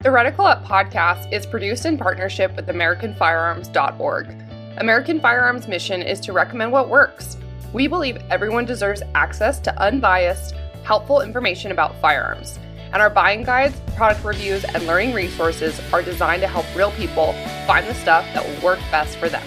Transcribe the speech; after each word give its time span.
The 0.00 0.12
Reticle 0.12 0.48
Up 0.48 0.64
podcast 0.64 1.32
is 1.32 1.46
produced 1.46 1.84
in 1.84 1.98
partnership 1.98 2.54
with 2.54 2.68
AmericanFirearms.org. 2.68 4.28
American 4.76 5.20
Firearms' 5.20 5.66
mission 5.66 6.00
is 6.00 6.20
to 6.20 6.32
recommend 6.32 6.70
what 6.70 6.88
works. 6.88 7.36
We 7.72 7.88
believe 7.88 8.18
everyone 8.30 8.66
deserves 8.66 9.02
access 9.16 9.58
to 9.60 9.76
unbiased, 9.82 10.54
helpful 10.84 11.22
information 11.22 11.72
about 11.72 12.00
firearms, 12.00 12.60
and 12.92 13.02
our 13.02 13.10
buying 13.10 13.42
guides, 13.42 13.74
product 13.96 14.24
reviews, 14.24 14.62
and 14.64 14.86
learning 14.86 15.12
resources 15.12 15.80
are 15.92 16.02
designed 16.02 16.42
to 16.42 16.48
help 16.48 16.66
real 16.76 16.92
people 16.92 17.32
find 17.66 17.84
the 17.88 17.94
stuff 17.94 18.24
that 18.32 18.46
will 18.46 18.64
work 18.64 18.78
best 18.92 19.18
for 19.18 19.28
them. 19.28 19.42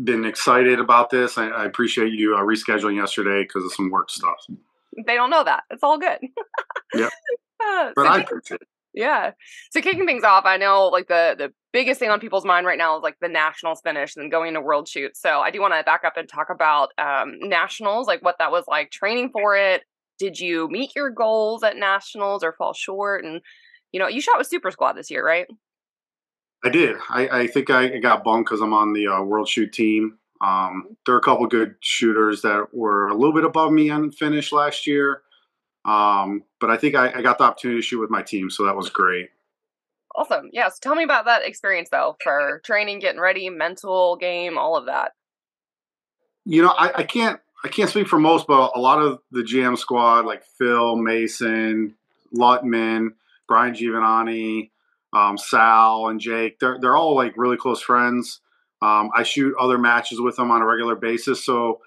been 0.05 0.25
excited 0.25 0.79
about 0.79 1.11
this. 1.11 1.37
I, 1.37 1.49
I 1.49 1.65
appreciate 1.67 2.13
you 2.13 2.37
uh, 2.37 2.41
rescheduling 2.43 2.95
yesterday 2.95 3.43
because 3.43 3.65
of 3.65 3.73
some 3.73 3.91
work 3.91 4.09
stuff. 4.09 4.47
They 5.07 5.15
don't 5.15 5.31
know 5.31 5.45
that. 5.45 5.65
It's 5.71 5.83
all 5.83 5.99
good. 5.99 6.19
yep. 6.95 7.11
but 7.59 7.93
so 7.97 8.07
I 8.07 8.21
appreciate 8.21 8.61
it. 8.61 8.69
Yeah. 8.93 9.33
So 9.71 9.81
kicking 9.81 10.07
things 10.07 10.25
off, 10.25 10.45
I 10.45 10.57
know 10.57 10.89
like 10.89 11.09
the 11.09 11.35
the 11.39 11.53
biggest 11.73 12.01
thing 12.01 12.11
on 12.11 12.19
people's 12.19 12.45
mind 12.45 12.67
right 12.67 12.79
now 12.79 12.97
is 12.97 13.03
like 13.03 13.17
the 13.21 13.29
nationals 13.29 13.81
finish 13.83 14.17
and 14.17 14.31
going 14.31 14.55
to 14.55 14.61
world 14.61 14.89
shoot. 14.89 15.17
So 15.17 15.41
I 15.41 15.51
do 15.51 15.61
want 15.61 15.75
to 15.75 15.85
back 15.85 16.03
up 16.05 16.17
and 16.17 16.29
talk 16.29 16.49
about 16.51 16.91
um, 16.99 17.39
nationals, 17.41 18.09
like 18.09 18.23
what 18.23 18.37
that 18.41 18.51
was 18.51 18.65
like 18.67 18.91
training 18.91 19.31
for 19.33 19.57
it. 19.57 19.83
Did 20.19 20.41
you 20.41 20.69
meet 20.69 20.95
your 20.97 21.11
goals 21.11 21.63
at 21.63 21.77
nationals 21.77 22.43
or 22.43 22.53
fall 22.53 22.73
short? 22.73 23.25
And 23.25 23.41
you 23.93 24.01
know, 24.01 24.09
you 24.09 24.21
shot 24.21 24.39
with 24.39 24.49
Super 24.49 24.71
Squad 24.71 24.95
this 24.95 25.11
year, 25.11 25.25
right? 25.25 25.47
I 26.65 26.69
did. 26.69 26.97
I, 27.09 27.29
I 27.29 27.47
think 27.47 27.71
I 27.71 27.99
got 27.99 28.23
bumped 28.25 28.51
because 28.51 28.61
I'm 28.61 28.75
on 28.75 28.93
the 28.93 29.07
uh, 29.07 29.23
world 29.23 29.49
shoot 29.49 29.73
team. 29.73 30.19
Um, 30.41 30.97
there 31.05 31.15
are 31.15 31.19
a 31.19 31.23
couple 31.23 31.47
good 31.47 31.75
shooters 31.81 32.43
that 32.43 32.69
were 32.73 33.09
a 33.09 33.15
little 33.15 33.35
bit 33.35 33.45
above 33.45 33.73
me 33.73 33.91
on 33.91 34.11
finish 34.11 34.53
last 34.53 34.87
year. 34.87 35.23
Um, 35.85 36.45
but 36.61 36.71
I 36.71 36.77
think 36.77 36.95
I, 36.95 37.13
I, 37.13 37.23
got 37.23 37.39
the 37.39 37.45
opportunity 37.45 37.81
to 37.81 37.87
shoot 37.87 38.01
with 38.01 38.11
my 38.11 38.23
team, 38.23 38.51
so 38.51 38.65
that 38.65 38.77
was 38.77 38.91
great. 38.91 39.31
Awesome. 40.15 40.51
Yeah. 40.53 40.69
So 40.69 40.77
tell 40.81 40.95
me 40.95 41.05
about 41.05 41.25
that 41.25 41.43
experience 41.45 41.89
though, 41.91 42.17
for 42.23 42.61
training, 42.65 42.99
getting 42.99 43.21
ready, 43.21 43.49
mental 43.49 44.17
game, 44.17 44.59
all 44.59 44.77
of 44.77 44.87
that. 44.87 45.13
You 46.45 46.63
know, 46.63 46.75
I, 46.77 46.99
I 46.99 47.03
can't 47.05 47.41
I 47.65 47.69
can't 47.69 47.91
speak 47.91 48.09
for 48.09 48.19
most, 48.19 48.47
but 48.47 48.73
a 48.75 48.81
lot 48.81 49.01
of 49.01 49.21
the 49.31 49.43
GM 49.43 49.79
squad, 49.79 50.27
like 50.27 50.43
Phil 50.59 50.97
Mason, 50.97 51.95
Lutman, 52.33 53.15
Brian 53.47 53.75
Giovanni, 53.75 54.73
um, 55.13 55.37
Sal, 55.37 56.09
and 56.09 56.21
Jake, 56.21 56.59
they're 56.59 56.79
they're 56.81 56.97
all 56.97 57.15
like 57.15 57.35
really 57.37 57.57
close 57.57 57.81
friends. 57.81 58.41
Um, 58.83 59.11
I 59.15 59.23
shoot 59.25 59.55
other 59.61 59.79
matches 59.79 60.21
with 60.21 60.37
them 60.37 60.51
on 60.51 60.63
a 60.63 60.67
regular 60.67 60.97
basis, 60.97 61.45
so 61.45 61.81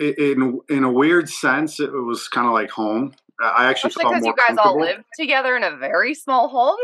in 0.00 0.60
in 0.68 0.84
a 0.84 0.90
weird 0.90 1.28
sense, 1.28 1.80
it 1.80 1.92
was 1.92 2.28
kind 2.28 2.46
of 2.46 2.52
like 2.52 2.70
home. 2.70 3.14
I 3.42 3.66
actually 3.66 3.88
Especially 3.88 4.14
because 4.14 4.26
you 4.26 4.34
guys 4.36 4.56
all 4.58 4.78
live 4.78 5.04
together 5.18 5.56
in 5.56 5.64
a 5.64 5.76
very 5.76 6.14
small 6.14 6.48
home. 6.48 6.78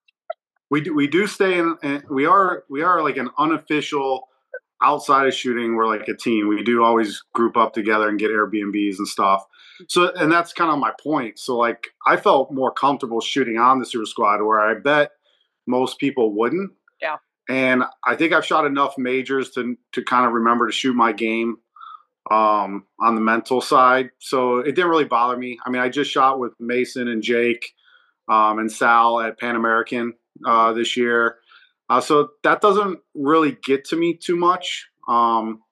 we 0.70 0.80
do 0.80 0.94
we 0.94 1.06
do 1.06 1.26
stay 1.26 1.58
in, 1.58 1.76
in, 1.82 2.02
we 2.10 2.26
are 2.26 2.64
we 2.70 2.82
are 2.82 3.02
like 3.02 3.16
an 3.16 3.30
unofficial 3.38 4.28
outside 4.82 5.26
of 5.26 5.34
shooting 5.34 5.74
we're 5.74 5.86
like 5.86 6.06
a 6.08 6.16
team. 6.16 6.48
We 6.48 6.62
do 6.62 6.84
always 6.84 7.22
group 7.34 7.56
up 7.56 7.72
together 7.72 8.08
and 8.08 8.18
get 8.18 8.30
airbnbs 8.30 8.98
and 8.98 9.08
stuff. 9.08 9.44
So 9.88 10.12
and 10.14 10.30
that's 10.30 10.52
kind 10.52 10.70
of 10.70 10.78
my 10.78 10.92
point. 11.00 11.38
So 11.38 11.56
like 11.56 11.88
i 12.06 12.16
felt 12.16 12.52
more 12.52 12.72
comfortable 12.72 13.20
shooting 13.20 13.58
on 13.58 13.78
the 13.78 13.86
super 13.86 14.06
squad 14.06 14.42
where 14.42 14.60
i 14.60 14.74
bet 14.74 15.12
most 15.66 15.98
people 15.98 16.34
wouldn't. 16.34 16.72
Yeah 17.00 17.16
and 17.48 17.82
i 18.04 18.14
think 18.14 18.32
i've 18.32 18.44
shot 18.44 18.66
enough 18.66 18.96
majors 18.98 19.50
to 19.50 19.76
to 19.92 20.02
kind 20.02 20.26
of 20.26 20.32
remember 20.32 20.66
to 20.66 20.72
shoot 20.72 20.94
my 20.94 21.12
game 21.12 21.56
um, 22.30 22.84
on 23.00 23.14
the 23.14 23.20
mental 23.20 23.60
side. 23.60 24.10
So 24.18 24.58
it 24.58 24.74
didn't 24.74 24.90
really 24.90 25.04
bother 25.04 25.36
me. 25.36 25.58
I 25.64 25.70
mean, 25.70 25.80
I 25.80 25.88
just 25.88 26.10
shot 26.10 26.38
with 26.38 26.52
Mason 26.58 27.08
and 27.08 27.22
Jake 27.22 27.72
um, 28.28 28.58
and 28.58 28.70
Sal 28.70 29.20
at 29.20 29.38
Pan 29.38 29.56
American 29.56 30.14
uh, 30.46 30.72
this 30.72 30.96
year. 30.96 31.36
Uh, 31.90 32.00
so 32.00 32.30
that 32.44 32.60
doesn't 32.60 33.00
really 33.14 33.56
get 33.64 33.84
to 33.86 33.96
me 33.96 34.14
too 34.14 34.36
much. 34.36 34.88
Um, 35.08 35.62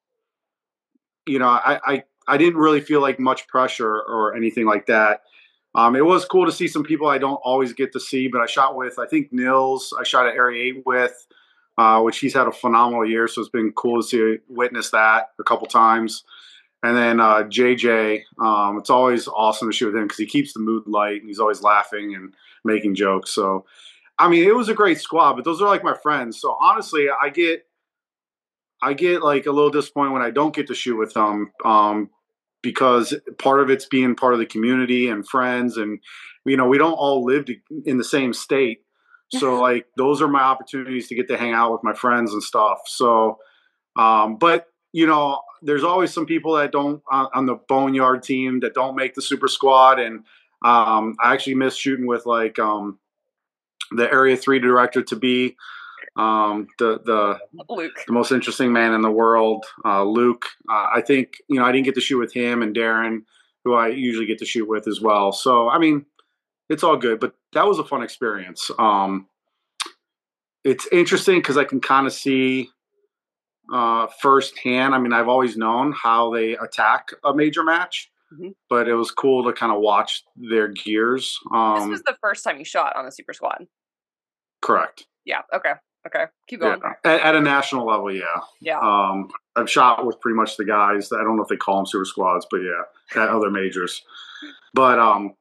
you 1.27 1.39
know, 1.39 1.49
I, 1.49 1.79
I, 1.85 2.05
I 2.27 2.37
didn't 2.39 2.59
really 2.59 2.81
feel 2.81 3.03
like 3.03 3.21
much 3.21 3.47
pressure 3.49 4.01
or 4.01 4.35
anything 4.35 4.65
like 4.65 4.87
that. 4.87 5.21
Um, 5.75 5.95
it 5.95 6.05
was 6.05 6.25
cool 6.25 6.47
to 6.47 6.53
see 6.53 6.69
some 6.69 6.85
people 6.85 7.07
I 7.07 7.19
don't 7.19 7.41
always 7.45 7.75
get 7.75 7.93
to 7.93 8.01
see, 8.01 8.29
but 8.29 8.41
I 8.41 8.47
shot 8.47 8.77
with, 8.77 8.99
I 8.99 9.07
think, 9.07 9.31
Nils, 9.31 9.93
I 9.99 10.05
shot 10.05 10.27
at 10.27 10.35
Area 10.35 10.73
8 10.79 10.83
with, 10.87 11.27
uh, 11.79 12.01
which 12.01 12.19
he's 12.19 12.35
had 12.35 12.47
a 12.47 12.53
phenomenal 12.53 13.09
year. 13.09 13.29
So 13.29 13.41
it's 13.41 13.51
been 13.51 13.73
cool 13.73 14.03
to 14.03 14.07
see, 14.07 14.39
witness 14.49 14.91
that 14.91 15.31
a 15.39 15.45
couple 15.45 15.67
times. 15.67 16.25
And 16.83 16.97
then 16.97 17.21
uh, 17.21 17.43
JJ, 17.45 18.23
um, 18.41 18.79
it's 18.79 18.91
always 18.91 19.29
awesome 19.29 19.69
to 19.69 19.77
shoot 19.77 19.87
with 19.87 19.97
him 19.97 20.05
because 20.05 20.19
he 20.19 20.27
keeps 20.27 20.53
the 20.53 20.61
mood 20.61 20.85
light 20.87 21.21
and 21.21 21.29
he's 21.29 21.41
always 21.41 21.63
laughing 21.63 22.15
and 22.15 22.35
making 22.65 22.95
jokes. 22.95 23.33
So, 23.33 23.65
I 24.19 24.29
mean, 24.29 24.45
it 24.47 24.55
was 24.55 24.69
a 24.69 24.75
great 24.75 25.01
squad, 25.01 25.35
but 25.35 25.45
those 25.45 25.61
are 25.61 25.69
like 25.69 25.85
my 25.85 25.95
friends. 25.95 26.41
So 26.41 26.57
honestly, 26.61 27.09
I 27.11 27.31
get, 27.31 27.67
I 28.83 28.93
get 28.93 29.23
like 29.23 29.47
a 29.47 29.53
little 29.53 29.71
disappointed 29.71 30.13
when 30.13 30.23
I 30.23 30.31
don't 30.31 30.55
get 30.55 30.67
to 30.69 30.75
shoot 30.75 30.99
with 30.99 31.15
them 31.15 31.51
um, 31.65 32.11
because 32.63 33.15
part 33.39 33.61
of 33.61 33.71
it's 33.71 33.87
being 33.87 34.15
part 34.15 34.35
of 34.35 34.39
the 34.39 34.47
community 34.47 35.09
and 35.09 35.27
friends, 35.27 35.77
and 35.77 35.99
you 36.45 36.57
know, 36.57 36.69
we 36.69 36.79
don't 36.79 36.93
all 36.93 37.25
live 37.25 37.47
to, 37.47 37.57
in 37.85 37.97
the 37.97 38.05
same 38.05 38.33
state. 38.33 38.83
So 39.31 39.61
like 39.61 39.87
those 39.97 40.23
are 40.23 40.29
my 40.29 40.43
opportunities 40.43 41.09
to 41.09 41.15
get 41.15 41.29
to 41.29 41.37
hang 41.37 41.53
out 41.53 41.73
with 41.73 41.83
my 41.83 41.95
friends 41.95 42.33
and 42.33 42.43
stuff. 42.43 42.83
So, 42.87 43.39
um, 43.97 44.37
but 44.37 44.69
you 44.93 45.07
know, 45.07 45.41
there's 45.63 45.85
always 45.85 46.13
some 46.13 46.27
people 46.27 46.55
that 46.55 46.73
don't 46.73 47.03
on, 47.11 47.29
on, 47.35 47.47
the 47.47 47.57
boneyard 47.69 48.23
team 48.23 48.61
that 48.61 48.75
don't 48.75 48.95
make 48.95 49.15
the 49.15 49.23
super 49.23 49.49
squad, 49.49 49.99
and 49.99 50.21
um, 50.65 51.17
I 51.21 51.33
actually 51.33 51.57
miss 51.57 51.77
shooting 51.77 52.07
with 52.07 52.25
like 52.25 52.59
um, 52.59 52.99
the 53.91 54.11
area 54.11 54.37
three 54.37 54.59
director 54.59 55.03
to 55.03 55.17
be 55.17 55.57
um, 56.17 56.69
the 56.79 57.01
the 57.05 57.39
Luke. 57.69 57.93
the 58.07 58.13
most 58.13 58.33
interesting 58.33 58.73
man 58.73 58.93
in 58.93 59.03
the 59.03 59.11
world, 59.11 59.65
uh, 59.85 60.05
Luke. 60.05 60.47
Uh, 60.69 60.87
I 60.95 61.03
think 61.07 61.39
you 61.49 61.59
know 61.59 61.67
I 61.67 61.73
didn't 61.73 61.85
get 61.85 61.95
to 61.97 62.01
shoot 62.01 62.19
with 62.19 62.33
him 62.33 62.63
and 62.63 62.75
Darren, 62.75 63.25
who 63.65 63.75
I 63.75 63.89
usually 63.89 64.27
get 64.27 64.39
to 64.39 64.47
shoot 64.47 64.69
with 64.69 64.87
as 64.89 65.01
well. 65.01 65.33
So 65.33 65.69
I 65.69 65.79
mean, 65.79 66.07
it's 66.69 66.83
all 66.83 66.97
good, 66.97 67.21
but 67.21 67.35
that 67.53 67.67
was 67.67 67.79
a 67.79 67.85
fun 67.85 68.03
experience. 68.03 68.71
Um, 68.79 69.29
it's 70.65 70.87
interesting 70.91 71.39
because 71.39 71.57
I 71.57 71.65
can 71.65 71.81
kind 71.81 72.07
of 72.07 72.13
see 72.13 72.71
uh, 73.73 74.07
firsthand. 74.21 74.95
I 74.95 74.99
mean, 74.99 75.13
I've 75.13 75.29
always 75.29 75.57
known 75.57 75.93
how 75.93 76.33
they 76.33 76.57
attack 76.57 77.11
a 77.25 77.35
major 77.35 77.63
match, 77.63 78.11
mm-hmm. 78.33 78.51
but 78.69 78.89
it 78.89 78.95
was 78.95 79.11
cool 79.11 79.45
to 79.45 79.53
kind 79.53 79.73
of 79.73 79.81
watch 79.81 80.25
their 80.37 80.69
gears. 80.69 81.39
Um, 81.55 81.81
this 81.81 81.89
was 81.89 82.03
the 82.03 82.17
first 82.21 82.45
time 82.45 82.59
you 82.59 82.65
shot 82.65 82.97
on 82.97 83.05
the 83.05 83.13
Super 83.13 83.33
Squad. 83.33 83.67
Correct. 84.61 85.07
Yeah. 85.25 85.43
Okay. 85.55 85.73
Okay. 86.07 86.25
Keep 86.49 86.61
going. 86.61 86.81
Yeah. 86.83 87.13
At, 87.13 87.21
at, 87.21 87.35
a 87.35 87.41
national 87.41 87.87
level, 87.87 88.13
yeah. 88.13 88.25
Yeah. 88.61 88.79
Um, 88.79 89.29
I've 89.57 89.71
shot 89.71 90.07
with 90.07 90.21
pretty 90.21 90.37
much 90.37 90.57
the 90.57 90.65
guys. 90.65 91.11
I 91.13 91.23
don't 91.23 91.37
know 91.37 91.43
if 91.43 91.49
they 91.49 91.57
call 91.57 91.77
them 91.77 91.87
super 91.87 92.05
squads, 92.05 92.47
but 92.51 92.59
yeah, 92.59 93.23
at 93.23 93.29
other 93.29 93.51
majors. 93.51 94.03
But 94.73 94.99
um, 94.99 95.35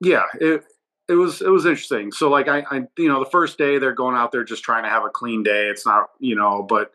yeah, 0.00 0.24
it 0.40 0.64
it 1.08 1.14
was 1.14 1.40
it 1.40 1.48
was 1.48 1.66
interesting. 1.66 2.12
So 2.12 2.30
like 2.30 2.48
I, 2.48 2.64
I 2.70 2.82
you 2.96 3.08
know 3.08 3.22
the 3.22 3.30
first 3.30 3.58
day 3.58 3.78
they're 3.78 3.94
going 3.94 4.16
out 4.16 4.32
there 4.32 4.44
just 4.44 4.62
trying 4.62 4.84
to 4.84 4.90
have 4.90 5.04
a 5.04 5.10
clean 5.10 5.42
day. 5.42 5.68
It's 5.68 5.86
not 5.86 6.10
you 6.18 6.36
know, 6.36 6.62
but 6.62 6.92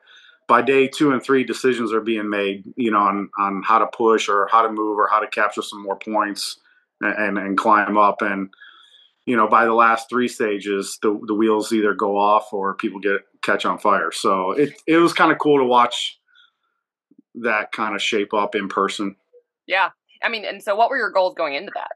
by 0.48 0.62
day 0.62 0.88
two 0.88 1.12
and 1.12 1.24
three, 1.24 1.44
decisions 1.44 1.92
are 1.92 2.02
being 2.02 2.30
made, 2.30 2.64
you 2.76 2.92
know, 2.92 3.00
on, 3.00 3.30
on 3.40 3.64
how 3.64 3.80
to 3.80 3.88
push 3.88 4.30
or 4.30 4.48
how 4.52 4.62
to 4.62 4.72
move 4.72 4.98
or 5.00 5.08
how 5.10 5.20
to 5.20 5.28
capture 5.28 5.62
some 5.62 5.82
more 5.82 5.98
points 5.98 6.58
and, 7.02 7.18
and, 7.18 7.38
and 7.38 7.58
climb 7.58 7.98
up. 7.98 8.22
And, 8.22 8.50
you 9.26 9.36
know, 9.36 9.48
by 9.48 9.66
the 9.66 9.74
last 9.74 10.08
three 10.08 10.28
stages, 10.28 11.00
the, 11.02 11.20
the 11.26 11.34
wheels 11.34 11.74
either 11.74 11.94
go 11.94 12.18
off 12.18 12.54
or 12.54 12.76
people 12.76 13.00
get 13.00 13.22
catch 13.44 13.66
on 13.66 13.80
fire. 13.80 14.12
So 14.12 14.52
it 14.52 14.74
it 14.88 14.98
was 14.98 15.14
kind 15.14 15.32
of 15.32 15.40
cool 15.40 15.60
to 15.60 15.66
watch 15.66 16.20
that 17.36 17.72
kind 17.72 17.96
of 17.96 18.02
shape 18.02 18.34
up 18.34 18.56
in 18.56 18.70
person. 18.70 19.16
Yeah. 19.68 19.90
I 20.24 20.30
mean, 20.30 20.46
and 20.46 20.62
so 20.62 20.76
what 20.76 20.90
were 20.90 20.98
your 20.98 21.12
goals 21.12 21.34
going 21.36 21.56
into 21.56 21.72
that? 21.76 21.92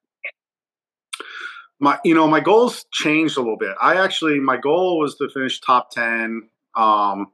My 1.79 1.97
you 2.03 2.13
know, 2.13 2.27
my 2.27 2.39
goals 2.39 2.85
changed 2.91 3.37
a 3.37 3.41
little 3.41 3.57
bit. 3.57 3.75
I 3.81 3.95
actually 3.95 4.39
my 4.39 4.57
goal 4.57 4.99
was 4.99 5.15
to 5.15 5.29
finish 5.29 5.61
top 5.61 5.91
10 5.91 6.49
um 6.75 7.31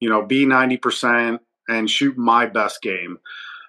you 0.00 0.08
know, 0.08 0.24
be 0.24 0.46
90% 0.46 1.38
and 1.68 1.90
shoot 1.90 2.16
my 2.16 2.46
best 2.46 2.82
game. 2.82 3.18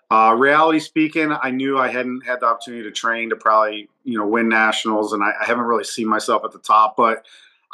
Uh, 0.09 0.33
reality 0.38 0.80
speaking, 0.80 1.31
I 1.31 1.51
knew 1.51 1.77
I 1.77 1.89
hadn't 1.89 2.25
had 2.25 2.39
the 2.39 2.45
opportunity 2.45 2.83
to 2.83 2.92
train 2.92 3.30
to 3.30 3.36
probably, 3.36 3.89
you 4.04 4.18
know, 4.18 4.25
win 4.25 4.48
nationals, 4.48 5.12
and 5.12 5.21
I, 5.21 5.31
I 5.42 5.45
haven't 5.45 5.65
really 5.65 5.83
seen 5.83 6.07
myself 6.07 6.44
at 6.45 6.51
the 6.51 6.59
top. 6.59 6.95
But 6.95 7.25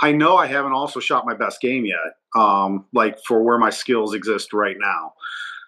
I 0.01 0.11
know 0.11 0.37
I 0.37 0.47
haven't 0.47 0.71
also 0.73 0.99
shot 0.99 1.27
my 1.27 1.35
best 1.35 1.61
game 1.61 1.85
yet, 1.85 2.17
um, 2.35 2.85
like 2.91 3.19
for 3.23 3.43
where 3.43 3.59
my 3.59 3.69
skills 3.69 4.15
exist 4.15 4.51
right 4.51 4.77
now. 4.79 5.13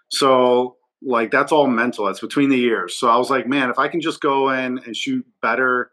So, 0.09 0.77
like, 1.03 1.29
that's 1.29 1.51
all 1.51 1.67
mental. 1.67 2.07
It's 2.07 2.19
between 2.19 2.49
the 2.49 2.57
years. 2.57 2.95
So 2.95 3.09
I 3.09 3.17
was 3.17 3.29
like, 3.29 3.47
man, 3.47 3.69
if 3.69 3.77
I 3.77 3.87
can 3.87 4.01
just 4.01 4.21
go 4.21 4.49
in 4.49 4.79
and 4.79 4.97
shoot 4.97 5.23
better 5.43 5.91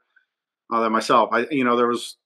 uh, 0.73 0.81
than 0.81 0.93
myself, 0.93 1.31
I, 1.33 1.47
you 1.51 1.65
know, 1.65 1.77
there 1.77 1.89
was 1.89 2.17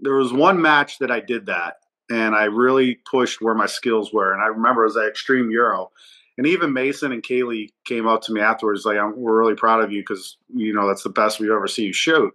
there 0.00 0.14
was 0.14 0.32
one 0.32 0.60
match 0.60 0.98
that 0.98 1.10
I 1.10 1.20
did 1.20 1.46
that, 1.46 1.76
and 2.10 2.34
I 2.34 2.44
really 2.44 3.00
pushed 3.10 3.40
where 3.40 3.54
my 3.54 3.66
skills 3.66 4.12
were. 4.12 4.32
And 4.32 4.42
I 4.42 4.46
remember 4.46 4.82
it 4.82 4.88
was 4.88 4.94
that 4.94 5.08
Extreme 5.08 5.50
Euro 5.50 5.90
and 6.38 6.46
even 6.46 6.72
Mason 6.72 7.12
and 7.12 7.22
Kaylee 7.22 7.70
came 7.84 8.06
up 8.06 8.22
to 8.22 8.32
me 8.32 8.40
afterwards, 8.40 8.84
like, 8.84 8.98
"We're 9.14 9.38
really 9.38 9.54
proud 9.54 9.82
of 9.82 9.92
you 9.92 10.00
because 10.00 10.38
you 10.54 10.72
know 10.72 10.88
that's 10.88 11.02
the 11.02 11.10
best 11.10 11.38
we've 11.38 11.50
ever 11.50 11.66
seen 11.66 11.86
you 11.86 11.92
shoot." 11.92 12.32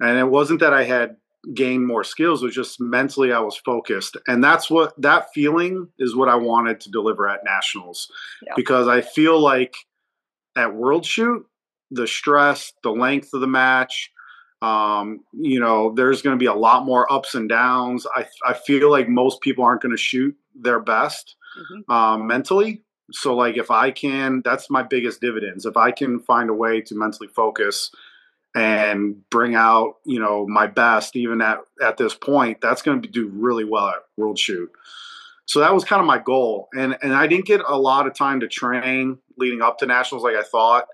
And 0.00 0.18
it 0.18 0.28
wasn't 0.28 0.60
that 0.60 0.72
I 0.72 0.84
had 0.84 1.16
gained 1.54 1.86
more 1.86 2.04
skills; 2.04 2.42
it 2.42 2.46
was 2.46 2.54
just 2.54 2.80
mentally 2.80 3.32
I 3.32 3.40
was 3.40 3.56
focused, 3.56 4.16
and 4.26 4.42
that's 4.42 4.70
what 4.70 5.00
that 5.00 5.32
feeling 5.34 5.88
is 5.98 6.16
what 6.16 6.28
I 6.28 6.36
wanted 6.36 6.80
to 6.80 6.90
deliver 6.90 7.28
at 7.28 7.44
nationals, 7.44 8.10
yeah. 8.46 8.54
because 8.56 8.88
I 8.88 9.02
feel 9.02 9.38
like 9.38 9.74
at 10.56 10.74
World 10.74 11.04
Shoot, 11.04 11.46
the 11.90 12.06
stress, 12.06 12.72
the 12.82 12.90
length 12.90 13.34
of 13.34 13.40
the 13.40 13.46
match. 13.46 14.10
Um, 14.62 15.20
you 15.32 15.58
know, 15.58 15.94
there's 15.94 16.20
going 16.22 16.36
to 16.36 16.40
be 16.40 16.46
a 16.46 16.54
lot 16.54 16.84
more 16.84 17.10
ups 17.10 17.34
and 17.34 17.48
downs. 17.48 18.06
I, 18.14 18.26
I 18.46 18.52
feel 18.52 18.90
like 18.90 19.08
most 19.08 19.40
people 19.40 19.64
aren't 19.64 19.80
going 19.80 19.96
to 19.96 20.00
shoot 20.00 20.36
their 20.54 20.80
best 20.80 21.36
mm-hmm. 21.58 21.90
um, 21.90 22.26
mentally. 22.26 22.82
So 23.12 23.34
like 23.34 23.56
if 23.56 23.70
i 23.70 23.90
can 23.90 24.42
that's 24.44 24.70
my 24.70 24.82
biggest 24.82 25.20
dividends. 25.20 25.66
If 25.66 25.76
i 25.76 25.90
can 25.90 26.20
find 26.20 26.50
a 26.50 26.54
way 26.54 26.80
to 26.82 26.94
mentally 26.94 27.28
focus 27.28 27.90
and 28.54 29.28
bring 29.30 29.54
out 29.54 29.94
you 30.04 30.18
know 30.18 30.46
my 30.46 30.66
best 30.66 31.14
even 31.14 31.40
at 31.40 31.58
at 31.80 31.96
this 31.96 32.14
point 32.14 32.60
that's 32.60 32.82
going 32.82 33.00
to 33.00 33.08
do 33.08 33.28
really 33.28 33.64
well 33.64 33.88
at 33.88 34.02
world 34.16 34.38
shoot. 34.38 34.70
So 35.46 35.58
that 35.58 35.74
was 35.74 35.84
kind 35.84 36.00
of 36.00 36.06
my 36.06 36.18
goal. 36.18 36.68
And 36.76 36.96
and 37.02 37.14
i 37.14 37.26
didn't 37.26 37.46
get 37.46 37.62
a 37.66 37.78
lot 37.78 38.06
of 38.06 38.14
time 38.14 38.40
to 38.40 38.48
train 38.48 39.18
leading 39.36 39.62
up 39.62 39.78
to 39.78 39.86
nationals 39.86 40.22
like 40.22 40.36
i 40.36 40.42
thought 40.42 40.86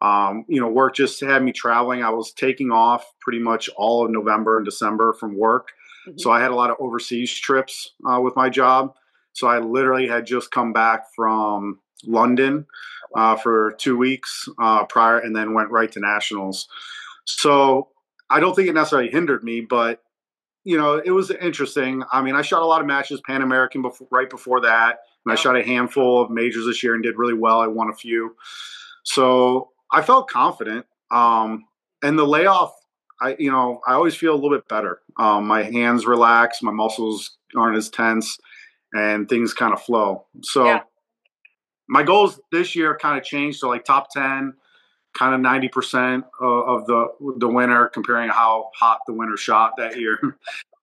um, 0.00 0.44
you 0.48 0.60
know 0.60 0.68
work 0.68 0.94
just 0.94 1.20
had 1.20 1.42
me 1.42 1.52
traveling 1.52 2.02
i 2.02 2.10
was 2.10 2.32
taking 2.32 2.70
off 2.70 3.04
pretty 3.20 3.38
much 3.38 3.68
all 3.76 4.04
of 4.04 4.10
november 4.10 4.56
and 4.56 4.64
december 4.64 5.12
from 5.14 5.38
work 5.38 5.68
mm-hmm. 6.06 6.18
so 6.18 6.30
i 6.30 6.40
had 6.40 6.50
a 6.50 6.54
lot 6.54 6.70
of 6.70 6.76
overseas 6.80 7.32
trips 7.32 7.92
uh, 8.08 8.20
with 8.20 8.36
my 8.36 8.48
job 8.50 8.94
so 9.36 9.48
I 9.48 9.58
literally 9.58 10.08
had 10.08 10.24
just 10.24 10.50
come 10.50 10.72
back 10.72 11.14
from 11.14 11.78
London 12.04 12.64
uh, 13.14 13.36
for 13.36 13.72
two 13.78 13.98
weeks 13.98 14.48
uh, 14.58 14.86
prior, 14.86 15.18
and 15.18 15.36
then 15.36 15.52
went 15.52 15.70
right 15.70 15.92
to 15.92 16.00
nationals. 16.00 16.68
So 17.26 17.88
I 18.30 18.40
don't 18.40 18.54
think 18.54 18.70
it 18.70 18.72
necessarily 18.72 19.10
hindered 19.10 19.44
me, 19.44 19.60
but 19.60 20.02
you 20.64 20.78
know, 20.78 20.94
it 21.04 21.10
was 21.10 21.30
interesting. 21.30 22.02
I 22.10 22.22
mean, 22.22 22.34
I 22.34 22.40
shot 22.40 22.62
a 22.62 22.66
lot 22.66 22.80
of 22.80 22.86
matches, 22.86 23.20
Pan 23.26 23.42
American, 23.42 23.82
before, 23.82 24.08
right 24.10 24.28
before 24.28 24.62
that, 24.62 25.00
and 25.26 25.32
I 25.32 25.34
shot 25.34 25.54
a 25.54 25.62
handful 25.62 26.22
of 26.22 26.30
majors 26.30 26.64
this 26.64 26.82
year 26.82 26.94
and 26.94 27.02
did 27.02 27.18
really 27.18 27.34
well. 27.34 27.60
I 27.60 27.66
won 27.66 27.90
a 27.90 27.94
few, 27.94 28.36
so 29.04 29.68
I 29.92 30.02
felt 30.02 30.28
confident. 30.28 30.86
Um, 31.10 31.64
and 32.02 32.18
the 32.18 32.26
layoff, 32.26 32.74
I 33.20 33.36
you 33.38 33.50
know, 33.50 33.80
I 33.86 33.94
always 33.94 34.14
feel 34.14 34.34
a 34.34 34.36
little 34.36 34.56
bit 34.56 34.68
better. 34.68 35.00
Um, 35.18 35.46
my 35.46 35.62
hands 35.62 36.06
relax, 36.06 36.62
my 36.62 36.72
muscles 36.72 37.36
aren't 37.56 37.76
as 37.76 37.88
tense 37.88 38.38
and 38.92 39.28
things 39.28 39.52
kind 39.52 39.72
of 39.72 39.82
flow. 39.82 40.26
So 40.42 40.64
yeah. 40.64 40.80
my 41.88 42.02
goals 42.02 42.40
this 42.52 42.74
year 42.74 42.96
kind 42.96 43.18
of 43.18 43.24
changed 43.24 43.60
to 43.60 43.68
like 43.68 43.84
top 43.84 44.10
10, 44.12 44.54
kind 45.16 45.34
of 45.34 45.40
90% 45.40 46.22
of 46.40 46.86
the 46.86 47.08
the 47.38 47.48
winner 47.48 47.88
comparing 47.88 48.28
how 48.28 48.70
hot 48.74 49.00
the 49.06 49.12
winner 49.12 49.36
shot 49.36 49.72
that 49.78 49.98
year. 49.98 50.18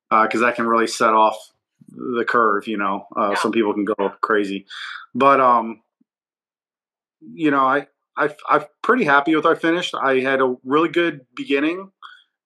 Because 0.09 0.41
uh, 0.41 0.45
that 0.45 0.55
can 0.55 0.67
really 0.67 0.87
set 0.87 1.13
off 1.13 1.35
the 1.89 2.25
curve, 2.27 2.67
you 2.67 2.77
know. 2.77 3.05
Uh, 3.15 3.31
yeah. 3.31 3.35
Some 3.35 3.51
people 3.51 3.73
can 3.73 3.85
go 3.85 4.13
crazy, 4.21 4.65
but 5.13 5.39
um, 5.39 5.81
you 7.21 7.51
know, 7.51 7.65
I 7.65 7.87
I 8.17 8.35
I'm 8.49 8.65
pretty 8.81 9.03
happy 9.03 9.35
with 9.35 9.45
our 9.45 9.55
finish. 9.55 9.93
I 9.93 10.19
had 10.19 10.41
a 10.41 10.55
really 10.63 10.89
good 10.89 11.21
beginning 11.35 11.91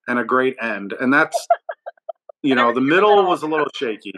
and 0.08 0.20
a 0.20 0.24
great 0.24 0.56
end, 0.62 0.94
and 0.94 1.14
that's 1.14 1.48
you 2.42 2.56
know 2.56 2.74
the 2.74 2.82
middle 2.82 3.26
was 3.26 3.44
a 3.44 3.48
little 3.48 3.68
shaky 3.76 4.14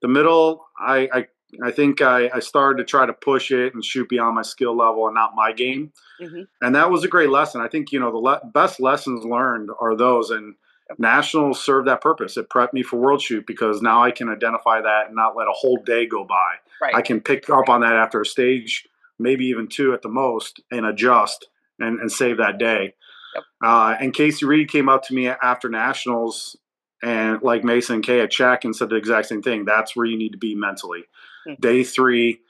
the 0.00 0.08
middle, 0.08 0.66
I, 0.78 1.08
I 1.12 1.26
I 1.62 1.70
think 1.70 2.00
I, 2.00 2.30
I, 2.32 2.40
started 2.40 2.78
to 2.78 2.84
try 2.84 3.04
to 3.04 3.12
push 3.12 3.50
it 3.50 3.74
and 3.74 3.84
shoot 3.84 4.08
beyond 4.08 4.34
my 4.34 4.40
skill 4.40 4.74
level 4.74 5.06
and 5.06 5.14
not 5.14 5.34
my 5.34 5.52
game. 5.52 5.92
Mm-hmm. 6.18 6.44
And 6.62 6.74
that 6.74 6.90
was 6.90 7.04
a 7.04 7.08
great 7.08 7.28
lesson. 7.28 7.60
I 7.60 7.68
think, 7.68 7.92
you 7.92 8.00
know, 8.00 8.10
the 8.10 8.16
le- 8.16 8.40
best 8.54 8.80
lessons 8.80 9.22
learned 9.26 9.68
are 9.78 9.94
those. 9.94 10.30
And 10.30 10.54
nationals 10.98 11.62
served 11.62 11.88
that 11.88 12.00
purpose. 12.00 12.38
It 12.38 12.48
prepped 12.48 12.72
me 12.72 12.82
for 12.82 12.96
world 12.96 13.20
shoot 13.20 13.46
because 13.46 13.82
now 13.82 14.02
I 14.02 14.12
can 14.12 14.30
identify 14.30 14.80
that 14.80 15.08
and 15.08 15.14
not 15.14 15.36
let 15.36 15.46
a 15.46 15.52
whole 15.52 15.76
day 15.84 16.06
go 16.06 16.24
by. 16.24 16.54
Right. 16.80 16.94
I 16.94 17.02
can 17.02 17.20
pick 17.20 17.50
up 17.50 17.68
on 17.68 17.82
that 17.82 17.96
after 17.96 18.22
a 18.22 18.26
stage, 18.26 18.88
maybe 19.22 19.46
even 19.46 19.68
two 19.68 19.94
at 19.94 20.02
the 20.02 20.08
most, 20.08 20.60
and 20.70 20.84
adjust 20.84 21.48
and, 21.78 22.00
and 22.00 22.10
save 22.10 22.38
that 22.38 22.58
day. 22.58 22.94
Yep. 23.34 23.44
Uh, 23.64 23.94
and 24.00 24.12
Casey 24.12 24.44
Reed 24.44 24.70
came 24.70 24.88
up 24.88 25.04
to 25.04 25.14
me 25.14 25.28
after 25.28 25.68
nationals 25.68 26.56
and 27.02 27.42
like 27.42 27.64
Mason 27.64 28.02
K 28.02 28.20
at 28.20 28.30
check 28.30 28.64
and 28.64 28.76
said 28.76 28.90
the 28.90 28.96
exact 28.96 29.28
same 29.28 29.42
thing. 29.42 29.64
That's 29.64 29.96
where 29.96 30.06
you 30.06 30.18
need 30.18 30.32
to 30.32 30.38
be 30.38 30.54
mentally. 30.54 31.04
Mm-hmm. 31.46 31.60
Day 31.60 31.82
three, 31.82 32.40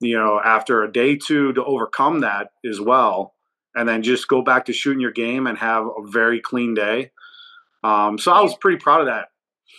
you 0.00 0.16
know, 0.16 0.40
after 0.42 0.82
a 0.82 0.92
day 0.92 1.16
two 1.16 1.52
to 1.54 1.64
overcome 1.64 2.20
that 2.20 2.52
as 2.68 2.80
well, 2.80 3.34
and 3.74 3.88
then 3.88 4.02
just 4.02 4.28
go 4.28 4.42
back 4.42 4.64
to 4.66 4.72
shooting 4.72 5.00
your 5.00 5.10
game 5.12 5.46
and 5.46 5.58
have 5.58 5.84
a 5.84 6.06
very 6.06 6.40
clean 6.40 6.74
day. 6.74 7.10
Um, 7.82 8.18
so 8.18 8.32
I 8.32 8.40
was 8.40 8.56
pretty 8.56 8.78
proud 8.78 9.00
of 9.00 9.06
that. 9.06 9.28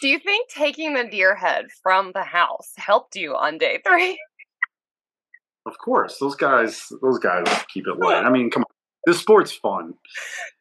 Do 0.01 0.07
you 0.07 0.19
think 0.19 0.49
taking 0.49 0.93
the 0.93 1.05
deer 1.05 1.35
head 1.35 1.65
from 1.81 2.11
the 2.13 2.23
house 2.23 2.71
helped 2.77 3.15
you 3.15 3.35
on 3.35 3.57
day 3.57 3.81
three? 3.85 4.19
Of 5.65 5.77
course, 5.77 6.17
those 6.19 6.35
guys, 6.35 6.91
those 7.01 7.19
guys 7.19 7.45
keep 7.73 7.85
it 7.87 7.97
light. 7.99 8.23
I 8.25 8.29
mean, 8.29 8.49
come 8.49 8.63
on, 8.63 8.75
this 9.05 9.19
sport's 9.19 9.51
fun. 9.51 9.93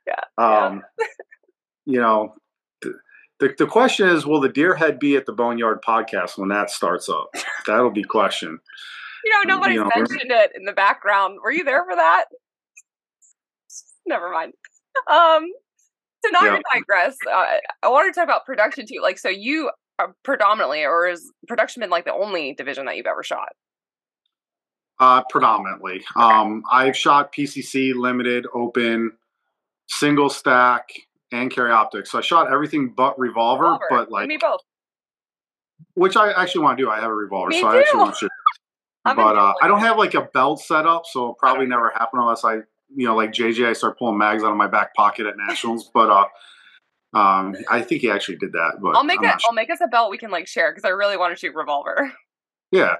Yeah. 0.07 0.25
Um, 0.37 0.83
yeah. 0.99 1.07
you 1.87 2.01
know, 2.01 2.35
the, 3.41 3.55
the 3.57 3.67
question 3.67 4.09
is, 4.09 4.27
will 4.27 4.41
the 4.41 4.49
deer 4.49 4.75
head 4.75 4.99
be 4.99 5.17
at 5.17 5.27
the 5.27 5.33
Boneyard 5.33 5.81
podcast 5.83 6.37
when 6.37 6.49
that 6.49 6.71
starts 6.71 7.09
up? 7.09 7.29
That'll 7.67 7.91
be 7.91 8.03
question. 8.03 8.59
You 9.25 9.33
know, 9.33 9.55
nobody 9.55 9.75
you 9.75 9.81
know, 9.81 9.91
mentioned 9.95 10.31
it 10.31 10.53
in 10.55 10.65
the 10.65 10.73
background. 10.73 11.39
Were 11.43 11.53
you 11.53 11.65
there 11.65 11.85
for 11.85 11.95
that? 11.95 12.27
Never 14.07 14.31
mind. 14.31 14.55
Um, 15.11 15.47
so 16.25 16.31
not 16.33 16.45
yeah. 16.45 16.57
to 16.57 16.63
digress, 16.75 17.17
uh, 17.31 17.59
I 17.83 17.89
wanted 17.89 18.15
to 18.15 18.21
talk 18.21 18.25
about 18.25 18.47
production 18.47 18.87
too. 18.87 19.01
Like, 19.03 19.19
so 19.19 19.29
you 19.29 19.71
are 19.99 20.15
predominantly, 20.25 20.85
or 20.85 21.07
is 21.09 21.33
production 21.47 21.81
been 21.81 21.91
like 21.91 22.05
the 22.05 22.15
only 22.15 22.55
division 22.55 22.87
that 22.87 22.97
you've 22.97 23.07
ever 23.07 23.23
shot? 23.23 23.51
Uh, 25.01 25.23
predominantly. 25.31 26.05
Um, 26.17 26.65
I've 26.71 26.97
shot 26.97 27.33
PCC, 27.33 27.95
limited, 27.95 28.47
open, 28.53 29.13
single 29.87 30.29
stack, 30.29 30.89
and 31.33 31.51
carry 31.51 31.71
optics. 31.71 32.11
So 32.11 32.19
I 32.19 32.23
shot 32.23 32.53
everything 32.53 32.93
but 32.97 33.19
revolver, 33.19 33.65
revolver. 33.65 33.87
but 33.91 34.11
like 34.11 34.29
me 34.29 34.39
both. 34.39 34.61
Which 35.95 36.17
I 36.17 36.33
actually 36.33 36.63
want 36.63 36.79
to 36.79 36.85
do. 36.85 36.91
I 36.91 36.97
have 36.97 37.11
a 37.11 37.15
revolver, 37.15 37.51
me 37.51 37.61
so 37.61 37.71
too. 37.71 37.77
I 37.77 37.81
actually 37.81 38.01
want 38.01 38.17
to. 38.17 38.29
but 39.05 39.37
uh, 39.37 39.55
I 39.63 39.69
don't 39.69 39.81
have 39.81 39.97
like 39.99 40.15
a 40.15 40.23
belt 40.23 40.61
set 40.61 40.87
up, 40.87 41.07
so 41.07 41.35
probably 41.35 41.67
never 41.67 41.91
happen 41.91 42.19
unless 42.21 42.45
I, 42.45 42.55
you 42.95 43.07
know, 43.07 43.15
like 43.17 43.31
JJ, 43.31 43.67
I 43.67 43.73
start 43.73 43.99
pulling 43.99 44.19
mags 44.19 44.43
out 44.43 44.51
of 44.51 44.57
my 44.57 44.67
back 44.67 44.95
pocket 44.95 45.27
at 45.27 45.37
nationals. 45.37 45.91
but 45.95 46.11
uh, 46.11 47.19
um, 47.19 47.57
I 47.71 47.81
think 47.81 48.03
he 48.03 48.11
actually 48.11 48.37
did 48.37 48.53
that. 48.53 48.75
But 48.81 48.97
I'll 48.97 49.05
make 49.05 49.23
it. 49.23 49.27
Sure. 49.27 49.39
I'll 49.49 49.55
make 49.55 49.71
us 49.71 49.81
a 49.81 49.87
belt 49.87 50.11
we 50.11 50.19
can 50.19 50.31
like 50.31 50.47
share 50.47 50.73
because 50.73 50.85
I 50.85 50.91
really 50.91 51.17
want 51.17 51.33
to 51.33 51.39
shoot 51.39 51.55
revolver. 51.55 52.13
Yeah, 52.71 52.97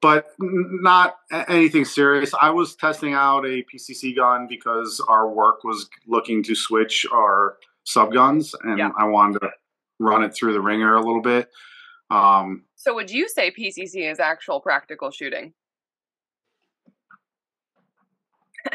but 0.00 0.32
not 0.38 1.16
anything 1.48 1.84
serious. 1.84 2.32
I 2.40 2.50
was 2.50 2.74
testing 2.74 3.14
out 3.14 3.44
a 3.44 3.64
PCC 3.72 4.14
gun 4.14 4.46
because 4.48 5.00
our 5.08 5.28
work 5.28 5.64
was 5.64 5.88
looking 6.06 6.42
to 6.44 6.54
switch 6.54 7.06
our 7.12 7.56
sub 7.84 8.12
guns, 8.12 8.54
and 8.62 8.78
yeah. 8.78 8.90
I 8.98 9.04
wanted 9.04 9.40
to 9.40 9.50
run 9.98 10.22
it 10.22 10.34
through 10.34 10.52
the 10.52 10.60
ringer 10.60 10.94
a 10.94 11.00
little 11.00 11.22
bit. 11.22 11.50
Um, 12.10 12.64
so, 12.76 12.94
would 12.94 13.10
you 13.10 13.28
say 13.28 13.50
PCC 13.50 14.10
is 14.10 14.20
actual 14.20 14.60
practical 14.60 15.10
shooting? 15.10 15.54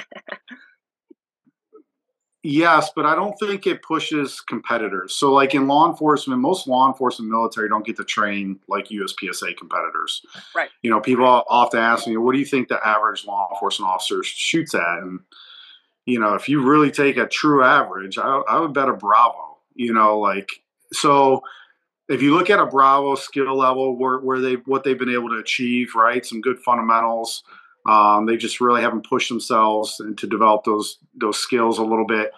Yes, 2.44 2.92
but 2.96 3.06
I 3.06 3.16
don't 3.16 3.38
think 3.40 3.66
it 3.66 3.82
pushes 3.82 4.40
competitors. 4.42 5.16
So, 5.16 5.34
like 5.34 5.56
in 5.56 5.68
law 5.68 5.90
enforcement, 5.90 6.40
most 6.40 6.68
law 6.68 6.88
enforcement 6.88 7.32
military 7.32 7.68
don't 7.68 7.86
get 7.86 7.98
to 7.98 8.04
train 8.04 8.60
like 8.68 8.90
USPSA 8.90 9.58
competitors. 9.58 10.22
Right. 10.56 10.70
You 10.84 10.92
know, 10.92 11.02
people 11.02 11.26
often 11.26 11.80
ask 11.80 12.08
me, 12.08 12.16
"What 12.16 12.34
do 12.34 12.40
you 12.40 12.46
think 12.46 12.68
the 12.68 12.86
average 12.88 13.26
law 13.26 13.50
enforcement 13.52 13.92
officer 13.92 14.24
shoots 14.24 14.76
at?" 14.76 15.00
And 15.00 15.22
you 16.06 16.20
know, 16.20 16.36
if 16.36 16.48
you 16.48 16.64
really 16.64 16.92
take 16.92 17.18
a 17.18 17.28
true 17.28 17.64
average, 17.64 18.18
I, 18.18 18.42
I 18.48 18.60
would 18.60 18.74
bet 18.74 18.90
a 18.90 18.94
Bravo. 18.94 19.58
You 19.76 19.94
know, 19.94 20.20
like 20.20 20.50
so. 20.94 21.42
If 22.10 22.22
you 22.22 22.34
look 22.34 22.50
at 22.50 22.60
a 22.60 22.66
Bravo 22.66 23.16
skill 23.16 23.58
level, 23.58 23.98
where, 23.98 24.20
where 24.20 24.40
they 24.40 24.54
what 24.54 24.86
they've 24.86 24.98
been 24.98 25.14
able 25.14 25.28
to 25.30 25.40
achieve, 25.40 25.94
right? 25.96 26.26
Some 26.26 26.40
good 26.40 26.60
fundamentals. 26.60 27.44
Um, 27.88 28.26
they 28.26 28.36
just 28.36 28.60
really 28.60 28.82
haven't 28.82 29.08
pushed 29.08 29.30
themselves 29.30 30.00
and 30.00 30.18
to 30.18 30.28
develop 30.28 30.66
those 30.66 30.98
those 31.16 31.38
skills 31.38 31.80
a 31.80 31.84
little 31.84 32.06
bit. 32.06 32.32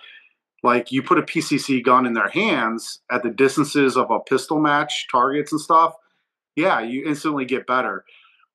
Like 0.61 0.91
you 0.91 1.01
put 1.01 1.17
a 1.17 1.23
PCC 1.23 1.83
gun 1.83 2.05
in 2.05 2.13
their 2.13 2.29
hands 2.29 2.99
at 3.11 3.23
the 3.23 3.29
distances 3.29 3.97
of 3.97 4.11
a 4.11 4.19
pistol 4.19 4.59
match 4.59 5.07
targets 5.09 5.51
and 5.51 5.59
stuff, 5.59 5.95
yeah, 6.55 6.81
you 6.81 7.05
instantly 7.05 7.45
get 7.45 7.65
better. 7.65 8.03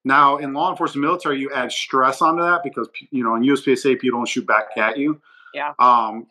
Now 0.05 0.37
in 0.37 0.53
law 0.53 0.71
enforcement 0.71 1.05
military, 1.05 1.41
you 1.41 1.51
add 1.53 1.73
stress 1.73 2.21
onto 2.23 2.43
that 2.43 2.63
because 2.63 2.89
you 3.11 3.25
know 3.25 3.35
in 3.35 3.43
USPSA 3.43 3.99
people 3.99 4.21
don't 4.21 4.29
shoot 4.29 4.47
back 4.47 4.77
at 4.77 4.99
you. 4.99 5.21
Yeah. 5.53 5.73
Um, 5.79 6.27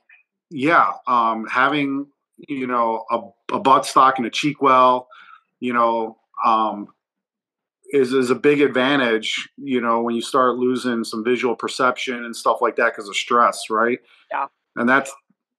yeah. 0.49 0.91
Um, 1.07 1.47
having 1.47 2.07
you 2.47 2.67
know 2.67 3.05
a, 3.11 3.55
a 3.55 3.59
butt 3.59 3.85
stock 3.85 4.17
and 4.17 4.27
a 4.27 4.29
cheek 4.29 4.61
well, 4.61 5.07
you 5.59 5.73
know, 5.73 6.17
um, 6.45 6.87
is 7.93 8.11
is 8.11 8.31
a 8.31 8.35
big 8.35 8.59
advantage, 8.59 9.47
you 9.57 9.79
know, 9.79 10.01
when 10.01 10.15
you 10.15 10.21
start 10.21 10.57
losing 10.57 11.03
some 11.03 11.23
visual 11.23 11.55
perception 11.55 12.25
and 12.25 12.35
stuff 12.35 12.57
like 12.59 12.75
that 12.75 12.91
because 12.93 13.07
of 13.07 13.15
stress, 13.15 13.69
right? 13.69 13.99
Yeah. 14.31 14.47
And 14.75 14.89
that's 14.89 15.13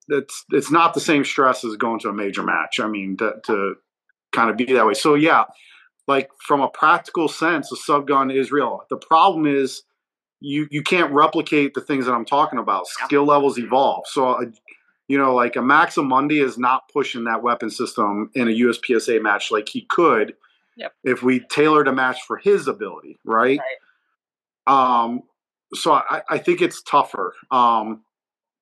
that's 0.08 0.44
it's 0.50 0.70
not 0.70 0.94
the 0.94 1.00
same 1.00 1.24
stress 1.24 1.64
as 1.64 1.76
going 1.76 2.00
to 2.00 2.08
a 2.08 2.12
major 2.12 2.42
match. 2.42 2.80
I 2.80 2.88
mean, 2.88 3.16
to, 3.18 3.34
to 3.46 3.76
kind 4.32 4.50
of 4.50 4.56
be 4.56 4.64
that 4.64 4.84
way. 4.84 4.94
So 4.94 5.14
yeah, 5.14 5.44
like 6.08 6.28
from 6.44 6.60
a 6.60 6.68
practical 6.68 7.28
sense, 7.28 7.70
a 7.70 7.76
sub 7.76 8.08
gun 8.08 8.32
is 8.32 8.50
real. 8.50 8.80
The 8.90 8.96
problem 8.96 9.46
is 9.46 9.84
you 10.40 10.66
you 10.72 10.82
can't 10.82 11.12
replicate 11.12 11.74
the 11.74 11.80
things 11.80 12.04
that 12.06 12.14
I'm 12.14 12.26
talking 12.26 12.58
about. 12.58 12.88
Skill 12.88 13.24
levels 13.24 13.58
evolve. 13.58 14.04
So 14.08 14.42
a, 14.42 14.46
you 15.06 15.18
know, 15.18 15.36
like 15.36 15.54
a 15.54 15.60
Maximundi 15.60 16.44
is 16.44 16.58
not 16.58 16.88
pushing 16.92 17.24
that 17.24 17.44
weapon 17.44 17.70
system 17.70 18.30
in 18.34 18.48
a 18.48 18.50
USPSA 18.50 19.22
match 19.22 19.52
like 19.52 19.68
he 19.68 19.86
could 19.88 20.34
Yep. 20.76 20.92
if 21.04 21.22
we 21.22 21.40
tailored 21.40 21.86
a 21.88 21.92
match 21.92 22.18
for 22.26 22.36
his 22.36 22.66
ability, 22.68 23.18
right? 23.24 23.60
Um, 24.66 25.22
so 25.74 25.92
I, 25.92 26.22
I 26.28 26.38
think 26.38 26.60
it's 26.62 26.82
tougher. 26.82 27.34
Um, 27.50 28.02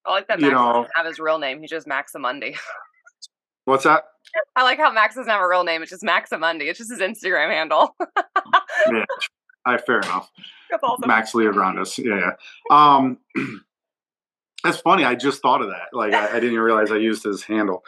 I 0.04 0.10
like 0.12 0.28
that 0.28 0.40
You 0.40 0.46
Max 0.46 0.54
know- 0.54 0.72
doesn't 0.72 0.90
have 0.96 1.06
his 1.06 1.18
real 1.18 1.38
name. 1.38 1.60
He's 1.60 1.70
just 1.70 1.86
Maximundi. 1.86 2.56
what's 3.64 3.84
that? 3.84 4.04
I 4.56 4.62
like 4.62 4.78
how 4.78 4.90
Max 4.92 5.14
doesn't 5.14 5.30
have 5.30 5.40
a 5.40 5.48
real 5.48 5.64
name. 5.64 5.82
It's 5.82 5.90
just 5.90 6.02
Maximundi. 6.02 6.62
It's 6.62 6.78
just 6.78 6.90
his 6.90 7.00
Instagram 7.00 7.50
handle. 7.50 7.94
Yeah, 8.90 9.04
I 9.64 9.78
fair 9.78 10.00
enough. 10.00 10.28
That's 10.68 10.82
awesome. 10.82 11.06
Max. 11.06 11.32
Yeah, 11.34 11.52
yeah. 11.98 12.30
Um, 12.68 13.18
that's 14.64 14.78
funny. 14.78 15.04
I 15.04 15.14
just 15.14 15.40
thought 15.40 15.62
of 15.62 15.68
that. 15.68 15.88
Like 15.92 16.12
I, 16.14 16.28
I 16.30 16.32
didn't 16.34 16.52
even 16.52 16.60
realize 16.60 16.90
I 16.90 16.96
used 16.96 17.22
his 17.22 17.44
handle, 17.44 17.84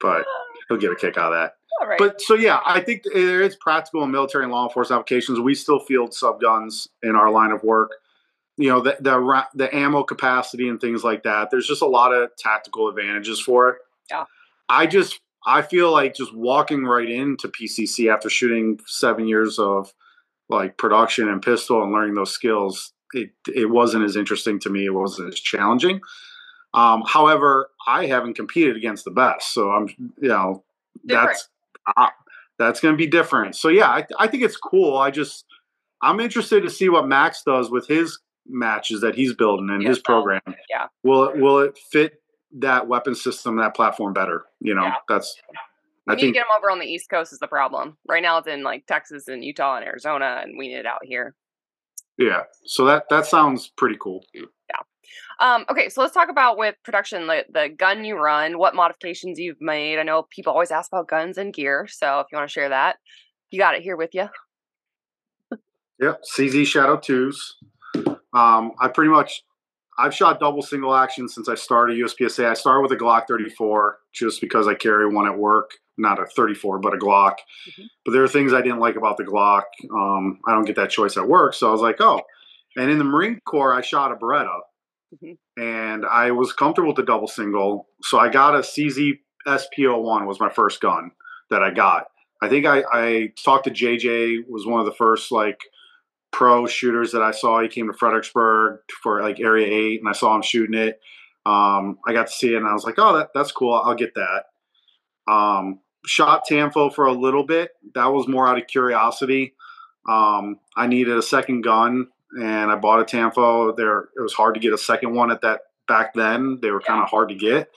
but 0.00 0.24
he'll 0.68 0.78
get 0.78 0.92
a 0.92 0.96
kick 0.96 1.16
out 1.16 1.32
of 1.32 1.38
that. 1.38 1.54
All 1.80 1.88
right. 1.88 1.98
But 1.98 2.20
so 2.20 2.34
yeah, 2.34 2.60
I 2.64 2.80
think 2.80 3.02
there 3.12 3.42
is 3.42 3.56
practical 3.56 4.02
and 4.02 4.12
military 4.12 4.44
and 4.44 4.52
law 4.52 4.66
enforcement 4.66 5.00
applications. 5.00 5.40
We 5.40 5.54
still 5.54 5.80
field 5.80 6.14
sub 6.14 6.40
guns 6.40 6.88
in 7.02 7.16
our 7.16 7.30
line 7.30 7.50
of 7.50 7.62
work. 7.62 7.92
You 8.56 8.68
know 8.68 8.80
the 8.80 8.96
the 9.00 9.44
the 9.54 9.74
ammo 9.74 10.04
capacity 10.04 10.68
and 10.68 10.80
things 10.80 11.02
like 11.02 11.24
that. 11.24 11.50
There's 11.50 11.66
just 11.66 11.82
a 11.82 11.86
lot 11.86 12.12
of 12.12 12.30
tactical 12.38 12.88
advantages 12.88 13.40
for 13.40 13.70
it. 13.70 13.76
Yeah. 14.10 14.24
I 14.68 14.86
just 14.86 15.20
I 15.46 15.62
feel 15.62 15.92
like 15.92 16.14
just 16.14 16.34
walking 16.34 16.84
right 16.84 17.08
into 17.08 17.48
PCC 17.48 18.12
after 18.12 18.30
shooting 18.30 18.78
seven 18.86 19.26
years 19.26 19.58
of 19.58 19.92
like 20.48 20.78
production 20.78 21.28
and 21.28 21.42
pistol 21.42 21.82
and 21.82 21.92
learning 21.92 22.14
those 22.14 22.32
skills. 22.32 22.92
It 23.12 23.30
it 23.52 23.70
wasn't 23.70 24.04
as 24.04 24.16
interesting 24.16 24.60
to 24.60 24.70
me. 24.70 24.86
It 24.86 24.94
wasn't 24.94 25.34
as 25.34 25.40
challenging. 25.40 26.00
Um, 26.72 27.04
however, 27.06 27.70
I 27.86 28.06
haven't 28.06 28.34
competed 28.34 28.76
against 28.76 29.04
the 29.04 29.10
best, 29.10 29.52
so 29.52 29.70
I'm 29.70 29.88
you 30.20 30.28
know 30.28 30.62
Different. 31.06 31.28
that's 31.30 31.48
uh, 31.96 32.08
that's 32.58 32.80
going 32.80 32.94
to 32.94 32.98
be 32.98 33.06
different. 33.06 33.56
So 33.56 33.68
yeah, 33.68 33.88
I, 33.88 34.06
I 34.18 34.26
think 34.26 34.42
it's 34.42 34.56
cool. 34.56 34.96
I 34.96 35.10
just 35.10 35.44
I'm 36.02 36.20
interested 36.20 36.62
to 36.62 36.70
see 36.70 36.88
what 36.88 37.06
Max 37.08 37.42
does 37.42 37.70
with 37.70 37.86
his 37.88 38.18
matches 38.46 39.00
that 39.00 39.14
he's 39.14 39.34
building 39.34 39.70
and 39.70 39.82
his 39.86 39.98
program. 39.98 40.40
Yeah. 40.70 40.86
Will 41.02 41.24
it 41.24 41.36
will 41.38 41.60
it 41.60 41.78
fit 41.90 42.20
that 42.58 42.86
weapon 42.86 43.14
system, 43.14 43.56
that 43.56 43.74
platform 43.74 44.12
better? 44.12 44.44
You 44.60 44.74
know, 44.74 44.84
Yeah. 44.84 44.94
that's 45.08 45.34
we 46.06 46.12
I 46.12 46.14
need 46.16 46.20
to 46.20 46.26
think 46.26 46.34
get 46.34 46.40
him 46.42 46.46
over 46.58 46.70
on 46.70 46.78
the 46.78 46.86
East 46.86 47.08
Coast 47.08 47.32
is 47.32 47.38
the 47.38 47.48
problem. 47.48 47.96
Right 48.06 48.22
now 48.22 48.36
it's 48.38 48.46
in 48.48 48.62
like 48.62 48.86
Texas 48.86 49.28
and 49.28 49.42
Utah 49.44 49.76
and 49.76 49.84
Arizona, 49.86 50.40
and 50.42 50.58
we 50.58 50.68
need 50.68 50.76
it 50.76 50.86
out 50.86 51.02
here. 51.04 51.34
yeah. 52.18 52.42
So 52.66 52.84
that 52.84 53.08
that 53.08 53.26
sounds 53.26 53.68
pretty 53.76 53.96
cool. 53.98 54.24
Um, 55.40 55.64
okay, 55.70 55.88
so 55.88 56.00
let's 56.00 56.14
talk 56.14 56.28
about 56.30 56.56
with 56.56 56.76
production 56.84 57.26
the, 57.26 57.44
the 57.52 57.68
gun 57.68 58.04
you 58.04 58.16
run, 58.16 58.58
what 58.58 58.74
modifications 58.74 59.38
you've 59.38 59.60
made. 59.60 59.98
I 59.98 60.02
know 60.02 60.26
people 60.30 60.52
always 60.52 60.70
ask 60.70 60.90
about 60.92 61.08
guns 61.08 61.38
and 61.38 61.52
gear, 61.52 61.86
so 61.88 62.20
if 62.20 62.26
you 62.30 62.38
want 62.38 62.48
to 62.48 62.52
share 62.52 62.68
that, 62.68 62.96
you 63.50 63.58
got 63.58 63.74
it 63.74 63.82
here 63.82 63.96
with 63.96 64.10
you. 64.14 64.28
Yep, 66.00 66.22
CZ 66.36 66.66
Shadow 66.66 66.96
twos. 66.96 67.56
Um, 68.32 68.72
I 68.80 68.88
pretty 68.88 69.10
much 69.10 69.42
I've 69.98 70.14
shot 70.14 70.40
double 70.40 70.62
single 70.62 70.94
action 70.94 71.28
since 71.28 71.48
I 71.48 71.54
started 71.54 71.98
USPSA. 71.98 72.46
I 72.46 72.54
started 72.54 72.82
with 72.82 72.92
a 72.92 72.96
Glock 72.96 73.28
34 73.28 73.98
just 74.12 74.40
because 74.40 74.66
I 74.66 74.74
carry 74.74 75.08
one 75.08 75.26
at 75.26 75.38
work, 75.38 75.70
not 75.96 76.20
a 76.20 76.26
34, 76.26 76.80
but 76.80 76.94
a 76.94 76.96
Glock. 76.96 77.36
Mhm. 77.70 77.86
But 78.04 78.12
there 78.12 78.24
are 78.24 78.28
things 78.28 78.52
I 78.52 78.60
didn't 78.60 78.80
like 78.80 78.96
about 78.96 79.16
the 79.16 79.24
Glock. 79.24 79.62
Um, 79.92 80.40
I 80.48 80.52
don't 80.52 80.64
get 80.64 80.76
that 80.76 80.90
choice 80.90 81.16
at 81.16 81.28
work, 81.28 81.54
so 81.54 81.68
I 81.68 81.72
was 81.72 81.80
like, 81.80 82.00
oh. 82.00 82.20
And 82.76 82.90
in 82.90 82.98
the 82.98 83.04
Marine 83.04 83.40
Corps, 83.46 83.72
I 83.72 83.82
shot 83.82 84.10
a 84.10 84.16
Beretta, 84.16 84.58
And 85.56 86.04
I 86.06 86.30
was 86.30 86.52
comfortable 86.52 86.88
with 86.88 86.96
the 86.96 87.04
double 87.04 87.28
single, 87.28 87.88
so 88.02 88.18
I 88.18 88.28
got 88.28 88.54
a 88.54 88.58
CZ 88.58 89.18
SP01 89.46 90.26
was 90.26 90.40
my 90.40 90.48
first 90.48 90.80
gun 90.80 91.10
that 91.50 91.62
I 91.62 91.70
got. 91.70 92.06
I 92.42 92.48
think 92.48 92.66
I, 92.66 92.82
I 92.92 93.32
talked 93.42 93.64
to 93.64 93.70
JJ 93.70 94.48
was 94.48 94.66
one 94.66 94.80
of 94.80 94.86
the 94.86 94.92
first 94.92 95.30
like 95.32 95.60
pro 96.30 96.66
shooters 96.66 97.12
that 97.12 97.22
I 97.22 97.30
saw. 97.30 97.60
He 97.60 97.68
came 97.68 97.86
to 97.86 97.96
Fredericksburg 97.96 98.80
for 99.02 99.22
like 99.22 99.40
Area 99.40 99.66
Eight, 99.66 100.00
and 100.00 100.08
I 100.08 100.12
saw 100.12 100.34
him 100.34 100.42
shooting 100.42 100.78
it. 100.78 101.00
Um, 101.46 101.98
I 102.06 102.12
got 102.12 102.26
to 102.26 102.32
see 102.32 102.54
it, 102.54 102.56
and 102.56 102.66
I 102.66 102.72
was 102.72 102.84
like, 102.84 102.96
"Oh, 102.98 103.16
that, 103.16 103.30
that's 103.34 103.52
cool. 103.52 103.74
I'll 103.74 103.94
get 103.94 104.14
that." 104.14 104.44
Um, 105.32 105.80
shot 106.06 106.44
Tanfo 106.48 106.92
for 106.92 107.06
a 107.06 107.12
little 107.12 107.44
bit. 107.44 107.70
That 107.94 108.06
was 108.06 108.28
more 108.28 108.48
out 108.48 108.58
of 108.58 108.66
curiosity. 108.66 109.54
Um, 110.08 110.58
I 110.76 110.86
needed 110.86 111.16
a 111.16 111.22
second 111.22 111.62
gun, 111.62 112.08
and 112.40 112.70
I 112.70 112.76
bought 112.76 113.00
a 113.00 113.04
Tanfo. 113.04 113.76
There, 113.76 114.08
it 114.16 114.20
was 114.20 114.34
hard 114.34 114.54
to 114.54 114.60
get 114.60 114.72
a 114.72 114.78
second 114.78 115.14
one 115.14 115.30
at 115.30 115.40
that 115.42 115.60
back 115.86 116.14
then. 116.14 116.58
They 116.60 116.70
were 116.70 116.80
kind 116.80 117.02
of 117.02 117.08
hard 117.08 117.28
to 117.28 117.34
get. 117.34 117.70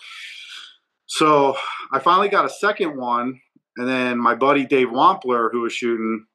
So 1.07 1.55
I 1.91 1.99
finally 1.99 2.29
got 2.29 2.45
a 2.45 2.49
second 2.49 2.97
one, 2.97 3.39
and 3.77 3.87
then 3.87 4.17
my 4.17 4.35
buddy 4.35 4.65
Dave 4.65 4.87
Wampler, 4.87 5.49
who 5.51 5.61
was 5.61 5.73
shooting, 5.73 6.25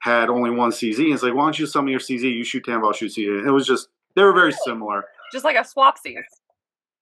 had 0.00 0.30
only 0.30 0.50
one 0.50 0.70
CZ. 0.70 0.98
And 0.98 1.14
it's 1.14 1.22
like, 1.22 1.34
why 1.34 1.44
don't 1.44 1.58
you 1.58 1.66
sell 1.66 1.82
me 1.82 1.92
your 1.92 2.00
CZ? 2.00 2.22
You 2.22 2.44
shoot 2.44 2.64
Tanfo, 2.64 2.86
I'll 2.86 2.92
shoot 2.92 3.12
CZ. 3.12 3.38
And 3.38 3.48
it 3.48 3.52
was 3.52 3.66
just 3.66 3.88
they 4.14 4.22
were 4.22 4.32
very 4.32 4.52
similar. 4.52 5.04
Just 5.32 5.44
like 5.44 5.56
a 5.56 5.60
swapsies. 5.60 6.22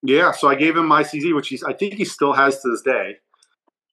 Yeah, 0.02 0.32
so 0.32 0.48
I 0.48 0.54
gave 0.54 0.76
him 0.76 0.86
my 0.86 1.02
CZ, 1.02 1.34
which 1.34 1.48
he's 1.48 1.62
I 1.62 1.72
think 1.72 1.94
he 1.94 2.04
still 2.04 2.32
has 2.32 2.60
to 2.62 2.70
this 2.70 2.82
day. 2.82 3.16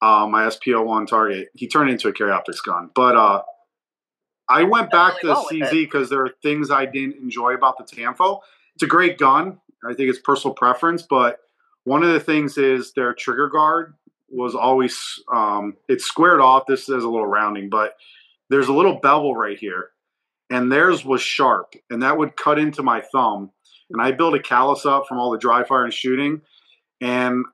Uh, 0.00 0.28
my 0.30 0.44
SP01 0.44 1.08
target. 1.08 1.48
He 1.54 1.66
turned 1.66 1.90
it 1.90 1.94
into 1.94 2.08
a 2.08 2.12
carry 2.12 2.30
optics 2.30 2.60
gun, 2.60 2.90
but 2.94 3.16
uh, 3.16 3.42
I 4.48 4.62
went 4.62 4.90
back 4.90 5.22
really 5.22 5.60
to 5.60 5.66
CZ 5.66 5.70
because 5.72 6.08
there 6.10 6.22
are 6.22 6.34
things 6.42 6.70
I 6.70 6.86
didn't 6.86 7.16
enjoy 7.16 7.54
about 7.54 7.76
the 7.78 7.84
Tanfo. 7.84 8.40
It's 8.74 8.82
a 8.82 8.86
great 8.86 9.18
gun. 9.18 9.58
I 9.84 9.94
think 9.94 10.08
it's 10.08 10.18
personal 10.18 10.54
preference, 10.54 11.02
but 11.02 11.38
one 11.84 12.02
of 12.02 12.12
the 12.12 12.20
things 12.20 12.58
is 12.58 12.92
their 12.92 13.14
trigger 13.14 13.48
guard 13.48 13.94
was 14.28 14.54
always 14.54 15.22
um, 15.32 15.76
it's 15.88 16.04
squared 16.04 16.40
off. 16.40 16.64
This 16.66 16.88
is 16.88 17.04
a 17.04 17.08
little 17.08 17.26
rounding, 17.26 17.68
but 17.68 17.94
there's 18.50 18.68
a 18.68 18.72
little 18.72 18.96
bevel 18.96 19.34
right 19.34 19.58
here, 19.58 19.90
and 20.50 20.70
theirs 20.70 21.04
was 21.04 21.22
sharp, 21.22 21.74
and 21.90 22.02
that 22.02 22.18
would 22.18 22.36
cut 22.36 22.58
into 22.58 22.82
my 22.82 23.00
thumb. 23.00 23.50
And 23.90 24.02
I 24.02 24.12
built 24.12 24.34
a 24.34 24.38
callus 24.38 24.84
up 24.84 25.06
from 25.06 25.18
all 25.18 25.30
the 25.30 25.38
dry 25.38 25.64
fire 25.64 25.84
and 25.84 25.94
shooting, 25.94 26.42
and 27.00 27.44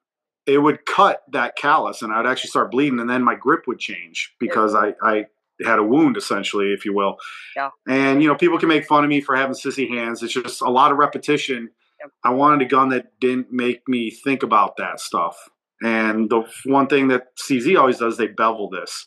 it 0.47 0.59
would 0.59 0.85
cut 0.85 1.23
that 1.33 1.57
callus, 1.57 2.03
and 2.03 2.13
I'd 2.13 2.27
actually 2.27 2.51
start 2.51 2.71
bleeding, 2.71 3.01
and 3.01 3.09
then 3.09 3.23
my 3.23 3.35
grip 3.35 3.67
would 3.67 3.79
change 3.79 4.35
because 4.39 4.75
I, 4.75 4.95
I 5.03 5.27
had 5.65 5.79
a 5.79 5.83
wound 5.83 6.17
essentially, 6.17 6.73
if 6.73 6.85
you 6.85 6.95
will. 6.95 7.17
Yeah. 7.57 7.71
And 7.89 8.23
you 8.23 8.29
know, 8.29 8.35
people 8.35 8.59
can 8.59 8.69
make 8.69 8.87
fun 8.87 9.05
of 9.05 9.11
me 9.11 9.21
for 9.21 9.37
having 9.37 9.55
sissy 9.55 9.89
hands. 9.89 10.23
It's 10.23 10.33
just 10.33 10.63
a 10.63 10.71
lot 10.71 10.93
of 10.93 10.99
repetition. 10.99 11.71
Yep. 12.01 12.11
I 12.25 12.31
wanted 12.31 12.63
a 12.63 12.69
gun 12.69 12.89
that 12.91 13.19
didn't 13.21 13.53
make 13.53 13.89
me 13.89 14.11
think 14.11 14.43
about 14.43 14.77
that 14.79 15.01
stuff. 15.01 15.37
And 15.83 16.31
the 16.31 16.45
one 16.65 16.87
thing 16.87 17.09
that 17.09 17.37
CZ 17.37 17.79
always 17.79 17.99
does, 17.99 18.17
they 18.17 18.29
bevel 18.29 18.71
this. 18.71 19.07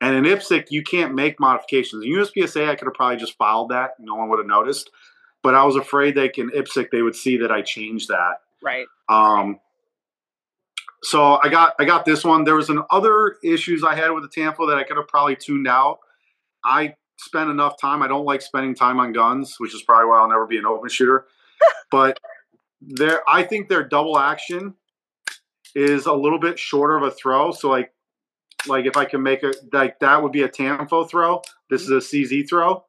And 0.00 0.14
in 0.14 0.24
IPSC, 0.24 0.66
you 0.70 0.82
can't 0.82 1.14
make 1.14 1.40
modifications. 1.40 2.04
In 2.04 2.12
USPSA, 2.12 2.68
I 2.68 2.74
could 2.74 2.86
have 2.86 2.94
probably 2.94 3.16
just 3.16 3.36
filed 3.36 3.70
that. 3.70 3.92
No 3.98 4.14
one 4.14 4.28
would 4.28 4.38
have 4.38 4.46
noticed. 4.46 4.90
But 5.42 5.54
I 5.54 5.64
was 5.64 5.76
afraid 5.76 6.14
they 6.14 6.28
can 6.28 6.50
IPSC, 6.50 6.90
they 6.90 7.02
would 7.02 7.16
see 7.16 7.38
that 7.38 7.52
I 7.52 7.62
changed 7.62 8.08
that. 8.08 8.40
Right. 8.62 8.86
Um, 9.08 9.60
so 11.06 11.38
I 11.40 11.48
got 11.48 11.74
I 11.78 11.84
got 11.84 12.04
this 12.04 12.24
one. 12.24 12.42
There 12.42 12.56
was 12.56 12.68
an 12.68 12.82
other 12.90 13.36
issues 13.44 13.84
I 13.84 13.94
had 13.94 14.10
with 14.10 14.24
the 14.24 14.28
Tampa 14.28 14.66
that 14.66 14.76
I 14.76 14.82
could 14.82 14.96
have 14.96 15.06
probably 15.06 15.36
tuned 15.36 15.68
out. 15.68 16.00
I 16.64 16.96
spent 17.16 17.48
enough 17.48 17.80
time. 17.80 18.02
I 18.02 18.08
don't 18.08 18.24
like 18.24 18.42
spending 18.42 18.74
time 18.74 18.98
on 18.98 19.12
guns, 19.12 19.54
which 19.58 19.72
is 19.72 19.82
probably 19.82 20.06
why 20.06 20.18
I'll 20.18 20.28
never 20.28 20.48
be 20.48 20.58
an 20.58 20.66
open 20.66 20.88
shooter. 20.88 21.28
but 21.92 22.18
there, 22.80 23.22
I 23.28 23.44
think 23.44 23.68
their 23.68 23.84
double 23.84 24.18
action 24.18 24.74
is 25.76 26.06
a 26.06 26.12
little 26.12 26.40
bit 26.40 26.58
shorter 26.58 26.96
of 26.96 27.04
a 27.04 27.12
throw. 27.12 27.52
So 27.52 27.70
like, 27.70 27.92
like 28.66 28.86
if 28.86 28.96
I 28.96 29.04
can 29.04 29.22
make 29.22 29.44
a 29.44 29.52
like 29.72 30.00
that 30.00 30.20
would 30.20 30.32
be 30.32 30.42
a 30.42 30.48
Tanfo 30.48 31.08
throw. 31.08 31.40
This 31.70 31.82
is 31.82 31.90
a 31.90 31.98
CZ 31.98 32.48
throw, 32.48 32.84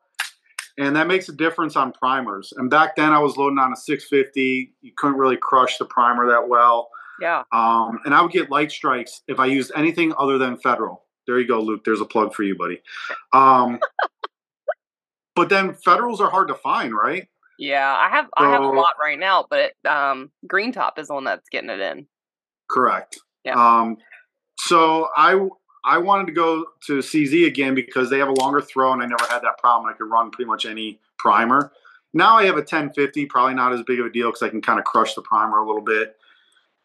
and 0.79 0.95
that 0.95 1.05
makes 1.05 1.29
a 1.29 1.33
difference 1.33 1.75
on 1.75 1.91
primers. 1.91 2.51
And 2.57 2.67
back 2.67 2.95
then 2.95 3.11
I 3.11 3.19
was 3.19 3.37
loading 3.37 3.59
on 3.59 3.73
a 3.73 3.77
650. 3.77 4.73
You 4.81 4.91
couldn't 4.97 5.19
really 5.19 5.37
crush 5.37 5.77
the 5.77 5.85
primer 5.85 6.25
that 6.29 6.49
well. 6.49 6.89
Yeah. 7.21 7.43
Um, 7.51 7.99
and 8.05 8.13
I 8.13 8.21
would 8.21 8.31
get 8.31 8.51
light 8.51 8.71
strikes 8.71 9.21
if 9.27 9.39
I 9.39 9.45
used 9.47 9.71
anything 9.75 10.13
other 10.17 10.37
than 10.37 10.57
Federal. 10.57 11.03
There 11.25 11.39
you 11.39 11.47
go, 11.47 11.59
Luke. 11.59 11.83
There's 11.83 12.01
a 12.01 12.05
plug 12.05 12.33
for 12.33 12.43
you, 12.43 12.57
buddy. 12.57 12.81
Um, 13.33 13.79
but 15.35 15.49
then 15.49 15.73
Federals 15.73 16.21
are 16.21 16.29
hard 16.29 16.47
to 16.47 16.55
find, 16.55 16.93
right? 16.93 17.27
Yeah, 17.59 17.95
I 17.97 18.09
have 18.09 18.27
I 18.37 18.51
have 18.51 18.61
a 18.61 18.67
lot 18.67 18.93
right 19.01 19.17
now, 19.17 19.45
but 19.49 19.71
um, 19.89 20.31
Green 20.45 20.71
Top 20.71 20.99
is 20.99 21.07
the 21.07 21.15
one 21.15 21.23
that's 21.23 21.49
getting 21.49 21.71
it 21.71 21.79
in. 21.79 22.05
Correct. 22.69 23.19
Yeah. 23.43 23.55
Um, 23.55 23.97
so 24.59 25.09
I 25.17 25.47
I 25.83 25.97
wanted 25.97 26.27
to 26.27 26.33
go 26.33 26.65
to 26.85 26.99
CZ 26.99 27.47
again 27.47 27.73
because 27.73 28.09
they 28.09 28.19
have 28.19 28.27
a 28.27 28.33
longer 28.33 28.61
throw, 28.61 28.93
and 28.93 29.01
I 29.01 29.07
never 29.07 29.25
had 29.27 29.41
that 29.41 29.57
problem. 29.57 29.89
I 29.89 29.97
could 29.97 30.09
run 30.09 30.29
pretty 30.29 30.47
much 30.47 30.65
any 30.65 30.99
primer. 31.17 31.71
Now 32.13 32.37
I 32.37 32.45
have 32.45 32.55
a 32.55 32.59
1050, 32.59 33.25
probably 33.25 33.53
not 33.55 33.73
as 33.73 33.83
big 33.83 33.99
of 33.99 34.05
a 34.05 34.09
deal 34.09 34.29
because 34.29 34.43
I 34.43 34.49
can 34.49 34.61
kind 34.61 34.79
of 34.79 34.85
crush 34.85 35.13
the 35.13 35.21
primer 35.21 35.57
a 35.57 35.65
little 35.65 35.81
bit. 35.81 36.15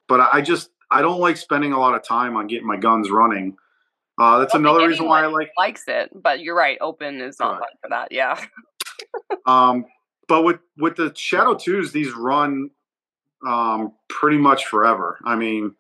But 0.08 0.28
I 0.32 0.40
just 0.40 0.70
I 0.90 1.02
don't 1.02 1.20
like 1.20 1.36
spending 1.36 1.72
a 1.72 1.78
lot 1.78 1.94
of 1.94 2.02
time 2.02 2.36
on 2.36 2.46
getting 2.46 2.66
my 2.66 2.76
guns 2.76 3.10
running. 3.10 3.56
Uh, 4.18 4.38
that's 4.38 4.54
I 4.54 4.58
don't 4.58 4.64
think 4.64 4.74
another 4.76 4.88
reason 4.88 5.06
why 5.06 5.22
I 5.22 5.26
like 5.26 5.50
Likes 5.56 5.84
it, 5.88 6.10
but 6.14 6.40
you're 6.40 6.54
right. 6.54 6.78
Open 6.80 7.20
is 7.20 7.38
not 7.40 7.60
fun 7.60 7.68
for 7.80 7.90
that. 7.90 8.12
Yeah. 8.12 8.40
Um, 9.46 9.86
but 10.28 10.42
with 10.42 10.60
with 10.78 10.96
the 10.96 11.12
Shadow 11.16 11.54
Twos, 11.54 11.90
these 11.90 12.12
run 12.12 12.70
um, 13.46 13.92
pretty 14.08 14.38
much 14.38 14.66
forever. 14.66 15.18
I 15.24 15.34
mean, 15.34 15.74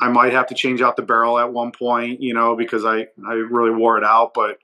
I 0.00 0.08
might 0.08 0.32
have 0.32 0.46
to 0.48 0.54
change 0.54 0.82
out 0.82 0.96
the 0.96 1.02
barrel 1.02 1.38
at 1.38 1.52
one 1.52 1.72
point, 1.72 2.20
you 2.20 2.34
know, 2.34 2.54
because 2.56 2.84
I 2.84 3.06
I 3.26 3.32
really 3.32 3.70
wore 3.70 3.96
it 3.96 4.04
out. 4.04 4.32
But 4.34 4.58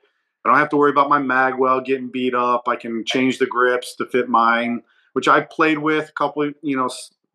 I 0.44 0.50
don't 0.50 0.58
have 0.58 0.68
to 0.70 0.76
worry 0.76 0.90
about 0.90 1.08
my 1.08 1.18
mag 1.18 1.54
well 1.58 1.80
getting 1.80 2.10
beat 2.10 2.34
up. 2.34 2.68
I 2.68 2.76
can 2.76 3.04
change 3.04 3.38
the 3.38 3.46
grips 3.46 3.96
to 3.96 4.06
fit 4.06 4.28
mine, 4.28 4.82
which 5.14 5.28
I 5.28 5.40
played 5.40 5.78
with 5.78 6.10
a 6.10 6.12
couple, 6.12 6.50
you 6.62 6.76
know, 6.76 6.90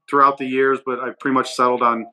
throughout 0.09 0.37
the 0.37 0.45
years. 0.45 0.79
But 0.85 0.99
I 0.99 1.11
pretty 1.19 1.33
much 1.35 1.53
settled 1.53 1.81
on 1.83 2.05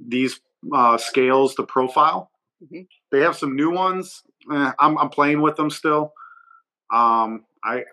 these 0.00 0.40
uh, 0.74 0.96
scales, 0.96 1.54
the 1.54 1.64
profile. 1.64 2.30
Mhm. 2.62 2.86
They 3.10 3.20
have 3.20 3.36
some 3.36 3.54
new 3.56 3.70
ones. 3.70 4.22
Eh, 4.52 4.72
I'm 4.78 4.96
I'm 4.98 5.08
playing 5.10 5.40
with 5.42 5.56
them 5.56 5.70
still. 5.70 6.12
Um, 6.92 7.44
I 7.64 7.84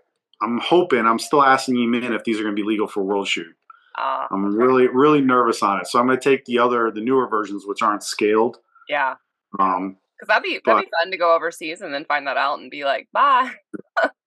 I'm 0.41 0.59
hoping 0.59 1.05
I'm 1.05 1.19
still 1.19 1.43
asking 1.43 1.75
you 1.75 1.93
in 1.93 2.13
if 2.13 2.23
these 2.23 2.39
are 2.39 2.43
going 2.43 2.55
to 2.55 2.61
be 2.61 2.67
legal 2.67 2.87
for 2.87 3.03
World 3.03 3.27
Shoot. 3.27 3.55
Uh, 3.97 4.25
I'm 4.31 4.55
really 4.55 4.87
really 4.87 5.21
nervous 5.21 5.61
on 5.61 5.79
it. 5.81 5.87
So 5.87 5.99
I'm 5.99 6.07
going 6.07 6.19
to 6.19 6.23
take 6.29 6.45
the 6.45 6.59
other 6.59 6.91
the 6.91 7.01
newer 7.01 7.27
versions 7.27 7.63
which 7.65 7.81
aren't 7.81 8.03
scaled. 8.03 8.57
yeah. 8.87 9.15
Um, 9.59 9.97
Because 10.17 10.27
that'd 10.29 10.43
be 10.43 10.59
that'd 10.65 10.85
be 10.85 10.91
fun 11.03 11.11
to 11.11 11.17
go 11.17 11.35
overseas 11.35 11.81
and 11.81 11.93
then 11.93 12.05
find 12.05 12.25
that 12.27 12.37
out 12.37 12.59
and 12.59 12.71
be 12.71 12.85
like, 12.85 13.07
bye. 13.11 13.51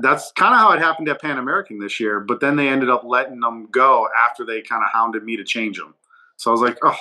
that's 0.00 0.32
kind 0.32 0.54
of 0.54 0.60
how 0.60 0.72
it 0.72 0.78
happened 0.78 1.08
at 1.08 1.20
Pan 1.20 1.38
American 1.38 1.78
this 1.78 2.00
year. 2.00 2.20
But 2.20 2.40
then 2.40 2.56
they 2.56 2.68
ended 2.68 2.90
up 2.90 3.02
letting 3.04 3.40
them 3.40 3.68
go 3.70 4.08
after 4.26 4.44
they 4.44 4.62
kind 4.62 4.82
of 4.82 4.90
hounded 4.92 5.24
me 5.24 5.36
to 5.36 5.44
change 5.44 5.78
them. 5.78 5.94
So 6.36 6.50
I 6.50 6.52
was 6.52 6.60
like, 6.60 6.78
oh. 6.82 6.96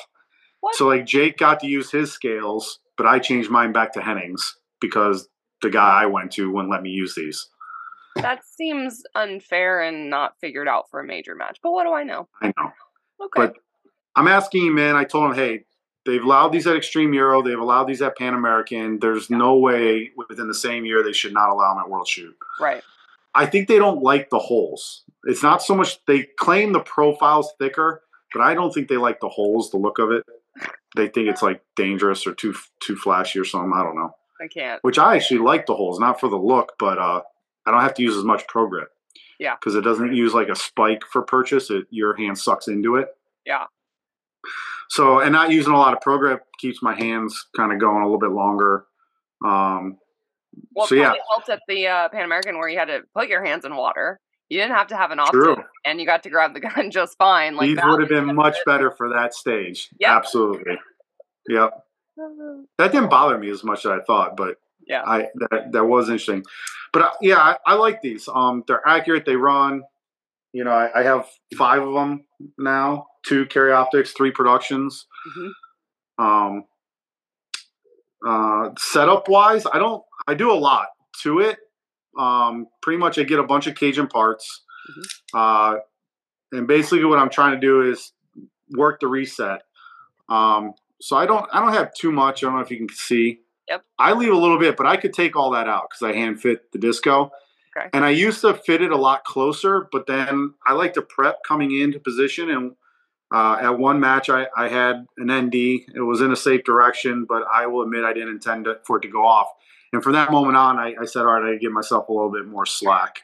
What? 0.60 0.75
So 0.75 0.88
like 0.88 1.06
Jake 1.06 1.38
got 1.38 1.60
to 1.60 1.68
use 1.68 1.92
his 1.92 2.12
scales, 2.12 2.80
but 2.98 3.06
I 3.06 3.20
changed 3.20 3.50
mine 3.50 3.72
back 3.74 3.94
to 3.94 4.01
Hennings 4.01 4.58
because 4.82 5.30
the 5.62 5.70
guy 5.70 6.01
I 6.01 6.08
went 6.08 6.32
to 6.34 6.51
wouldn't 6.51 6.72
let 6.72 6.82
me 6.82 6.89
use 6.89 7.13
these. 7.16 7.48
That 8.16 8.44
seems 8.44 9.04
unfair 9.13 9.82
and 9.82 10.10
not 10.10 10.34
figured 10.42 10.68
out 10.68 10.89
for 10.89 11.00
a 11.00 11.06
major 11.06 11.36
match. 11.36 11.60
But 11.62 11.74
what 11.74 11.84
do 11.84 11.93
I 11.93 12.04
know? 12.04 12.28
I 12.41 12.48
know. 12.48 12.72
Okay. 13.22 13.30
But 13.36 13.58
I'm 14.15 14.28
asking 14.28 14.65
him, 14.65 14.76
man. 14.76 14.95
I 14.95 15.04
told 15.04 15.30
him, 15.30 15.36
hey, 15.36 15.65
they've 16.08 16.24
allowed 16.24 16.50
these 16.50 16.65
at 16.65 16.76
Extreme 16.76 17.13
Euro. 17.13 17.43
They've 17.43 17.60
allowed 17.60 17.84
these 17.84 18.02
at 18.02 18.17
Pan 18.17 18.34
American. 18.34 18.98
There's 19.00 19.30
no 19.30 19.58
way 19.58 20.12
within 20.17 20.48
the 20.48 20.56
same 20.56 20.86
year 20.86 21.04
they 21.04 21.13
should 21.13 21.34
not 21.34 21.50
allow 21.50 21.74
them 21.76 21.84
at 21.84 21.89
World 21.89 22.08
Shoot. 22.08 22.36
right. 22.60 22.82
I 23.36 23.46
think 23.46 23.67
they 23.67 23.78
don't 23.78 24.02
like 24.02 24.32
the 24.32 24.39
holes. 24.39 25.04
It's 25.26 25.43
not 25.43 25.62
so 25.62 25.76
much 25.76 26.04
they 26.08 26.24
claim 26.39 26.72
the 26.72 26.80
profile's 26.80 27.52
thicker, 27.60 28.02
but 28.34 28.41
I 28.41 28.56
don't 28.56 28.74
think 28.74 28.88
they 28.88 28.98
like 28.98 29.20
the 29.20 29.30
holes, 29.30 29.70
the 29.70 29.78
look 29.78 30.00
of 30.00 30.10
it. 30.10 30.24
They 30.96 31.08
think 31.08 31.30
it's 31.30 31.43
like 31.43 31.62
dangerous 31.76 32.26
or 32.26 32.34
too 32.34 32.56
too 32.82 32.96
flashy 32.96 33.38
or 33.38 33.46
something. 33.46 33.74
I 33.76 33.84
don't 33.84 33.96
know. 33.96 34.15
I 34.41 34.48
can't. 34.48 34.84
Which 34.84 34.98
I 34.98 35.17
actually 35.17 35.39
like 35.39 35.67
the 35.67 35.76
holes, 35.76 36.00
not 36.00 36.20
for 36.20 36.30
the 36.30 36.38
look, 36.38 36.74
but 36.80 36.98
uh, 36.98 37.22
I 37.67 37.72
don't 37.72 37.82
have 37.82 37.93
to 37.96 38.02
use 38.02 38.17
as 38.17 38.24
much 38.24 38.48
pro 38.48 38.65
grip. 38.67 38.89
Yeah. 39.39 39.56
Because 39.56 39.76
it 39.76 39.82
doesn't 39.82 40.15
use 40.15 40.34
like 40.34 40.50
a 40.50 40.56
spike 40.56 41.04
for 41.12 41.22
purchase. 41.22 41.70
It 41.70 41.86
your 41.91 42.15
hand 42.15 42.39
sucks 42.39 42.67
into 42.67 42.96
it. 42.96 43.10
Yeah. 43.46 43.65
So 44.89 45.19
and 45.19 45.32
not 45.32 45.52
using 45.52 45.73
a 45.73 45.78
lot 45.78 45.93
of 45.93 46.02
pro 46.02 46.17
grip 46.17 46.41
keeps 46.60 46.82
my 46.82 46.95
hands 46.95 47.38
kind 47.56 47.71
of 47.71 47.80
going 47.80 48.02
a 48.02 48.06
little 48.06 48.19
bit 48.19 48.32
longer. 48.32 48.86
Um, 49.45 49.97
Well, 50.73 50.88
so 50.88 50.95
it 50.95 51.00
yeah, 51.00 51.04
probably 51.06 51.19
helped 51.36 51.50
at 51.50 51.62
the 51.67 51.88
uh, 51.88 52.10
Pan 52.10 52.26
American 52.26 52.58
where 52.58 52.69
you 52.69 52.78
had 52.80 52.86
to 52.88 53.02
put 53.13 53.28
your 53.28 53.43
hands 53.43 53.65
in 53.65 53.76
water. 53.76 54.19
You 54.50 54.60
didn't 54.60 54.76
have 54.76 54.88
to 54.88 54.95
have 54.97 55.12
an 55.12 55.19
optic, 55.19 55.65
and 55.86 56.00
you 56.00 56.06
got 56.06 56.23
to 56.23 56.30
grab 56.30 56.54
the 56.54 56.60
gun 56.69 56.89
just 56.89 57.17
fine. 57.17 57.56
Like 57.58 57.67
these 57.67 57.80
would 57.84 58.00
have 58.00 58.10
been 58.10 58.34
much 58.34 58.56
better 58.65 58.91
for 58.91 59.10
that 59.10 59.34
stage. 59.34 59.89
Yeah. 60.00 60.15
Absolutely. 60.15 60.78
Yep. 61.50 61.71
That 62.80 62.91
didn't 62.91 63.10
bother 63.10 63.38
me 63.38 63.50
as 63.52 63.63
much 63.63 63.86
as 63.86 63.91
I 63.91 64.00
thought, 64.08 64.36
but 64.38 64.56
Yeah. 64.88 65.04
I 65.06 65.28
that, 65.52 65.71
that 65.73 65.86
was 65.86 66.10
interesting. 66.10 66.43
But 66.93 67.02
uh, 67.04 67.12
yeah, 67.21 67.38
I, 67.38 67.58
I 67.65 67.73
like 67.76 68.02
these. 68.02 68.28
Um, 68.28 68.63
they're 68.67 68.82
accurate. 68.88 69.26
They 69.26 69.36
run. 69.36 69.84
You 70.54 70.63
know, 70.63 70.71
I, 70.71 71.02
I 71.02 71.04
have 71.04 71.28
five 71.56 71.84
of 71.84 71.93
them 71.93 72.26
now. 72.58 73.06
Two 73.28 73.46
carry 73.46 73.72
optics, 73.72 74.12
three 74.12 74.32
productions. 74.32 75.06
Mhm. 75.28 75.52
Um, 76.18 76.63
uh, 78.26 78.70
setup 78.78 79.28
wise, 79.28 79.66
I 79.72 79.80
don't. 79.80 80.04
I 80.28 80.34
do 80.34 80.52
a 80.52 80.56
lot 80.56 80.88
to 81.24 81.40
it. 81.40 81.60
Um, 82.18 82.68
pretty 82.82 82.98
much, 82.98 83.20
I 83.20 83.24
get 83.24 83.40
a 83.40 83.44
bunch 83.44 83.68
of 83.68 83.76
Cajun 83.76 84.08
parts, 84.08 84.63
uh, 85.34 85.78
and 86.52 86.68
basically, 86.68 87.06
what 87.06 87.20
I'm 87.20 87.30
trying 87.30 87.54
to 87.54 87.60
do 87.60 87.82
is 87.82 88.13
work 88.72 89.00
the 89.00 89.08
reset. 89.08 89.62
Um, 90.30 90.74
so 91.00 91.16
I 91.16 91.26
don't. 91.26 91.48
I 91.54 91.60
don't 91.60 91.74
have 91.74 91.94
too 91.94 92.12
much. 92.12 92.44
I 92.44 92.48
don't 92.48 92.56
know 92.56 92.62
if 92.62 92.72
you 92.72 92.78
can 92.78 92.90
see. 92.90 93.42
Yep. 93.70 93.84
I 94.00 94.13
leave 94.13 94.32
a 94.32 94.38
little 94.38 94.58
bit, 94.58 94.78
but 94.78 94.86
I 94.86 94.98
could 94.98 95.13
take 95.13 95.36
all 95.36 95.52
that 95.52 95.68
out 95.68 95.90
because 95.90 96.02
I 96.02 96.13
hand 96.13 96.42
fit 96.42 96.72
the 96.72 96.80
disco. 96.80 97.32
Okay. 97.78 97.90
And 97.94 98.06
I 98.06 98.10
used 98.10 98.42
to 98.42 98.54
fit 98.54 98.82
it 98.82 98.92
a 98.92 98.98
lot 98.98 99.24
closer, 99.26 99.88
but 99.92 100.08
then 100.08 100.54
I 100.66 100.74
like 100.74 100.94
to 100.94 101.02
prep 101.02 101.44
coming 101.46 101.78
into 101.80 102.00
position. 102.00 102.50
And 102.50 102.76
uh, 103.34 103.58
at 103.62 103.78
one 103.78 104.00
match, 104.00 104.30
I, 104.30 104.48
I 104.56 104.68
had 104.70 105.06
an 105.18 105.32
ND. 105.32 105.56
It 105.94 106.06
was 106.06 106.22
in 106.22 106.32
a 106.32 106.36
safe 106.36 106.63
direction, 106.63 107.26
but 107.28 107.44
I 107.54 107.66
will 107.68 107.82
admit 107.84 108.04
I 108.04 108.13
didn't 108.13 108.30
intend 108.30 108.68
it, 108.68 108.82
for 108.86 108.98
it 108.98 109.02
to 109.02 109.10
go 109.10 109.26
off. 109.26 109.48
And 109.94 110.04
from 110.04 110.13
that 110.13 110.32
moment 110.32 110.58
on, 110.58 110.78
I, 110.78 110.96
I 111.02 111.06
said, 111.06 111.22
all 111.22 111.40
right, 111.40 111.54
I 111.54 111.58
give 111.58 111.72
myself 111.72 112.10
a 112.10 112.13
little 112.13 112.32
bit 112.32 112.46
more 112.46 112.66
slack. 112.66 113.22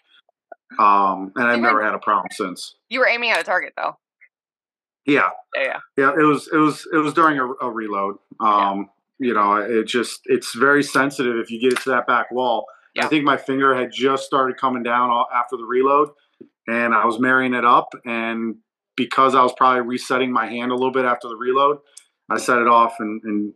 Um, 0.79 1.31
and 1.35 1.47
I've 1.47 1.59
never 1.59 1.83
had 1.83 1.93
a 1.93 1.99
problem 1.99 2.27
since. 2.31 2.75
You 2.89 2.99
were 2.99 3.07
aiming 3.07 3.29
at 3.31 3.39
a 3.39 3.43
target 3.43 3.73
though. 3.77 3.97
Yeah, 5.05 5.29
Yeah, 5.55 5.63
yeah. 5.63 5.79
yeah. 5.97 6.11
It 6.17 6.23
was 6.23 6.49
it 6.51 6.57
was 6.57 6.87
it 6.91 6.97
was 6.97 7.13
during 7.13 7.37
a, 7.37 7.45
a 7.65 7.69
reload. 7.69 8.15
Um, 8.39 8.89
You 9.19 9.33
know, 9.33 9.55
it 9.57 9.85
just 9.85 10.21
it's 10.25 10.55
very 10.55 10.81
sensitive 10.81 11.35
if 11.37 11.51
you 11.51 11.59
get 11.61 11.73
it 11.73 11.83
to 11.83 11.91
that 11.91 12.07
back 12.07 12.31
wall. 12.31 12.65
Yeah. 12.95 13.05
I 13.05 13.09
think 13.09 13.23
my 13.23 13.37
finger 13.37 13.75
had 13.75 13.91
just 13.91 14.23
started 14.23 14.57
coming 14.57 14.83
down 14.83 15.11
after 15.33 15.57
the 15.57 15.65
reload, 15.65 16.09
and 16.67 16.93
I 16.93 17.05
was 17.05 17.19
marrying 17.19 17.53
it 17.53 17.65
up. 17.65 17.89
And 18.05 18.55
because 18.95 19.35
I 19.35 19.41
was 19.43 19.53
probably 19.57 19.81
resetting 19.81 20.31
my 20.31 20.45
hand 20.47 20.71
a 20.71 20.75
little 20.75 20.91
bit 20.91 21.05
after 21.05 21.27
the 21.27 21.35
reload, 21.35 21.79
I 22.29 22.37
set 22.37 22.59
it 22.59 22.67
off, 22.67 22.95
and, 22.99 23.21
and 23.23 23.53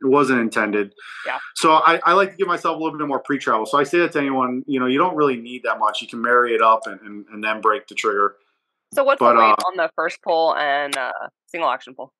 it 0.00 0.06
wasn't 0.06 0.40
intended. 0.40 0.92
Yeah. 1.26 1.38
So 1.56 1.72
I, 1.72 2.00
I 2.04 2.12
like 2.12 2.32
to 2.32 2.36
give 2.36 2.46
myself 2.46 2.76
a 2.78 2.82
little 2.82 2.98
bit 2.98 3.08
more 3.08 3.18
pre-travel. 3.18 3.66
So 3.66 3.78
I 3.78 3.84
say 3.84 3.98
that 3.98 4.12
to 4.12 4.18
anyone, 4.18 4.62
you 4.66 4.78
know, 4.78 4.86
you 4.86 4.98
don't 4.98 5.16
really 5.16 5.36
need 5.36 5.62
that 5.64 5.78
much. 5.78 6.02
You 6.02 6.08
can 6.08 6.20
marry 6.20 6.54
it 6.54 6.60
up 6.60 6.82
and, 6.86 7.00
and, 7.00 7.24
and 7.32 7.42
then 7.42 7.60
break 7.60 7.88
the 7.88 7.94
trigger. 7.94 8.36
So 8.92 9.04
what's 9.04 9.18
But, 9.18 9.34
the 9.34 9.38
weight 9.38 9.50
uh, 9.50 9.68
on 9.68 9.76
the 9.76 9.90
first 9.96 10.20
pull 10.22 10.54
and 10.56 10.96
uh, 10.96 11.12
single 11.46 11.70
action 11.70 11.94
pull? 11.94 12.12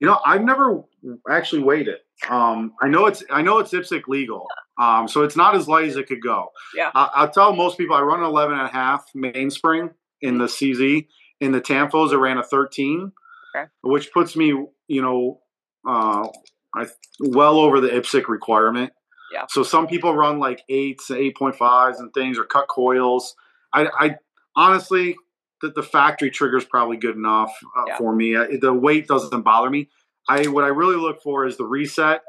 You 0.00 0.08
know, 0.08 0.18
I've 0.26 0.42
never 0.42 0.82
actually 1.30 1.62
weighed 1.62 1.86
it. 1.86 2.00
Um, 2.28 2.72
I 2.80 2.88
know 2.88 3.06
it's 3.06 3.22
I 3.30 3.40
know 3.40 3.60
it's 3.60 3.72
IPSC 3.72 4.02
legal, 4.08 4.48
um, 4.76 5.06
so 5.06 5.22
it's 5.22 5.36
not 5.36 5.54
as 5.54 5.68
light 5.68 5.84
as 5.86 5.96
it 5.96 6.08
could 6.08 6.20
go. 6.20 6.48
Yeah. 6.74 6.90
I, 6.92 7.10
I'll 7.14 7.30
tell 7.30 7.54
most 7.54 7.78
people 7.78 7.94
I 7.94 8.00
run 8.00 8.18
an 8.18 8.26
11 8.26 8.58
and 8.58 8.66
a 8.66 8.72
half 8.72 9.04
mainspring 9.14 9.90
in 10.22 10.38
the 10.38 10.46
CZ. 10.46 11.06
In 11.40 11.52
the 11.52 11.60
Tanfos, 11.60 12.12
I 12.12 12.16
ran 12.16 12.38
a 12.38 12.42
13, 12.44 13.12
Okay. 13.54 13.66
which 13.82 14.12
puts 14.12 14.36
me, 14.36 14.46
you 14.88 15.02
know, 15.02 15.40
uh, 15.86 16.28
I 16.74 16.86
well 17.20 17.58
over 17.58 17.80
the 17.80 17.88
IPSC 17.88 18.26
requirement. 18.28 18.92
Yeah. 19.32 19.44
So 19.48 19.62
some 19.62 19.86
people 19.86 20.14
run 20.14 20.38
like 20.38 20.62
eights, 20.68 21.10
eight 21.10 21.36
point 21.36 21.56
fives, 21.56 21.98
and 22.00 22.12
things, 22.14 22.38
or 22.38 22.44
cut 22.44 22.68
coils. 22.68 23.34
I, 23.74 23.88
I 23.98 24.16
honestly, 24.56 25.16
the, 25.60 25.70
the 25.70 25.82
factory 25.82 26.30
trigger 26.30 26.56
is 26.58 26.64
probably 26.64 26.96
good 26.96 27.16
enough 27.16 27.52
uh, 27.76 27.84
Yeah. 27.88 27.98
for 27.98 28.14
me. 28.14 28.36
Uh, 28.36 28.46
The 28.60 28.72
weight 28.72 29.06
doesn't 29.08 29.42
bother 29.42 29.68
me. 29.70 29.88
I 30.28 30.46
what 30.46 30.64
I 30.64 30.68
really 30.68 30.96
look 30.96 31.22
for 31.22 31.44
is 31.46 31.56
the 31.56 31.66
reset, 31.66 32.22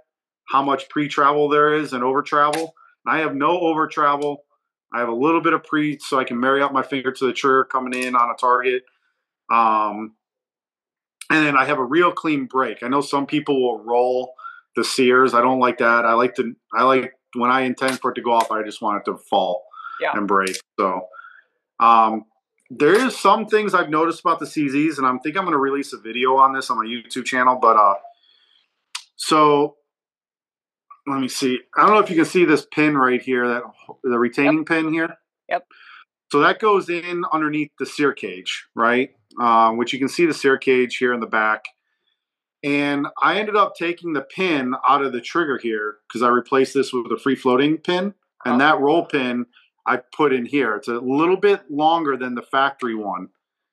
how 0.49 0.63
much 0.63 0.89
pre-travel 0.89 1.47
there 1.49 1.73
is 1.73 1.93
and 1.93 2.03
over 2.03 2.21
travel. 2.21 2.73
I 3.05 3.19
have 3.19 3.35
no 3.35 3.59
over 3.59 3.87
travel. 3.87 4.43
I 4.93 4.99
have 4.99 5.09
a 5.09 5.13
little 5.13 5.41
bit 5.41 5.53
of 5.53 5.63
pre, 5.63 5.97
so 5.99 6.19
I 6.19 6.23
can 6.23 6.39
marry 6.39 6.61
up 6.61 6.71
my 6.71 6.83
finger 6.83 7.11
to 7.11 7.25
the 7.25 7.33
trigger 7.33 7.63
coming 7.65 7.93
in 7.99 8.15
on 8.15 8.29
a 8.29 8.35
target. 8.35 8.83
Um, 9.51 10.13
and 11.29 11.45
then 11.45 11.57
I 11.57 11.65
have 11.65 11.79
a 11.79 11.83
real 11.83 12.11
clean 12.11 12.45
break. 12.45 12.83
I 12.83 12.87
know 12.89 13.01
some 13.01 13.25
people 13.25 13.61
will 13.61 13.79
roll 13.83 14.33
the 14.75 14.83
sears. 14.83 15.33
I 15.33 15.41
don't 15.41 15.59
like 15.59 15.79
that. 15.79 16.05
I 16.05 16.13
like 16.13 16.35
to. 16.35 16.55
I 16.75 16.83
like 16.83 17.13
when 17.35 17.49
I 17.49 17.61
intend 17.61 17.99
for 17.99 18.11
it 18.11 18.15
to 18.15 18.21
go 18.21 18.33
off. 18.33 18.51
I 18.51 18.61
just 18.63 18.81
want 18.81 19.01
it 19.01 19.11
to 19.11 19.17
fall 19.17 19.63
Yeah. 19.99 20.11
and 20.15 20.27
break. 20.27 20.55
So, 20.79 21.07
um, 21.79 22.25
there 22.69 22.93
is 22.93 23.17
some 23.17 23.45
things 23.47 23.73
I've 23.73 23.89
noticed 23.89 24.19
about 24.21 24.39
the 24.39 24.45
CZs, 24.45 24.97
and 24.97 25.07
I'm 25.07 25.19
think 25.19 25.37
I'm 25.37 25.43
going 25.43 25.53
to 25.53 25.59
release 25.59 25.93
a 25.93 25.97
video 25.97 26.35
on 26.37 26.53
this 26.53 26.69
on 26.69 26.77
my 26.77 26.85
YouTube 26.85 27.25
channel. 27.25 27.57
But 27.59 27.77
uh, 27.77 27.95
so 29.15 29.77
let 31.07 31.19
me 31.19 31.27
see. 31.27 31.59
I 31.75 31.85
don't 31.85 31.95
know 31.95 31.99
if 31.99 32.09
you 32.09 32.15
can 32.15 32.25
see 32.25 32.45
this 32.45 32.65
pin 32.73 32.97
right 32.97 33.21
here, 33.21 33.47
that 33.47 33.63
the 34.03 34.19
retaining 34.19 34.65
pin 34.65 34.93
here. 34.93 35.17
Yep. 35.49 35.65
So 36.31 36.39
that 36.39 36.59
goes 36.59 36.89
in 36.89 37.23
underneath 37.31 37.71
the 37.77 37.85
sear 37.85 38.13
cage, 38.13 38.65
right? 38.75 39.11
Um, 39.39 39.77
which 39.77 39.93
you 39.93 39.99
can 39.99 40.09
see 40.09 40.25
the 40.25 40.33
sear 40.33 40.57
cage 40.57 40.97
here 40.97 41.13
in 41.13 41.19
the 41.19 41.27
back. 41.27 41.65
And 42.63 43.07
I 43.21 43.39
ended 43.39 43.55
up 43.55 43.75
taking 43.75 44.13
the 44.13 44.21
pin 44.21 44.73
out 44.87 45.03
of 45.03 45.11
the 45.11 45.21
trigger 45.21 45.59
here 45.61 45.97
because 46.07 46.23
I 46.23 46.29
replaced 46.29 46.73
this 46.73 46.93
with 46.93 47.11
a 47.11 47.17
free 47.17 47.35
floating 47.35 47.77
pin. 47.77 48.13
And 48.45 48.61
that 48.61 48.79
roll 48.79 49.05
pin 49.05 49.45
I 49.85 49.97
put 50.15 50.33
in 50.33 50.45
here. 50.45 50.75
It's 50.75 50.87
a 50.87 50.93
little 50.93 51.37
bit 51.37 51.69
longer 51.69 52.15
than 52.15 52.35
the 52.35 52.41
factory 52.41 52.95
one. 52.95 53.27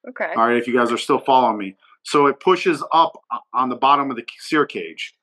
Okay. 0.08 0.32
All 0.36 0.46
right, 0.46 0.56
if 0.56 0.66
you 0.66 0.74
guys 0.74 0.90
are 0.90 0.98
still 0.98 1.20
following 1.20 1.58
me. 1.58 1.76
So 2.02 2.26
it 2.26 2.40
pushes 2.40 2.82
up 2.92 3.12
on 3.54 3.68
the 3.68 3.76
bottom 3.76 4.10
of 4.10 4.16
the 4.16 4.24
sear 4.38 4.66
cage. 4.66 5.14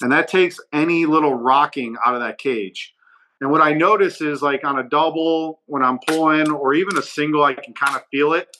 And 0.00 0.12
that 0.12 0.28
takes 0.28 0.60
any 0.72 1.06
little 1.06 1.34
rocking 1.34 1.96
out 2.04 2.14
of 2.14 2.20
that 2.20 2.38
cage. 2.38 2.94
And 3.40 3.50
what 3.50 3.60
I 3.60 3.72
notice 3.72 4.20
is 4.20 4.42
like 4.42 4.64
on 4.64 4.78
a 4.78 4.88
double, 4.88 5.60
when 5.66 5.82
I'm 5.82 5.98
pulling, 6.06 6.50
or 6.50 6.74
even 6.74 6.96
a 6.96 7.02
single, 7.02 7.44
I 7.44 7.54
can 7.54 7.74
kind 7.74 7.96
of 7.96 8.02
feel 8.10 8.32
it. 8.32 8.56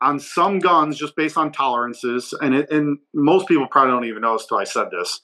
On 0.00 0.18
some 0.18 0.58
guns, 0.58 0.98
just 0.98 1.16
based 1.16 1.36
on 1.36 1.52
tolerances, 1.52 2.34
and 2.42 2.54
it, 2.54 2.70
and 2.70 2.98
most 3.14 3.48
people 3.48 3.66
probably 3.66 3.92
don't 3.92 4.04
even 4.04 4.22
notice 4.22 4.46
till 4.46 4.58
I 4.58 4.64
said 4.64 4.90
this, 4.90 5.20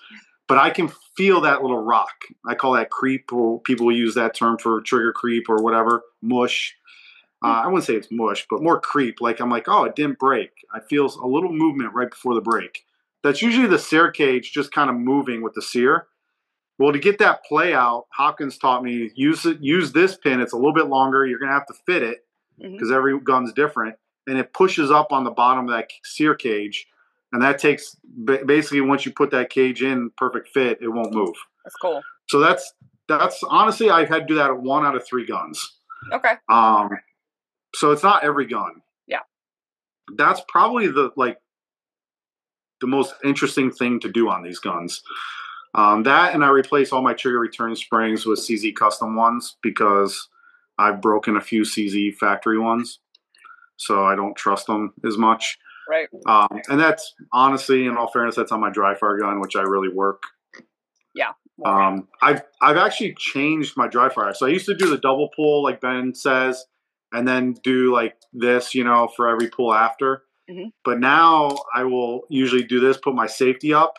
but 0.48 0.58
I 0.58 0.70
can 0.70 0.90
feel 1.16 1.42
that 1.42 1.60
little 1.60 1.82
rock. 1.82 2.14
I 2.46 2.54
call 2.54 2.72
that 2.72 2.90
creep, 2.90 3.32
or 3.32 3.60
people 3.60 3.92
use 3.92 4.14
that 4.14 4.34
term 4.34 4.56
for 4.58 4.80
trigger 4.80 5.12
creep 5.12 5.50
or 5.50 5.62
whatever, 5.62 6.02
mush. 6.22 6.74
Uh, 7.42 7.62
I 7.64 7.66
wouldn't 7.66 7.84
say 7.84 7.94
it's 7.94 8.08
mush, 8.10 8.46
but 8.48 8.62
more 8.62 8.80
creep. 8.80 9.20
Like 9.20 9.40
I'm 9.40 9.50
like, 9.50 9.68
oh, 9.68 9.84
it 9.84 9.96
didn't 9.96 10.18
break. 10.18 10.50
I 10.74 10.80
feel 10.80 11.06
a 11.06 11.26
little 11.26 11.52
movement 11.52 11.94
right 11.94 12.10
before 12.10 12.34
the 12.34 12.40
break. 12.40 12.84
That's 13.22 13.42
usually 13.42 13.66
the 13.66 13.78
sear 13.78 14.10
cage 14.10 14.52
just 14.52 14.72
kind 14.72 14.88
of 14.90 14.96
moving 14.96 15.42
with 15.42 15.54
the 15.54 15.62
sear. 15.62 16.06
Well, 16.78 16.92
to 16.92 16.98
get 16.98 17.18
that 17.18 17.44
play 17.44 17.74
out, 17.74 18.06
Hopkins 18.12 18.56
taught 18.56 18.82
me 18.82 19.10
use 19.14 19.44
it. 19.44 19.58
Use 19.60 19.92
this 19.92 20.16
pin. 20.16 20.40
It's 20.40 20.54
a 20.54 20.56
little 20.56 20.72
bit 20.72 20.86
longer. 20.86 21.26
You're 21.26 21.38
gonna 21.38 21.52
have 21.52 21.66
to 21.66 21.74
fit 21.86 22.02
it 22.02 22.24
because 22.58 22.90
every 22.90 23.18
gun's 23.20 23.52
different, 23.52 23.96
and 24.26 24.38
it 24.38 24.52
pushes 24.54 24.90
up 24.90 25.12
on 25.12 25.24
the 25.24 25.30
bottom 25.30 25.68
of 25.68 25.74
that 25.74 25.90
sear 26.04 26.34
cage, 26.34 26.86
and 27.32 27.42
that 27.42 27.58
takes 27.58 27.96
basically 28.24 28.80
once 28.80 29.04
you 29.04 29.12
put 29.12 29.30
that 29.30 29.50
cage 29.50 29.82
in 29.82 30.10
perfect 30.16 30.48
fit, 30.48 30.78
it 30.80 30.88
won't 30.88 31.12
move. 31.12 31.34
That's 31.64 31.76
cool. 31.76 32.02
So 32.28 32.38
that's 32.38 32.72
that's 33.08 33.42
honestly 33.48 33.90
I've 33.90 34.08
had 34.08 34.20
to 34.20 34.26
do 34.26 34.34
that 34.36 34.50
at 34.50 34.60
one 34.60 34.86
out 34.86 34.96
of 34.96 35.06
three 35.06 35.26
guns. 35.26 35.78
Okay. 36.12 36.34
Um, 36.48 36.90
so 37.74 37.92
it's 37.92 38.02
not 38.02 38.24
every 38.24 38.46
gun. 38.46 38.82
Yeah. 39.06 39.20
That's 40.16 40.40
probably 40.48 40.86
the 40.86 41.10
like 41.16 41.38
the 42.80 42.86
most 42.86 43.14
interesting 43.24 43.70
thing 43.70 44.00
to 44.00 44.10
do 44.10 44.28
on 44.28 44.42
these 44.42 44.58
guns. 44.58 45.02
Um, 45.74 46.02
that 46.02 46.34
and 46.34 46.44
I 46.44 46.48
replace 46.48 46.92
all 46.92 47.02
my 47.02 47.14
trigger 47.14 47.38
return 47.38 47.76
springs 47.76 48.26
with 48.26 48.40
CZ 48.40 48.74
custom 48.74 49.14
ones 49.14 49.56
because 49.62 50.28
I've 50.78 51.00
broken 51.00 51.36
a 51.36 51.40
few 51.40 51.62
CZ 51.62 52.16
factory 52.16 52.58
ones, 52.58 52.98
so 53.76 54.04
I 54.04 54.16
don't 54.16 54.36
trust 54.36 54.66
them 54.66 54.92
as 55.06 55.16
much. 55.16 55.58
Right. 55.88 56.08
Um, 56.26 56.60
and 56.68 56.80
that's 56.80 57.14
honestly, 57.32 57.86
in 57.86 57.96
all 57.96 58.10
fairness, 58.10 58.36
that's 58.36 58.52
on 58.52 58.60
my 58.60 58.70
dry 58.70 58.94
fire 58.94 59.18
gun, 59.18 59.40
which 59.40 59.56
I 59.56 59.62
really 59.62 59.88
work. 59.88 60.22
Yeah. 61.14 61.32
Um, 61.64 62.08
I've 62.22 62.42
I've 62.60 62.76
actually 62.76 63.14
changed 63.18 63.76
my 63.76 63.86
dry 63.86 64.08
fire. 64.08 64.34
So 64.34 64.46
I 64.46 64.50
used 64.50 64.66
to 64.66 64.74
do 64.74 64.88
the 64.88 64.98
double 64.98 65.28
pull, 65.34 65.62
like 65.62 65.80
Ben 65.80 66.14
says, 66.14 66.64
and 67.12 67.26
then 67.28 67.54
do 67.62 67.92
like 67.92 68.16
this, 68.32 68.74
you 68.74 68.84
know, 68.84 69.08
for 69.14 69.28
every 69.28 69.48
pull 69.48 69.72
after. 69.74 70.22
Mhm. 70.50 70.72
But 70.84 70.98
now 70.98 71.56
I 71.74 71.84
will 71.84 72.22
usually 72.28 72.64
do 72.64 72.80
this, 72.80 72.96
put 72.96 73.14
my 73.14 73.26
safety 73.26 73.72
up, 73.72 73.98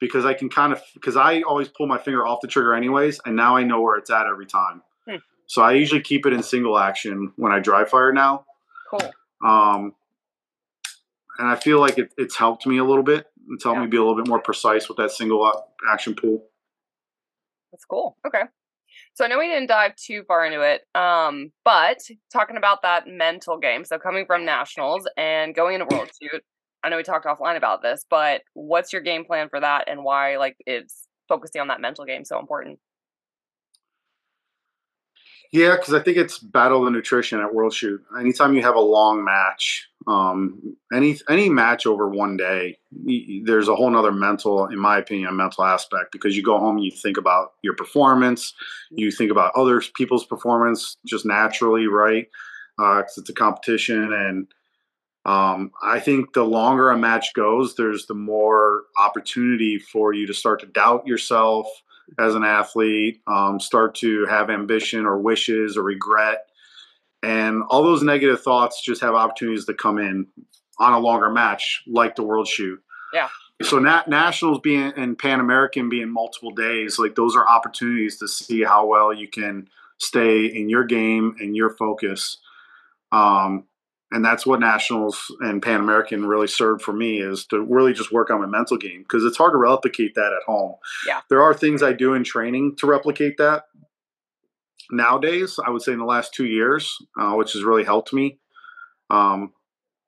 because 0.00 0.24
I 0.24 0.34
can 0.34 0.48
kind 0.48 0.72
of 0.72 0.82
because 0.94 1.16
I 1.16 1.42
always 1.42 1.68
pull 1.68 1.86
my 1.86 1.98
finger 1.98 2.26
off 2.26 2.40
the 2.40 2.48
trigger 2.48 2.74
anyways, 2.74 3.20
and 3.24 3.36
now 3.36 3.56
I 3.56 3.62
know 3.62 3.80
where 3.80 3.96
it's 3.96 4.10
at 4.10 4.26
every 4.26 4.46
time. 4.46 4.82
Hmm. 5.08 5.16
So 5.46 5.62
I 5.62 5.72
usually 5.72 6.00
keep 6.02 6.26
it 6.26 6.32
in 6.32 6.42
single 6.42 6.78
action 6.78 7.32
when 7.36 7.52
I 7.52 7.60
dry 7.60 7.84
fire 7.84 8.12
now. 8.12 8.44
Cool. 8.90 9.12
Um, 9.44 9.94
and 11.38 11.46
I 11.48 11.54
feel 11.56 11.78
like 11.80 11.98
it, 11.98 12.12
it's 12.18 12.36
helped 12.36 12.66
me 12.66 12.78
a 12.78 12.84
little 12.84 13.02
bit. 13.04 13.26
It's 13.50 13.64
helped 13.64 13.76
Yeah. 13.78 13.84
me 13.84 13.88
be 13.90 13.96
a 13.96 14.00
little 14.00 14.16
bit 14.16 14.26
more 14.28 14.40
precise 14.40 14.88
with 14.88 14.98
that 14.98 15.10
single 15.12 15.50
action 15.88 16.14
pull. 16.14 16.44
That's 17.70 17.84
cool. 17.84 18.16
Okay. 18.26 18.42
So 19.18 19.24
I 19.24 19.28
know 19.28 19.38
we 19.40 19.48
didn't 19.48 19.66
dive 19.66 19.96
too 19.96 20.22
far 20.28 20.46
into 20.46 20.60
it, 20.60 20.82
um, 20.94 21.50
but 21.64 21.98
talking 22.32 22.56
about 22.56 22.82
that 22.82 23.08
mental 23.08 23.58
game. 23.58 23.84
So 23.84 23.98
coming 23.98 24.26
from 24.26 24.44
nationals 24.44 25.08
and 25.16 25.56
going 25.56 25.74
into 25.74 25.92
World 25.92 26.08
Shoot, 26.22 26.40
I 26.84 26.88
know 26.88 26.98
we 26.98 27.02
talked 27.02 27.26
offline 27.26 27.56
about 27.56 27.82
this, 27.82 28.06
but 28.08 28.42
what's 28.54 28.92
your 28.92 29.02
game 29.02 29.24
plan 29.24 29.48
for 29.48 29.58
that, 29.58 29.88
and 29.88 30.04
why 30.04 30.36
like 30.36 30.54
is 30.68 31.08
focusing 31.28 31.60
on 31.60 31.66
that 31.66 31.80
mental 31.80 32.04
game 32.04 32.24
so 32.24 32.38
important? 32.38 32.78
Yeah, 35.50 35.76
because 35.76 35.94
I 35.94 36.00
think 36.00 36.18
it's 36.18 36.38
battle 36.38 36.86
of 36.86 36.92
nutrition 36.92 37.40
at 37.40 37.54
World 37.54 37.72
Shoot. 37.72 38.02
Anytime 38.20 38.54
you 38.54 38.62
have 38.62 38.74
a 38.74 38.80
long 38.80 39.24
match, 39.24 39.88
um, 40.06 40.76
any 40.92 41.18
any 41.28 41.48
match 41.48 41.86
over 41.86 42.06
one 42.06 42.36
day, 42.36 42.78
there's 43.44 43.68
a 43.68 43.74
whole 43.74 43.90
nother 43.90 44.12
mental, 44.12 44.66
in 44.66 44.78
my 44.78 44.98
opinion, 44.98 45.28
a 45.28 45.32
mental 45.32 45.64
aspect 45.64 46.12
because 46.12 46.36
you 46.36 46.42
go 46.42 46.58
home 46.58 46.76
and 46.76 46.84
you 46.84 46.90
think 46.90 47.16
about 47.16 47.52
your 47.62 47.74
performance, 47.74 48.52
you 48.90 49.10
think 49.10 49.30
about 49.30 49.52
other 49.54 49.82
people's 49.96 50.26
performance 50.26 50.96
just 51.06 51.24
naturally, 51.24 51.86
right? 51.86 52.26
Because 52.76 53.16
it's 53.16 53.30
a 53.30 53.34
competition, 53.34 54.12
and 54.12 54.48
um, 55.24 55.72
I 55.82 55.98
think 55.98 56.34
the 56.34 56.44
longer 56.44 56.90
a 56.90 56.98
match 56.98 57.34
goes, 57.34 57.74
there's 57.74 58.06
the 58.06 58.14
more 58.14 58.84
opportunity 58.98 59.78
for 59.78 60.12
you 60.12 60.26
to 60.26 60.34
start 60.34 60.60
to 60.60 60.66
doubt 60.66 61.06
yourself 61.06 61.66
as 62.18 62.34
an 62.34 62.44
athlete, 62.44 63.20
um, 63.26 63.60
start 63.60 63.94
to 63.96 64.26
have 64.26 64.50
ambition 64.50 65.06
or 65.06 65.18
wishes 65.18 65.76
or 65.76 65.82
regret. 65.82 66.46
And 67.22 67.62
all 67.68 67.82
those 67.82 68.02
negative 68.02 68.42
thoughts 68.42 68.82
just 68.82 69.00
have 69.00 69.14
opportunities 69.14 69.64
to 69.66 69.74
come 69.74 69.98
in 69.98 70.26
on 70.78 70.92
a 70.92 70.98
longer 70.98 71.30
match, 71.30 71.82
like 71.86 72.14
the 72.16 72.22
World 72.22 72.46
Shoot. 72.46 72.80
Yeah. 73.12 73.28
So 73.62 73.78
nat- 73.80 74.08
nationals 74.08 74.60
being 74.60 74.92
and 74.96 75.18
Pan 75.18 75.40
American 75.40 75.88
being 75.88 76.12
multiple 76.12 76.52
days, 76.52 76.98
like 76.98 77.16
those 77.16 77.34
are 77.34 77.48
opportunities 77.48 78.18
to 78.18 78.28
see 78.28 78.62
how 78.62 78.86
well 78.86 79.12
you 79.12 79.26
can 79.26 79.68
stay 79.98 80.46
in 80.46 80.68
your 80.68 80.84
game 80.84 81.34
and 81.40 81.56
your 81.56 81.70
focus. 81.70 82.38
Um, 83.10 83.64
and 84.10 84.24
that's 84.24 84.46
what 84.46 84.60
nationals 84.60 85.34
and 85.40 85.62
Pan 85.62 85.80
American 85.80 86.26
really 86.26 86.46
served 86.46 86.82
for 86.82 86.92
me 86.92 87.20
is 87.20 87.44
to 87.46 87.60
really 87.60 87.92
just 87.92 88.12
work 88.12 88.30
on 88.30 88.40
my 88.40 88.46
mental 88.46 88.78
game 88.78 89.02
because 89.02 89.24
it's 89.24 89.36
hard 89.36 89.52
to 89.52 89.58
replicate 89.58 90.14
that 90.14 90.32
at 90.32 90.42
home. 90.46 90.76
Yeah. 91.06 91.20
There 91.28 91.42
are 91.42 91.52
things 91.52 91.82
I 91.82 91.92
do 91.92 92.14
in 92.14 92.24
training 92.24 92.76
to 92.76 92.86
replicate 92.86 93.36
that. 93.36 93.64
Nowadays, 94.90 95.58
I 95.64 95.68
would 95.68 95.82
say 95.82 95.92
in 95.92 95.98
the 95.98 96.06
last 96.06 96.32
two 96.32 96.46
years, 96.46 96.96
uh, 97.20 97.32
which 97.32 97.52
has 97.52 97.62
really 97.62 97.84
helped 97.84 98.14
me. 98.14 98.38
Um, 99.10 99.52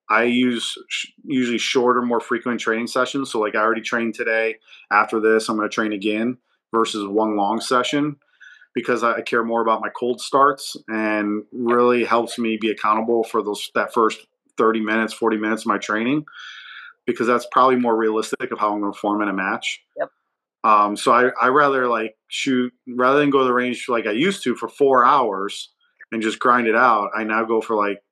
I 0.08 0.24
use 0.24 0.76
sh- 0.88 1.08
usually 1.24 1.58
shorter, 1.58 2.00
more 2.00 2.20
frequent 2.20 2.60
training 2.60 2.86
sessions. 2.86 3.30
So, 3.30 3.38
like 3.38 3.54
I 3.54 3.58
already 3.58 3.82
trained 3.82 4.14
today. 4.14 4.56
After 4.90 5.20
this, 5.20 5.48
I'm 5.48 5.56
going 5.56 5.68
to 5.68 5.74
train 5.74 5.92
again 5.92 6.38
versus 6.72 7.06
one 7.06 7.36
long 7.36 7.60
session 7.60 8.16
because 8.74 9.02
I 9.02 9.20
care 9.22 9.44
more 9.44 9.62
about 9.62 9.80
my 9.80 9.88
cold 9.88 10.20
starts 10.20 10.76
and 10.88 11.42
really 11.52 12.04
helps 12.04 12.38
me 12.38 12.56
be 12.60 12.70
accountable 12.70 13.24
for 13.24 13.42
those 13.42 13.70
that 13.74 13.92
first 13.92 14.26
30 14.56 14.80
minutes, 14.80 15.12
40 15.12 15.36
minutes 15.38 15.62
of 15.62 15.66
my 15.66 15.78
training 15.78 16.24
because 17.06 17.26
that's 17.26 17.46
probably 17.50 17.76
more 17.76 17.96
realistic 17.96 18.50
of 18.52 18.58
how 18.58 18.72
I'm 18.72 18.80
going 18.80 18.92
to 18.92 18.96
perform 18.96 19.22
in 19.22 19.28
a 19.28 19.32
match. 19.32 19.80
Yep. 19.98 20.08
Um, 20.62 20.96
so 20.96 21.12
I, 21.12 21.30
I 21.40 21.48
rather 21.48 21.88
like 21.88 22.16
shoot 22.28 22.72
rather 22.86 23.18
than 23.18 23.30
go 23.30 23.38
to 23.38 23.44
the 23.44 23.52
range 23.52 23.86
like 23.88 24.06
I 24.06 24.12
used 24.12 24.44
to 24.44 24.54
for 24.54 24.68
four 24.68 25.04
hours 25.04 25.70
and 26.12 26.22
just 26.22 26.38
grind 26.38 26.66
it 26.68 26.76
out. 26.76 27.10
I 27.16 27.24
now 27.24 27.44
go 27.44 27.60
for 27.60 27.74
like 27.76 28.02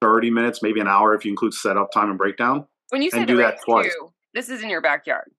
30 0.00 0.30
minutes, 0.30 0.62
maybe 0.62 0.80
an 0.80 0.88
hour 0.88 1.14
if 1.14 1.24
you 1.24 1.30
include 1.30 1.54
setup 1.54 1.90
time 1.92 2.08
and 2.08 2.18
breakdown. 2.18 2.66
When 2.90 3.02
you 3.02 3.10
say 3.10 3.18
And 3.18 3.26
do 3.26 3.36
that 3.38 3.60
twice. 3.64 3.92
too, 3.98 4.12
this 4.34 4.48
is 4.48 4.62
in 4.62 4.68
your 4.68 4.80
backyard. 4.82 5.30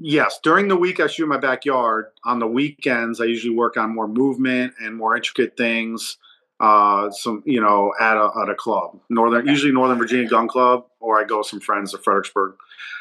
Yes, 0.00 0.38
during 0.42 0.68
the 0.68 0.76
week 0.76 1.00
I 1.00 1.08
shoot 1.08 1.24
in 1.24 1.28
my 1.28 1.38
backyard. 1.38 2.06
On 2.24 2.38
the 2.38 2.46
weekends, 2.46 3.20
I 3.20 3.24
usually 3.24 3.54
work 3.54 3.76
on 3.76 3.94
more 3.94 4.06
movement 4.08 4.74
and 4.80 4.96
more 4.96 5.16
intricate 5.16 5.56
things. 5.56 6.18
uh, 6.60 7.08
some 7.12 7.40
you 7.46 7.60
know 7.60 7.92
at 8.00 8.16
a 8.16 8.30
at 8.42 8.48
a 8.48 8.54
club, 8.54 8.98
northern 9.08 9.42
Okay. 9.42 9.50
usually 9.50 9.70
Northern 9.72 9.96
Virginia 9.98 10.28
Gun 10.28 10.48
Club, 10.48 10.86
or 10.98 11.20
I 11.20 11.24
go 11.24 11.38
with 11.38 11.46
some 11.46 11.60
friends 11.60 11.92
to 11.92 11.98
Fredericksburg. 11.98 12.54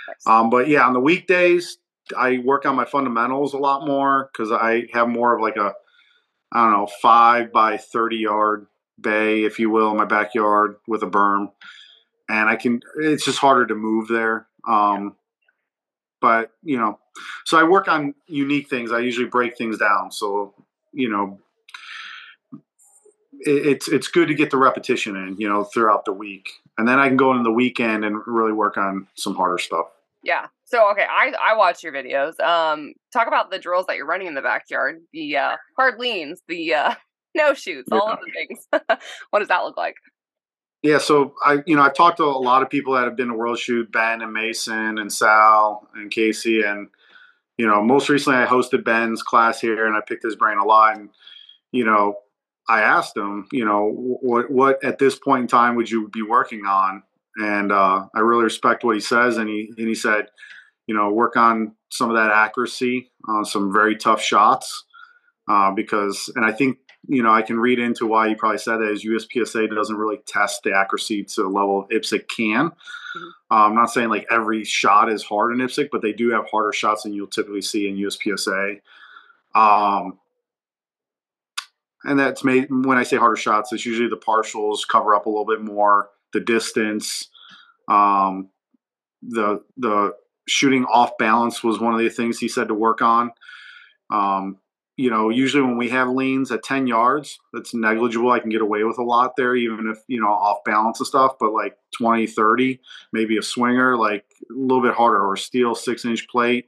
Nice. 0.07 0.27
Um, 0.27 0.49
but 0.51 0.67
yeah, 0.67 0.85
on 0.85 0.93
the 0.93 0.99
weekdays, 0.99 1.77
I 2.15 2.37
work 2.39 2.65
on 2.67 2.75
my 2.75 2.85
fundamentals 2.85 3.53
a 3.55 3.57
lot 3.57 3.85
more 3.87 4.29
because 4.31 4.51
I 4.51 4.87
have 4.93 5.09
more 5.09 5.35
of 5.35 5.41
like 5.41 5.55
a, 5.57 5.73
I 6.51 6.63
don't 6.63 6.71
know, 6.73 6.87
five 7.01 7.51
by 7.51 7.77
30 7.77 8.17
yard 8.17 8.67
bay, 9.01 9.43
if 9.43 9.57
you 9.59 9.69
will, 9.71 9.89
in 9.91 9.97
my 9.97 10.05
backyard 10.05 10.75
with 10.87 11.01
a 11.01 11.07
berm. 11.07 11.51
And 12.29 12.47
I 12.49 12.55
can, 12.57 12.81
it's 12.99 13.25
just 13.25 13.39
harder 13.39 13.65
to 13.67 13.75
move 13.75 14.07
there. 14.07 14.47
Um, 14.67 15.15
but, 16.27 16.51
you 16.61 16.77
know, 16.77 16.99
so 17.45 17.57
I 17.57 17.63
work 17.63 17.87
on 17.87 18.13
unique 18.27 18.69
things. 18.69 18.91
I 18.91 18.99
usually 18.99 19.27
break 19.27 19.57
things 19.57 19.77
down. 19.77 20.11
So, 20.11 20.53
you 20.91 21.09
know, 21.09 21.39
it, 23.39 23.65
it's, 23.65 23.87
it's 23.87 24.09
good 24.09 24.27
to 24.27 24.33
get 24.33 24.51
the 24.51 24.57
repetition 24.57 25.15
in, 25.15 25.37
you 25.37 25.47
know, 25.47 25.63
throughout 25.63 26.03
the 26.03 26.11
week. 26.11 26.49
And 26.77 26.85
then 26.85 26.99
I 26.99 27.07
can 27.07 27.15
go 27.15 27.31
in 27.31 27.43
the 27.43 27.51
weekend 27.51 28.03
and 28.03 28.17
really 28.27 28.51
work 28.51 28.75
on 28.75 29.07
some 29.15 29.35
harder 29.35 29.57
stuff. 29.57 29.85
Yeah. 30.21 30.47
So 30.65 30.91
okay, 30.91 31.05
I 31.09 31.31
I 31.41 31.55
watch 31.55 31.81
your 31.81 31.93
videos. 31.93 32.37
Um, 32.41 32.91
talk 33.13 33.27
about 33.27 33.49
the 33.49 33.59
drills 33.59 33.85
that 33.87 33.95
you're 33.95 34.05
running 34.05 34.27
in 34.27 34.33
the 34.33 34.41
backyard, 34.41 34.99
the 35.13 35.37
uh, 35.37 35.55
hard 35.77 35.97
leans, 35.97 36.41
the 36.49 36.73
uh, 36.73 36.95
no 37.35 37.53
shoots, 37.53 37.87
all 37.89 38.09
of 38.09 38.19
the 38.19 38.31
things. 38.33 38.67
what 39.29 39.39
does 39.39 39.47
that 39.47 39.63
look 39.63 39.77
like? 39.77 39.95
Yeah, 40.83 40.99
so 40.99 41.33
I, 41.43 41.63
you 41.65 41.75
know, 41.75 41.81
I've 41.81 41.95
talked 41.95 42.17
to 42.17 42.23
a 42.23 42.25
lot 42.25 42.61
of 42.61 42.69
people 42.69 42.93
that 42.93 43.05
have 43.05 43.15
been 43.15 43.29
to 43.29 43.33
World 43.33 43.57
Shoot, 43.59 43.91
Ben 43.91 44.21
and 44.21 44.31
Mason 44.31 44.97
and 44.99 45.11
Sal 45.11 45.89
and 45.95 46.11
Casey, 46.11 46.61
and 46.61 46.89
you 47.57 47.65
know, 47.65 47.81
most 47.81 48.09
recently 48.09 48.37
I 48.39 48.45
hosted 48.45 48.83
Ben's 48.85 49.23
class 49.23 49.59
here, 49.59 49.87
and 49.87 49.95
I 49.95 50.01
picked 50.07 50.23
his 50.23 50.35
brain 50.35 50.59
a 50.59 50.65
lot. 50.65 50.97
And 50.97 51.09
you 51.71 51.83
know, 51.83 52.17
I 52.69 52.81
asked 52.81 53.17
him, 53.17 53.47
you 53.51 53.65
know, 53.65 53.89
what 53.91 54.51
what 54.51 54.83
at 54.83 54.99
this 54.99 55.17
point 55.17 55.41
in 55.41 55.47
time 55.47 55.75
would 55.75 55.89
you 55.89 56.09
be 56.09 56.21
working 56.21 56.65
on? 56.65 57.01
And 57.37 57.71
uh, 57.71 58.05
I 58.15 58.19
really 58.19 58.43
respect 58.43 58.83
what 58.83 58.95
he 58.95 59.01
says, 59.01 59.37
and 59.37 59.49
he 59.49 59.71
and 59.77 59.87
he 59.87 59.95
said, 59.95 60.27
you 60.85 60.95
know, 60.95 61.11
work 61.11 61.35
on 61.35 61.73
some 61.89 62.09
of 62.09 62.15
that 62.17 62.31
accuracy 62.31 63.11
on 63.27 63.45
some 63.45 63.73
very 63.73 63.95
tough 63.95 64.21
shots, 64.21 64.85
uh, 65.49 65.71
because, 65.71 66.29
and 66.35 66.45
I 66.45 66.51
think 66.51 66.77
you 67.07 67.23
know, 67.23 67.31
I 67.31 67.41
can 67.41 67.59
read 67.59 67.79
into 67.79 68.05
why 68.05 68.27
you 68.27 68.35
probably 68.35 68.57
said 68.57 68.77
that 68.77 68.91
is 68.91 69.05
USPSA 69.05 69.73
doesn't 69.73 69.95
really 69.95 70.19
test 70.27 70.63
the 70.63 70.73
accuracy 70.73 71.23
to 71.23 71.43
the 71.43 71.47
level 71.47 71.87
IPSC 71.91 72.27
can. 72.27 72.69
Mhm. 72.69 73.29
Uh, 73.49 73.65
I'm 73.65 73.75
not 73.75 73.91
saying 73.91 74.09
like 74.09 74.27
every 74.29 74.63
shot 74.63 75.09
is 75.11 75.23
hard 75.23 75.53
in 75.53 75.59
IPSC, 75.59 75.89
but 75.91 76.01
they 76.01 76.11
do 76.11 76.29
have 76.31 76.49
harder 76.49 76.73
shots 76.73 77.03
than 77.03 77.13
you'll 77.13 77.27
typically 77.27 77.61
see 77.61 77.87
in 77.87 77.95
USPSA. 77.95 78.81
Um, 79.55 80.19
and 82.03 82.19
that's 82.19 82.43
made 82.43 82.67
when 82.69 82.97
I 82.97 83.03
say 83.03 83.17
harder 83.17 83.35
shots, 83.35 83.71
it's 83.71 83.85
usually 83.85 84.09
the 84.09 84.17
partials 84.17 84.87
cover 84.87 85.15
up 85.15 85.25
a 85.25 85.29
little 85.29 85.45
bit 85.45 85.61
more, 85.61 86.09
the 86.33 86.39
distance, 86.39 87.29
um, 87.87 88.49
the 89.21 89.63
the 89.77 90.13
shooting 90.47 90.85
off 90.85 91.17
balance 91.17 91.63
was 91.63 91.79
one 91.79 91.93
of 91.93 91.99
the 91.99 92.09
things 92.09 92.37
he 92.37 92.47
said 92.47 92.67
to 92.67 92.73
work 92.73 93.01
on. 93.01 93.31
Um, 94.09 94.57
you 94.97 95.11
know, 95.11 95.29
usually 95.29 95.61
when 95.61 95.77
we 95.77 95.89
have 95.89 96.09
leans 96.09 96.51
at 96.51 96.63
10 96.63 96.87
yards, 96.87 97.39
that's 97.53 97.73
negligible. 97.73 98.31
I 98.31 98.39
can 98.39 98.49
get 98.49 98.61
away 98.61 98.83
with 98.83 98.97
a 98.97 99.03
lot 99.03 99.35
there, 99.37 99.55
even 99.55 99.87
if, 99.87 99.99
you 100.07 100.19
know, 100.19 100.27
off 100.27 100.63
balance 100.65 100.99
and 100.99 101.05
stuff, 101.05 101.33
but 101.39 101.53
like 101.53 101.77
20, 101.99 102.25
30, 102.25 102.81
maybe 103.13 103.37
a 103.37 103.43
swinger, 103.43 103.95
like 103.95 104.25
a 104.49 104.53
little 104.53 104.81
bit 104.81 104.95
harder, 104.95 105.21
or 105.23 105.35
a 105.35 105.37
steel 105.37 105.75
six 105.75 106.03
inch 106.03 106.27
plate, 106.27 106.65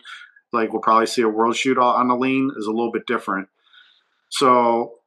like 0.54 0.72
we'll 0.72 0.82
probably 0.82 1.08
see 1.08 1.24
a 1.24 1.28
world 1.28 1.56
shoot 1.56 1.80
on 1.80 2.08
the 2.08 2.16
lean 2.16 2.52
is 2.56 2.68
a 2.68 2.72
little 2.72 2.92
bit 2.92 3.08
different. 3.08 3.48
So, 4.30 5.00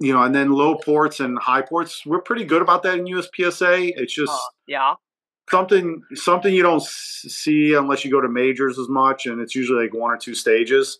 you 0.00 0.12
know, 0.12 0.24
and 0.24 0.34
then 0.34 0.50
low 0.50 0.74
ports 0.76 1.20
and 1.20 1.38
high 1.38 1.62
ports, 1.62 2.04
we're 2.04 2.20
pretty 2.20 2.44
good 2.44 2.62
about 2.62 2.82
that 2.82 2.98
in 2.98 3.06
USPSA. 3.06 3.92
It's 3.96 4.12
just, 4.12 4.32
Uh, 4.32 4.38
yeah. 4.66 4.94
something 5.48 6.02
something 6.14 6.52
you 6.52 6.64
don't 6.64 6.82
see 6.82 7.74
unless 7.74 8.04
you 8.04 8.10
go 8.10 8.20
to 8.20 8.28
majors 8.28 8.76
as 8.80 8.88
much 8.88 9.26
and 9.26 9.40
it's 9.40 9.54
usually 9.54 9.84
like 9.84 9.94
one 9.94 10.10
or 10.10 10.16
two 10.16 10.34
stages 10.34 10.98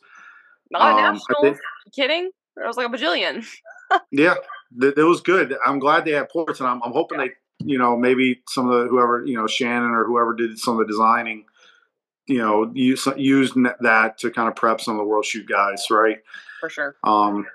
Not 0.71 0.93
Um, 0.93 0.97
nationals. 1.15 1.43
think- 1.43 1.59
You 1.87 1.93
kidding? 1.95 2.31
There 2.57 2.67
was 2.67 2.77
like 2.77 2.89
a 2.89 2.91
bajillion. 2.91 3.45
yeah 4.11 4.35
th- 4.81 4.95
it 4.97 5.03
was 5.05 5.21
good 5.21 5.55
i'm 5.65 5.79
glad 5.79 6.05
they 6.05 6.11
had 6.11 6.29
ports 6.29 6.59
and 6.59 6.69
i'm, 6.69 6.83
I'm 6.83 6.91
hoping 6.91 7.19
they 7.19 7.31
you 7.61 7.79
know 7.79 7.97
maybe 7.97 8.43
some 8.49 8.69
of 8.69 8.81
the 8.81 8.89
whoever 8.89 9.25
you 9.25 9.37
know 9.37 9.47
shannon 9.47 9.93
or 9.93 10.05
whoever 10.05 10.35
did 10.35 10.59
some 10.59 10.75
of 10.81 10.81
the 10.81 10.93
designing 10.93 11.45
you 12.27 12.39
know 12.39 12.69
use 12.75 13.07
used 13.17 13.55
that 13.83 14.19
to 14.19 14.31
kind 14.33 14.49
of 14.49 14.57
prep 14.57 14.81
some 14.81 14.95
of 14.95 14.99
the 14.99 15.05
world 15.05 15.25
shoot 15.25 15.47
guys 15.49 15.85
right 15.89 16.19
For 16.59 16.69
sure. 16.69 16.97
um 17.05 17.47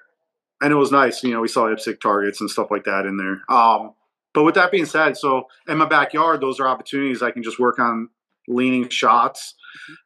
and 0.61 0.71
it 0.71 0.75
was 0.77 0.89
nice 0.89 1.21
you 1.21 1.33
know 1.33 1.41
we 1.41 1.49
saw 1.49 1.65
IPSC 1.65 1.99
targets 1.99 2.39
and 2.39 2.49
stuff 2.49 2.71
like 2.71 2.85
that 2.85 3.05
in 3.05 3.17
there 3.17 3.41
um 3.49 3.91
but 4.33 4.43
with 4.43 4.55
that 4.55 4.71
being 4.71 4.85
said 4.85 5.17
so 5.17 5.47
in 5.67 5.77
my 5.79 5.85
backyard 5.85 6.39
those 6.39 6.61
are 6.61 6.67
opportunities 6.69 7.21
i 7.21 7.29
can 7.31 7.43
just 7.43 7.59
work 7.59 7.77
on 7.77 8.07
leaning 8.47 8.87
shots 8.87 9.55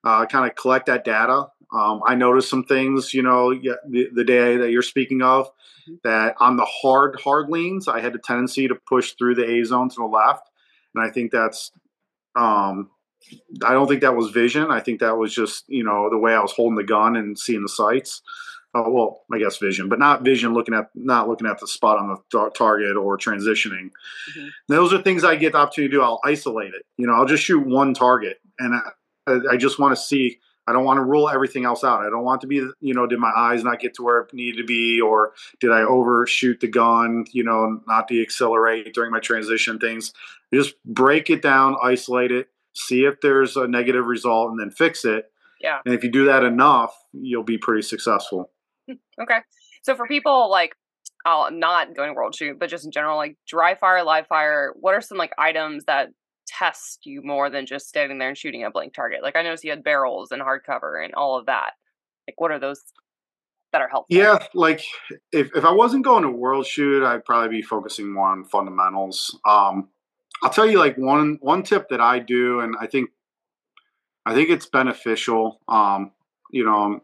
uh, 0.03 0.25
kind 0.25 0.49
of 0.49 0.55
collect 0.55 0.87
that 0.87 1.05
data 1.05 1.45
um, 1.73 2.01
i 2.07 2.15
noticed 2.15 2.49
some 2.49 2.63
things 2.63 3.13
you 3.13 3.21
know 3.21 3.53
the, 3.53 4.09
the 4.13 4.23
day 4.23 4.57
that 4.57 4.71
you're 4.71 4.81
speaking 4.81 5.21
of 5.21 5.49
Mhm. 5.87 6.01
that 6.03 6.35
on 6.39 6.57
the 6.57 6.65
hard 6.65 7.19
hard 7.23 7.49
leans 7.49 7.87
i 7.87 7.99
had 7.99 8.15
a 8.15 8.19
tendency 8.19 8.67
to 8.67 8.75
push 8.75 9.13
through 9.13 9.35
the 9.35 9.45
a 9.47 9.63
zone 9.63 9.87
to 9.89 9.95
the 9.97 10.03
left 10.05 10.49
and 10.95 11.03
i 11.05 11.09
think 11.11 11.31
that's 11.31 11.71
um, 12.35 12.89
i 13.65 13.71
don't 13.73 13.87
think 13.87 14.01
that 14.01 14.15
was 14.15 14.31
vision 14.31 14.69
i 14.71 14.79
think 14.79 14.99
that 14.99 15.17
was 15.17 15.33
just 15.33 15.63
you 15.67 15.83
know 15.83 16.09
the 16.09 16.17
way 16.17 16.33
i 16.33 16.39
was 16.41 16.51
holding 16.51 16.75
the 16.75 16.83
gun 16.83 17.15
and 17.15 17.37
seeing 17.37 17.61
the 17.61 17.69
sights 17.69 18.21
Oh 18.77 18.89
well, 18.89 19.21
I 19.33 19.39
guess 19.39 19.55
vision, 19.57 19.87
but 19.87 19.99
not 19.99 20.23
vision. 20.23 20.53
Looking 20.53 20.73
at 20.73 20.89
not 20.95 21.29
looking 21.29 21.47
at 21.47 21.61
the 21.61 21.65
spot 21.65 21.97
on 21.97 22.09
the 22.09 22.17
tar- 22.29 22.49
target 22.49 22.97
or 22.97 23.17
transitioning. 23.17 23.89
Mhm. 24.37 24.49
Those 24.67 24.91
are 24.93 25.01
things 25.01 25.23
I 25.23 25.37
get 25.37 25.53
the 25.53 25.59
opportunity 25.59 25.91
to 25.91 25.97
do. 25.99 26.01
I'll 26.01 26.19
isolate 26.25 26.73
it. 26.73 26.85
You 26.97 27.07
know, 27.07 27.13
I'll 27.13 27.23
just 27.25 27.41
shoot 27.41 27.65
one 27.65 27.93
target, 27.93 28.41
and 28.59 28.75
I, 29.27 29.39
I 29.51 29.55
just 29.55 29.79
want 29.79 29.95
to 29.95 30.01
see. 30.01 30.39
I 30.67 30.73
don't 30.73 30.83
want 30.83 30.97
to 30.97 31.03
rule 31.03 31.29
everything 31.29 31.63
else 31.63 31.83
out. 31.83 32.01
I 32.01 32.09
don't 32.09 32.23
want 32.23 32.41
to 32.41 32.47
be, 32.47 32.55
you 32.79 32.93
know, 32.93 33.05
did 33.05 33.19
my 33.19 33.31
eyes 33.35 33.63
not 33.63 33.79
get 33.79 33.93
to 33.95 34.03
where 34.03 34.19
it 34.19 34.33
needed 34.33 34.57
to 34.61 34.65
be, 34.65 34.99
or 34.99 35.33
did 35.59 35.71
I 35.71 35.81
overshoot 35.81 36.59
the 36.59 36.67
gun? 36.67 37.25
You 37.31 37.43
know, 37.43 37.81
not 37.87 38.07
de-accelerate 38.07 38.93
during 38.93 39.11
my 39.11 39.19
transition 39.19 39.79
things. 39.79 40.11
Just 40.53 40.75
break 40.83 41.29
it 41.29 41.41
down, 41.41 41.75
isolate 41.83 42.31
it, 42.31 42.49
see 42.73 43.05
if 43.05 43.21
there's 43.21 43.55
a 43.55 43.67
negative 43.67 44.05
result, 44.05 44.51
and 44.51 44.59
then 44.59 44.71
fix 44.71 45.05
it. 45.05 45.31
Yeah. 45.61 45.79
And 45.85 45.93
if 45.93 46.03
you 46.03 46.11
do 46.11 46.25
that 46.25 46.43
enough, 46.43 46.95
you'll 47.13 47.43
be 47.43 47.57
pretty 47.57 47.81
successful. 47.81 48.51
Okay. 48.89 49.39
So 49.83 49.95
for 49.95 50.07
people 50.07 50.49
like 50.49 50.75
uh, 51.25 51.49
not 51.51 51.95
going 51.95 52.15
world 52.15 52.35
shoot, 52.35 52.59
but 52.59 52.69
just 52.69 52.85
in 52.85 52.91
general, 52.91 53.17
like 53.17 53.37
dry 53.47 53.75
fire, 53.75 54.03
live 54.03 54.27
fire, 54.27 54.73
what 54.79 54.93
are 54.93 55.01
some 55.01 55.17
like 55.17 55.31
items 55.37 55.85
that 55.85 56.09
test 56.47 57.05
you 57.05 57.21
more 57.23 57.49
than 57.49 57.65
just 57.65 57.87
standing 57.87 58.17
there 58.17 58.29
and 58.29 58.37
shooting 58.37 58.63
a 58.63 58.71
blank 58.71 58.93
target? 58.93 59.23
Like 59.23 59.35
I 59.35 59.41
noticed 59.41 59.63
you 59.63 59.71
had 59.71 59.83
barrels 59.83 60.31
and 60.31 60.41
hardcover 60.41 61.03
and 61.03 61.13
all 61.13 61.37
of 61.37 61.45
that. 61.47 61.71
Like 62.27 62.39
what 62.39 62.51
are 62.51 62.59
those 62.59 62.81
that 63.71 63.81
are 63.81 63.87
helpful? 63.87 64.15
Yeah, 64.15 64.39
like 64.53 64.83
if, 65.31 65.49
if 65.55 65.65
I 65.65 65.71
wasn't 65.71 66.05
going 66.05 66.23
to 66.23 66.29
world 66.29 66.65
shoot, 66.65 67.05
I'd 67.05 67.25
probably 67.25 67.57
be 67.57 67.61
focusing 67.61 68.11
more 68.11 68.27
on 68.27 68.45
fundamentals. 68.45 69.37
Um, 69.45 69.89
I'll 70.43 70.49
tell 70.49 70.69
you 70.69 70.79
like 70.79 70.97
one 70.97 71.37
one 71.41 71.63
tip 71.63 71.89
that 71.89 72.01
I 72.01 72.19
do, 72.19 72.61
and 72.61 72.75
I 72.79 72.87
think 72.87 73.09
I 74.25 74.33
think 74.33 74.49
it's 74.49 74.65
beneficial. 74.65 75.59
Um, 75.67 76.11
you 76.51 76.65
know, 76.65 77.01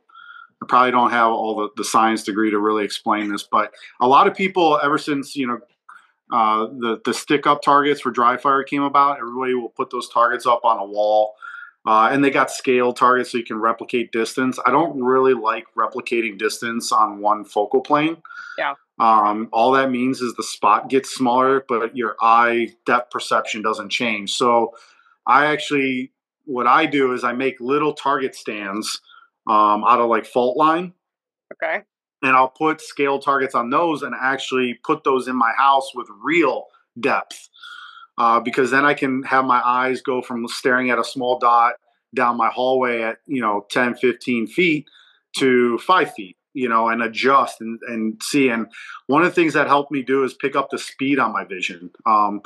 I 0.62 0.66
probably 0.68 0.92
don't 0.92 1.12
have 1.12 1.32
all 1.32 1.56
the, 1.56 1.70
the 1.78 1.84
science 1.84 2.24
degree 2.24 2.52
to 2.52 2.60
really 2.60 2.86
explain 2.86 3.32
this, 3.32 3.44
but 3.44 3.74
a 4.00 4.08
lot 4.08 4.28
of 4.28 4.36
people, 4.36 4.80
ever 4.84 4.98
since 4.98 5.36
you 5.36 5.48
know 5.48 5.60
uh, 6.32 6.68
the 6.68 7.02
the 7.06 7.14
stick 7.14 7.46
up 7.46 7.62
targets 7.62 8.02
for 8.02 8.12
dry 8.12 8.38
fire 8.38 8.64
came 8.64 8.84
about, 8.84 9.18
everybody 9.18 9.54
will 9.54 9.70
put 9.70 9.90
those 9.90 10.10
targets 10.10 10.46
up 10.46 10.64
on 10.64 10.80
a 10.80 10.86
wall. 10.86 11.36
Uh, 11.84 12.10
and 12.12 12.24
they 12.24 12.30
got 12.30 12.52
scale 12.52 12.94
targets 12.94 13.32
so 13.32 13.40
you 13.40 13.44
can 13.44 13.60
replicate 13.60 14.12
distance. 14.12 14.60
I 14.68 14.70
don't 14.70 15.02
really 15.02 15.34
like 15.34 15.66
replicating 15.76 16.38
distance 16.38 16.92
on 16.92 17.20
one 17.20 17.44
focal 17.44 17.82
plane. 17.82 18.18
Yeah. 18.56 18.76
Um, 19.00 19.50
all 19.52 19.72
that 19.72 19.90
means 19.90 20.22
is 20.22 20.36
the 20.36 20.44
spot 20.44 20.90
gets 20.90 21.10
smaller, 21.10 21.66
but 21.68 21.98
your 21.98 22.18
eye 22.22 22.76
depth 22.86 23.10
perception 23.10 23.64
doesn't 23.64 23.90
change. 23.90 24.32
So 24.34 24.76
I 25.26 25.48
actually, 25.48 26.12
what 26.46 26.68
I 26.68 26.86
do 26.86 27.14
is 27.14 27.24
I 27.24 27.34
make 27.34 27.60
little 27.60 27.94
target 27.94 28.36
stands 28.36 29.02
um, 29.48 29.84
out 29.84 30.00
of 30.00 30.08
like 30.08 30.28
fault 30.28 30.58
line 30.58 30.94
Okay. 31.54 31.84
And 32.22 32.36
I'll 32.36 32.50
put 32.50 32.82
scale 32.82 33.20
targets 33.20 33.56
on 33.56 33.70
those 33.70 34.04
and 34.04 34.14
actually 34.20 34.76
put 34.84 35.04
those 35.04 35.28
in 35.28 35.36
my 35.36 35.52
house 35.58 35.92
with 35.96 36.08
real 36.24 36.68
depth. 37.00 37.50
Uh, 38.18 38.40
because 38.40 38.70
then 38.72 38.86
I 38.86 38.94
can 38.94 39.24
have 39.24 39.46
my 39.46 39.62
eyes 39.66 40.02
go 40.02 40.22
from 40.22 40.48
staring 40.48 40.90
at 40.90 41.00
a 41.00 41.04
small 41.04 41.40
dot 41.40 41.74
down 42.14 42.38
my 42.38 42.50
hallway 42.50 43.02
at, 43.02 43.18
you 43.26 43.42
know, 43.42 43.66
10, 43.72 43.96
15 43.96 44.48
feet 44.48 44.86
to 45.38 45.78
five 45.80 46.14
feet, 46.14 46.38
you 46.54 46.68
know, 46.68 46.90
and 46.90 47.02
adjust 47.02 47.62
and, 47.62 47.80
and 47.88 48.22
see. 48.22 48.50
And 48.50 48.68
one 49.08 49.24
of 49.24 49.30
the 49.30 49.34
things 49.34 49.54
that 49.54 49.68
helped 49.68 49.92
me 49.92 50.02
do 50.02 50.24
is 50.24 50.34
pick 50.34 50.56
up 50.56 50.70
the 50.70 50.78
speed 50.78 51.20
on 51.20 51.32
my 51.32 51.46
vision. 51.46 51.90
Um, 52.06 52.42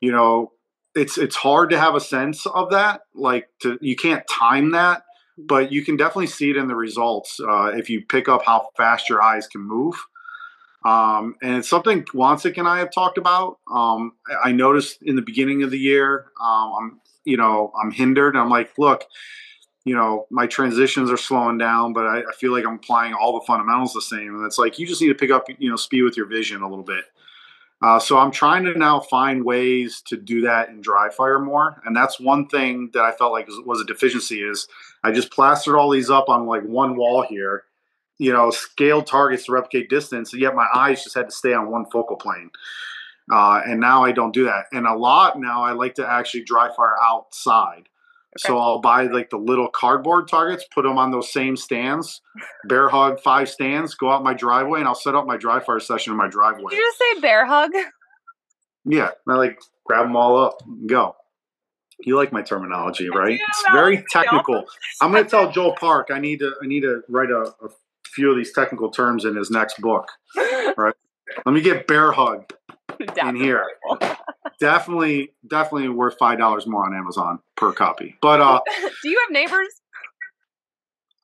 you 0.00 0.10
know, 0.10 0.52
it's 0.94 1.18
it's 1.18 1.36
hard 1.36 1.70
to 1.70 1.78
have 1.78 1.94
a 1.94 2.00
sense 2.00 2.46
of 2.46 2.70
that. 2.70 3.02
Like 3.14 3.48
to 3.62 3.78
you 3.80 3.96
can't 3.96 4.26
time 4.28 4.70
that, 4.72 5.02
but 5.36 5.72
you 5.72 5.84
can 5.84 5.96
definitely 5.96 6.26
see 6.26 6.50
it 6.50 6.56
in 6.56 6.68
the 6.68 6.74
results 6.74 7.40
uh, 7.40 7.72
if 7.74 7.90
you 7.90 8.04
pick 8.06 8.28
up 8.28 8.44
how 8.44 8.68
fast 8.76 9.08
your 9.08 9.22
eyes 9.22 9.46
can 9.46 9.60
move. 9.60 9.94
Um, 10.84 11.36
and 11.42 11.56
it's 11.56 11.68
something 11.68 12.02
Hwansik 12.04 12.58
and 12.58 12.68
I 12.68 12.78
have 12.78 12.92
talked 12.92 13.18
about. 13.18 13.58
Um, 13.70 14.12
I 14.42 14.52
noticed 14.52 15.02
in 15.02 15.16
the 15.16 15.22
beginning 15.22 15.62
of 15.62 15.70
the 15.70 15.78
year, 15.78 16.26
um, 16.40 16.72
I'm, 16.78 17.00
you 17.24 17.36
know, 17.36 17.72
I'm 17.82 17.90
hindered. 17.90 18.36
I'm 18.36 18.50
like, 18.50 18.72
look, 18.76 19.04
you 19.84 19.94
know, 19.94 20.26
my 20.30 20.46
transitions 20.46 21.10
are 21.10 21.16
slowing 21.16 21.58
down, 21.58 21.94
but 21.94 22.06
I, 22.06 22.18
I, 22.20 22.32
feel 22.38 22.52
like 22.52 22.66
I'm 22.66 22.76
applying 22.76 23.14
all 23.14 23.38
the 23.38 23.46
fundamentals 23.46 23.92
the 23.92 24.02
same. 24.02 24.34
And 24.34 24.46
it's 24.46 24.58
like 24.58 24.78
you 24.78 24.86
just 24.86 25.00
need 25.00 25.08
to 25.08 25.14
pick 25.14 25.30
up, 25.30 25.46
you 25.58 25.70
know, 25.70 25.76
speed 25.76 26.02
with 26.02 26.16
your 26.16 26.26
vision 26.26 26.62
a 26.62 26.68
little 26.68 26.84
bit. 26.84 27.04
Uh, 27.84 27.98
so 27.98 28.16
I'm 28.16 28.30
trying 28.30 28.64
to 28.64 28.78
now 28.78 28.98
find 28.98 29.44
ways 29.44 30.02
to 30.06 30.16
do 30.16 30.40
that 30.40 30.70
in 30.70 30.80
dry 30.80 31.10
fire 31.10 31.38
more, 31.38 31.82
and 31.84 31.94
that's 31.94 32.18
one 32.18 32.48
thing 32.48 32.88
that 32.94 33.04
I 33.04 33.12
felt 33.12 33.32
like 33.32 33.46
was, 33.46 33.60
was 33.66 33.78
a 33.78 33.84
deficiency. 33.84 34.40
Is 34.40 34.66
I 35.02 35.12
just 35.12 35.30
plastered 35.30 35.74
all 35.74 35.90
these 35.90 36.08
up 36.08 36.30
on 36.30 36.46
like 36.46 36.62
one 36.62 36.96
wall 36.96 37.26
here, 37.28 37.64
you 38.16 38.32
know, 38.32 38.50
scaled 38.50 39.06
targets 39.06 39.44
to 39.44 39.52
replicate 39.52 39.90
distance, 39.90 40.32
and 40.32 40.40
yet 40.40 40.54
my 40.54 40.66
eyes 40.74 41.04
just 41.04 41.14
had 41.14 41.28
to 41.28 41.36
stay 41.36 41.52
on 41.52 41.70
one 41.70 41.84
focal 41.92 42.16
plane. 42.16 42.50
Uh, 43.30 43.60
and 43.66 43.80
now 43.80 44.02
I 44.02 44.12
don't 44.12 44.32
do 44.32 44.44
that. 44.44 44.64
And 44.72 44.86
a 44.86 44.96
lot 44.96 45.38
now 45.38 45.62
I 45.62 45.72
like 45.72 45.96
to 45.96 46.06
actually 46.06 46.44
dry 46.44 46.70
fire 46.74 46.96
outside. 47.02 47.90
Okay. 48.36 48.48
So 48.48 48.58
I'll 48.58 48.80
buy 48.80 49.04
like 49.04 49.30
the 49.30 49.36
little 49.36 49.68
cardboard 49.68 50.26
targets, 50.28 50.64
put 50.74 50.82
them 50.82 50.98
on 50.98 51.12
those 51.12 51.30
same 51.32 51.56
stands, 51.56 52.20
bear 52.64 52.88
hug 52.88 53.20
five 53.20 53.48
stands, 53.48 53.94
go 53.94 54.10
out 54.10 54.24
my 54.24 54.34
driveway, 54.34 54.80
and 54.80 54.88
I'll 54.88 54.94
set 54.96 55.14
up 55.14 55.24
my 55.24 55.36
dry 55.36 55.60
fire 55.60 55.78
session 55.78 56.12
in 56.12 56.16
my 56.16 56.28
driveway. 56.28 56.70
Did 56.70 56.78
you 56.78 56.82
just 56.82 56.98
say 56.98 57.20
bear 57.20 57.46
hug? 57.46 57.70
Yeah, 58.84 59.10
I 59.28 59.34
like 59.34 59.60
grab 59.86 60.06
them 60.06 60.16
all 60.16 60.36
up 60.36 60.62
and 60.66 60.88
go. 60.88 61.14
You 62.00 62.16
like 62.16 62.32
my 62.32 62.42
terminology, 62.42 63.08
right? 63.08 63.38
It's 63.48 63.64
very 63.72 64.04
technical. 64.10 64.64
I'm 65.00 65.12
going 65.12 65.22
to 65.24 65.30
tell 65.30 65.50
Joel 65.52 65.76
Park 65.76 66.08
I 66.12 66.18
need 66.18 66.40
to 66.40 66.54
I 66.60 66.66
need 66.66 66.80
to 66.80 67.02
write 67.08 67.30
a, 67.30 67.54
a 67.64 67.68
few 68.04 68.30
of 68.30 68.36
these 68.36 68.52
technical 68.52 68.90
terms 68.90 69.24
in 69.24 69.36
his 69.36 69.50
next 69.50 69.80
book. 69.80 70.08
Right? 70.76 70.94
Let 71.46 71.52
me 71.52 71.60
get 71.60 71.86
bear 71.86 72.10
hug 72.10 72.52
in 73.16 73.36
here. 73.36 73.64
Definitely, 74.58 75.32
definitely 75.48 75.88
worth 75.88 76.16
five 76.18 76.38
dollars 76.38 76.66
more 76.66 76.84
on 76.84 76.94
Amazon 76.94 77.38
per 77.56 77.72
copy. 77.72 78.16
But 78.20 78.40
uh, 78.40 78.60
do 79.02 79.08
you 79.08 79.20
have 79.24 79.32
neighbors? 79.32 79.80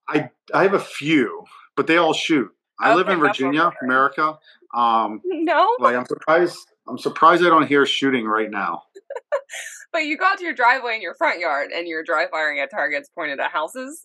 I 0.08 0.30
I 0.52 0.62
have 0.62 0.74
a 0.74 0.80
few, 0.80 1.44
but 1.76 1.86
they 1.86 1.96
all 1.96 2.12
shoot. 2.12 2.50
I 2.80 2.90
okay, 2.90 2.96
live 2.96 3.08
in 3.08 3.20
Virginia, 3.20 3.72
America. 3.82 4.38
Um, 4.74 5.20
no, 5.24 5.76
like 5.78 5.96
I'm 5.96 6.06
surprised. 6.06 6.58
I'm 6.88 6.98
surprised 6.98 7.44
I 7.44 7.48
don't 7.48 7.66
hear 7.66 7.86
shooting 7.86 8.26
right 8.26 8.50
now. 8.50 8.84
but 9.92 10.00
you 10.00 10.16
got 10.16 10.38
to 10.38 10.44
your 10.44 10.54
driveway 10.54 10.96
in 10.96 11.02
your 11.02 11.14
front 11.14 11.40
yard, 11.40 11.70
and 11.72 11.86
you're 11.86 12.02
dry 12.02 12.26
firing 12.30 12.60
at 12.60 12.70
targets 12.70 13.08
pointed 13.14 13.40
at 13.40 13.50
houses. 13.50 14.00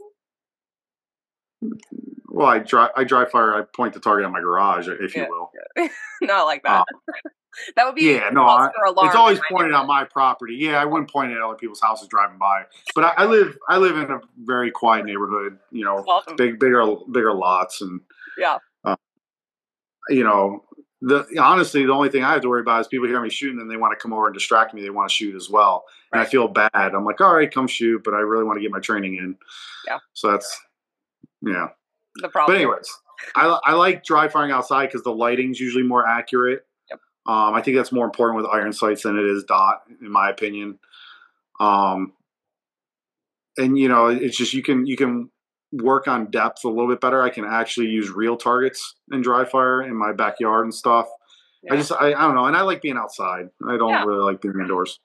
Well, 2.27 2.47
I 2.47 2.59
dry 2.59 2.89
I 2.95 3.03
dry 3.03 3.25
fire. 3.25 3.55
I 3.55 3.61
point 3.61 3.93
the 3.93 3.99
target 3.99 4.25
at 4.25 4.31
my 4.31 4.41
garage, 4.41 4.88
if 4.88 5.15
yeah, 5.15 5.23
you 5.23 5.29
will. 5.29 5.89
Not 6.21 6.43
like 6.43 6.63
that. 6.63 6.81
Uh, 6.81 7.29
that 7.75 7.85
would 7.85 7.95
be 7.95 8.03
yeah. 8.03 8.29
No, 8.31 8.43
I, 8.43 8.69
it's 9.03 9.15
always 9.15 9.39
pointed 9.49 9.73
at 9.73 9.85
my 9.85 10.03
property. 10.03 10.55
Yeah, 10.55 10.81
I 10.81 10.85
wouldn't 10.85 11.09
point 11.09 11.31
it 11.31 11.35
at 11.35 11.41
other 11.41 11.55
people's 11.55 11.81
houses 11.81 12.07
driving 12.07 12.37
by. 12.37 12.63
But 12.93 13.05
I, 13.05 13.23
I 13.23 13.25
live 13.25 13.57
I 13.67 13.77
live 13.77 13.97
in 13.97 14.11
a 14.11 14.21
very 14.43 14.71
quiet 14.71 15.05
neighborhood. 15.05 15.57
You 15.71 15.85
know, 15.85 15.97
awesome. 16.07 16.35
big 16.35 16.59
bigger 16.59 16.85
bigger 17.11 17.33
lots 17.33 17.81
and 17.81 18.01
yeah. 18.37 18.57
Uh, 18.83 18.95
you 20.09 20.23
know, 20.23 20.63
the 21.01 21.25
honestly, 21.39 21.85
the 21.85 21.93
only 21.93 22.09
thing 22.09 22.23
I 22.23 22.33
have 22.33 22.41
to 22.41 22.49
worry 22.49 22.61
about 22.61 22.81
is 22.81 22.87
people 22.87 23.07
hear 23.07 23.21
me 23.21 23.29
shooting 23.29 23.59
and 23.59 23.69
they 23.69 23.77
want 23.77 23.97
to 23.97 24.01
come 24.01 24.13
over 24.13 24.25
and 24.25 24.33
distract 24.33 24.73
me. 24.73 24.81
They 24.81 24.89
want 24.89 25.09
to 25.09 25.13
shoot 25.13 25.35
as 25.35 25.49
well, 25.49 25.85
right. 26.11 26.19
and 26.19 26.27
I 26.27 26.29
feel 26.29 26.47
bad. 26.47 26.69
I'm 26.73 27.05
like, 27.05 27.21
all 27.21 27.33
right, 27.33 27.51
come 27.51 27.67
shoot, 27.67 28.03
but 28.03 28.13
I 28.13 28.19
really 28.19 28.43
want 28.43 28.57
to 28.57 28.61
get 28.61 28.71
my 28.71 28.79
training 28.79 29.15
in. 29.15 29.37
Yeah. 29.87 29.99
So 30.13 30.31
that's 30.31 30.59
yeah 31.41 31.67
the 32.15 32.29
problem. 32.29 32.55
But 32.55 32.61
anyways, 32.61 32.89
I, 33.35 33.59
I 33.63 33.73
like 33.73 34.03
dry 34.03 34.27
firing 34.27 34.51
outside 34.51 34.87
because 34.87 35.03
the 35.03 35.13
lighting's 35.13 35.59
usually 35.59 35.83
more 35.83 36.07
accurate. 36.07 36.65
Um, 37.27 37.55
I 37.55 37.61
think 37.61 37.75
that's 37.75 37.91
more 37.91 38.05
important 38.05 38.38
with 38.38 38.51
iron 38.51 38.71
sights 38.71 39.03
than 39.03 39.17
it 39.17 39.25
is 39.25 39.43
dot, 39.43 39.83
in 40.01 40.11
my 40.11 40.29
opinion. 40.29 40.77
Um, 41.59 42.13
and 43.57 43.77
you 43.77 43.88
know, 43.88 44.07
it's 44.07 44.38
just 44.38 44.53
you 44.53 44.61
can 44.61 44.85
you 44.85 44.95
can 44.95 45.31
work 45.71 46.07
on 46.07 46.29
depth 46.29 46.63
a 46.63 46.69
little 46.69 46.88
bit 46.88 47.01
better. 47.01 47.21
I 47.21 47.29
can 47.29 47.45
actually 47.45 47.88
use 47.88 48.09
real 48.09 48.38
targets 48.38 48.95
in 49.11 49.21
dry 49.21 49.45
fire 49.45 49.81
in 49.81 49.95
my 49.95 50.13
backyard 50.13 50.65
and 50.65 50.73
stuff. 50.73 51.07
Yeah. 51.63 51.73
I 51.73 51.77
just 51.77 51.91
I, 51.91 52.13
I 52.13 52.21
don't 52.21 52.35
know, 52.35 52.45
and 52.45 52.55
I 52.55 52.61
like 52.61 52.81
being 52.81 52.97
outside. 52.97 53.49
I 53.67 53.77
don't 53.77 53.89
yeah. 53.89 54.03
really 54.03 54.23
like 54.23 54.41
being 54.41 54.55
indoors. 54.59 54.99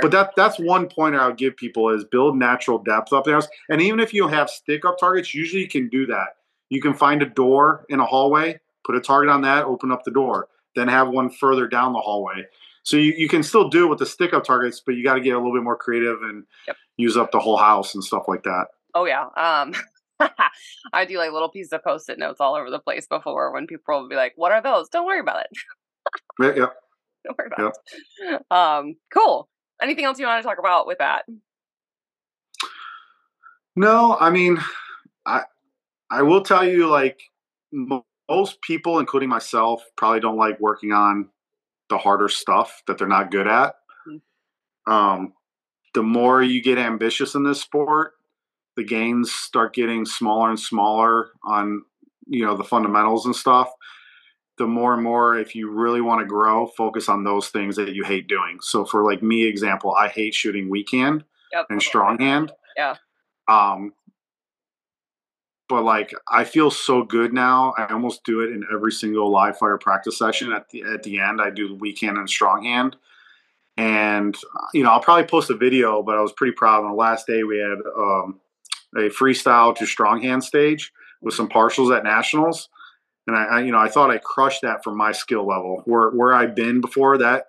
But 0.00 0.12
that 0.12 0.34
that's 0.36 0.58
one 0.60 0.88
pointer 0.88 1.20
I 1.20 1.26
would 1.26 1.36
give 1.36 1.56
people 1.56 1.88
is 1.88 2.04
build 2.04 2.36
natural 2.36 2.78
depth 2.78 3.12
up 3.12 3.24
there. 3.24 3.40
And 3.68 3.82
even 3.82 3.98
if 3.98 4.14
you 4.14 4.28
have 4.28 4.48
stick 4.48 4.84
up 4.84 4.98
targets, 4.98 5.34
usually 5.34 5.62
you 5.62 5.68
can 5.68 5.88
do 5.88 6.06
that. 6.06 6.36
You 6.68 6.80
can 6.80 6.94
find 6.94 7.22
a 7.22 7.26
door 7.26 7.84
in 7.88 7.98
a 7.98 8.06
hallway, 8.06 8.60
put 8.84 8.94
a 8.94 9.00
target 9.00 9.28
on 9.30 9.42
that, 9.42 9.64
open 9.64 9.90
up 9.90 10.04
the 10.04 10.12
door, 10.12 10.48
then 10.76 10.86
have 10.86 11.08
one 11.08 11.30
further 11.30 11.66
down 11.66 11.92
the 11.92 11.98
hallway. 11.98 12.44
So 12.84 12.96
you, 12.96 13.14
you 13.16 13.28
can 13.28 13.42
still 13.42 13.68
do 13.68 13.86
it 13.86 13.88
with 13.88 13.98
the 13.98 14.06
stick 14.06 14.32
up 14.32 14.44
targets, 14.44 14.80
but 14.84 14.94
you 14.94 15.02
got 15.02 15.14
to 15.14 15.20
get 15.20 15.30
a 15.30 15.38
little 15.38 15.52
bit 15.52 15.64
more 15.64 15.76
creative 15.76 16.22
and 16.22 16.44
yep. 16.68 16.76
use 16.96 17.16
up 17.16 17.32
the 17.32 17.40
whole 17.40 17.56
house 17.56 17.96
and 17.96 18.04
stuff 18.04 18.24
like 18.28 18.44
that. 18.44 18.66
Oh 18.94 19.06
yeah. 19.06 19.24
Um, 19.36 19.74
I 20.92 21.04
do 21.04 21.18
like 21.18 21.32
little 21.32 21.48
pieces 21.48 21.72
of 21.72 21.82
post-it 21.82 22.18
notes 22.18 22.40
all 22.40 22.54
over 22.54 22.70
the 22.70 22.78
place 22.78 23.08
before 23.08 23.52
when 23.52 23.66
people 23.66 24.00
will 24.00 24.08
be 24.08 24.14
like, 24.14 24.34
"What 24.36 24.52
are 24.52 24.62
those?" 24.62 24.88
Don't 24.88 25.04
worry 25.04 25.20
about 25.20 25.40
it. 25.40 25.50
yeah, 26.40 26.52
yeah. 26.56 26.66
Don't 27.24 27.38
worry 27.38 27.50
about 27.54 27.74
it. 28.22 28.42
Um, 28.50 28.94
cool. 29.12 29.48
Anything 29.82 30.04
else 30.04 30.18
you 30.18 30.26
want 30.26 30.42
to 30.42 30.48
talk 30.48 30.58
about 30.58 30.86
with 30.86 30.98
that? 30.98 31.24
No, 33.74 34.16
I 34.18 34.30
mean, 34.30 34.58
I 35.26 35.42
I 36.08 36.22
will 36.22 36.42
tell 36.42 36.66
you, 36.66 36.86
like 36.88 37.20
most 38.28 38.60
people, 38.62 38.98
including 38.98 39.28
myself, 39.28 39.84
probably 39.96 40.20
don't 40.20 40.36
like 40.36 40.58
working 40.60 40.92
on 40.92 41.28
the 41.88 41.98
harder 41.98 42.28
stuff 42.28 42.82
that 42.86 42.98
they're 42.98 43.06
not 43.06 43.30
good 43.30 43.46
at. 43.46 43.74
Mm-hmm. 44.08 44.92
Um, 44.92 45.32
the 45.94 46.02
more 46.02 46.42
you 46.42 46.62
get 46.62 46.78
ambitious 46.78 47.34
in 47.34 47.44
this 47.44 47.60
sport, 47.60 48.12
the 48.76 48.84
gains 48.84 49.32
start 49.32 49.74
getting 49.74 50.04
smaller 50.04 50.50
and 50.50 50.60
smaller 50.60 51.30
on 51.44 51.82
you 52.26 52.44
know 52.44 52.56
the 52.56 52.64
fundamentals 52.64 53.26
and 53.26 53.34
stuff. 53.34 53.70
The 54.58 54.66
more 54.66 54.94
and 54.94 55.02
more, 55.02 55.38
if 55.38 55.54
you 55.54 55.70
really 55.70 56.00
want 56.00 56.20
to 56.20 56.26
grow, 56.26 56.66
focus 56.66 57.10
on 57.10 57.24
those 57.24 57.48
things 57.48 57.76
that 57.76 57.94
you 57.94 58.04
hate 58.04 58.26
doing. 58.26 58.58
So, 58.60 58.84
for 58.86 59.04
like 59.04 59.22
me, 59.22 59.44
example, 59.44 59.94
I 59.94 60.08
hate 60.08 60.34
shooting 60.34 60.70
weak 60.70 60.90
hand 60.90 61.24
yep. 61.52 61.66
and 61.68 61.82
strong 61.82 62.18
hand. 62.18 62.52
Yeah. 62.76 62.96
Um, 63.48 63.92
but 65.68 65.82
like 65.82 66.12
I 66.30 66.44
feel 66.44 66.70
so 66.70 67.02
good 67.02 67.32
now. 67.32 67.74
I 67.76 67.86
almost 67.92 68.24
do 68.24 68.40
it 68.40 68.52
in 68.52 68.64
every 68.72 68.92
single 68.92 69.30
live 69.30 69.58
fire 69.58 69.78
practice 69.78 70.18
session. 70.18 70.52
At 70.52 70.68
the 70.70 70.82
at 70.82 71.02
the 71.02 71.20
end, 71.20 71.40
I 71.40 71.50
do 71.50 71.68
the 71.68 71.74
weak 71.74 72.00
hand 72.00 72.18
and 72.18 72.28
strong 72.28 72.64
hand, 72.64 72.96
and 73.76 74.36
you 74.72 74.82
know 74.82 74.90
I'll 74.90 75.00
probably 75.00 75.26
post 75.26 75.50
a 75.50 75.56
video. 75.56 76.02
But 76.02 76.18
I 76.18 76.22
was 76.22 76.32
pretty 76.32 76.54
proud. 76.54 76.84
On 76.84 76.90
the 76.90 76.96
last 76.96 77.26
day, 77.26 77.42
we 77.42 77.58
had 77.58 77.78
um, 77.96 78.40
a 78.96 79.10
freestyle 79.10 79.74
to 79.76 79.86
strong 79.86 80.22
hand 80.22 80.44
stage 80.44 80.92
with 81.20 81.34
some 81.34 81.48
partials 81.48 81.96
at 81.96 82.04
nationals, 82.04 82.68
and 83.26 83.36
I, 83.36 83.44
I 83.44 83.60
you 83.60 83.72
know 83.72 83.78
I 83.78 83.88
thought 83.88 84.10
I 84.10 84.18
crushed 84.18 84.62
that 84.62 84.84
from 84.84 84.96
my 84.96 85.12
skill 85.12 85.46
level. 85.46 85.82
Where 85.84 86.10
where 86.10 86.32
I've 86.32 86.54
been 86.54 86.80
before 86.80 87.18
that, 87.18 87.46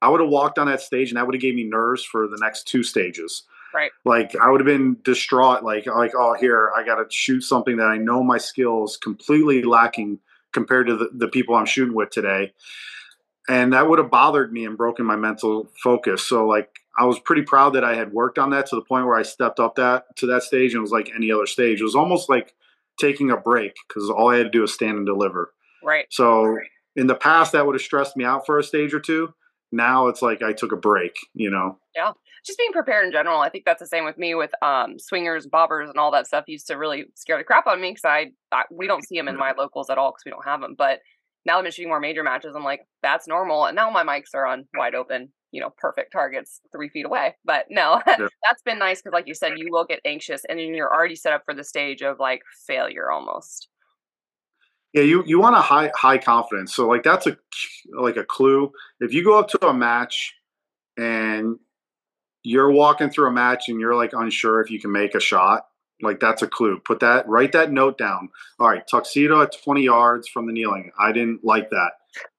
I 0.00 0.08
would 0.08 0.20
have 0.20 0.30
walked 0.30 0.58
on 0.58 0.68
that 0.68 0.80
stage, 0.80 1.10
and 1.10 1.16
that 1.16 1.26
would 1.26 1.34
have 1.34 1.42
gave 1.42 1.56
me 1.56 1.64
nerves 1.64 2.04
for 2.04 2.28
the 2.28 2.38
next 2.40 2.68
two 2.68 2.82
stages 2.82 3.42
Right. 3.74 3.90
Like 4.04 4.36
I 4.36 4.50
would 4.50 4.60
have 4.60 4.66
been 4.66 4.98
distraught. 5.02 5.64
Like 5.64 5.86
like 5.86 6.12
oh 6.16 6.34
here 6.34 6.70
I 6.76 6.84
got 6.84 6.96
to 6.96 7.06
shoot 7.10 7.42
something 7.42 7.76
that 7.76 7.86
I 7.86 7.96
know 7.96 8.22
my 8.22 8.38
skills 8.38 8.96
completely 8.96 9.62
lacking 9.62 10.18
compared 10.52 10.86
to 10.88 10.96
the, 10.96 11.10
the 11.12 11.28
people 11.28 11.54
I'm 11.54 11.66
shooting 11.66 11.94
with 11.94 12.10
today, 12.10 12.52
and 13.48 13.72
that 13.72 13.88
would 13.88 13.98
have 13.98 14.10
bothered 14.10 14.52
me 14.52 14.66
and 14.66 14.76
broken 14.76 15.06
my 15.06 15.16
mental 15.16 15.70
focus. 15.82 16.26
So 16.26 16.46
like 16.46 16.70
I 16.98 17.04
was 17.04 17.18
pretty 17.18 17.42
proud 17.42 17.74
that 17.74 17.84
I 17.84 17.94
had 17.94 18.12
worked 18.12 18.38
on 18.38 18.50
that 18.50 18.66
to 18.66 18.76
the 18.76 18.82
point 18.82 19.06
where 19.06 19.16
I 19.16 19.22
stepped 19.22 19.58
up 19.58 19.76
that 19.76 20.04
to 20.16 20.26
that 20.26 20.42
stage 20.42 20.72
and 20.72 20.80
it 20.80 20.82
was 20.82 20.92
like 20.92 21.10
any 21.14 21.32
other 21.32 21.46
stage. 21.46 21.80
It 21.80 21.84
was 21.84 21.96
almost 21.96 22.28
like 22.28 22.54
taking 23.00 23.30
a 23.30 23.36
break 23.36 23.74
because 23.88 24.10
all 24.10 24.30
I 24.30 24.36
had 24.36 24.44
to 24.44 24.50
do 24.50 24.60
was 24.60 24.74
stand 24.74 24.98
and 24.98 25.06
deliver. 25.06 25.54
Right. 25.82 26.06
So 26.10 26.44
right. 26.44 26.66
in 26.94 27.06
the 27.06 27.14
past 27.14 27.52
that 27.52 27.64
would 27.64 27.74
have 27.74 27.82
stressed 27.82 28.16
me 28.16 28.24
out 28.24 28.44
for 28.44 28.58
a 28.58 28.62
stage 28.62 28.92
or 28.92 29.00
two. 29.00 29.32
Now 29.74 30.08
it's 30.08 30.20
like 30.20 30.42
I 30.42 30.52
took 30.52 30.72
a 30.72 30.76
break, 30.76 31.16
you 31.32 31.50
know. 31.50 31.78
Yeah 31.96 32.12
just 32.44 32.58
being 32.58 32.72
prepared 32.72 33.06
in 33.06 33.12
general. 33.12 33.40
I 33.40 33.48
think 33.48 33.64
that's 33.64 33.80
the 33.80 33.86
same 33.86 34.04
with 34.04 34.18
me 34.18 34.34
with 34.34 34.50
um, 34.62 34.98
swingers, 34.98 35.46
bobbers, 35.46 35.88
and 35.88 35.98
all 35.98 36.10
that 36.12 36.26
stuff. 36.26 36.44
Used 36.46 36.66
to 36.68 36.74
really 36.74 37.04
scare 37.14 37.38
the 37.38 37.44
crap 37.44 37.66
out 37.66 37.74
of 37.74 37.80
me 37.80 37.90
because 37.90 38.04
I, 38.04 38.32
I, 38.50 38.64
we 38.70 38.86
don't 38.86 39.06
see 39.06 39.16
them 39.16 39.28
in 39.28 39.36
my 39.36 39.52
locals 39.56 39.90
at 39.90 39.98
all 39.98 40.10
because 40.10 40.24
we 40.24 40.30
don't 40.30 40.44
have 40.44 40.60
them. 40.60 40.74
But 40.76 41.00
now 41.46 41.58
I'm 41.58 41.64
shooting 41.70 41.88
more 41.88 42.00
major 42.00 42.22
matches. 42.22 42.54
I'm 42.56 42.64
like, 42.64 42.86
that's 43.02 43.28
normal. 43.28 43.66
And 43.66 43.76
now 43.76 43.90
my 43.90 44.04
mics 44.04 44.34
are 44.34 44.46
on 44.46 44.64
wide 44.76 44.94
open, 44.94 45.32
you 45.50 45.60
know, 45.60 45.70
perfect 45.78 46.12
targets 46.12 46.60
three 46.72 46.88
feet 46.88 47.06
away. 47.06 47.36
But 47.44 47.66
no, 47.70 48.00
yeah. 48.06 48.16
that's 48.42 48.62
been 48.64 48.78
nice 48.78 49.00
because, 49.00 49.14
like 49.14 49.28
you 49.28 49.34
said, 49.34 49.52
you 49.56 49.68
will 49.70 49.84
get 49.84 50.00
anxious 50.04 50.42
and 50.48 50.58
then 50.58 50.74
you're 50.74 50.92
already 50.92 51.16
set 51.16 51.32
up 51.32 51.42
for 51.44 51.54
the 51.54 51.64
stage 51.64 52.02
of 52.02 52.18
like 52.18 52.42
failure 52.66 53.10
almost. 53.10 53.68
Yeah, 54.92 55.02
you 55.02 55.22
you 55.26 55.40
want 55.40 55.56
a 55.56 55.60
high 55.60 55.90
high 55.96 56.18
confidence. 56.18 56.74
So 56.74 56.86
like 56.86 57.02
that's 57.02 57.26
a 57.26 57.36
like 57.98 58.16
a 58.16 58.24
clue. 58.24 58.70
If 59.00 59.14
you 59.14 59.24
go 59.24 59.38
up 59.38 59.48
to 59.48 59.66
a 59.66 59.72
match 59.72 60.34
and 60.98 61.56
you're 62.42 62.70
walking 62.70 63.10
through 63.10 63.28
a 63.28 63.32
match 63.32 63.68
and 63.68 63.80
you're 63.80 63.94
like 63.94 64.12
unsure 64.12 64.60
if 64.60 64.70
you 64.70 64.80
can 64.80 64.92
make 64.92 65.14
a 65.14 65.20
shot, 65.20 65.66
Like 66.00 66.20
that's 66.20 66.42
a 66.42 66.48
clue. 66.48 66.80
Put 66.84 67.00
that, 67.00 67.28
write 67.28 67.52
that 67.52 67.70
note 67.70 67.98
down. 67.98 68.30
All 68.58 68.68
right, 68.68 68.86
tuxedo 68.86 69.42
at 69.42 69.56
20 69.64 69.82
yards 69.82 70.28
from 70.28 70.46
the 70.46 70.52
kneeling. 70.52 70.90
I 70.98 71.12
didn't 71.12 71.44
like 71.44 71.70
that. 71.70 71.92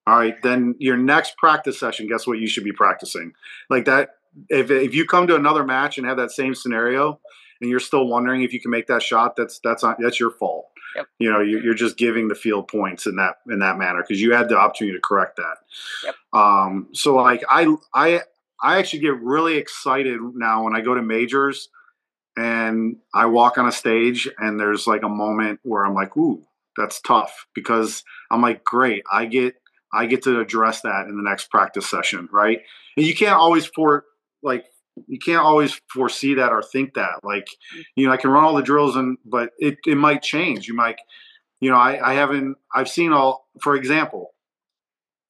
All 0.06 0.18
right, 0.18 0.36
then 0.43 0.76
your 0.80 0.97
next 0.97 1.38
practice 1.38 1.80
session, 1.80 2.08
guess 2.08 2.28
what 2.28 2.39
you 2.39 2.47
should 2.47 2.66
be 2.66 2.74
practicing? 2.74 3.34
Like 3.70 3.86
that, 3.86 4.16
if, 4.49 4.70
if 4.70 4.93
you 4.93 5.06
come 5.06 5.28
to 5.28 5.36
another 5.36 5.64
match 5.64 5.97
and 5.97 6.06
have 6.06 6.18
that 6.18 6.32
same 6.32 6.54
scenario 6.56 7.20
and 7.62 7.70
you're 7.70 7.80
still 7.80 8.08
wondering 8.08 8.43
if 8.43 8.51
you 8.51 8.60
can 8.60 8.72
make 8.72 8.88
that 8.88 9.01
shot, 9.01 9.36
that's, 9.38 9.60
that's, 9.64 9.84
not, 9.84 9.97
that's 10.01 10.20
your 10.20 10.32
fault. 10.32 10.66
Yep. 10.95 11.06
You 11.20 11.32
know, 11.32 11.39
you're, 11.39 11.64
you're 11.64 11.74
just 11.74 11.97
giving 11.97 12.28
the 12.28 12.36
field 12.36 12.68
points 12.68 13.08
in 13.08 13.16
that, 13.16 13.38
in 13.49 13.60
that 13.60 13.78
manner 13.78 14.04
because 14.04 14.22
you 14.22 14.34
had 14.34 14.49
the 14.49 14.58
opportunity 14.58 14.97
to 14.97 15.01
correct 15.01 15.38
that. 15.38 15.56
Yep. 16.04 16.16
Um, 16.34 16.89
so 16.91 17.16
like 17.16 17.43
I, 17.49 17.74
I, 17.95 18.22
I 18.64 18.78
actually 18.80 18.99
get 18.99 19.22
really 19.22 19.57
excited 19.57 20.20
now 20.36 20.64
when 20.64 20.74
I 20.74 20.80
go 20.80 20.95
to 20.95 21.01
majors 21.01 21.68
and 22.38 22.95
I 23.14 23.26
walk 23.26 23.57
on 23.57 23.68
a 23.68 23.72
stage 23.74 24.28
and 24.39 24.57
there's 24.57 24.88
like 24.88 25.03
a 25.03 25.09
moment 25.09 25.59
where 25.64 25.86
I'm 25.86 25.93
like, 25.93 26.16
ooh, 26.16 26.41
that's 26.78 27.01
tough 27.01 27.45
because 27.53 28.03
I'm 28.32 28.41
like, 28.41 28.64
great, 28.64 29.03
I 29.11 29.26
get 29.26 29.55
I 29.93 30.07
get 30.07 30.24
to 30.24 30.39
address 30.39 30.82
that 30.82 31.07
in 31.07 31.18
the 31.18 31.30
next 31.30 31.51
practice 31.51 31.88
session, 31.88 32.28
right? 32.32 32.61
And 32.97 33.05
you 33.05 33.14
can't 33.14 33.36
always 33.36 33.66
for 33.66 34.05
like 34.41 34.66
you 35.07 35.20
can't 35.20 35.43
always 35.43 35.80
foresee 35.91 36.36
that 36.36 36.51
or 36.51 36.64
think 36.64 36.93
that. 36.93 37.20
Like, 37.22 37.45
mm-hmm. 37.45 37.82
you 37.97 38.07
know, 38.07 38.14
I 38.14 38.18
can 38.18 38.32
run 38.32 38.45
all 38.45 38.55
the 38.55 38.64
drills 38.64 38.95
and 38.95 39.18
but 39.26 39.51
it, 39.59 39.78
it 39.86 39.97
might 39.97 40.24
change. 40.24 40.68
You 40.70 40.74
might 40.74 40.99
you 41.59 41.70
know, 41.70 41.78
I, 41.78 42.11
I 42.11 42.14
haven't 42.14 42.55
I've 42.74 42.89
seen 42.89 43.11
all 43.11 43.49
for 43.61 43.76
example, 43.76 44.34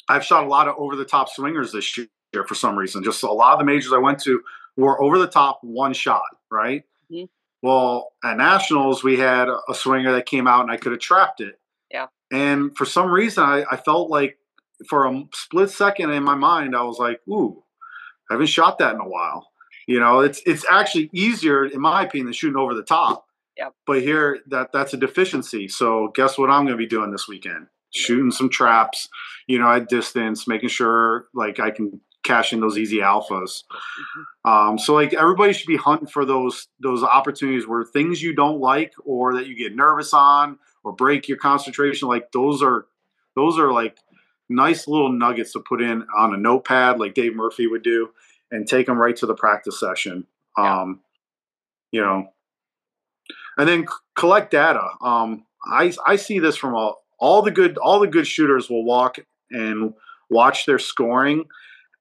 I've 0.08 0.24
shot 0.24 0.44
a 0.44 0.48
lot 0.48 0.68
of 0.68 0.76
over 0.78 0.96
the 0.96 1.04
top 1.04 1.30
swingers 1.30 1.72
this 1.72 1.98
year 1.98 2.08
for 2.42 2.56
some 2.56 2.76
reason. 2.76 3.04
Just 3.04 3.22
a 3.22 3.32
lot 3.32 3.54
of 3.54 3.60
the 3.60 3.66
majors 3.66 3.94
I 3.94 4.00
went 4.00 4.20
to 4.24 4.42
were 4.76 5.02
over 5.02 5.20
the 5.20 5.28
top 5.28 5.60
one 5.62 5.94
shot, 5.94 6.24
right? 6.52 6.84
Mhm. 7.12 7.30
Well, 7.62 8.14
at 8.24 8.38
nationals, 8.38 9.04
we 9.04 9.18
had 9.18 9.48
a 9.48 9.74
swinger 9.74 10.12
that 10.14 10.26
came 10.26 10.48
out 10.48 10.62
and 10.64 10.72
I 10.72 10.78
could 10.78 10.92
have 10.92 11.02
trapped 11.02 11.40
it. 11.42 11.60
Yeah. 11.92 12.08
And 12.32 12.76
for 12.76 12.86
some 12.86 13.12
reason, 13.12 13.44
I, 13.44 13.64
I 13.70 13.78
felt 13.78 14.10
like 14.10 14.38
for 14.90 15.06
a 15.06 15.24
split 15.34 15.70
second 15.70 16.10
in 16.12 16.24
my 16.24 16.36
mind, 16.36 16.76
I 16.76 16.84
was 16.84 16.98
like, 16.98 17.22
"Ooh, 17.30 17.64
I 18.30 18.34
haven't 18.34 18.48
shot 18.48 18.80
that 18.80 18.96
in 18.96 19.00
a 19.00 19.08
while." 19.08 19.48
You 19.88 20.00
know, 20.00 20.22
it's 20.22 20.42
it's 20.46 20.66
actually 20.70 21.10
easier, 21.14 21.66
in 21.66 21.80
my 21.80 22.04
opinion, 22.04 22.26
than 22.28 22.34
shooting 22.34 22.58
over 22.58 22.74
the 22.74 22.84
top. 22.84 23.26
Yep. 23.58 23.74
But 23.86 24.02
here, 24.02 24.40
that 24.48 24.72
that's 24.74 24.94
a 24.94 24.98
deficiency. 24.98 25.68
So 25.68 26.10
guess 26.16 26.38
what 26.38 26.50
I'm 26.50 26.66
going 26.66 26.78
to 26.78 26.78
be 26.78 26.88
doing 26.88 27.12
this 27.12 27.28
weekend? 27.28 27.68
Shooting 27.94 28.32
some 28.32 28.50
traps, 28.50 29.08
you 29.46 29.60
know, 29.60 29.72
at 29.72 29.88
distance, 29.88 30.48
making 30.48 30.70
sure 30.70 31.28
like 31.36 31.60
I 31.60 31.70
can 31.70 32.02
cash 32.24 32.54
in 32.54 32.60
those 32.60 32.78
easy 32.78 33.00
alphas. 33.00 33.64
Um, 34.46 34.78
so 34.78 34.94
like 34.94 35.14
everybody 35.14 35.54
should 35.54 35.68
be 35.68 35.78
hunting 35.78 36.08
for 36.08 36.26
those 36.26 36.68
those 36.80 37.04
opportunities 37.04 37.68
where 37.68 37.84
things 37.84 38.22
you 38.22 38.34
don't 38.34 38.60
like 38.60 38.94
or 39.06 39.36
that 39.36 39.48
you 39.48 39.56
get 39.56 39.76
nervous 39.76 40.14
on 40.14 40.58
or 40.84 40.94
break 40.94 41.28
your 41.28 41.38
concentration. 41.38 42.08
Like 42.08 42.32
those 42.32 42.62
are 42.62 42.86
those 43.36 43.60
are 43.60 43.72
like 43.72 43.98
nice 44.50 44.88
little 44.88 45.12
nuggets 45.12 45.54
to 45.54 45.60
put 45.60 45.82
in 45.82 46.06
on 46.16 46.34
a 46.34 46.38
notepad, 46.38 47.00
like 47.00 47.14
Dave 47.14 47.36
Murphy 47.36 47.68
would 47.68 47.84
do, 47.84 48.10
and 48.52 48.68
take 48.68 48.88
them 48.88 48.98
right 48.98 49.16
to 49.18 49.26
the 49.26 49.36
practice 49.36 49.80
session. 49.80 50.26
Yeah. 50.58 50.82
Um, 50.82 51.00
you 51.92 52.02
know, 52.02 52.28
and 53.58 53.68
then 53.68 53.88
c- 53.88 53.94
collect 54.16 54.52
data. 54.52 54.88
Um, 55.02 55.46
I 55.66 55.94
I 56.06 56.16
see 56.16 56.40
this 56.40 56.58
from 56.58 56.76
all 56.76 57.04
all 57.20 57.42
the 57.42 57.52
good 57.52 57.78
all 57.78 58.00
the 58.00 58.08
good 58.08 58.28
shooters 58.28 58.70
will 58.70 58.84
walk 58.84 59.18
and 59.52 59.94
watch 60.30 60.66
their 60.66 60.80
scoring. 60.80 61.46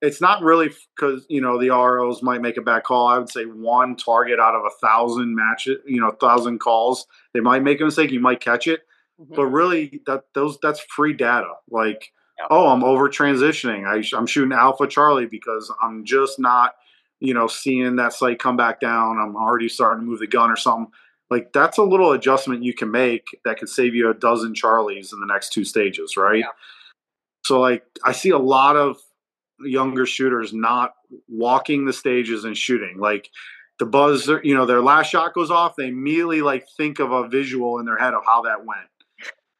It's 0.03 0.21
not 0.21 0.43
really 0.43 0.71
because 0.97 1.25
you 1.31 1.41
know 1.41 1.59
the 1.61 1.71
ROs 1.71 2.23
might 2.23 2.43
make 2.43 2.57
a 2.57 2.63
bad 2.63 2.83
call. 2.83 3.07
I 3.07 3.19
would 3.19 3.31
say 3.31 3.45
one 3.45 3.97
target 3.97 4.41
out 4.41 4.55
of 4.57 4.63
a 4.65 4.87
thousand 4.87 5.35
matches, 5.37 5.79
you 5.87 6.01
know, 6.01 6.11
thousand 6.21 6.59
calls, 6.59 7.07
they 7.33 7.41
might 7.41 7.63
make 7.63 7.81
a 7.81 7.85
mistake. 7.85 8.11
You 8.11 8.21
might 8.21 8.41
catch 8.41 8.67
it, 8.67 8.83
Mhm. 9.21 9.37
but 9.37 9.47
really 9.47 10.03
that 10.07 10.25
those 10.35 10.59
that's 10.61 10.81
free 10.95 11.13
data. 11.13 11.53
Like, 11.71 12.13
Yeah. 12.39 12.47
oh, 12.51 12.67
I'm 12.69 12.83
over 12.83 13.09
transitioning. 13.09 13.87
I, 13.87 14.03
I'm 14.17 14.27
shooting 14.27 14.53
Alpha 14.53 14.89
Charlie 14.89 15.27
because 15.27 15.73
I'm 15.81 16.05
just 16.05 16.41
not, 16.41 16.75
you 17.21 17.33
know, 17.33 17.47
seeing 17.47 17.95
that 17.97 18.13
sight 18.13 18.41
come 18.41 18.57
back 18.57 18.81
down. 18.81 19.19
I'm 19.21 19.37
already 19.37 19.69
starting 19.69 20.05
to 20.05 20.11
move 20.11 20.19
the 20.19 20.27
gun 20.27 20.51
or 20.51 20.57
something. 20.57 20.93
Like 21.31 21.53
that's 21.53 21.79
a 21.79 21.83
little 21.85 22.11
adjustment 22.13 22.65
you 22.65 22.75
can 22.75 22.91
make 22.91 23.25
that 23.45 23.59
could 23.59 23.69
save 23.69 23.95
you 23.95 24.11
a 24.11 24.15
dozen 24.15 24.53
Charlies 24.53 25.13
in 25.13 25.21
the 25.21 25.27
next 25.27 25.53
two 25.53 25.65
stages, 25.65 26.17
right? 26.17 26.41
Yeah. 26.41 26.51
So 27.45 27.61
like 27.61 27.85
I 28.05 28.11
see 28.13 28.31
a 28.31 28.39
lot 28.39 28.75
of 28.77 28.99
younger 29.65 30.07
shooters 30.07 30.53
not 30.53 30.95
walking 31.29 31.85
the 31.85 31.93
stages 31.93 32.45
and 32.45 32.57
shooting. 32.57 32.99
Like 32.99 33.29
the 33.79 33.87
buzz, 33.87 34.29
you 34.43 34.55
know, 34.55 34.67
their 34.67 34.81
last 34.83 35.11
shot 35.11 35.35
goes 35.35 35.51
off, 35.51 35.77
they 35.77 35.89
immediately 35.89 36.43
like 36.43 36.67
think 36.77 36.99
of 36.99 37.13
a 37.13 37.29
visual 37.29 37.79
in 37.79 37.87
their 37.87 37.99
head 37.99 38.15
of 38.15 38.23
how 38.25 38.43
that 38.43 38.65
went. 38.65 38.89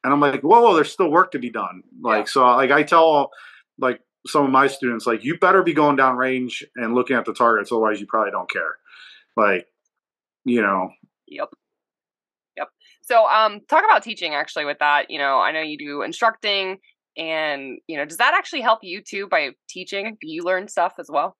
And 0.03 0.11
I'm 0.13 0.19
like, 0.19 0.41
whoa, 0.41 0.61
whoa, 0.61 0.75
there's 0.75 0.91
still 0.91 1.09
work 1.09 1.31
to 1.31 1.39
be 1.39 1.49
done. 1.49 1.83
Like, 2.01 2.25
Yeah. 2.25 2.31
so 2.31 2.45
like 2.55 2.71
I 2.71 2.83
tell 2.83 3.31
like 3.79 4.01
some 4.27 4.45
of 4.45 4.51
my 4.51 4.67
students, 4.67 5.05
like, 5.05 5.23
you 5.23 5.37
better 5.37 5.63
be 5.63 5.73
going 5.73 5.97
down 5.97 6.15
range 6.15 6.63
and 6.77 6.93
looking 6.95 7.15
at 7.17 7.25
the 7.25 7.33
targets, 7.33 7.71
otherwise 7.71 7.99
you 7.99 8.07
probably 8.07 8.31
don't 8.31 8.49
care. 8.49 8.77
Like, 9.35 9.67
you 10.45 10.61
know, 10.61 10.91
Yep. 11.27 11.49
Yep. 12.57 12.69
So 13.01 13.25
um 13.27 13.61
talk 13.67 13.83
about 13.83 14.03
teaching 14.03 14.35
actually 14.35 14.65
with 14.65 14.79
that. 14.79 15.09
You 15.09 15.17
know, 15.17 15.39
I 15.39 15.51
know 15.51 15.61
you 15.61 15.77
do 15.77 16.01
instructing 16.03 16.77
and 17.17 17.79
you 17.87 17.97
know, 17.97 18.05
does 18.05 18.17
that 18.17 18.33
actually 18.33 18.61
help 18.61 18.79
you 18.83 19.01
too 19.01 19.27
by 19.27 19.51
teaching? 19.67 20.17
Do 20.19 20.27
you 20.27 20.43
learn 20.43 20.67
stuff 20.67 20.95
as 20.99 21.09
well? 21.09 21.35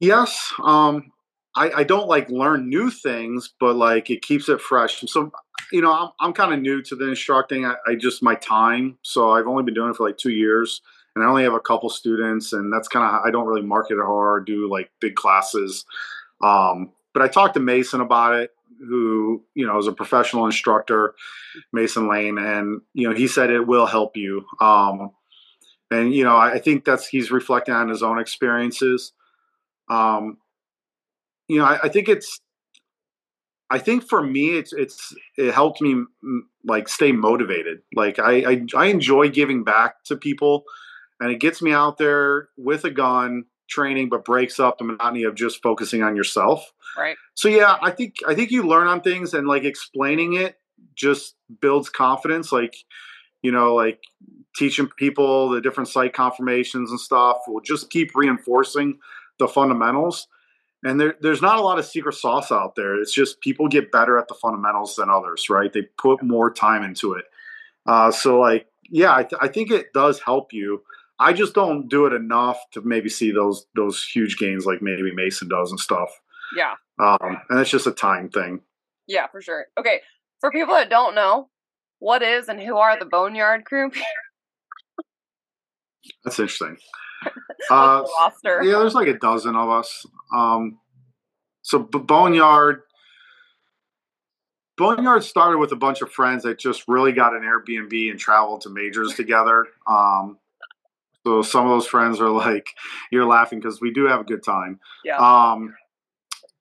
Yes. 0.00 0.52
Um, 0.62 1.10
I, 1.56 1.70
I 1.78 1.84
don't 1.84 2.08
like 2.08 2.30
learn 2.30 2.68
new 2.68 2.90
things, 2.90 3.52
but 3.58 3.74
like 3.74 4.10
it 4.10 4.22
keeps 4.22 4.48
it 4.48 4.60
fresh. 4.60 5.00
So, 5.08 5.32
you 5.72 5.80
know, 5.80 5.92
I'm, 5.92 6.10
I'm 6.20 6.32
kind 6.32 6.54
of 6.54 6.60
new 6.60 6.82
to 6.82 6.94
the 6.94 7.08
instructing. 7.08 7.64
I, 7.66 7.74
I 7.86 7.94
just 7.96 8.22
my 8.22 8.36
time. 8.36 8.98
So 9.02 9.32
I've 9.32 9.48
only 9.48 9.64
been 9.64 9.74
doing 9.74 9.90
it 9.90 9.96
for 9.96 10.06
like 10.06 10.18
two 10.18 10.30
years, 10.30 10.80
and 11.14 11.24
I 11.24 11.28
only 11.28 11.42
have 11.42 11.54
a 11.54 11.60
couple 11.60 11.90
students, 11.90 12.52
and 12.52 12.72
that's 12.72 12.86
kind 12.86 13.04
of 13.04 13.26
I 13.26 13.30
don't 13.30 13.46
really 13.46 13.62
market 13.62 13.94
it 13.94 14.04
hard, 14.04 14.46
do 14.46 14.70
like 14.70 14.90
big 15.00 15.16
classes. 15.16 15.84
Um, 16.40 16.92
but 17.12 17.22
I 17.22 17.28
talked 17.28 17.54
to 17.54 17.60
Mason 17.60 18.00
about 18.00 18.34
it, 18.34 18.52
who 18.80 19.44
you 19.54 19.66
know 19.66 19.78
is 19.78 19.86
a 19.86 19.92
professional 19.92 20.46
instructor, 20.46 21.14
Mason 21.72 22.08
Lane, 22.08 22.38
and 22.38 22.80
you 22.94 23.08
know 23.08 23.14
he 23.14 23.28
said 23.28 23.50
it 23.50 23.66
will 23.66 23.86
help 23.86 24.16
you. 24.16 24.44
Um, 24.60 25.10
and 25.90 26.14
you 26.14 26.24
know 26.24 26.36
I, 26.36 26.58
think 26.58 26.84
that's 26.84 27.06
he's 27.06 27.30
reflecting 27.30 27.74
on 27.74 27.88
his 27.88 28.02
own 28.02 28.18
experiences 28.18 29.12
um 29.88 30.38
you 31.48 31.58
know 31.58 31.64
I, 31.64 31.80
I 31.84 31.88
think 31.88 32.08
it's 32.08 32.40
i 33.70 33.78
think 33.78 34.08
for 34.08 34.22
me 34.22 34.58
it's 34.58 34.72
it's 34.72 35.14
it 35.36 35.52
helped 35.52 35.80
me 35.80 35.94
mm, 35.94 36.40
like 36.64 36.88
stay 36.88 37.12
motivated 37.12 37.78
like 37.94 38.18
I, 38.18 38.52
I 38.52 38.66
i 38.76 38.86
enjoy 38.86 39.28
giving 39.30 39.64
back 39.64 40.04
to 40.04 40.16
people 40.16 40.64
and 41.20 41.30
it 41.30 41.40
gets 41.40 41.62
me 41.62 41.72
out 41.72 41.98
there 41.98 42.48
with 42.56 42.84
a 42.84 42.90
gun 42.90 43.44
training 43.68 44.08
but 44.08 44.24
breaks 44.24 44.58
up 44.58 44.78
the 44.78 44.84
monotony 44.84 45.24
of 45.24 45.34
just 45.34 45.62
focusing 45.62 46.02
on 46.02 46.16
yourself. 46.16 46.72
Right. 46.96 47.16
so 47.34 47.48
yeah 47.48 47.76
i 47.80 47.92
think 47.92 48.16
i 48.26 48.34
think 48.34 48.50
you 48.50 48.64
learn 48.64 48.88
on 48.88 49.02
things 49.02 49.32
and 49.32 49.46
like 49.46 49.62
explaining 49.62 50.34
it 50.34 50.58
just 50.94 51.36
builds 51.60 51.88
confidence. 51.88 52.52
Like 52.52 52.76
you 53.42 53.52
know 53.52 53.74
like 53.74 54.00
teaching 54.56 54.88
people 54.96 55.50
the 55.50 55.60
different 55.60 55.88
sight 55.88 56.12
confirmations 56.12 56.90
and 56.90 56.98
stuff 56.98 57.38
will 57.46 57.60
just 57.60 57.90
keep 57.90 58.14
reinforcing 58.14 58.98
the 59.38 59.48
fundamentals. 59.48 60.26
And 60.84 61.00
there, 61.00 61.16
there's 61.20 61.42
not 61.42 61.58
a 61.58 61.62
lot 61.62 61.78
of 61.78 61.86
secret 61.86 62.14
sauce 62.14 62.52
out 62.52 62.76
there. 62.76 63.00
It's 63.00 63.12
just 63.12 63.40
people 63.40 63.66
get 63.66 63.90
better 63.90 64.16
at 64.16 64.28
the 64.28 64.34
fundamentals 64.34 64.96
than 64.96 65.10
others 65.10 65.48
right? 65.48 65.72
They 65.72 65.82
put 65.98 66.22
more 66.22 66.52
time 66.52 66.82
into 66.82 67.14
it. 67.14 67.24
Uh, 67.86 68.10
so 68.10 68.38
like 68.38 68.66
yeah 68.90 69.14
I, 69.14 69.22
th- 69.22 69.40
I 69.40 69.48
think 69.48 69.70
it 69.70 69.92
does 69.92 70.20
help 70.20 70.52
you 70.52 70.82
i 71.20 71.32
just 71.32 71.54
don't 71.54 71.88
do 71.88 72.06
it 72.06 72.12
enough 72.12 72.58
to 72.72 72.80
maybe 72.82 73.08
see 73.08 73.30
those 73.30 73.66
those 73.74 74.04
huge 74.04 74.36
gains 74.38 74.66
like 74.66 74.82
maybe 74.82 75.14
mason 75.14 75.48
does 75.48 75.70
and 75.70 75.80
stuff 75.80 76.08
Yeah. 76.56 76.74
um, 76.98 77.38
and 77.50 77.60
it's 77.60 77.70
just 77.70 77.86
a 77.86 77.92
time 77.92 78.28
thing 78.28 78.60
Yeah, 79.06 79.26
for 79.28 79.40
sure. 79.42 79.66
Okay. 79.78 80.00
For 80.40 80.50
people 80.52 80.74
that 80.74 80.90
don't 80.90 81.14
know, 81.14 81.48
what 81.98 82.22
is 82.22 82.48
and 82.48 82.60
who 82.60 82.76
are 82.76 82.98
the 82.98 83.06
Boneyard 83.06 83.64
Crew? 83.64 83.90
that's 86.24 86.38
interesting 86.38 86.76
uh. 87.70 88.04
Yeah, 88.44 88.78
there's 88.78 88.94
like 88.94 89.08
a 89.08 89.18
dozen 89.18 89.56
of 89.56 89.68
us. 89.68 90.06
Um, 90.34 90.78
so 91.62 91.80
B- 91.80 91.98
Boneyard, 91.98 92.82
Boneyard 94.76 95.24
started 95.24 95.58
with 95.58 95.72
a 95.72 95.76
bunch 95.76 96.00
of 96.00 96.12
friends 96.12 96.44
that 96.44 96.58
just 96.60 96.84
really 96.86 97.10
got 97.12 97.34
an 97.34 97.42
Airbnb 97.42 98.10
and 98.10 98.20
traveled 98.20 98.60
to 98.62 98.70
majors 98.70 99.14
together. 99.14 99.66
Um, 99.88 100.38
so 101.26 101.42
some 101.42 101.66
of 101.66 101.70
those 101.70 101.86
friends 101.86 102.20
are 102.20 102.30
like, 102.30 102.68
you're 103.12 103.26
laughing 103.26 103.60
because 103.60 103.80
we 103.80 103.92
do 103.92 104.06
have 104.06 104.20
a 104.20 104.24
good 104.24 104.42
time. 104.42 104.80
Yeah. 105.04 105.16
Um, 105.18 105.74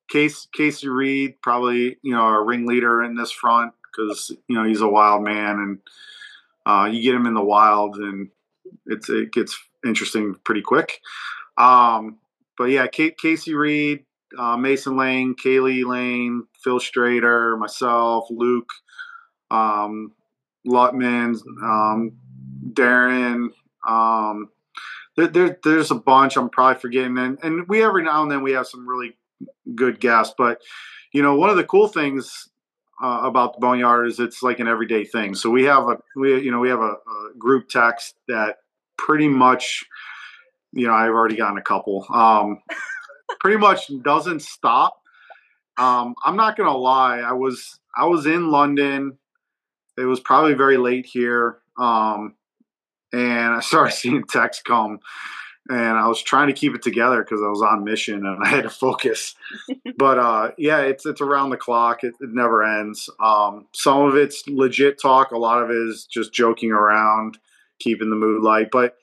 Case 0.09 0.47
Casey 0.53 0.87
Reed, 0.87 1.35
probably 1.41 1.97
you 2.01 2.13
know 2.13 2.25
a 2.27 2.41
ringleader 2.41 3.03
in 3.03 3.15
this 3.15 3.31
front 3.31 3.73
because 3.83 4.31
you 4.47 4.55
know 4.55 4.63
he's 4.63 4.79
a 4.79 4.87
wild 4.87 5.21
man 5.21 5.59
and 5.59 5.79
uh, 6.65 6.85
you 6.85 7.01
get 7.01 7.13
him 7.13 7.25
in 7.25 7.33
the 7.33 7.43
wild 7.43 7.97
and 7.97 8.29
it's 8.85 9.09
it 9.09 9.33
gets 9.33 9.57
interesting 9.85 10.35
pretty 10.45 10.61
quick. 10.61 11.01
Um, 11.57 12.19
but 12.57 12.65
yeah, 12.65 12.87
Kate, 12.87 13.17
Casey 13.17 13.53
Reed, 13.53 14.05
uh, 14.37 14.57
Mason 14.57 14.97
Lane, 14.97 15.35
Kaylee 15.35 15.85
Lane, 15.85 16.43
Phil 16.63 16.79
Strader, 16.79 17.57
myself, 17.57 18.27
Luke, 18.29 18.69
um, 19.51 20.13
Lutman, 20.65 21.35
um, 21.63 22.13
Darren. 22.73 23.49
Um, 23.87 24.49
there, 25.15 25.27
there, 25.27 25.59
there's 25.63 25.91
a 25.91 25.95
bunch. 25.95 26.37
I'm 26.37 26.49
probably 26.49 26.79
forgetting, 26.79 27.17
and, 27.17 27.39
and 27.41 27.67
we 27.67 27.83
every 27.83 28.03
now 28.03 28.21
and 28.21 28.31
then 28.31 28.43
we 28.43 28.51
have 28.51 28.67
some 28.67 28.87
really 28.87 29.17
good 29.75 29.99
guests. 29.99 30.35
But 30.37 30.61
you 31.11 31.21
know, 31.21 31.35
one 31.35 31.49
of 31.49 31.57
the 31.57 31.63
cool 31.63 31.87
things 31.87 32.49
uh, 33.01 33.21
about 33.23 33.53
the 33.53 33.59
Boneyard 33.59 34.07
is 34.07 34.19
it's 34.19 34.43
like 34.43 34.59
an 34.59 34.67
everyday 34.67 35.03
thing. 35.03 35.35
So 35.35 35.49
we 35.49 35.63
have 35.63 35.87
a 35.87 35.97
we 36.15 36.41
you 36.41 36.51
know 36.51 36.59
we 36.59 36.69
have 36.69 36.81
a, 36.81 36.93
a 36.93 37.31
group 37.37 37.69
text 37.69 38.15
that 38.27 38.57
pretty 38.97 39.27
much 39.27 39.85
you 40.73 40.87
know 40.87 40.93
I've 40.93 41.11
already 41.11 41.35
gotten 41.35 41.57
a 41.57 41.63
couple. 41.63 42.05
Um, 42.13 42.61
pretty 43.39 43.57
much 43.57 43.91
doesn't 44.03 44.41
stop. 44.41 45.01
Um, 45.77 46.15
I'm 46.25 46.35
not 46.35 46.57
gonna 46.57 46.75
lie. 46.75 47.19
I 47.19 47.33
was 47.33 47.79
I 47.95 48.05
was 48.05 48.25
in 48.25 48.49
London. 48.49 49.17
It 49.97 50.05
was 50.05 50.19
probably 50.19 50.53
very 50.53 50.77
late 50.77 51.07
here, 51.07 51.57
um, 51.79 52.35
and 53.13 53.55
I 53.55 53.59
started 53.59 53.91
seeing 53.95 54.23
texts 54.23 54.63
come, 54.63 54.99
and 55.69 55.97
I 55.97 56.07
was 56.07 56.21
trying 56.21 56.47
to 56.47 56.53
keep 56.53 56.73
it 56.75 56.81
together 56.81 57.23
because 57.23 57.41
I 57.41 57.49
was 57.49 57.61
on 57.61 57.83
mission 57.83 58.25
and 58.25 58.43
I 58.43 58.47
had 58.47 58.63
to 58.63 58.69
focus. 58.69 59.35
but 59.97 60.17
uh, 60.17 60.51
yeah, 60.57 60.79
it's 60.79 61.05
it's 61.05 61.21
around 61.21 61.49
the 61.49 61.57
clock. 61.57 62.03
It, 62.03 62.15
it 62.19 62.29
never 62.31 62.63
ends. 62.63 63.09
Um, 63.19 63.67
some 63.73 64.03
of 64.03 64.15
it's 64.15 64.47
legit 64.47 65.01
talk. 65.01 65.31
A 65.31 65.37
lot 65.37 65.61
of 65.61 65.69
it 65.69 65.77
is 65.77 66.05
just 66.05 66.33
joking 66.33 66.71
around, 66.71 67.37
keeping 67.79 68.09
the 68.09 68.15
mood 68.15 68.43
light. 68.43 68.69
But 68.71 68.95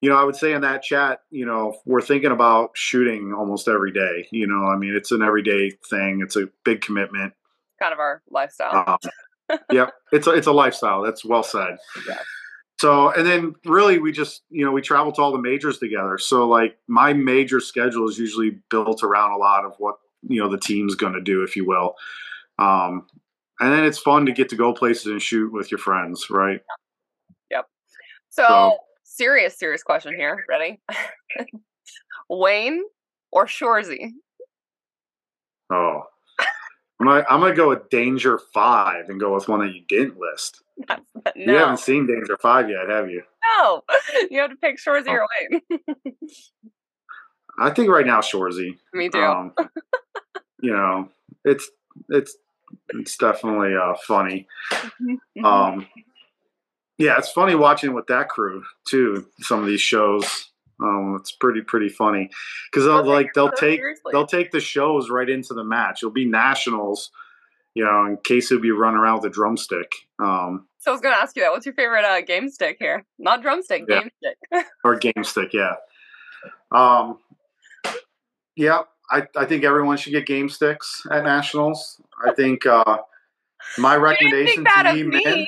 you 0.00 0.10
know, 0.10 0.16
I 0.16 0.24
would 0.24 0.36
say 0.36 0.52
in 0.52 0.60
that 0.62 0.82
chat, 0.82 1.20
you 1.30 1.46
know, 1.46 1.78
we're 1.84 2.02
thinking 2.02 2.30
about 2.30 2.70
shooting 2.74 3.32
almost 3.32 3.68
every 3.68 3.92
day. 3.92 4.28
You 4.30 4.46
know, 4.46 4.66
I 4.66 4.76
mean, 4.76 4.94
it's 4.94 5.10
an 5.10 5.22
everyday 5.22 5.70
thing. 5.88 6.20
It's 6.22 6.36
a 6.36 6.48
big 6.64 6.80
commitment. 6.80 7.32
Kind 7.80 7.92
of 7.92 7.98
our 7.98 8.22
lifestyle. 8.30 8.98
Um, 9.50 9.58
yep, 9.70 9.92
it's 10.12 10.26
a, 10.26 10.30
it's 10.30 10.46
a 10.46 10.52
lifestyle. 10.52 11.02
That's 11.02 11.24
well 11.24 11.42
said. 11.42 11.76
Yeah. 12.08 12.18
So, 12.78 13.10
and 13.10 13.26
then 13.26 13.54
really, 13.64 13.98
we 13.98 14.12
just 14.12 14.42
you 14.50 14.64
know 14.64 14.72
we 14.72 14.82
travel 14.82 15.12
to 15.12 15.22
all 15.22 15.32
the 15.32 15.40
majors 15.40 15.78
together. 15.78 16.18
So, 16.18 16.46
like 16.46 16.78
my 16.86 17.12
major 17.12 17.60
schedule 17.60 18.08
is 18.08 18.18
usually 18.18 18.58
built 18.70 19.02
around 19.02 19.32
a 19.32 19.36
lot 19.38 19.64
of 19.64 19.74
what 19.78 19.96
you 20.28 20.40
know 20.40 20.48
the 20.48 20.58
team's 20.58 20.94
going 20.94 21.14
to 21.14 21.20
do, 21.20 21.42
if 21.42 21.56
you 21.56 21.66
will. 21.66 21.94
Um, 22.58 23.06
and 23.60 23.72
then 23.72 23.84
it's 23.84 23.98
fun 23.98 24.26
to 24.26 24.32
get 24.32 24.50
to 24.50 24.56
go 24.56 24.72
places 24.72 25.06
and 25.06 25.22
shoot 25.22 25.52
with 25.52 25.70
your 25.70 25.78
friends, 25.78 26.28
right? 26.28 26.60
Yep. 27.50 27.66
so, 28.28 28.42
so 28.42 28.78
serious, 29.04 29.58
serious 29.58 29.82
question 29.82 30.14
here. 30.14 30.44
Ready? 30.48 30.80
Wayne 32.28 32.82
or 33.30 33.46
Shoresy 33.46 34.10
Oh, 35.70 36.02
I'm 37.00 37.06
gonna, 37.06 37.24
I'm 37.28 37.40
gonna 37.40 37.54
go 37.54 37.68
with 37.68 37.90
Danger 37.90 38.38
Five 38.54 39.08
and 39.08 39.20
go 39.20 39.34
with 39.34 39.48
one 39.48 39.60
that 39.60 39.74
you 39.74 39.82
didn't 39.88 40.18
list. 40.18 40.62
no. 40.88 40.96
You 41.34 41.54
haven't 41.54 41.78
seen 41.78 42.06
Danger 42.06 42.38
Five 42.40 42.70
yet, 42.70 42.88
have 42.88 43.10
you? 43.10 43.22
No, 43.58 43.82
you 44.30 44.40
have 44.40 44.50
to 44.50 44.56
pick 44.56 44.78
Shoresy 44.78 45.08
oh. 45.08 45.12
or 45.12 45.26
Wayne. 45.50 45.80
I 47.58 47.70
think 47.70 47.88
right 47.88 48.06
now 48.06 48.20
Shoresy. 48.20 48.78
Me 48.92 49.08
too. 49.08 49.22
Um, 49.22 49.52
you 50.60 50.72
know, 50.72 51.08
it's 51.44 51.70
it's 52.08 52.36
it's 52.90 53.16
definitely 53.16 53.74
uh, 53.76 53.94
funny. 54.06 54.46
Um, 55.44 55.86
yeah, 56.98 57.16
it's 57.18 57.30
funny 57.30 57.54
watching 57.54 57.92
with 57.94 58.06
that 58.06 58.28
crew 58.28 58.62
too. 58.88 59.26
Some 59.40 59.60
of 59.60 59.66
these 59.66 59.80
shows, 59.80 60.50
um, 60.80 61.16
it's 61.18 61.32
pretty 61.32 61.62
pretty 61.62 61.88
funny 61.88 62.30
because 62.70 62.84
they'll 62.84 63.04
like 63.04 63.32
they'll 63.34 63.50
take 63.50 63.78
seriously. 63.78 64.10
they'll 64.12 64.26
take 64.26 64.50
the 64.50 64.60
shows 64.60 65.10
right 65.10 65.28
into 65.28 65.54
the 65.54 65.64
match. 65.64 66.02
It'll 66.02 66.12
be 66.12 66.26
nationals, 66.26 67.10
you 67.74 67.84
know, 67.84 68.04
in 68.06 68.18
case 68.24 68.50
it'll 68.50 68.62
be 68.62 68.70
running 68.70 68.98
around 68.98 69.22
with 69.22 69.32
a 69.32 69.34
drumstick. 69.34 69.90
Um, 70.18 70.66
so 70.78 70.90
I 70.90 70.92
was 70.92 71.00
going 71.00 71.14
to 71.14 71.20
ask 71.20 71.34
you 71.34 71.42
that. 71.42 71.50
What's 71.50 71.66
your 71.66 71.74
favorite 71.74 72.04
uh, 72.04 72.20
game 72.20 72.48
stick 72.48 72.76
here? 72.78 73.04
Not 73.18 73.42
drumstick, 73.42 73.84
yeah. 73.88 74.02
game 74.02 74.10
stick. 74.18 74.66
or 74.84 74.96
game 74.96 75.24
stick, 75.24 75.52
yeah. 75.52 75.74
Um, 76.70 77.18
yeah, 78.54 78.82
I, 79.10 79.26
I 79.36 79.44
think 79.46 79.64
everyone 79.64 79.96
should 79.96 80.12
get 80.12 80.26
game 80.26 80.48
sticks 80.48 81.04
at 81.10 81.24
nationals. 81.24 82.00
I 82.24 82.32
think 82.34 82.66
uh, 82.66 82.98
my 83.78 83.96
recommendation 83.96 84.64
to 84.64 84.92
me, 84.94 85.02
men, 85.02 85.46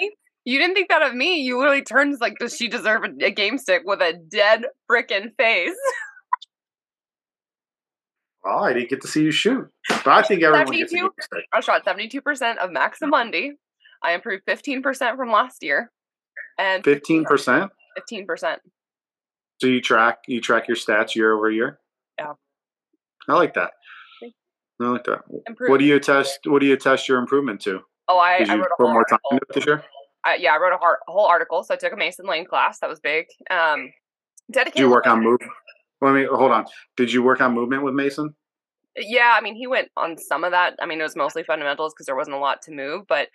you 0.49 0.59
didn't 0.59 0.75
think 0.75 0.89
that 0.89 1.03
of 1.03 1.15
me. 1.15 1.43
You 1.43 1.59
literally 1.59 1.83
turned 1.83 2.19
like, 2.23 2.39
does 2.39 2.57
she 2.57 2.69
deserve 2.69 3.05
a, 3.05 3.27
a 3.27 3.31
game 3.31 3.59
stick 3.59 3.83
with 3.85 4.01
a 4.01 4.15
dead 4.15 4.65
frickin' 4.91 5.37
face? 5.37 5.77
well, 8.45 8.65
I 8.65 8.73
didn't 8.73 8.89
get 8.89 9.03
to 9.03 9.09
see 9.09 9.25
you 9.25 9.31
shoot. 9.31 9.69
But 9.91 10.07
I 10.07 10.23
think 10.23 10.43
everyone 10.43 10.69
72, 10.69 10.81
gets 10.81 10.93
a 10.93 10.97
game 10.97 11.11
stick. 11.21 11.45
I 11.53 11.61
shot 11.61 11.85
72% 11.85 12.57
of 12.57 12.71
Maximundi. 12.71 13.51
I 14.03 14.15
improved 14.15 14.45
15% 14.49 15.17
from 15.17 15.31
last 15.31 15.63
year. 15.63 15.93
And 16.59 16.83
15%? 16.83 17.69
15%. 18.11 18.57
So 19.61 19.67
you 19.67 19.83
track 19.83 20.21
you 20.29 20.41
track 20.41 20.67
your 20.67 20.79
stats 20.79 21.15
year 21.15 21.35
over 21.35 21.51
year? 21.51 21.79
Yeah. 22.19 22.33
I 23.29 23.35
like 23.35 23.53
that. 23.55 23.73
I 24.81 24.85
like 24.85 25.05
that. 25.05 25.25
What 25.67 25.79
do 25.79 25.85
you 25.85 26.01
test 26.01 26.39
what 26.47 26.61
do 26.61 26.67
you 26.67 26.77
test 26.77 27.07
your 27.07 27.19
improvement 27.19 27.61
to? 27.63 27.81
Oh, 28.09 28.19
I, 28.19 28.39
Did 28.39 28.51
I 28.51 28.57
wrote 28.57 28.67
a 28.67 28.83
whole 28.83 28.93
more 28.93 29.05
time 29.05 29.19
into 29.33 29.47
this 29.53 29.67
year? 29.67 29.85
Yeah, 30.39 30.55
I 30.55 30.59
wrote 30.59 30.73
a, 30.73 30.77
a, 30.77 30.97
whole 31.13 31.27
article. 31.27 31.63
So 31.65 31.75
I 31.75 31.77
took 31.77 31.93
a 31.93 31.97
Mason 31.97 32.27
Lane 32.27 32.45
class. 32.45 32.79
That 32.81 32.91
was 32.91 33.01
big. 33.01 33.27
Um, 33.51 33.93
dedicated. 34.51 34.75
Did 34.75 34.83
you 34.83 34.91
work 34.91 35.07
on 35.07 35.23
movement? 35.23 35.53
Let 36.01 36.15
me 36.15 36.27
hold 36.31 36.53
on. 36.53 36.67
Did 36.97 37.13
you 37.13 37.23
work 37.23 37.41
on 37.41 37.55
movement 37.55 37.83
with 37.83 37.95
Mason? 37.95 38.35
Yeah, 38.97 39.35
I 39.37 39.41
mean, 39.41 39.55
he 39.55 39.67
went 39.67 39.89
on 39.97 40.17
some 40.19 40.45
of 40.45 40.53
that. 40.53 40.75
I 40.81 40.87
mean, 40.87 41.01
it 41.01 41.05
was 41.05 41.17
mostly 41.17 41.43
fundamentals 41.43 41.95
because 41.95 42.07
there 42.07 42.17
wasn't 42.17 42.37
a 42.37 42.41
lot 42.41 42.63
to 42.63 42.73
move, 42.73 43.07
but 43.09 43.29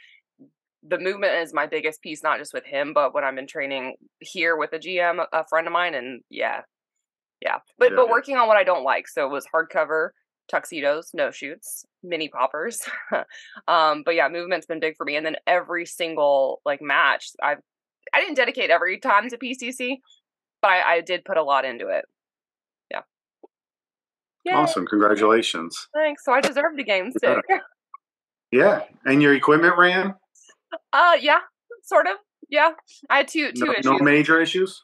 the 0.86 1.00
movement 1.00 1.36
is 1.36 1.54
my 1.54 1.66
biggest 1.66 2.02
piece, 2.02 2.24
not 2.24 2.40
just 2.40 2.54
with 2.54 2.66
him, 2.66 2.94
but 2.94 3.14
when 3.14 3.24
I'm 3.24 3.38
in 3.38 3.48
training 3.48 3.96
here 4.20 4.58
with 4.58 4.74
a 4.74 4.80
GM, 4.80 5.26
a 5.32 5.48
friend 5.48 5.68
of 5.68 5.74
mine, 5.74 5.96
and 5.96 6.22
yeah, 6.30 6.62
yeah. 7.42 7.60
But 7.78 7.92
yeah. 7.92 7.96
but 7.96 8.10
working 8.10 8.36
on 8.36 8.48
what 8.48 8.58
I 8.58 8.64
don't 8.64 8.84
like. 8.84 9.08
So 9.08 9.26
it 9.26 9.32
was 9.32 9.46
hardcover, 9.54 10.10
tuxedos, 10.50 11.12
no 11.14 11.32
shoots, 11.32 11.86
mini 12.04 12.30
poppers. 12.30 12.82
um, 13.68 14.04
but 14.06 14.16
yeah, 14.16 14.28
movement's 14.30 14.66
been 14.66 14.80
big 14.80 14.96
for 14.98 15.06
me. 15.06 15.16
And 15.16 15.26
then 15.26 15.36
every 15.48 15.86
single 15.86 16.62
like 16.66 16.82
match, 16.82 17.32
I've 17.42 17.60
I 18.14 18.20
didn't 18.20 18.36
dedicate 18.36 18.70
every 18.70 19.00
time 19.00 19.30
to 19.30 19.38
PCC, 19.38 19.98
but 20.62 20.70
I, 20.70 20.96
I 20.96 21.02
did 21.02 21.26
put 21.26 21.38
a 21.38 21.44
lot 21.44 21.66
into 21.66 21.88
it. 21.88 22.06
Yeah. 22.92 23.02
Yay. 24.46 24.54
Awesome! 24.54 24.86
Congratulations. 24.86 25.88
Thanks. 25.94 26.24
So 26.26 26.34
I 26.34 26.42
deserved 26.42 26.80
a 26.80 26.84
game 26.84 27.12
stick. 27.12 27.44
yeah, 28.52 28.82
and 29.06 29.22
your 29.22 29.34
equipment 29.34 29.78
ran. 29.78 30.16
Uh, 30.92 31.18
yeah, 31.20 31.40
sort 31.84 32.08
of. 32.08 32.18
Yeah, 32.50 32.72
I 33.10 33.18
had 33.18 33.28
two 33.28 33.52
two 33.54 33.66
no, 33.66 33.72
issues. 33.72 33.86
No 33.86 33.98
major 34.00 34.42
issues. 34.42 34.84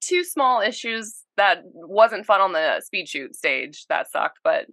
Two 0.00 0.24
small 0.24 0.60
issues 0.60 1.22
that 1.36 1.62
wasn't 1.72 2.26
fun 2.26 2.40
on 2.40 2.52
the 2.52 2.80
speed 2.84 3.08
shoot 3.08 3.36
stage. 3.36 3.86
That 3.88 4.10
sucked, 4.10 4.40
but 4.42 4.66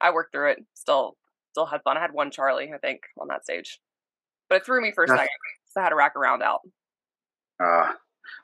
I 0.00 0.12
worked 0.12 0.32
through 0.32 0.52
it. 0.52 0.58
Still, 0.74 1.16
still 1.52 1.66
had 1.66 1.82
fun. 1.82 1.96
I 1.96 2.00
had 2.00 2.12
one 2.12 2.30
Charlie, 2.30 2.72
I 2.72 2.78
think, 2.78 3.02
on 3.20 3.28
that 3.28 3.44
stage, 3.44 3.78
but 4.48 4.56
it 4.56 4.64
threw 4.64 4.82
me 4.82 4.92
for 4.92 5.04
a 5.04 5.08
second. 5.08 5.28
So 5.66 5.80
I 5.80 5.84
had 5.84 5.90
to 5.90 5.96
rack 5.96 6.16
around 6.16 6.42
out. 6.42 6.60
Uh, 7.62 7.92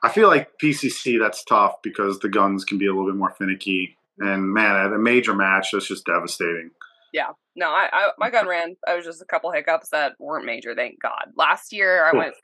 I 0.01 0.09
feel 0.09 0.27
like 0.27 0.51
PCC 0.61 1.19
that's 1.19 1.43
tough 1.43 1.75
because 1.81 2.19
the 2.19 2.29
guns 2.29 2.63
can 2.65 2.77
be 2.77 2.87
a 2.87 2.91
little 2.91 3.07
bit 3.07 3.17
more 3.17 3.33
finicky, 3.37 3.97
and 4.19 4.53
man, 4.53 4.75
at 4.75 4.93
a 4.93 4.97
major 4.97 5.33
match, 5.33 5.69
that's 5.71 5.87
just 5.87 6.05
devastating. 6.05 6.71
Yeah, 7.11 7.29
no, 7.55 7.67
I, 7.67 7.89
I 7.91 8.09
my 8.17 8.29
gun 8.29 8.47
ran. 8.47 8.75
I 8.87 8.95
was 8.95 9.05
just 9.05 9.21
a 9.21 9.25
couple 9.25 9.51
hiccups 9.51 9.89
that 9.89 10.13
weren't 10.19 10.45
major, 10.45 10.73
thank 10.75 11.01
God. 11.01 11.31
Last 11.35 11.71
year, 11.73 12.05
I 12.05 12.11
cool. 12.11 12.19
went 12.19 12.35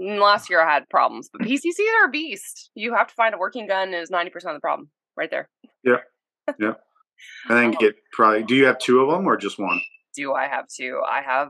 Last 0.00 0.48
year 0.48 0.60
I 0.60 0.72
had 0.72 0.88
problems, 0.88 1.28
but 1.32 1.42
PCCs 1.42 2.02
are 2.02 2.08
a 2.08 2.10
beast. 2.10 2.70
You 2.74 2.94
have 2.94 3.08
to 3.08 3.14
find 3.14 3.34
a 3.34 3.38
working 3.38 3.66
gun 3.66 3.94
is 3.94 4.10
ninety 4.10 4.30
percent 4.30 4.54
of 4.54 4.56
the 4.56 4.60
problem, 4.60 4.90
right 5.16 5.30
there. 5.30 5.48
Yeah, 5.82 5.98
yeah. 6.58 6.74
And 7.48 7.58
then 7.58 7.70
get 7.72 7.96
probably. 8.12 8.44
Do 8.44 8.54
you 8.54 8.66
have 8.66 8.78
two 8.78 9.00
of 9.00 9.10
them 9.10 9.26
or 9.26 9.36
just 9.36 9.58
one? 9.58 9.80
Do 10.14 10.34
I 10.34 10.46
have 10.46 10.66
two? 10.68 11.00
I 11.08 11.20
have 11.22 11.48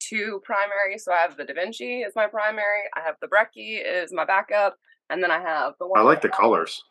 two 0.00 0.40
primary. 0.44 0.98
So 0.98 1.12
I 1.12 1.18
have 1.18 1.36
the 1.36 1.44
Da 1.44 1.54
Vinci 1.54 2.00
is 2.00 2.12
my 2.14 2.26
primary. 2.26 2.82
I 2.94 3.00
have 3.00 3.16
the 3.20 3.28
Brecky 3.28 3.80
is 3.84 4.12
my 4.12 4.24
backup, 4.24 4.76
and 5.10 5.22
then 5.22 5.30
I 5.30 5.40
have 5.40 5.74
the 5.80 5.86
one. 5.86 6.00
I 6.00 6.02
like 6.02 6.22
the 6.22 6.28
colors. 6.28 6.82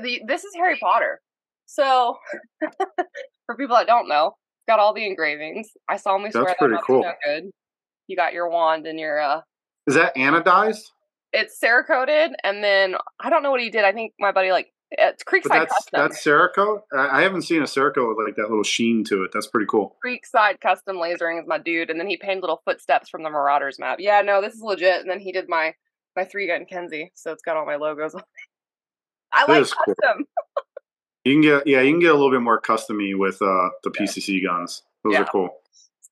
The 0.00 0.22
this 0.26 0.44
is 0.44 0.54
Harry 0.54 0.78
Potter. 0.78 1.20
So 1.66 2.16
for 3.46 3.56
people 3.56 3.76
that 3.76 3.86
don't 3.86 4.08
know, 4.08 4.36
got 4.68 4.78
all 4.78 4.94
the 4.94 5.06
engravings. 5.06 5.70
I 5.88 5.96
solemnly 5.96 6.30
swear 6.30 6.44
That's 6.44 6.58
pretty 6.58 6.76
cool. 6.86 7.04
Good. 7.24 7.50
You 8.06 8.16
got 8.16 8.32
your 8.32 8.48
wand 8.48 8.86
and 8.86 9.00
your 9.00 9.20
uh, 9.20 9.40
is 9.86 9.94
that 9.94 10.14
anodized? 10.16 10.90
It's 11.32 11.58
Cerakoted, 11.60 12.34
and 12.42 12.62
then 12.62 12.96
I 13.20 13.30
don't 13.30 13.42
know 13.42 13.50
what 13.50 13.60
he 13.60 13.70
did. 13.70 13.84
I 13.84 13.92
think 13.92 14.14
my 14.18 14.32
buddy 14.32 14.50
like 14.50 14.72
it's 14.90 15.24
Creekside 15.24 15.48
that's, 15.50 15.74
Custom. 15.74 16.00
That's 16.00 16.24
Cerakote. 16.24 16.82
I 16.96 17.22
haven't 17.22 17.42
seen 17.42 17.60
a 17.60 17.66
Cerakote 17.66 18.08
with 18.08 18.24
like 18.24 18.36
that 18.36 18.48
little 18.48 18.62
sheen 18.62 19.04
to 19.04 19.24
it. 19.24 19.30
That's 19.32 19.46
pretty 19.46 19.66
cool. 19.66 19.96
Creekside 20.04 20.60
Custom 20.60 20.96
Lasering 20.96 21.40
is 21.40 21.46
my 21.46 21.58
dude, 21.58 21.90
and 21.90 21.98
then 21.98 22.06
he 22.06 22.16
painted 22.16 22.42
little 22.42 22.62
footsteps 22.64 23.08
from 23.08 23.22
the 23.22 23.30
Marauders 23.30 23.78
map. 23.78 23.98
Yeah, 24.00 24.22
no, 24.22 24.40
this 24.40 24.54
is 24.54 24.62
legit. 24.62 25.00
And 25.00 25.10
then 25.10 25.20
he 25.20 25.32
did 25.32 25.48
my 25.48 25.74
my 26.14 26.24
three 26.24 26.46
gun 26.46 26.64
Kenzie, 26.66 27.12
so 27.14 27.32
it's 27.32 27.42
got 27.42 27.56
all 27.56 27.66
my 27.66 27.76
logos 27.76 28.14
on 28.14 28.20
it. 28.20 28.26
I 29.32 29.40
like 29.42 29.62
custom. 29.62 29.74
Cool. 29.98 30.24
You 31.24 31.32
can 31.32 31.40
get 31.40 31.66
yeah, 31.66 31.80
you 31.80 31.90
can 31.90 31.98
get 31.98 32.12
a 32.12 32.14
little 32.14 32.30
bit 32.30 32.40
more 32.40 32.60
customy 32.60 33.18
with 33.18 33.42
uh, 33.42 33.70
the 33.82 33.90
PCC 33.90 34.40
guns. 34.40 34.82
Those 35.02 35.14
yeah. 35.14 35.22
are 35.22 35.24
cool. 35.24 35.48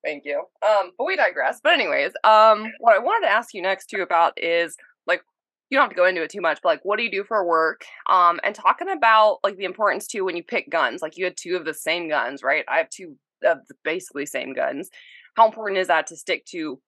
Thank 0.05 0.23
you. 0.23 0.43
Um, 0.61 0.91
but 0.97 1.05
we 1.05 1.15
digress. 1.15 1.59
But 1.63 1.73
anyways, 1.73 2.11
um, 2.23 2.71
what 2.79 2.95
I 2.95 2.99
wanted 2.99 3.25
to 3.25 3.33
ask 3.33 3.55
you 3.55 3.61
next 3.61 3.87
too 3.87 4.03
about 4.03 4.33
is 4.37 4.77
like 5.07 5.21
you 5.69 5.77
don't 5.77 5.85
have 5.85 5.89
to 5.89 5.95
go 5.95 6.05
into 6.05 6.21
it 6.21 6.29
too 6.29 6.41
much, 6.41 6.59
but 6.61 6.69
like 6.69 6.85
what 6.85 6.97
do 6.97 7.03
you 7.03 7.11
do 7.11 7.23
for 7.23 7.43
work? 7.43 7.85
Um, 8.07 8.39
and 8.43 8.53
talking 8.53 8.89
about 8.89 9.39
like 9.43 9.57
the 9.57 9.65
importance 9.65 10.05
too 10.05 10.23
when 10.23 10.37
you 10.37 10.43
pick 10.43 10.69
guns. 10.69 11.01
Like 11.01 11.17
you 11.17 11.25
had 11.25 11.35
two 11.35 11.55
of 11.55 11.65
the 11.65 11.73
same 11.73 12.07
guns, 12.07 12.43
right? 12.43 12.63
I 12.67 12.77
have 12.77 12.89
two 12.91 13.15
of 13.43 13.57
the 13.67 13.73
basically 13.83 14.27
same 14.27 14.53
guns. 14.53 14.91
How 15.35 15.47
important 15.47 15.79
is 15.79 15.87
that 15.87 16.05
to 16.07 16.15
stick 16.15 16.45
to 16.51 16.79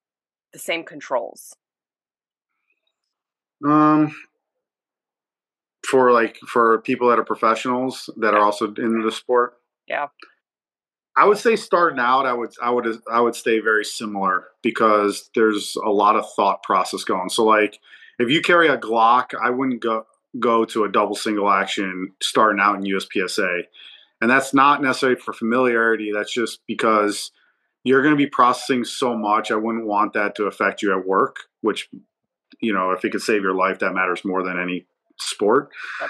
the 0.54 0.60
same 0.60 0.84
controls? 0.84 1.56
Um, 3.68 4.16
for 5.88 6.12
like 6.12 6.38
for 6.48 6.82
people 6.82 7.10
that 7.10 7.18
are 7.18 7.26
professionals 7.26 8.12
that 8.18 8.36
are 8.36 8.42
also 8.42 8.72
in 8.76 9.02
the 9.02 9.12
sport. 9.12 9.56
Yeah. 9.88 10.08
I 11.18 11.26
would 11.26 11.40
say 11.40 11.56
starting 11.56 12.00
out, 12.00 12.28
I 12.28 12.34
would 12.34 12.54
I 12.62 12.70
would 12.70 12.88
I 13.12 13.20
would 13.20 13.36
stay 13.36 13.60
very 13.60 13.84
similar 13.84 14.46
because 14.62 15.30
there's 15.34 15.76
a 15.84 15.90
lot 15.90 16.16
of 16.16 16.32
thought 16.36 16.62
process 16.64 17.04
going. 17.04 17.30
So 17.30 17.44
like 17.44 17.80
if 18.20 18.30
you 18.30 18.42
carry 18.42 18.68
a 18.68 18.78
Glock, 18.78 19.34
I 19.42 19.50
wouldn't 19.50 19.82
go 19.82 20.06
go 20.40 20.64
to 20.66 20.84
a 20.84 20.92
double 20.92 21.16
single 21.16 21.50
action 21.50 22.14
starting 22.22 22.62
out 22.62 22.76
in 22.76 22.84
USPSA. 22.84 23.64
And 24.22 24.30
that's 24.30 24.54
not 24.54 24.82
necessarily 24.82 25.20
for 25.20 25.34
familiarity, 25.34 26.12
that's 26.14 26.34
just 26.34 26.60
because 26.68 27.32
you're 27.84 28.02
going 28.02 28.14
to 28.14 28.18
be 28.18 28.28
processing 28.28 28.84
so 28.84 29.18
much. 29.18 29.52
I 29.52 29.56
wouldn't 29.56 29.86
want 29.86 30.14
that 30.14 30.36
to 30.36 30.46
affect 30.46 30.82
you 30.82 30.98
at 30.98 31.08
work, 31.08 31.38
which 31.62 31.90
you 32.60 32.74
know, 32.74 32.92
if 32.92 33.04
it 33.06 33.12
could 33.12 33.22
save 33.22 33.42
your 33.42 33.54
life, 33.54 33.80
that 33.80 33.94
matters 33.94 34.24
more 34.24 34.44
than 34.44 34.60
any 34.60 34.86
sport. 35.20 35.70
Yep. 36.02 36.10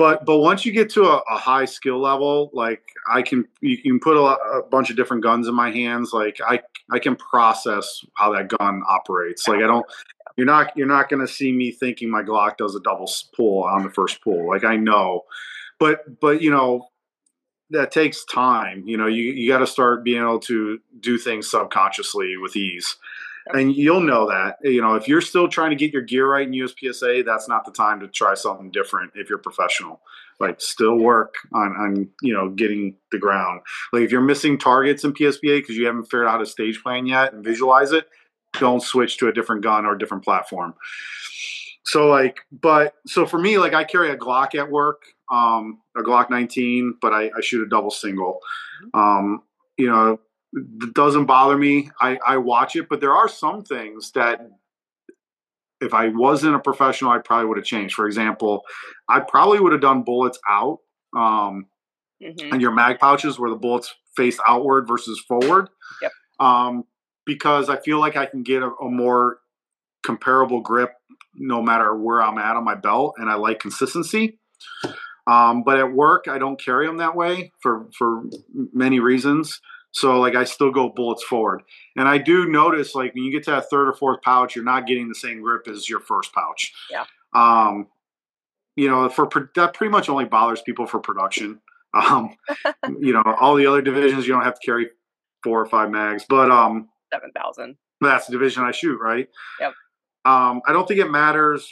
But 0.00 0.24
but 0.24 0.38
once 0.38 0.64
you 0.64 0.72
get 0.72 0.88
to 0.92 1.02
a, 1.02 1.16
a, 1.30 1.36
high 1.36 1.66
skill 1.66 2.00
level, 2.00 2.48
like 2.54 2.80
I 3.06 3.20
can 3.20 3.46
you 3.60 3.76
can 3.82 4.00
put 4.00 4.16
a, 4.16 4.20
a, 4.20 4.62
bunch 4.62 4.88
of 4.88 4.96
different 4.96 5.22
guns 5.22 5.46
in 5.46 5.54
my 5.54 5.70
hands. 5.70 6.14
Like 6.14 6.38
I 6.42 6.60
I 6.90 6.98
can 6.98 7.16
process 7.16 8.02
how 8.14 8.32
that 8.32 8.48
gun 8.48 8.82
operates. 8.88 9.46
Like 9.46 9.58
I 9.58 9.66
don't 9.66 9.84
you're 10.38 10.46
not 10.46 10.74
you're 10.74 10.86
not 10.86 11.10
going 11.10 11.20
to 11.20 11.30
see 11.30 11.52
me 11.52 11.70
thinking 11.70 12.08
my 12.08 12.22
Glock 12.22 12.56
does 12.56 12.74
a 12.74 12.80
double 12.80 13.10
pull 13.36 13.64
on 13.64 13.82
the 13.82 13.90
first 13.90 14.24
pull. 14.24 14.48
Like 14.48 14.64
I 14.64 14.76
know, 14.76 15.24
but 15.78 16.18
but 16.18 16.40
you 16.40 16.50
know 16.50 16.88
that 17.68 17.92
takes 17.92 18.24
time. 18.24 18.84
You 18.86 18.96
know 18.96 19.06
you 19.06 19.24
you 19.24 19.50
got 19.50 19.58
to 19.58 19.66
start 19.66 20.02
being 20.02 20.22
able 20.22 20.40
to 20.40 20.78
do 20.98 21.18
things 21.18 21.50
subconsciously 21.50 22.38
with 22.38 22.56
ease 22.56 22.96
and 23.54 23.74
you'll 23.74 24.00
know 24.00 24.28
that 24.28 24.56
you 24.62 24.80
know 24.80 24.94
if 24.94 25.08
you're 25.08 25.20
still 25.20 25.48
trying 25.48 25.70
to 25.70 25.76
get 25.76 25.92
your 25.92 26.02
gear 26.02 26.30
right 26.30 26.46
in 26.46 26.52
USPSA, 26.52 27.24
that's 27.24 27.48
not 27.48 27.64
the 27.64 27.72
time 27.72 28.00
to 28.00 28.08
try 28.08 28.34
something 28.34 28.70
different. 28.70 29.12
If 29.14 29.28
you're 29.28 29.38
professional, 29.38 30.00
like 30.38 30.60
still 30.60 30.96
work 30.96 31.34
on 31.52 31.76
on 31.76 32.08
you 32.22 32.32
know 32.32 32.50
getting 32.50 32.96
the 33.12 33.18
ground. 33.18 33.60
Like 33.92 34.02
if 34.02 34.12
you're 34.12 34.20
missing 34.20 34.58
targets 34.58 35.04
in 35.04 35.12
USPSA 35.12 35.60
because 35.60 35.76
you 35.76 35.86
haven't 35.86 36.04
figured 36.04 36.26
out 36.26 36.42
a 36.42 36.46
stage 36.46 36.82
plan 36.82 37.06
yet 37.06 37.32
and 37.32 37.44
visualize 37.44 37.92
it, 37.92 38.06
don't 38.58 38.82
switch 38.82 39.18
to 39.18 39.28
a 39.28 39.32
different 39.32 39.62
gun 39.62 39.86
or 39.86 39.94
a 39.94 39.98
different 39.98 40.24
platform. 40.24 40.74
So 41.84 42.08
like, 42.08 42.40
but 42.52 42.94
so 43.06 43.26
for 43.26 43.38
me, 43.38 43.58
like 43.58 43.74
I 43.74 43.84
carry 43.84 44.10
a 44.10 44.16
Glock 44.16 44.54
at 44.54 44.70
work, 44.70 45.02
um, 45.30 45.80
a 45.96 46.02
Glock 46.02 46.30
19, 46.30 46.96
but 47.00 47.12
I, 47.12 47.30
I 47.36 47.40
shoot 47.40 47.64
a 47.64 47.68
double 47.68 47.90
single. 47.90 48.40
Mm-hmm. 48.84 48.98
Um, 48.98 49.42
you 49.76 49.88
know, 49.88 50.20
doesn't 50.94 51.26
bother 51.26 51.56
me. 51.56 51.90
I, 52.00 52.18
I 52.26 52.36
watch 52.38 52.76
it, 52.76 52.88
but 52.88 53.00
there 53.00 53.12
are 53.12 53.28
some 53.28 53.62
things 53.62 54.12
that 54.12 54.40
if 55.80 55.94
I 55.94 56.08
wasn't 56.08 56.56
a 56.56 56.58
professional, 56.58 57.10
I 57.10 57.18
probably 57.18 57.46
would 57.46 57.56
have 57.56 57.66
changed. 57.66 57.94
For 57.94 58.06
example, 58.06 58.62
I 59.08 59.20
probably 59.20 59.60
would 59.60 59.72
have 59.72 59.80
done 59.80 60.02
bullets 60.02 60.38
out 60.48 60.78
um, 61.16 61.66
mm-hmm. 62.22 62.52
and 62.52 62.60
your 62.60 62.72
mag 62.72 62.98
pouches 62.98 63.38
where 63.38 63.50
the 63.50 63.56
bullets 63.56 63.94
face 64.16 64.38
outward 64.46 64.86
versus 64.86 65.20
forward. 65.26 65.68
Yep. 66.02 66.12
Um, 66.38 66.84
because 67.24 67.68
I 67.68 67.76
feel 67.80 67.98
like 67.98 68.16
I 68.16 68.26
can 68.26 68.42
get 68.42 68.62
a, 68.62 68.70
a 68.70 68.90
more 68.90 69.38
comparable 70.02 70.60
grip 70.60 70.92
no 71.34 71.62
matter 71.62 71.94
where 71.94 72.22
I'm 72.22 72.38
at 72.38 72.56
on 72.56 72.64
my 72.64 72.74
belt, 72.74 73.14
and 73.18 73.30
I 73.30 73.34
like 73.34 73.60
consistency. 73.60 74.38
Um, 75.26 75.62
but 75.62 75.78
at 75.78 75.92
work, 75.92 76.26
I 76.28 76.38
don't 76.38 76.60
carry 76.60 76.86
them 76.86 76.96
that 76.98 77.14
way 77.14 77.52
for 77.62 77.88
for 77.96 78.24
many 78.72 79.00
reasons. 79.00 79.60
So 79.92 80.20
like 80.20 80.34
I 80.34 80.44
still 80.44 80.70
go 80.70 80.88
bullets 80.88 81.22
forward. 81.22 81.62
And 81.96 82.08
I 82.08 82.18
do 82.18 82.46
notice 82.46 82.94
like 82.94 83.14
when 83.14 83.24
you 83.24 83.32
get 83.32 83.44
to 83.44 83.50
that 83.52 83.70
third 83.70 83.88
or 83.88 83.92
fourth 83.92 84.22
pouch, 84.22 84.54
you're 84.54 84.64
not 84.64 84.86
getting 84.86 85.08
the 85.08 85.14
same 85.14 85.42
grip 85.42 85.66
as 85.68 85.88
your 85.88 86.00
first 86.00 86.32
pouch. 86.32 86.72
Yeah. 86.90 87.04
Um, 87.34 87.88
you 88.76 88.88
know, 88.88 89.08
for 89.08 89.28
that 89.56 89.74
pretty 89.74 89.90
much 89.90 90.08
only 90.08 90.24
bothers 90.24 90.62
people 90.62 90.86
for 90.86 91.00
production. 91.00 91.60
Um, 91.92 92.36
you 93.00 93.12
know, 93.12 93.24
all 93.40 93.56
the 93.56 93.66
other 93.66 93.82
divisions 93.82 94.24
you 94.24 94.32
don't 94.32 94.44
have 94.44 94.54
to 94.54 94.64
carry 94.64 94.90
four 95.42 95.60
or 95.60 95.66
five 95.66 95.90
mags, 95.90 96.24
but 96.28 96.48
um, 96.48 96.88
seven 97.12 97.32
thousand. 97.32 97.78
That's 98.00 98.26
the 98.26 98.32
division 98.32 98.62
I 98.62 98.70
shoot, 98.70 99.00
right? 99.00 99.28
Yep. 99.58 99.72
Um, 100.24 100.62
I 100.68 100.72
don't 100.72 100.86
think 100.86 101.00
it 101.00 101.10
matters 101.10 101.68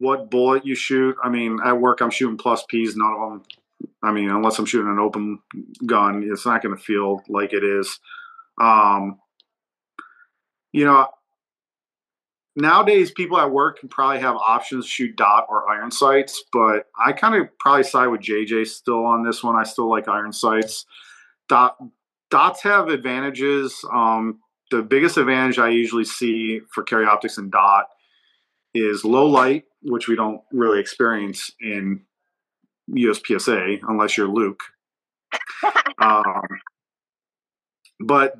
what 0.00 0.30
bullet 0.30 0.66
you 0.66 0.74
shoot. 0.74 1.16
I 1.24 1.30
mean, 1.30 1.60
at 1.64 1.80
work 1.80 2.02
I'm 2.02 2.10
shooting 2.10 2.36
plus 2.36 2.62
P's. 2.68 2.94
None 2.94 3.14
of 3.14 3.30
them 3.30 3.42
I 4.02 4.12
mean, 4.12 4.30
unless 4.30 4.58
I'm 4.58 4.66
shooting 4.66 4.90
an 4.90 4.98
open 4.98 5.40
gun, 5.86 6.28
it's 6.30 6.46
not 6.46 6.62
going 6.62 6.76
to 6.76 6.82
feel 6.82 7.22
like 7.28 7.52
it 7.52 7.64
is. 7.64 7.98
Um, 8.60 9.18
you 10.72 10.84
know, 10.84 11.08
nowadays 12.56 13.10
people 13.10 13.38
at 13.38 13.50
work 13.50 13.80
can 13.80 13.88
probably 13.88 14.20
have 14.20 14.36
options 14.36 14.84
to 14.84 14.90
shoot 14.90 15.16
dot 15.16 15.46
or 15.48 15.68
iron 15.68 15.90
sights, 15.90 16.42
but 16.52 16.86
I 16.98 17.12
kind 17.12 17.34
of 17.34 17.48
probably 17.58 17.84
side 17.84 18.08
with 18.08 18.20
JJ 18.20 18.66
still 18.66 19.04
on 19.04 19.24
this 19.24 19.42
one. 19.42 19.56
I 19.56 19.64
still 19.64 19.88
like 19.90 20.08
iron 20.08 20.32
sights. 20.32 20.86
Dot 21.48 21.76
dots 22.30 22.62
have 22.62 22.88
advantages. 22.88 23.84
Um, 23.92 24.40
the 24.70 24.82
biggest 24.82 25.16
advantage 25.16 25.58
I 25.58 25.68
usually 25.68 26.04
see 26.04 26.60
for 26.72 26.82
carry 26.82 27.06
optics 27.06 27.38
and 27.38 27.50
dot 27.50 27.86
is 28.74 29.04
low 29.04 29.26
light, 29.26 29.64
which 29.82 30.08
we 30.08 30.16
don't 30.16 30.40
really 30.50 30.80
experience 30.80 31.52
in 31.60 32.02
USPSA 32.90 33.80
unless 33.88 34.16
you're 34.16 34.28
Luke. 34.28 34.60
um, 35.98 36.42
but 38.00 38.34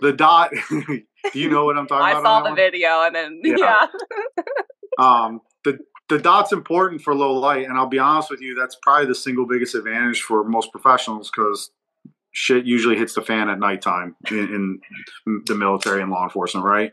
the 0.00 0.12
dot, 0.12 0.50
do 0.70 1.02
you 1.34 1.50
know 1.50 1.64
what 1.64 1.76
I'm 1.76 1.86
talking 1.86 2.04
I 2.04 2.10
about? 2.12 2.20
I 2.20 2.28
saw 2.28 2.40
the 2.40 2.50
one? 2.50 2.56
video 2.56 3.02
and 3.02 3.14
then 3.14 3.40
yeah. 3.44 3.56
yeah. 3.58 4.46
um, 4.98 5.40
the 5.64 5.78
the 6.08 6.18
dot's 6.18 6.52
important 6.52 7.00
for 7.00 7.14
low 7.14 7.32
light, 7.32 7.66
and 7.66 7.78
I'll 7.78 7.86
be 7.86 7.98
honest 7.98 8.30
with 8.30 8.40
you, 8.40 8.54
that's 8.54 8.76
probably 8.82 9.06
the 9.06 9.14
single 9.14 9.46
biggest 9.46 9.74
advantage 9.74 10.20
for 10.22 10.44
most 10.44 10.70
professionals 10.70 11.30
because 11.30 11.70
shit 12.32 12.64
usually 12.64 12.96
hits 12.96 13.14
the 13.14 13.22
fan 13.22 13.48
at 13.48 13.58
nighttime 13.58 14.16
in, 14.30 14.80
in 15.26 15.42
the 15.46 15.54
military 15.54 16.02
and 16.02 16.10
law 16.10 16.24
enforcement, 16.24 16.66
right? 16.66 16.92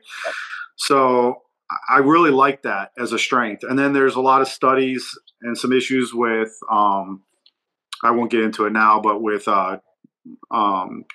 So 0.75 1.41
I 1.89 1.99
really 1.99 2.31
like 2.31 2.63
that 2.63 2.91
as 2.97 3.13
a 3.13 3.19
strength. 3.19 3.63
And 3.63 3.77
then 3.77 3.93
there's 3.93 4.15
a 4.15 4.21
lot 4.21 4.41
of 4.41 4.47
studies 4.47 5.17
and 5.41 5.57
some 5.57 5.71
issues 5.71 6.13
with 6.13 6.51
um, 6.71 7.21
I 8.03 8.11
won't 8.11 8.31
get 8.31 8.41
into 8.43 8.65
it 8.65 8.73
now, 8.73 8.99
but 8.99 9.21
with 9.21 9.47
uh, 9.47 9.77
um, 10.51 11.05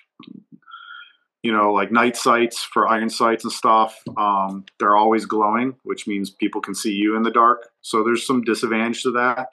you 1.43 1.53
know 1.53 1.73
like 1.73 1.91
night 1.91 2.17
sights 2.17 2.63
for 2.63 2.87
iron 2.87 3.11
sights 3.11 3.45
and 3.45 3.53
stuff, 3.53 4.01
um, 4.17 4.65
they're 4.79 4.97
always 4.97 5.27
glowing, 5.27 5.75
which 5.83 6.07
means 6.07 6.31
people 6.31 6.61
can 6.61 6.75
see 6.75 6.93
you 6.93 7.17
in 7.17 7.23
the 7.23 7.31
dark. 7.31 7.71
So 7.83 8.05
there's 8.05 8.27
some 8.27 8.43
disadvantage 8.43 9.03
to 9.03 9.13
that. 9.13 9.49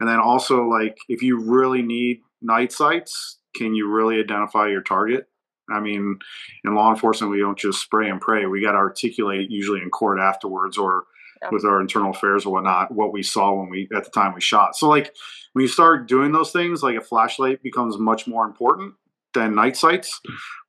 And 0.00 0.08
then 0.08 0.18
also 0.18 0.64
like 0.64 0.98
if 1.08 1.22
you 1.22 1.40
really 1.40 1.82
need 1.82 2.20
night 2.42 2.72
sights, 2.72 3.38
can 3.54 3.74
you 3.74 3.88
really 3.88 4.20
identify 4.20 4.68
your 4.68 4.82
target? 4.82 5.28
I 5.70 5.80
mean, 5.80 6.18
in 6.64 6.74
law 6.74 6.90
enforcement, 6.90 7.32
we 7.32 7.40
don't 7.40 7.58
just 7.58 7.80
spray 7.80 8.10
and 8.10 8.20
pray. 8.20 8.46
We 8.46 8.60
got 8.60 8.72
to 8.72 8.78
articulate 8.78 9.50
usually 9.50 9.80
in 9.80 9.90
court 9.90 10.18
afterwards 10.18 10.76
or 10.76 11.04
yeah. 11.42 11.48
with 11.50 11.64
our 11.64 11.80
internal 11.80 12.10
affairs 12.10 12.46
or 12.46 12.52
whatnot, 12.52 12.92
what 12.92 13.12
we 13.12 13.22
saw 13.22 13.52
when 13.52 13.70
we 13.70 13.88
at 13.94 14.04
the 14.04 14.10
time 14.10 14.34
we 14.34 14.40
shot. 14.40 14.76
So 14.76 14.88
like 14.88 15.14
when 15.52 15.62
you 15.62 15.68
start 15.68 16.08
doing 16.08 16.32
those 16.32 16.52
things, 16.52 16.82
like 16.82 16.96
a 16.96 17.00
flashlight 17.00 17.62
becomes 17.62 17.98
much 17.98 18.26
more 18.26 18.44
important 18.44 18.94
than 19.32 19.54
night 19.54 19.76
sights. 19.76 20.20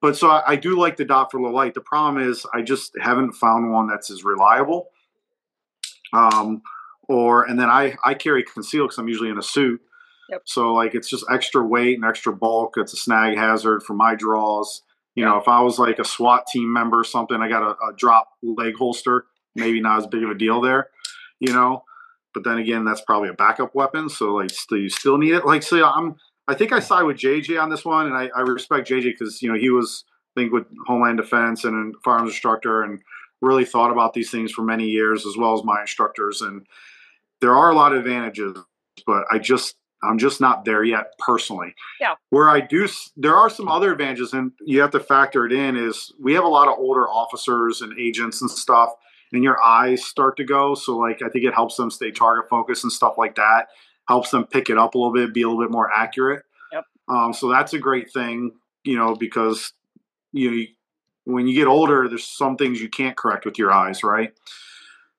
But 0.02 0.18
so 0.18 0.30
I, 0.30 0.44
I 0.52 0.56
do 0.56 0.78
like 0.78 0.98
the 0.98 1.06
dot 1.06 1.32
for 1.32 1.40
low 1.40 1.52
light. 1.52 1.74
The 1.74 1.82
problem 1.82 2.28
is 2.28 2.46
I 2.54 2.62
just 2.62 2.94
haven't 3.02 3.34
found 3.34 3.72
one 3.72 3.88
that's 3.88 4.10
as 4.12 4.24
reliable. 4.24 4.90
Um, 6.14 6.62
or 7.08 7.44
and 7.44 7.60
then 7.60 7.70
I 7.70 7.96
I 8.04 8.14
carry 8.14 8.44
conceal 8.44 8.86
because 8.86 8.98
I'm 8.98 9.08
usually 9.08 9.30
in 9.30 9.38
a 9.38 9.44
suit. 9.44 9.82
Yep. 10.30 10.42
So 10.46 10.74
like 10.74 10.96
it's 10.96 11.10
just 11.10 11.26
extra 11.30 11.66
weight 11.66 11.96
and 11.96 12.06
extra 12.06 12.34
bulk. 12.34 12.76
It's 12.78 12.94
a 12.94 12.98
snag 12.98 13.38
hazard 13.38 13.84
for 13.84 13.94
my 13.94 14.16
draws. 14.16 14.82
You 15.16 15.24
know, 15.24 15.38
if 15.38 15.48
I 15.48 15.62
was 15.62 15.80
like 15.80 16.00
a 16.00 16.06
SWAT 16.06 16.46
team 16.48 16.74
member 16.74 17.00
or 17.00 17.04
something, 17.04 17.40
I 17.40 17.48
got 17.48 17.64
a, 17.64 17.72
a 17.72 17.96
drop 17.96 18.30
leg 18.44 18.76
holster 18.78 19.26
maybe 19.56 19.82
not 19.82 20.00
as 20.00 20.08
big 20.08 20.24
of 20.24 20.30
a 20.30 20.36
deal 20.36 20.62
there, 20.62 20.90
you 21.40 21.54
know. 21.54 21.84
But 22.34 22.44
then 22.44 22.58
again, 22.58 22.84
that's 22.84 23.02
probably 23.02 23.30
a 23.30 23.34
backup 23.34 23.74
weapon, 23.74 24.10
so 24.10 24.36
like 24.36 24.52
still 24.52 24.78
you 24.78 24.90
still 24.90 25.18
need 25.18 25.34
it. 25.34 25.46
Like 25.46 25.64
so, 25.64 25.84
I'm 25.84 26.16
I 26.48 26.54
think 26.54 26.72
I 26.72 26.80
side 26.80 27.04
with 27.04 27.18
JJ 27.18 27.62
on 27.62 27.70
this 27.70 27.86
one, 27.86 28.08
and 28.08 28.16
I, 28.16 28.30
I 28.36 28.42
respect 28.42 28.90
JJ 28.90 29.04
because 29.04 29.42
you 29.42 29.52
know 29.52 29.58
he 29.58 29.70
was 29.70 30.04
I 30.36 30.42
think 30.42 30.52
with 30.52 30.66
Homeland 30.86 31.18
Defense 31.18 31.64
and 31.64 31.96
a 31.96 32.00
firearms 32.04 32.32
instructor 32.32 32.84
and 32.84 33.00
really 33.42 33.66
thought 33.66 33.92
about 33.92 34.14
these 34.14 34.30
things 34.30 34.52
for 34.52 34.64
many 34.64 34.86
years 34.86 35.26
as 35.26 35.38
well 35.38 35.54
as 35.54 35.64
my 35.64 35.82
instructors 35.82 36.42
and 36.42 36.66
there 37.42 37.54
are 37.54 37.70
a 37.70 37.76
lot 37.76 37.92
of 37.92 38.00
advantages 38.00 38.58
but 39.06 39.26
i 39.30 39.38
just 39.38 39.76
I'm 40.04 40.18
just 40.18 40.42
not 40.42 40.66
there 40.66 40.84
yet 40.84 41.14
personally. 41.20 41.74
Yeah. 42.00 42.16
Where 42.30 42.50
I 42.50 42.62
do, 42.62 42.88
there 43.18 43.36
are 43.36 43.50
some 43.50 43.68
other 43.68 43.92
advantages, 43.92 44.34
and 44.34 44.52
you 44.66 44.82
have 44.82 44.92
to 44.92 45.00
factor 45.00 45.46
it 45.46 45.52
in. 45.52 45.76
Is 45.76 46.14
we 46.20 46.34
have 46.34 46.44
a 46.44 46.50
lot 46.50 46.68
of 46.68 46.78
older 46.78 47.08
officers 47.08 47.82
and 47.82 47.98
agents 48.00 48.42
and 48.42 48.50
stuff, 48.52 48.90
and 49.32 49.44
your 49.44 49.62
eyes 49.64 50.06
start 50.06 50.38
to 50.38 50.44
go. 50.44 50.76
So, 50.76 50.98
like, 50.98 51.22
I 51.22 51.30
think 51.30 51.46
it 51.46 51.54
helps 51.54 51.76
them 51.76 51.90
stay 51.90 52.12
target 52.12 52.50
focused 52.50 52.84
and 52.84 52.92
stuff 52.92 53.16
like 53.18 53.36
that. 53.36 53.68
Helps 54.08 54.30
them 54.32 54.46
pick 54.46 54.70
it 54.70 54.78
up 54.78 54.96
a 54.96 54.98
little 54.98 55.14
bit, 55.14 55.34
be 55.34 55.42
a 55.42 55.48
little 55.48 55.64
bit 55.64 55.72
more 55.72 55.92
accurate. 55.92 56.44
Yep. 56.72 56.86
Um, 57.08 57.34
so 57.34 57.50
that's 57.50 57.74
a 57.74 57.80
great 57.80 58.12
thing, 58.12 58.52
you 58.84 58.98
know, 58.98 59.16
because 59.16 59.74
you 60.32 60.52
know 60.52 60.66
when 61.26 61.48
you 61.48 61.56
get 61.56 61.68
older, 61.68 62.08
there's 62.08 62.28
some 62.28 62.56
things 62.56 62.80
you 62.80 62.90
can't 62.90 63.18
correct 63.18 63.46
with 63.46 63.58
your 63.58 63.72
eyes, 63.72 64.04
right? 64.04 64.34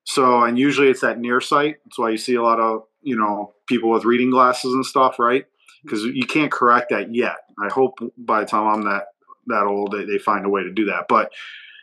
So, 0.05 0.45
and 0.45 0.57
usually 0.57 0.89
it's 0.89 1.01
that 1.01 1.19
near 1.19 1.41
sight. 1.41 1.79
That's 1.85 1.99
why 1.99 2.11
you 2.11 2.17
see 2.17 2.37
a 2.37 2.43
lot 2.43 2.61
of 2.61 2.85
you 3.07 3.17
know 3.17 3.55
people 3.67 3.91
with 3.91 4.05
reading 4.05 4.31
glasses 4.31 4.75
and 4.75 4.85
stuff, 4.85 5.19
right? 5.19 5.47
Because 5.83 6.03
you 6.03 6.27
can't 6.27 6.51
correct 6.51 6.91
that 6.91 7.15
yet. 7.15 7.37
I 7.63 7.73
hope 7.73 7.99
by 8.19 8.41
the 8.41 8.47
time 8.47 8.67
I'm 8.67 8.83
that 8.83 9.05
that 9.47 9.65
old, 9.65 9.93
they, 9.93 10.05
they 10.05 10.19
find 10.19 10.45
a 10.45 10.49
way 10.49 10.65
to 10.65 10.73
do 10.73 10.87
that. 10.87 11.07
But 11.09 11.33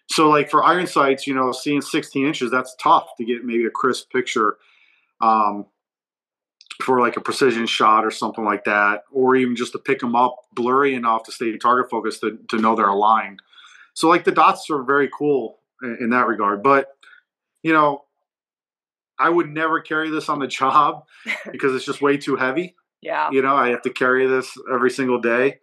so, 0.08 0.30
like 0.30 0.50
for 0.50 0.64
iron 0.64 0.86
sights, 0.86 1.26
you 1.26 1.34
know, 1.34 1.54
seeing 1.54 1.82
16 1.82 2.28
inches, 2.28 2.52
that's 2.52 2.76
tough 2.76 3.08
to 3.18 3.26
get 3.26 3.46
maybe 3.46 3.66
a 3.66 3.70
crisp 3.70 4.12
picture 4.12 4.58
um, 5.22 5.66
for 6.82 7.00
like 7.00 7.16
a 7.16 7.22
precision 7.22 7.66
shot 7.66 8.04
or 8.06 8.12
something 8.12 8.44
like 8.44 8.66
that, 8.66 9.04
or 9.12 9.38
even 9.38 9.56
just 9.56 9.72
to 9.72 9.80
pick 9.80 10.00
them 10.00 10.16
up 10.16 10.36
blurry 10.54 10.94
enough 10.94 11.24
to 11.24 11.32
stay 11.32 11.58
target 11.58 11.90
focused 11.90 12.20
to, 12.22 12.38
to 12.50 12.58
know 12.58 12.76
they're 12.76 12.88
aligned. 12.88 13.42
So, 13.94 14.10
like 14.10 14.26
the 14.26 14.32
dots 14.32 14.70
are 14.70 14.84
very 14.84 15.10
cool 15.18 15.60
in, 15.82 15.98
in 16.02 16.10
that 16.10 16.28
regard. 16.28 16.62
But 16.62 16.90
you 17.64 17.72
know, 17.72 18.03
I 19.20 19.30
would 19.30 19.50
never 19.50 19.82
carry 19.82 20.10
this 20.10 20.30
on 20.30 20.40
the 20.40 20.48
job 20.48 21.06
because 21.52 21.76
it's 21.76 21.86
just 21.86 22.02
way 22.02 22.18
too 22.18 22.36
heavy. 22.36 22.76
Yeah. 23.02 23.30
You 23.32 23.42
know, 23.42 23.56
I 23.56 23.70
have 23.70 23.82
to 23.84 23.90
carry 23.90 24.28
this 24.28 24.56
every 24.74 24.90
single 24.90 25.20
day. 25.20 25.60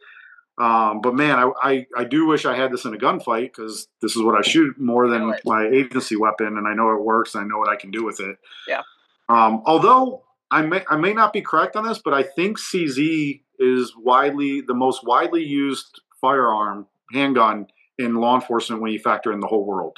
Um, 0.59 1.01
but 1.01 1.15
man, 1.15 1.39
I, 1.39 1.51
I, 1.63 1.87
I, 1.97 2.05
do 2.05 2.27
wish 2.27 2.45
I 2.45 2.55
had 2.55 2.71
this 2.71 2.85
in 2.85 2.93
a 2.93 2.99
gunfight 2.99 3.45
because 3.45 3.89
this 4.03 4.15
is 4.15 4.23
what 4.23 4.35
I 4.35 4.43
shoot 4.43 4.79
more 4.79 5.09
than 5.09 5.33
my 5.47 5.67
agency 5.67 6.17
weapon, 6.17 6.59
and 6.59 6.69
I 6.69 6.75
know 6.75 6.91
it 6.91 7.03
works. 7.03 7.35
I 7.35 7.45
know 7.45 7.57
what 7.57 7.71
I 7.71 7.77
can 7.77 7.91
do 7.91 8.05
with 8.05 8.21
it. 8.21 8.37
Yeah. 8.69 8.83
Um, 9.31 9.63
although 9.65 10.25
I 10.51 10.61
may 10.61 10.85
I 10.91 10.97
may 10.97 11.15
not 11.15 11.33
be 11.33 11.41
correct 11.41 11.77
on 11.77 11.89
this, 11.89 11.99
but 11.99 12.13
I 12.13 12.25
think 12.25 12.59
CZ 12.59 13.41
is 13.59 13.95
widely 13.97 14.61
the 14.61 14.75
most 14.75 15.03
widely 15.03 15.43
used 15.43 16.03
firearm 16.21 16.87
handgun 17.11 17.67
in 17.97 18.17
law 18.17 18.35
enforcement 18.35 18.83
when 18.83 18.93
you 18.93 18.99
factor 18.99 19.33
in 19.33 19.41
the 19.41 19.47
whole 19.47 19.65
world 19.65 19.97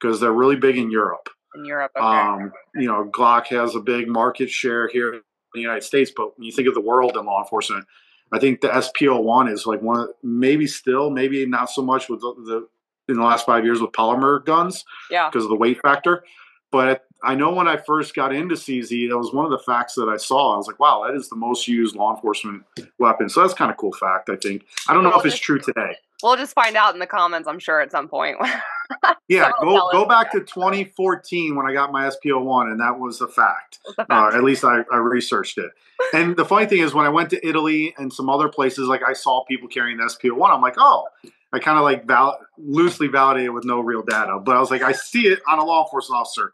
because 0.00 0.20
they're 0.20 0.32
really 0.32 0.56
big 0.56 0.76
in 0.76 0.92
Europe 0.92 1.28
in 1.54 1.64
Europe. 1.64 1.92
Okay. 1.96 2.06
um, 2.06 2.52
you 2.74 2.86
know, 2.86 3.04
Glock 3.04 3.46
has 3.48 3.74
a 3.74 3.80
big 3.80 4.08
market 4.08 4.50
share 4.50 4.88
here 4.88 5.14
in 5.14 5.20
the 5.54 5.60
United 5.60 5.82
States, 5.82 6.10
but 6.14 6.36
when 6.38 6.44
you 6.44 6.52
think 6.52 6.68
of 6.68 6.74
the 6.74 6.80
world 6.80 7.16
in 7.16 7.24
law 7.24 7.42
enforcement, 7.42 7.86
I 8.32 8.38
think 8.38 8.60
the 8.60 8.68
SP01 8.68 9.52
is 9.52 9.66
like 9.66 9.82
one 9.82 10.00
of 10.00 10.08
maybe 10.22 10.66
still, 10.66 11.10
maybe 11.10 11.44
not 11.44 11.70
so 11.70 11.82
much 11.82 12.08
with 12.08 12.20
the, 12.20 12.34
the 12.44 12.68
in 13.12 13.18
the 13.18 13.24
last 13.24 13.44
five 13.44 13.64
years 13.64 13.80
with 13.80 13.92
polymer 13.92 14.44
guns, 14.44 14.84
yeah, 15.10 15.28
because 15.28 15.44
of 15.44 15.50
the 15.50 15.56
weight 15.56 15.80
factor. 15.82 16.24
But 16.70 17.04
I 17.22 17.34
know 17.34 17.52
when 17.52 17.68
I 17.68 17.76
first 17.76 18.14
got 18.14 18.34
into 18.34 18.54
CZ, 18.54 19.10
that 19.10 19.18
was 19.18 19.32
one 19.32 19.44
of 19.44 19.50
the 19.50 19.58
facts 19.58 19.94
that 19.94 20.08
I 20.08 20.16
saw. 20.16 20.54
I 20.54 20.56
was 20.56 20.66
like, 20.66 20.80
wow, 20.80 21.04
that 21.06 21.14
is 21.14 21.28
the 21.28 21.36
most 21.36 21.68
used 21.68 21.94
law 21.94 22.14
enforcement 22.14 22.64
weapon. 22.98 23.28
So 23.28 23.42
that's 23.42 23.52
kind 23.52 23.70
of 23.70 23.76
cool 23.76 23.92
fact, 23.92 24.30
I 24.30 24.36
think. 24.36 24.64
I 24.88 24.94
don't 24.94 25.04
know 25.04 25.12
if 25.12 25.26
it's 25.26 25.38
true 25.38 25.58
today. 25.58 25.96
We'll 26.22 26.36
just 26.36 26.54
find 26.54 26.76
out 26.76 26.94
in 26.94 27.00
the 27.00 27.06
comments, 27.06 27.46
I'm 27.46 27.58
sure, 27.58 27.80
at 27.80 27.90
some 27.90 28.08
point. 28.08 28.38
yeah, 29.28 29.50
go 29.60 29.88
go 29.92 30.04
back 30.04 30.32
to 30.32 30.40
2014 30.40 31.54
when 31.56 31.66
I 31.66 31.72
got 31.72 31.92
my 31.92 32.08
SP01, 32.08 32.70
and 32.70 32.80
that 32.80 32.98
was 32.98 33.20
a 33.20 33.28
fact. 33.28 33.78
a 33.86 34.06
fact. 34.06 34.10
Uh, 34.10 34.36
at 34.36 34.44
least 34.44 34.64
I, 34.64 34.82
I 34.92 34.96
researched 34.96 35.58
it. 35.58 35.70
and 36.12 36.36
the 36.36 36.44
funny 36.44 36.66
thing 36.66 36.80
is, 36.80 36.94
when 36.94 37.06
I 37.06 37.08
went 37.08 37.30
to 37.30 37.46
Italy 37.46 37.94
and 37.98 38.12
some 38.12 38.28
other 38.28 38.48
places, 38.48 38.88
like 38.88 39.02
I 39.06 39.12
saw 39.12 39.44
people 39.44 39.68
carrying 39.68 39.98
the 39.98 40.04
SP01, 40.04 40.50
I'm 40.50 40.60
like, 40.60 40.74
oh, 40.78 41.06
I 41.52 41.58
kind 41.58 41.76
of 41.76 41.84
like 41.84 42.06
val- 42.06 42.38
loosely 42.56 43.08
validated 43.08 43.52
with 43.52 43.64
no 43.64 43.80
real 43.80 44.02
data, 44.02 44.38
but 44.38 44.56
I 44.56 44.60
was 44.60 44.70
like, 44.70 44.82
I 44.82 44.92
see 44.92 45.26
it 45.26 45.40
on 45.46 45.58
a 45.58 45.64
law 45.64 45.84
enforcement 45.84 46.20
officer 46.20 46.52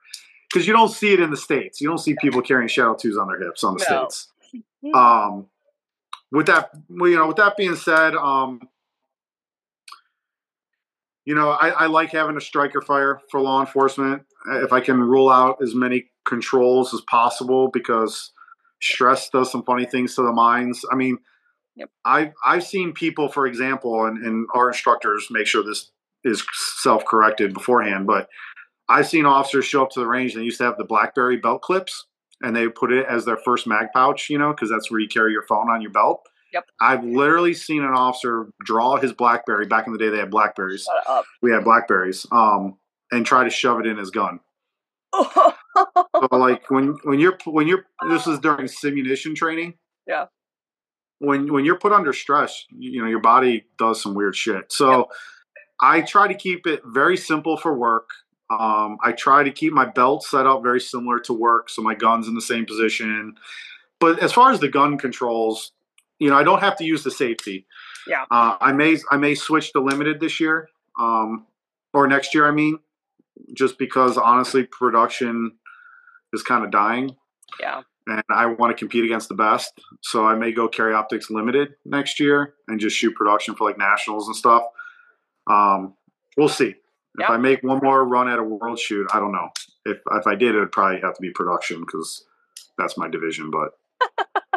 because 0.48 0.66
you 0.66 0.72
don't 0.72 0.90
see 0.90 1.12
it 1.12 1.20
in 1.20 1.30
the 1.30 1.36
states. 1.36 1.80
You 1.80 1.88
don't 1.88 1.98
see 1.98 2.14
people 2.20 2.42
carrying 2.42 2.68
Shadow 2.68 2.94
Twos 2.94 3.16
on 3.16 3.28
their 3.28 3.40
hips 3.40 3.62
on 3.64 3.76
the 3.76 3.86
no. 3.88 4.08
states. 4.08 4.28
Um, 4.94 5.48
with 6.30 6.46
that, 6.46 6.70
well, 6.88 7.10
you 7.10 7.16
know, 7.16 7.26
with 7.26 7.36
that 7.38 7.56
being 7.56 7.74
said, 7.74 8.14
um, 8.14 8.68
you 11.28 11.34
know, 11.34 11.50
I, 11.50 11.68
I, 11.68 11.86
like 11.88 12.10
having 12.12 12.38
a 12.38 12.40
striker 12.40 12.80
fire 12.80 13.20
for 13.30 13.38
law 13.38 13.60
enforcement. 13.60 14.22
Uh, 14.50 14.64
if 14.64 14.72
I 14.72 14.80
can 14.80 14.98
rule 14.98 15.28
out 15.28 15.58
as 15.62 15.74
many 15.74 16.06
controls 16.24 16.94
as 16.94 17.02
possible, 17.02 17.68
because 17.70 18.32
stress 18.80 19.28
does 19.28 19.52
some 19.52 19.62
funny 19.62 19.84
things 19.84 20.14
to 20.14 20.22
the 20.22 20.32
minds. 20.32 20.86
I 20.90 20.94
mean, 20.94 21.18
yep. 21.76 21.90
I've 22.02 22.32
I've 22.46 22.64
seen 22.64 22.94
people, 22.94 23.28
for 23.28 23.46
example, 23.46 24.06
and, 24.06 24.24
and 24.24 24.46
our 24.54 24.68
instructors 24.68 25.26
make 25.30 25.46
sure 25.46 25.62
this 25.62 25.90
is 26.24 26.42
self 26.78 27.04
corrected 27.04 27.52
beforehand, 27.52 28.06
but 28.06 28.30
I've 28.88 29.06
seen 29.06 29.26
officers 29.26 29.66
show 29.66 29.82
up 29.82 29.90
to 29.90 30.00
the 30.00 30.06
range 30.06 30.32
and 30.32 30.40
they 30.40 30.46
used 30.46 30.56
to 30.58 30.64
have 30.64 30.78
the 30.78 30.84
BlackBerry 30.84 31.36
belt 31.36 31.60
clips 31.60 32.06
and 32.40 32.56
they 32.56 32.68
put 32.68 32.90
it 32.90 33.04
as 33.06 33.26
their 33.26 33.36
first 33.36 33.66
mag 33.66 33.88
pouch, 33.92 34.30
you 34.30 34.38
know, 34.38 34.52
because 34.52 34.70
that's 34.70 34.90
where 34.90 35.00
you 35.00 35.08
carry 35.08 35.32
your 35.32 35.44
phone 35.46 35.68
on 35.68 35.82
your 35.82 35.90
belt. 35.90 36.26
Yep. 36.52 36.64
I've 36.80 37.04
literally 37.04 37.54
seen 37.54 37.82
an 37.82 37.92
officer 37.92 38.48
draw 38.64 38.96
his 38.96 39.12
BlackBerry. 39.12 39.66
Back 39.66 39.86
in 39.86 39.92
the 39.92 39.98
day, 39.98 40.08
they 40.08 40.18
had 40.18 40.30
Blackberries. 40.30 40.88
We 41.42 41.50
had 41.50 41.64
Blackberries. 41.64 42.26
Um, 42.32 42.78
and 43.10 43.24
try 43.24 43.44
to 43.44 43.50
shove 43.50 43.80
it 43.80 43.86
in 43.86 43.96
his 43.96 44.10
gun. 44.10 44.40
so 45.14 45.54
like 46.32 46.70
when 46.70 46.96
when 47.04 47.18
you're 47.18 47.38
when 47.46 47.66
you're 47.66 47.86
this 48.08 48.26
is 48.26 48.38
during 48.40 48.66
simunition 48.66 49.34
training. 49.34 49.74
Yeah. 50.06 50.26
When 51.18 51.52
when 51.52 51.64
you're 51.64 51.78
put 51.78 51.92
under 51.92 52.12
stress, 52.12 52.64
you, 52.70 52.92
you 52.92 53.02
know 53.02 53.08
your 53.08 53.20
body 53.20 53.64
does 53.78 54.02
some 54.02 54.14
weird 54.14 54.36
shit. 54.36 54.70
So 54.70 54.98
yep. 54.98 55.06
I 55.80 56.00
try 56.02 56.28
to 56.28 56.34
keep 56.34 56.66
it 56.66 56.82
very 56.84 57.16
simple 57.16 57.56
for 57.56 57.76
work. 57.76 58.10
Um, 58.50 58.98
I 59.02 59.12
try 59.12 59.42
to 59.42 59.50
keep 59.50 59.72
my 59.72 59.84
belt 59.84 60.24
set 60.24 60.46
up 60.46 60.62
very 60.62 60.80
similar 60.80 61.20
to 61.20 61.32
work, 61.32 61.68
so 61.68 61.82
my 61.82 61.94
gun's 61.94 62.28
in 62.28 62.34
the 62.34 62.40
same 62.40 62.64
position. 62.64 63.34
But 64.00 64.22
as 64.22 64.32
far 64.32 64.52
as 64.52 64.60
the 64.60 64.68
gun 64.68 64.96
controls, 64.96 65.72
you 66.18 66.30
know, 66.30 66.36
I 66.36 66.42
don't 66.42 66.60
have 66.60 66.76
to 66.78 66.84
use 66.84 67.04
the 67.04 67.10
safety. 67.10 67.66
Yeah. 68.06 68.24
Uh, 68.30 68.56
I 68.60 68.72
may 68.72 68.96
I 69.10 69.16
may 69.16 69.34
switch 69.34 69.72
to 69.72 69.80
limited 69.80 70.20
this 70.20 70.40
year, 70.40 70.68
um, 70.98 71.46
or 71.92 72.06
next 72.06 72.34
year. 72.34 72.46
I 72.46 72.50
mean, 72.50 72.78
just 73.54 73.78
because 73.78 74.16
honestly, 74.16 74.64
production 74.64 75.52
is 76.32 76.42
kind 76.42 76.64
of 76.64 76.70
dying. 76.70 77.16
Yeah. 77.60 77.82
And 78.06 78.22
I 78.30 78.46
want 78.46 78.74
to 78.74 78.78
compete 78.78 79.04
against 79.04 79.28
the 79.28 79.34
best, 79.34 79.78
so 80.00 80.26
I 80.26 80.34
may 80.34 80.50
go 80.50 80.66
carry 80.66 80.94
optics 80.94 81.30
limited 81.30 81.74
next 81.84 82.18
year 82.18 82.54
and 82.66 82.80
just 82.80 82.96
shoot 82.96 83.14
production 83.14 83.54
for 83.54 83.68
like 83.68 83.76
nationals 83.76 84.28
and 84.28 84.34
stuff. 84.34 84.62
Um, 85.46 85.94
we'll 86.36 86.48
see. 86.48 86.74
If 87.18 87.28
I 87.28 87.36
make 87.36 87.62
one 87.62 87.80
more 87.82 88.06
run 88.06 88.28
at 88.28 88.38
a 88.38 88.42
world 88.42 88.78
shoot, 88.78 89.08
I 89.12 89.18
don't 89.18 89.32
know. 89.32 89.48
If 89.84 89.98
if 90.12 90.26
I 90.26 90.36
did, 90.36 90.54
it 90.54 90.58
would 90.58 90.72
probably 90.72 91.00
have 91.00 91.14
to 91.14 91.20
be 91.20 91.30
production 91.30 91.80
because 91.80 92.24
that's 92.76 92.96
my 92.96 93.08
division. 93.08 93.50
But 93.50 93.72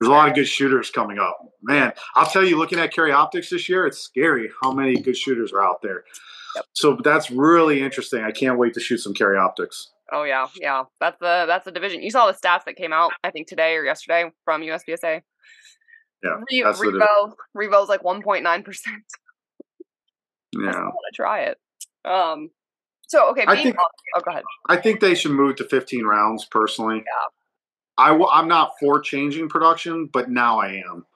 there's 0.00 0.08
a 0.08 0.12
lot 0.12 0.28
of 0.28 0.34
good 0.34 0.46
shooters 0.46 0.90
coming 0.90 1.18
up. 1.18 1.38
Man, 1.62 1.92
I'll 2.14 2.26
tell 2.26 2.44
you, 2.44 2.58
looking 2.58 2.78
at 2.78 2.92
carry 2.92 3.12
optics 3.12 3.50
this 3.50 3.68
year, 3.68 3.86
it's 3.86 3.98
scary 3.98 4.50
how 4.62 4.72
many 4.72 4.96
good 4.96 5.16
shooters 5.16 5.52
are 5.52 5.64
out 5.64 5.80
there. 5.82 6.04
Yep. 6.54 6.64
So 6.74 6.98
that's 7.02 7.30
really 7.30 7.82
interesting. 7.82 8.22
I 8.22 8.30
can't 8.30 8.58
wait 8.58 8.74
to 8.74 8.80
shoot 8.80 8.98
some 8.98 9.14
carry 9.14 9.38
optics. 9.38 9.90
Oh 10.12 10.22
yeah, 10.22 10.46
yeah. 10.60 10.84
That's 11.00 11.18
the 11.18 11.44
that's 11.46 11.64
the 11.64 11.72
division. 11.72 12.02
You 12.02 12.10
saw 12.10 12.26
the 12.26 12.32
stats 12.32 12.64
that 12.64 12.76
came 12.76 12.92
out, 12.92 13.12
I 13.24 13.30
think 13.30 13.48
today 13.48 13.74
or 13.74 13.84
yesterday 13.84 14.30
from 14.44 14.62
USPSA. 14.62 15.22
Yeah, 16.22 16.40
Re- 16.50 16.62
Revo 16.62 17.32
Revo's 17.56 17.88
like 17.88 18.04
one 18.04 18.22
point 18.22 18.42
nine 18.42 18.62
percent. 18.62 19.02
Yeah, 20.58 20.70
I 20.70 20.80
want 20.84 20.94
to 21.12 21.16
try 21.16 21.40
it. 21.42 21.58
Um. 22.04 22.48
So 23.08 23.30
okay, 23.30 23.44
I 23.46 23.62
think, 23.62 23.76
oh, 23.78 24.20
go 24.24 24.30
ahead. 24.30 24.44
I 24.70 24.76
think 24.78 25.00
they 25.00 25.14
should 25.14 25.32
move 25.32 25.56
to 25.56 25.64
15 25.64 26.04
rounds 26.04 26.46
personally. 26.46 26.96
Yeah. 26.96 27.45
I 27.98 28.08
w- 28.08 28.28
I'm 28.30 28.48
not 28.48 28.72
for 28.78 29.00
changing 29.00 29.48
production, 29.48 30.08
but 30.12 30.30
now 30.30 30.58
I 30.60 30.82
am. 30.88 31.06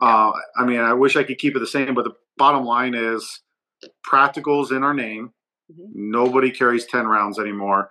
Uh, 0.00 0.32
I 0.56 0.64
mean, 0.64 0.80
I 0.80 0.92
wish 0.92 1.16
I 1.16 1.24
could 1.24 1.38
keep 1.38 1.56
it 1.56 1.60
the 1.60 1.66
same, 1.66 1.94
but 1.94 2.04
the 2.04 2.14
bottom 2.36 2.64
line 2.64 2.94
is 2.94 3.40
practicals 4.06 4.70
in 4.70 4.82
our 4.82 4.94
name. 4.94 5.32
Mm-hmm. 5.72 6.10
Nobody 6.10 6.50
carries 6.50 6.86
10 6.86 7.06
rounds 7.06 7.38
anymore. 7.38 7.90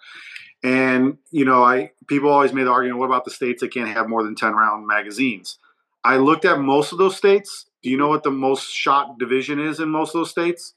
And, 0.64 1.18
you 1.32 1.46
know, 1.46 1.64
I 1.64 1.92
people 2.08 2.30
always 2.30 2.54
made 2.54 2.66
the 2.66 2.72
argument, 2.72 3.00
what 3.00 3.06
about 3.06 3.26
the 3.26 3.32
states 3.32 3.62
that 3.62 3.74
can't 3.74 3.90
have 3.90 4.10
more 4.10 4.24
than 4.24 4.36
10 4.36 4.54
round 4.54 4.88
magazines? 4.88 5.60
I 6.04 6.18
looked 6.18 6.46
at 6.46 6.60
most 6.60 6.92
of 6.92 6.98
those 6.98 7.16
states. 7.16 7.66
Do 7.82 7.90
you 7.90 7.98
know 7.98 8.08
what 8.08 8.24
the 8.24 8.32
most 8.32 8.72
shot 8.72 9.18
division 9.20 9.60
is 9.60 9.80
in 9.80 9.90
most 9.90 10.10
of 10.10 10.20
those 10.20 10.32
states? 10.32 10.74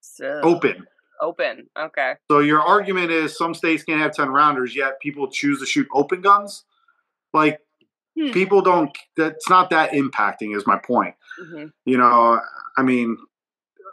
So, 0.00 0.40
Open. 0.42 0.86
Open. 1.22 1.68
Okay. 1.78 2.14
So 2.30 2.40
your 2.40 2.60
argument 2.60 3.12
is 3.12 3.38
some 3.38 3.54
states 3.54 3.84
can't 3.84 4.00
have 4.00 4.12
10 4.12 4.28
rounders, 4.28 4.74
yet 4.74 5.00
people 5.00 5.30
choose 5.30 5.60
to 5.60 5.66
shoot 5.66 5.86
open 5.94 6.20
guns? 6.20 6.64
Like, 7.32 7.60
hmm. 8.18 8.32
people 8.32 8.60
don't, 8.60 8.90
that's 9.16 9.48
not 9.48 9.70
that 9.70 9.92
impacting, 9.92 10.54
is 10.56 10.66
my 10.66 10.78
point. 10.78 11.14
Mm-hmm. 11.40 11.66
You 11.84 11.96
know, 11.96 12.40
I 12.76 12.82
mean, 12.82 13.16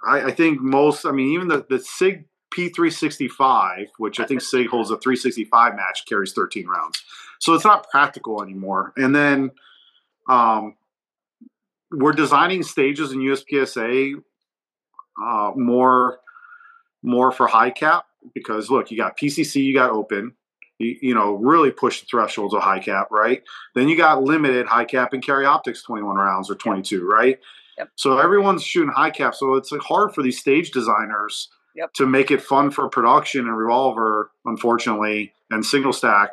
I, 0.06 0.24
I, 0.24 0.32
think 0.32 0.60
most, 0.60 1.06
I 1.06 1.12
mean, 1.12 1.34
even 1.34 1.48
the, 1.50 1.66
the 1.70 1.80
SIG 1.80 2.26
P365, 2.54 3.86
which 4.00 4.20
I 4.20 4.26
think 4.26 4.42
SIG 4.42 4.68
holds 4.68 4.90
a 4.90 4.98
365 4.98 5.76
match, 5.76 6.06
carries 6.08 6.34
13 6.34 6.68
rounds. 6.68 7.04
So 7.40 7.54
it's 7.54 7.64
not 7.64 7.90
practical 7.90 8.42
anymore. 8.42 8.92
And 8.98 9.16
then 9.16 9.52
um, 10.28 10.76
we're 11.92 12.14
designing 12.14 12.64
stages 12.64 13.12
in 13.12 13.20
USPSA 13.20 14.16
uh, 15.22 15.52
more 15.56 16.20
more 17.02 17.32
for 17.32 17.48
high 17.48 17.72
cap 17.72 18.06
because 18.34 18.70
look, 18.70 18.92
you 18.92 18.98
got 18.98 19.18
PCC, 19.18 19.64
you 19.64 19.74
got 19.74 19.92
open, 19.92 20.34
you, 20.78 20.98
you, 21.02 21.14
know, 21.14 21.34
really 21.34 21.72
push 21.72 22.02
the 22.02 22.08
thresholds 22.08 22.54
of 22.54 22.62
high 22.62 22.80
cap, 22.80 23.08
right? 23.12 23.44
Then 23.76 23.88
you 23.88 23.98
got 23.98 24.24
limited 24.24 24.68
high 24.68 24.86
cap 24.86 25.14
and 25.14 25.24
carry 25.24 25.46
optics 25.46 25.84
21 25.84 26.16
rounds 26.16 26.50
or 26.50 26.56
22, 26.56 27.06
right? 27.06 27.40
Yep. 27.78 27.90
So 27.96 28.18
everyone's 28.18 28.64
shooting 28.64 28.92
high 28.92 29.12
cap. 29.12 29.36
So 29.36 29.56
it's 29.56 29.72
hard 29.82 30.14
for 30.14 30.22
these 30.22 30.40
stage 30.40 30.72
designers 30.72 31.50
yep. 31.76 31.94
to 31.94 32.06
make 32.06 32.32
it 32.32 32.42
fun 32.42 32.72
for 32.72 32.90
production 32.90 33.48
and 33.48 33.58
revolver, 33.58 34.32
unfortunately, 34.46 35.34
and 35.50 35.66
single 35.66 35.94
stack 35.94 36.32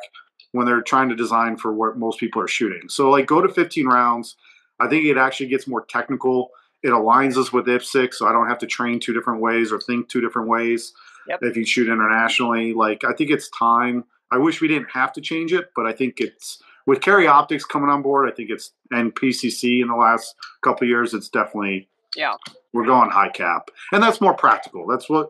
when 0.51 0.65
they're 0.65 0.81
trying 0.81 1.09
to 1.09 1.15
design 1.15 1.57
for 1.57 1.73
what 1.73 1.97
most 1.97 2.19
people 2.19 2.41
are 2.41 2.47
shooting. 2.47 2.89
So 2.89 3.09
like 3.09 3.25
go 3.25 3.41
to 3.41 3.49
15 3.49 3.87
rounds. 3.87 4.35
I 4.79 4.87
think 4.87 5.05
it 5.05 5.17
actually 5.17 5.47
gets 5.47 5.67
more 5.67 5.85
technical. 5.85 6.49
It 6.87 6.91
aligns 6.91 7.35
us 7.35 7.51
with 7.51 7.65
IPSC, 7.65 8.13
so 8.13 8.27
I 8.27 8.31
don't 8.31 8.47
have 8.47 8.59
to 8.59 8.65
train 8.65 9.01
two 9.01 9.13
different 9.13 9.41
ways 9.41 9.73
or 9.73 9.81
think 9.81 10.07
two 10.07 10.21
different 10.21 10.47
ways. 10.47 10.93
Yep. 11.27 11.39
If 11.41 11.57
you 11.57 11.65
shoot 11.65 11.89
internationally, 11.89 12.73
like 12.73 13.03
I 13.03 13.11
think 13.11 13.29
it's 13.29 13.49
time. 13.49 14.05
I 14.31 14.37
wish 14.37 14.61
we 14.61 14.69
didn't 14.69 14.89
have 14.93 15.11
to 15.13 15.21
change 15.21 15.51
it, 15.51 15.71
but 15.75 15.85
I 15.85 15.91
think 15.91 16.21
it's 16.21 16.63
with 16.85 17.01
Carry 17.01 17.27
Optics 17.27 17.65
coming 17.65 17.89
on 17.89 18.01
board. 18.01 18.29
I 18.29 18.33
think 18.33 18.49
it's 18.49 18.71
and 18.91 19.13
PCC 19.13 19.81
in 19.81 19.89
the 19.89 19.97
last 19.97 20.33
couple 20.63 20.87
years. 20.87 21.13
It's 21.13 21.27
definitely 21.27 21.89
yeah. 22.15 22.35
We're 22.71 22.85
going 22.85 23.09
high 23.09 23.31
cap, 23.31 23.69
and 23.91 24.01
that's 24.01 24.21
more 24.21 24.33
practical. 24.33 24.87
That's 24.87 25.09
what 25.09 25.27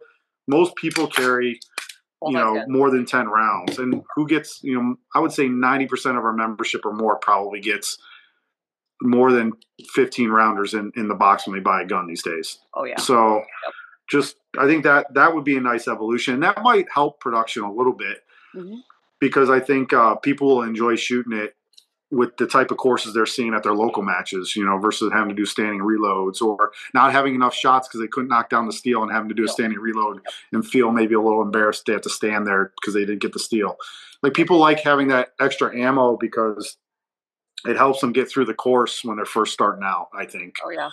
most 0.48 0.76
people 0.76 1.08
carry. 1.08 1.60
Well, 2.22 2.32
you 2.32 2.38
know, 2.38 2.54
good. 2.54 2.70
more 2.70 2.92
than 2.92 3.08
ten 3.08 3.30
rounds, 3.30 3.80
and 3.80 4.04
who 4.16 4.28
gets 4.28 4.64
you 4.64 4.80
know? 4.80 4.96
I 5.16 5.20
would 5.20 5.32
say 5.32 5.48
ninety 5.48 5.88
percent 5.88 6.20
of 6.20 6.24
our 6.24 6.34
membership 6.34 6.86
or 6.86 6.94
more 6.94 7.16
probably 7.16 7.62
gets 7.62 7.98
more 9.02 9.32
than 9.32 9.54
15 9.94 10.30
rounders 10.30 10.74
in, 10.74 10.92
in 10.96 11.08
the 11.08 11.16
box 11.16 11.46
when 11.46 11.56
they 11.56 11.62
buy 11.62 11.82
a 11.82 11.86
gun 11.86 12.08
these 12.08 12.24
days. 12.24 12.60
Oh 12.74 12.86
yeah. 12.86 13.00
So 13.00 13.38
yep. 13.38 13.46
just 14.10 14.36
I 14.58 14.66
think 14.66 14.84
that 14.84 15.14
that 15.14 15.34
would 15.34 15.44
be 15.44 15.58
a 15.58 15.62
nice 15.62 15.88
evolution. 15.88 16.36
And 16.36 16.44
that 16.44 16.62
might 16.64 16.88
help 16.94 17.20
production 17.20 17.64
a 17.64 17.72
little 17.72 17.94
bit 17.94 18.24
mm-hmm. 18.56 18.78
because 19.20 19.50
I 19.50 19.60
think 19.60 19.94
uh, 19.94 20.16
people 20.16 20.48
will 20.48 20.64
enjoy 20.64 20.96
shooting 20.96 21.34
it 21.34 21.56
with 22.10 22.38
the 22.38 22.48
type 22.48 22.72
of 22.72 22.78
courses 22.78 23.14
they're 23.14 23.26
seeing 23.26 23.54
at 23.54 23.64
their 23.64 23.74
local 23.74 24.02
matches, 24.02 24.56
you 24.56 24.64
know, 24.64 24.78
versus 24.78 25.12
having 25.12 25.30
to 25.30 25.36
do 25.36 25.46
standing 25.46 25.82
reloads 25.82 26.42
or 26.42 26.72
not 26.94 27.12
having 27.12 27.36
enough 27.36 27.54
shots 27.54 27.88
because 27.88 28.00
they 28.00 28.08
couldn't 28.08 28.30
knock 28.30 28.50
down 28.50 28.66
the 28.66 28.72
steel 28.72 29.04
and 29.04 29.12
having 29.12 29.28
to 29.28 29.36
do 29.36 29.44
a 29.44 29.48
standing 29.48 29.78
reload 29.78 30.22
and 30.54 30.66
feel 30.66 30.92
maybe 30.92 31.16
a 31.16 31.22
little 31.22 31.42
embarrassed 31.42 31.84
they 31.86 31.94
have 31.94 32.02
to 32.02 32.10
stand 32.10 32.48
there 32.48 32.72
because 32.80 32.94
they 32.94 33.02
didn't 33.02 33.22
get 33.22 33.34
the 33.34 33.40
steel. 33.40 33.76
Like 34.24 34.34
people 34.34 34.58
like 34.58 34.80
having 34.80 35.10
that 35.10 35.34
extra 35.40 35.78
ammo 35.78 36.16
because 36.16 36.78
it 37.66 37.78
helps 37.78 38.02
them 38.02 38.14
get 38.14 38.30
through 38.30 38.46
the 38.46 38.54
course 38.54 39.04
when 39.04 39.18
they're 39.18 39.26
first 39.26 39.54
starting 39.54 39.84
out. 39.84 40.10
I 40.18 40.26
think. 40.26 40.56
Oh 40.64 40.70
yeah. 40.70 40.90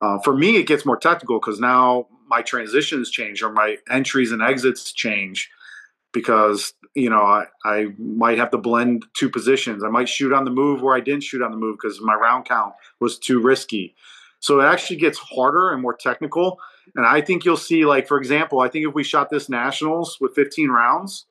Uh, 0.00 0.18
for 0.18 0.36
me, 0.36 0.56
it 0.56 0.66
gets 0.66 0.84
more 0.84 0.96
technical 0.96 1.38
because 1.40 1.58
now 1.58 2.06
my 2.28 2.42
transitions 2.42 3.10
change 3.10 3.42
or 3.42 3.50
my 3.50 3.76
entries 3.90 4.32
and 4.32 4.42
exits 4.42 4.92
change 4.92 5.50
because 6.12 6.74
you 6.94 7.08
know 7.08 7.22
I, 7.22 7.44
I 7.64 7.86
might 7.98 8.38
have 8.38 8.50
to 8.50 8.58
blend 8.58 9.04
two 9.14 9.30
positions. 9.30 9.84
I 9.84 9.88
might 9.88 10.08
shoot 10.08 10.32
on 10.32 10.44
the 10.44 10.50
move 10.50 10.82
where 10.82 10.94
I 10.94 11.00
didn't 11.00 11.22
shoot 11.22 11.42
on 11.42 11.50
the 11.50 11.56
move 11.56 11.78
because 11.80 12.00
my 12.00 12.14
round 12.14 12.46
count 12.46 12.74
was 13.00 13.18
too 13.18 13.40
risky. 13.40 13.94
So 14.40 14.60
it 14.60 14.64
actually 14.64 14.96
gets 14.96 15.18
harder 15.18 15.72
and 15.72 15.80
more 15.80 15.96
technical. 15.96 16.58
And 16.94 17.06
I 17.06 17.20
think 17.20 17.44
you'll 17.44 17.56
see, 17.56 17.84
like 17.84 18.06
for 18.06 18.18
example, 18.18 18.60
I 18.60 18.68
think 18.68 18.86
if 18.86 18.94
we 18.94 19.02
shot 19.02 19.30
this 19.30 19.48
nationals 19.48 20.18
with 20.20 20.34
15 20.34 20.70
rounds, 20.70 21.26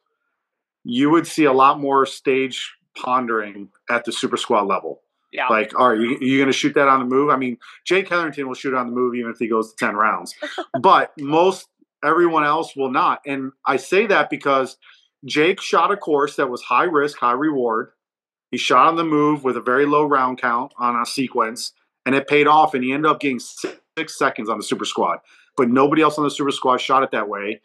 you 0.83 1.09
would 1.09 1.25
see 1.25 1.45
a 1.45 1.53
lot 1.53 1.79
more 1.79 2.05
stage 2.05 2.73
pondering 2.95 3.69
at 3.89 4.05
the 4.05 4.11
super 4.11 4.37
squad 4.37 4.63
level. 4.63 5.01
Yeah. 5.31 5.47
Like, 5.47 5.77
are 5.77 5.95
you, 5.95 6.17
you 6.21 6.37
going 6.37 6.47
to 6.47 6.53
shoot 6.53 6.73
that 6.75 6.87
on 6.87 6.99
the 6.99 7.05
move? 7.05 7.29
I 7.29 7.35
mean, 7.35 7.57
Jake 7.85 8.07
Hetherington 8.07 8.47
will 8.47 8.55
shoot 8.55 8.73
on 8.73 8.87
the 8.87 8.93
move 8.93 9.15
even 9.15 9.31
if 9.31 9.37
he 9.37 9.47
goes 9.47 9.73
to 9.73 9.85
10 9.85 9.95
rounds. 9.95 10.33
but 10.81 11.11
most 11.19 11.67
everyone 12.03 12.45
else 12.45 12.75
will 12.75 12.91
not. 12.91 13.21
And 13.25 13.51
I 13.65 13.77
say 13.77 14.05
that 14.07 14.29
because 14.29 14.77
Jake 15.25 15.59
shot 15.59 15.91
a 15.91 15.97
course 15.97 16.35
that 16.35 16.49
was 16.49 16.61
high 16.61 16.83
risk, 16.83 17.17
high 17.17 17.33
reward. 17.33 17.89
He 18.51 18.57
shot 18.57 18.87
on 18.87 18.95
the 18.95 19.03
move 19.03 19.43
with 19.43 19.57
a 19.57 19.61
very 19.61 19.85
low 19.85 20.05
round 20.05 20.39
count 20.39 20.73
on 20.77 20.95
a 20.95 21.05
sequence, 21.05 21.73
and 22.05 22.15
it 22.15 22.27
paid 22.27 22.47
off. 22.47 22.73
And 22.73 22.83
he 22.83 22.93
ended 22.93 23.11
up 23.11 23.19
getting 23.19 23.39
six, 23.39 23.75
six 23.97 24.17
seconds 24.17 24.49
on 24.49 24.57
the 24.57 24.63
super 24.63 24.85
squad. 24.85 25.19
But 25.57 25.69
nobody 25.69 26.01
else 26.01 26.17
on 26.17 26.23
the 26.23 26.31
super 26.31 26.51
squad 26.51 26.77
shot 26.77 27.03
it 27.03 27.11
that 27.11 27.27
way. 27.27 27.61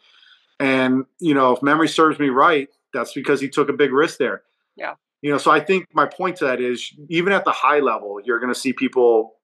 And, 0.59 1.05
you 1.19 1.33
know, 1.33 1.53
if 1.53 1.63
memory 1.63 1.87
serves 1.87 2.19
me 2.19 2.29
right, 2.29 2.67
that's 2.93 3.13
because 3.13 3.41
he 3.41 3.49
took 3.49 3.69
a 3.69 3.73
big 3.73 3.91
risk 3.91 4.17
there. 4.17 4.43
Yeah. 4.75 4.93
You 5.21 5.31
know, 5.31 5.37
so 5.37 5.51
I 5.51 5.59
think 5.59 5.87
my 5.93 6.07
point 6.07 6.37
to 6.37 6.45
that 6.45 6.59
is 6.59 6.91
even 7.09 7.31
at 7.31 7.45
the 7.45 7.51
high 7.51 7.79
level, 7.79 8.19
you're 8.23 8.39
going 8.39 8.53
to 8.53 8.59
see 8.59 8.73
people 8.73 9.35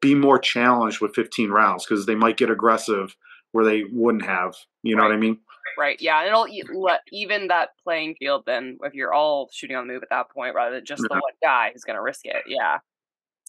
be 0.00 0.14
more 0.14 0.38
challenged 0.38 1.00
with 1.00 1.14
15 1.14 1.50
rounds 1.50 1.84
because 1.84 2.06
they 2.06 2.14
might 2.14 2.36
get 2.36 2.50
aggressive 2.50 3.16
where 3.52 3.64
they 3.64 3.84
wouldn't 3.92 4.24
have. 4.24 4.54
You 4.82 4.96
know 4.96 5.02
right. 5.02 5.08
what 5.08 5.14
I 5.14 5.20
mean? 5.20 5.38
Right. 5.78 6.00
Yeah. 6.00 6.20
And 6.20 6.28
it'll 6.28 6.82
let 6.82 7.00
even 7.12 7.48
that 7.48 7.70
playing 7.82 8.16
field 8.18 8.44
then 8.46 8.78
if 8.82 8.94
you're 8.94 9.14
all 9.14 9.48
shooting 9.52 9.76
on 9.76 9.86
the 9.86 9.94
move 9.94 10.02
at 10.02 10.10
that 10.10 10.30
point 10.30 10.54
rather 10.54 10.76
than 10.76 10.84
just 10.84 11.02
yeah. 11.02 11.08
the 11.10 11.14
one 11.14 11.32
guy 11.42 11.70
who's 11.72 11.84
going 11.84 11.96
to 11.96 12.02
risk 12.02 12.26
it. 12.26 12.42
Yeah. 12.46 12.78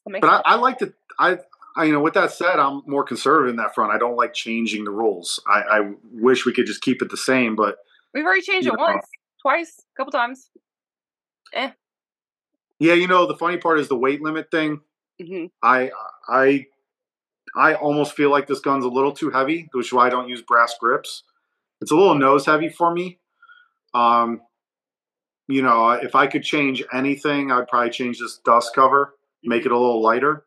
But 0.05 0.23
I, 0.23 0.41
I, 0.45 0.55
like 0.55 0.79
to. 0.79 0.93
I, 1.17 1.39
I, 1.77 1.85
you 1.85 1.93
know, 1.93 2.01
with 2.01 2.13
that 2.15 2.31
said, 2.31 2.59
I'm 2.59 2.83
more 2.85 3.03
conservative 3.03 3.49
in 3.51 3.55
that 3.55 3.73
front. 3.73 3.93
I 3.93 3.97
don't 3.97 4.17
like 4.17 4.33
changing 4.33 4.83
the 4.83 4.91
rules. 4.91 5.41
I, 5.47 5.61
I 5.61 5.91
wish 6.11 6.45
we 6.45 6.53
could 6.53 6.65
just 6.65 6.81
keep 6.81 7.01
it 7.01 7.09
the 7.09 7.17
same, 7.17 7.55
but 7.55 7.77
we've 8.13 8.25
already 8.25 8.41
changed 8.41 8.67
it 8.67 8.73
know, 8.73 8.83
once, 8.83 9.05
twice, 9.41 9.79
a 9.79 9.97
couple 9.97 10.11
times 10.11 10.49
eh. 11.53 11.71
Yeah, 12.79 12.93
you 12.93 13.07
know 13.07 13.25
the 13.25 13.37
funny 13.37 13.57
part 13.57 13.79
is 13.79 13.87
the 13.87 13.95
weight 13.95 14.21
limit 14.21 14.51
thing. 14.51 14.81
Mm-hmm. 15.21 15.45
I 15.61 15.91
I 16.27 16.65
I 17.55 17.75
almost 17.75 18.13
feel 18.13 18.31
like 18.31 18.47
this 18.47 18.59
gun's 18.59 18.85
a 18.85 18.89
little 18.89 19.11
too 19.11 19.29
heavy, 19.29 19.69
which 19.73 19.87
is 19.87 19.93
why 19.93 20.07
I 20.07 20.09
don't 20.09 20.29
use 20.29 20.41
brass 20.41 20.75
grips. 20.79 21.23
It's 21.81 21.91
a 21.91 21.95
little 21.95 22.15
nose 22.15 22.45
heavy 22.45 22.69
for 22.69 22.93
me. 22.93 23.19
Um, 23.93 24.41
you 25.47 25.61
know, 25.61 25.91
if 25.91 26.15
I 26.15 26.27
could 26.27 26.43
change 26.43 26.83
anything, 26.93 27.51
I'd 27.51 27.67
probably 27.67 27.91
change 27.91 28.19
this 28.19 28.39
dust 28.43 28.73
cover, 28.73 29.15
make 29.43 29.65
it 29.65 29.71
a 29.71 29.77
little 29.77 30.01
lighter, 30.01 30.45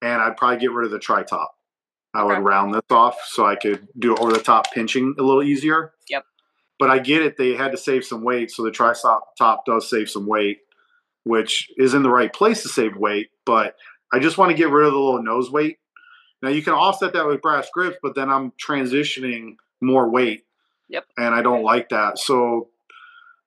and 0.00 0.22
I'd 0.22 0.36
probably 0.36 0.58
get 0.58 0.72
rid 0.72 0.86
of 0.86 0.92
the 0.92 0.98
tri 0.98 1.24
top. 1.24 1.54
I 2.14 2.22
would 2.22 2.38
round 2.38 2.72
this 2.72 2.82
off 2.90 3.18
so 3.26 3.44
I 3.44 3.56
could 3.56 3.88
do 3.98 4.14
over 4.16 4.32
the 4.32 4.38
top 4.38 4.72
pinching 4.72 5.16
a 5.18 5.22
little 5.22 5.42
easier. 5.42 5.93
But 6.78 6.90
I 6.90 6.98
get 6.98 7.22
it; 7.22 7.36
they 7.36 7.54
had 7.54 7.72
to 7.72 7.78
save 7.78 8.04
some 8.04 8.24
weight, 8.24 8.50
so 8.50 8.64
the 8.64 8.70
tri 8.70 8.94
top 9.38 9.64
does 9.64 9.88
save 9.88 10.10
some 10.10 10.26
weight, 10.26 10.58
which 11.24 11.70
is 11.76 11.94
in 11.94 12.02
the 12.02 12.10
right 12.10 12.32
place 12.32 12.62
to 12.62 12.68
save 12.68 12.96
weight. 12.96 13.30
But 13.46 13.76
I 14.12 14.18
just 14.18 14.38
want 14.38 14.50
to 14.50 14.56
get 14.56 14.70
rid 14.70 14.86
of 14.86 14.92
the 14.92 14.98
little 14.98 15.22
nose 15.22 15.50
weight. 15.50 15.78
Now 16.42 16.50
you 16.50 16.62
can 16.62 16.74
offset 16.74 17.12
that 17.14 17.26
with 17.26 17.42
brass 17.42 17.68
grips, 17.72 17.96
but 18.02 18.14
then 18.14 18.28
I'm 18.28 18.52
transitioning 18.52 19.56
more 19.80 20.10
weight. 20.10 20.44
Yep. 20.88 21.06
And 21.16 21.34
I 21.34 21.42
don't 21.42 21.62
like 21.64 21.88
that. 21.88 22.18
So, 22.18 22.68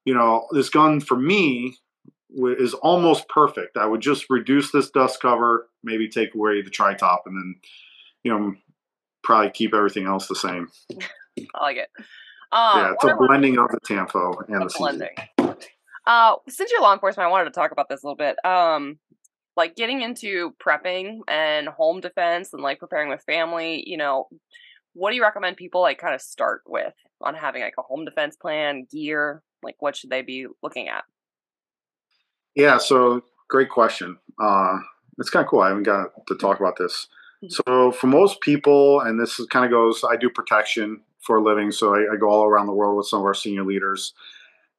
you 0.06 0.14
know, 0.14 0.48
this 0.52 0.70
gun 0.70 1.00
for 1.00 1.16
me 1.16 1.78
is 2.30 2.74
almost 2.74 3.30
perfect. 3.30 3.78
I 3.78 3.86
would 3.86 4.02
just 4.02 4.26
reduce 4.30 4.72
this 4.72 4.90
dust 4.90 5.22
cover, 5.22 5.70
maybe 5.84 6.10
take 6.10 6.34
away 6.36 6.62
the 6.62 6.70
tri 6.70 6.96
top, 6.96 7.24
and 7.26 7.38
then, 7.38 7.56
you 8.24 8.32
know, 8.32 8.56
probably 9.24 9.52
keep 9.52 9.74
everything 9.74 10.08
else 10.08 10.28
the 10.28 10.36
same. 10.36 10.70
I 11.56 11.62
like 11.62 11.78
it. 11.78 11.90
Um, 12.52 12.80
yeah, 12.80 12.94
it's 12.94 13.04
a 13.04 13.16
blending 13.16 13.58
of 13.58 13.70
the 13.70 13.80
Tanfo 13.82 14.48
and 14.48 14.70
the 14.70 14.76
blending. 14.78 15.16
Uh, 16.06 16.36
since 16.48 16.72
you're 16.72 16.82
law 16.82 16.94
enforcement, 16.94 17.28
I 17.28 17.30
wanted 17.30 17.46
to 17.46 17.52
talk 17.52 17.72
about 17.72 17.90
this 17.90 18.04
a 18.04 18.08
little 18.08 18.16
bit. 18.16 18.38
Um, 18.46 19.00
like 19.58 19.76
getting 19.76 20.02
into 20.02 20.54
prepping 20.64 21.20
and 21.28 21.68
home 21.68 22.00
defense 22.00 22.54
and 22.54 22.62
like 22.62 22.80
preparing 22.80 23.10
with 23.10 23.22
family. 23.24 23.84
You 23.86 23.98
know, 23.98 24.28
what 24.94 25.10
do 25.10 25.16
you 25.18 25.24
recommend 25.24 25.58
people 25.58 25.82
like 25.82 25.98
kind 25.98 26.16
of 26.16 26.22
start 26.22 26.62
with 26.66 26.94
on 27.22 27.36
having 27.36 27.62
like 27.62 27.74
a 27.78 27.82
home 27.82 28.06
defense 28.06 28.38
plan, 28.38 28.88
gear? 28.90 29.42
Like, 29.64 29.76
what 29.80 29.96
should 29.96 30.12
they 30.12 30.22
be 30.22 30.48
looking 30.64 30.88
at? 30.88 31.04
Yeah, 32.56 32.78
so 32.78 33.24
great 33.50 33.70
question. 33.70 34.18
Uh, 34.40 34.78
it's 35.18 35.30
kind 35.30 35.44
of 35.44 35.50
cool. 35.50 35.62
I 35.62 35.70
haven't 35.70 35.84
got 35.84 36.10
to 36.28 36.36
talk 36.36 36.60
about 36.60 36.78
this. 36.78 37.08
Mm-hmm. 37.44 37.50
So 37.50 37.92
for 37.92 38.08
most 38.08 38.42
people, 38.42 39.02
and 39.02 39.20
this 39.20 39.44
kind 39.48 39.66
of 39.66 39.72
goes, 39.72 40.04
I 40.10 40.16
do 40.16 40.30
protection 40.30 41.02
for 41.28 41.38
a 41.38 41.44
living. 41.44 41.72
So 41.72 41.94
I, 41.94 42.14
I, 42.14 42.18
go 42.18 42.30
all 42.30 42.46
around 42.46 42.66
the 42.66 42.74
world 42.74 42.98
with 42.98 43.06
some 43.06 43.20
of 43.20 43.26
our 43.26 43.34
senior 43.34 43.64
leaders, 43.64 44.14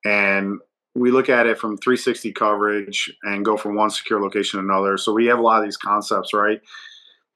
and 0.05 0.59
we 0.95 1.11
look 1.11 1.29
at 1.29 1.47
it 1.47 1.59
from 1.59 1.77
360 1.77 2.33
coverage 2.33 3.13
and 3.23 3.45
go 3.45 3.57
from 3.57 3.77
one 3.77 3.91
secure 3.91 4.21
location 4.21 4.59
to 4.59 4.65
another. 4.65 4.97
So 4.97 5.13
we 5.13 5.27
have 5.27 5.39
a 5.39 5.43
lot 5.43 5.61
of 5.61 5.65
these 5.65 5.77
concepts, 5.77 6.33
right? 6.33 6.61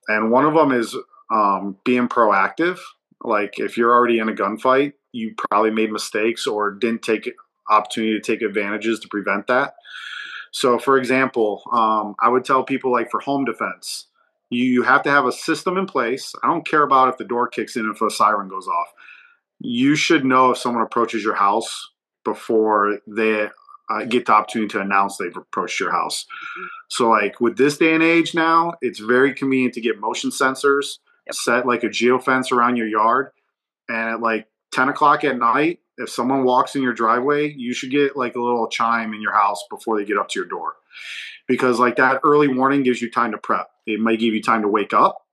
And 0.08 0.32
one 0.32 0.44
of 0.46 0.54
them 0.54 0.72
is 0.72 0.96
um, 1.30 1.76
being 1.84 2.08
proactive. 2.08 2.80
Like 3.22 3.60
if 3.60 3.76
you're 3.76 3.92
already 3.92 4.18
in 4.18 4.28
a 4.28 4.32
gunfight, 4.32 4.94
you 5.12 5.34
probably 5.50 5.70
made 5.70 5.92
mistakes 5.92 6.46
or 6.46 6.72
didn't 6.72 7.02
take 7.02 7.30
opportunity 7.68 8.18
to 8.18 8.20
take 8.20 8.42
advantages 8.42 8.98
to 9.00 9.08
prevent 9.08 9.46
that. 9.46 9.74
So, 10.50 10.78
for 10.78 10.98
example, 10.98 11.62
um, 11.72 12.14
I 12.20 12.28
would 12.28 12.44
tell 12.44 12.64
people 12.64 12.90
like 12.90 13.10
for 13.10 13.20
home 13.20 13.44
defense, 13.44 14.06
you 14.52 14.64
you 14.64 14.82
have 14.82 15.02
to 15.04 15.10
have 15.10 15.26
a 15.26 15.32
system 15.32 15.76
in 15.76 15.86
place. 15.86 16.34
I 16.42 16.46
don't 16.46 16.66
care 16.66 16.82
about 16.82 17.08
if 17.08 17.16
the 17.16 17.24
door 17.24 17.48
kicks 17.48 17.76
in 17.76 17.90
if 17.90 18.00
a 18.00 18.10
siren 18.10 18.48
goes 18.48 18.68
off. 18.68 18.88
You 19.58 19.94
should 19.94 20.24
know 20.24 20.50
if 20.50 20.58
someone 20.58 20.82
approaches 20.82 21.22
your 21.22 21.34
house 21.34 21.90
before 22.24 22.98
they 23.06 23.48
uh, 23.90 24.04
get 24.04 24.26
the 24.26 24.32
opportunity 24.32 24.68
to 24.68 24.80
announce 24.80 25.16
they've 25.16 25.36
approached 25.36 25.80
your 25.80 25.90
house. 25.90 26.24
Mm-hmm. 26.24 26.66
So, 26.88 27.08
like 27.08 27.40
with 27.40 27.56
this 27.56 27.78
day 27.78 27.94
and 27.94 28.02
age 28.02 28.34
now, 28.34 28.74
it's 28.80 28.98
very 28.98 29.34
convenient 29.34 29.74
to 29.74 29.80
get 29.80 29.98
motion 29.98 30.30
sensors, 30.30 30.98
yep. 31.26 31.34
set 31.34 31.66
like 31.66 31.84
a 31.84 31.88
geofence 31.88 32.52
around 32.52 32.76
your 32.76 32.88
yard, 32.88 33.30
and 33.88 34.10
at 34.10 34.20
like 34.20 34.48
10 34.72 34.88
o'clock 34.88 35.24
at 35.24 35.38
night, 35.38 35.80
if 35.98 36.10
someone 36.10 36.44
walks 36.44 36.74
in 36.74 36.82
your 36.82 36.94
driveway, 36.94 37.52
you 37.52 37.74
should 37.74 37.90
get 37.90 38.16
like 38.16 38.34
a 38.34 38.40
little 38.40 38.68
chime 38.68 39.12
in 39.14 39.20
your 39.20 39.34
house 39.34 39.62
before 39.70 39.98
they 39.98 40.04
get 40.04 40.18
up 40.18 40.28
to 40.30 40.38
your 40.38 40.48
door. 40.48 40.74
Because 41.48 41.78
like 41.78 41.96
that 41.96 42.20
early 42.24 42.48
warning 42.48 42.82
gives 42.82 43.02
you 43.02 43.10
time 43.10 43.32
to 43.32 43.38
prep. 43.38 43.68
It 43.86 44.00
may 44.00 44.16
give 44.16 44.34
you 44.34 44.42
time 44.42 44.62
to 44.62 44.68
wake 44.68 44.92
up, 44.92 45.26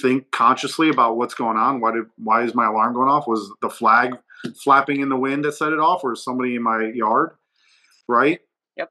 think 0.00 0.30
consciously 0.30 0.88
about 0.88 1.16
what's 1.16 1.34
going 1.34 1.56
on. 1.56 1.80
Why 1.80 1.92
did 1.92 2.04
why 2.16 2.42
is 2.42 2.54
my 2.54 2.66
alarm 2.66 2.94
going 2.94 3.08
off? 3.08 3.26
Was 3.26 3.52
the 3.60 3.70
flag 3.70 4.16
flapping 4.62 5.00
in 5.00 5.08
the 5.08 5.16
wind 5.16 5.44
that 5.44 5.52
set 5.52 5.72
it 5.72 5.78
off, 5.78 6.02
or 6.02 6.12
is 6.14 6.24
somebody 6.24 6.56
in 6.56 6.62
my 6.62 6.90
yard? 6.94 7.32
Right? 8.08 8.40
Yep. 8.76 8.90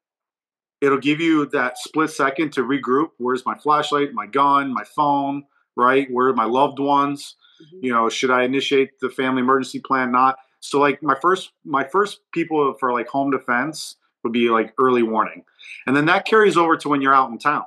It'll 0.81 0.99
give 0.99 1.19
you 1.19 1.47
that 1.47 1.77
split 1.77 2.11
second 2.11 2.53
to 2.53 2.61
regroup. 2.61 3.09
Where's 3.17 3.45
my 3.45 3.57
flashlight, 3.57 4.13
my 4.13 4.27
gun, 4.27 4.73
my 4.73 4.83
phone, 4.95 5.43
right? 5.75 6.07
Where 6.09 6.27
are 6.27 6.33
my 6.33 6.45
loved 6.45 6.79
ones? 6.79 7.35
Mm-hmm. 7.61 7.85
You 7.85 7.93
know, 7.93 8.09
should 8.09 8.31
I 8.31 8.43
initiate 8.43 8.99
the 9.01 9.09
family 9.09 9.41
emergency 9.41 9.79
plan? 9.79 10.11
Not. 10.11 10.37
So 10.61 10.79
like 10.79 11.03
my 11.03 11.15
first 11.21 11.51
my 11.65 11.83
first 11.83 12.21
people 12.31 12.75
for 12.79 12.93
like 12.93 13.07
home 13.07 13.31
defense 13.31 13.97
would 14.23 14.31
be 14.31 14.49
like 14.49 14.73
early 14.79 15.03
warning. 15.03 15.43
And 15.85 15.95
then 15.95 16.05
that 16.05 16.25
carries 16.25 16.55
over 16.55 16.77
to 16.77 16.89
when 16.89 17.01
you're 17.01 17.13
out 17.13 17.29
in 17.31 17.37
town. 17.37 17.65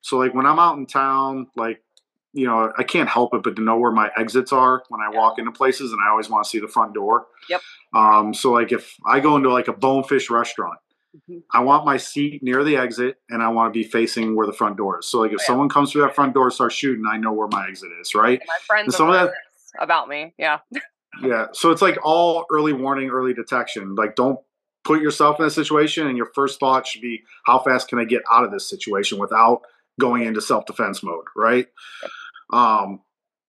So 0.00 0.18
like 0.18 0.34
when 0.34 0.46
I'm 0.46 0.58
out 0.58 0.76
in 0.76 0.86
town, 0.86 1.48
like 1.54 1.82
you 2.32 2.46
know, 2.46 2.72
I 2.76 2.82
can't 2.82 3.08
help 3.08 3.32
it 3.32 3.44
but 3.44 3.54
to 3.56 3.62
know 3.62 3.78
where 3.78 3.92
my 3.92 4.10
exits 4.18 4.52
are 4.52 4.82
when 4.88 5.00
I 5.00 5.08
walk 5.08 5.38
into 5.38 5.52
places, 5.52 5.92
and 5.92 6.00
I 6.04 6.10
always 6.10 6.28
want 6.28 6.44
to 6.44 6.50
see 6.50 6.58
the 6.58 6.66
front 6.66 6.92
door. 6.92 7.26
Yep. 7.48 7.60
Um, 7.94 8.34
so 8.34 8.50
like 8.50 8.72
if 8.72 8.96
I 9.06 9.20
go 9.20 9.36
into 9.36 9.52
like 9.52 9.68
a 9.68 9.72
bonefish 9.72 10.30
restaurant, 10.30 10.78
mm-hmm. 11.16 11.38
I 11.52 11.60
want 11.60 11.86
my 11.86 11.96
seat 11.96 12.42
near 12.42 12.64
the 12.64 12.76
exit, 12.76 13.20
and 13.30 13.40
I 13.40 13.48
want 13.50 13.72
to 13.72 13.78
be 13.78 13.88
facing 13.88 14.34
where 14.34 14.48
the 14.48 14.52
front 14.52 14.76
door 14.76 14.98
is. 14.98 15.06
So 15.06 15.20
like 15.20 15.30
if 15.30 15.36
oh, 15.38 15.42
yeah. 15.42 15.46
someone 15.46 15.68
comes 15.68 15.92
through 15.92 16.02
that 16.02 16.16
front 16.16 16.34
door, 16.34 16.50
starts 16.50 16.74
shooting, 16.74 17.04
I 17.06 17.18
know 17.18 17.32
where 17.32 17.48
my 17.48 17.68
exit 17.68 17.90
is, 18.00 18.16
right? 18.16 18.40
And 18.40 18.48
my 18.48 18.58
friends 18.66 18.86
and 18.86 18.94
some 18.94 19.10
of 19.10 19.14
that 19.14 19.32
about 19.78 20.08
me, 20.08 20.34
yeah. 20.36 20.58
yeah. 21.22 21.46
So 21.52 21.70
it's 21.70 21.82
like 21.82 21.98
all 22.02 22.46
early 22.52 22.72
warning, 22.72 23.10
early 23.10 23.34
detection. 23.34 23.94
Like 23.94 24.16
don't 24.16 24.38
put 24.84 25.00
yourself 25.00 25.40
in 25.40 25.46
a 25.46 25.50
situation, 25.50 26.06
and 26.06 26.16
your 26.16 26.30
first 26.34 26.60
thought 26.60 26.86
should 26.86 27.02
be, 27.02 27.22
how 27.46 27.58
fast 27.58 27.88
can 27.88 27.98
I 27.98 28.04
get 28.04 28.22
out 28.30 28.44
of 28.44 28.50
this 28.50 28.68
situation 28.68 29.18
without 29.18 29.62
going 30.00 30.24
into 30.24 30.40
self 30.40 30.66
defense 30.66 31.02
mode, 31.02 31.24
right? 31.36 31.66
Um, 32.52 33.00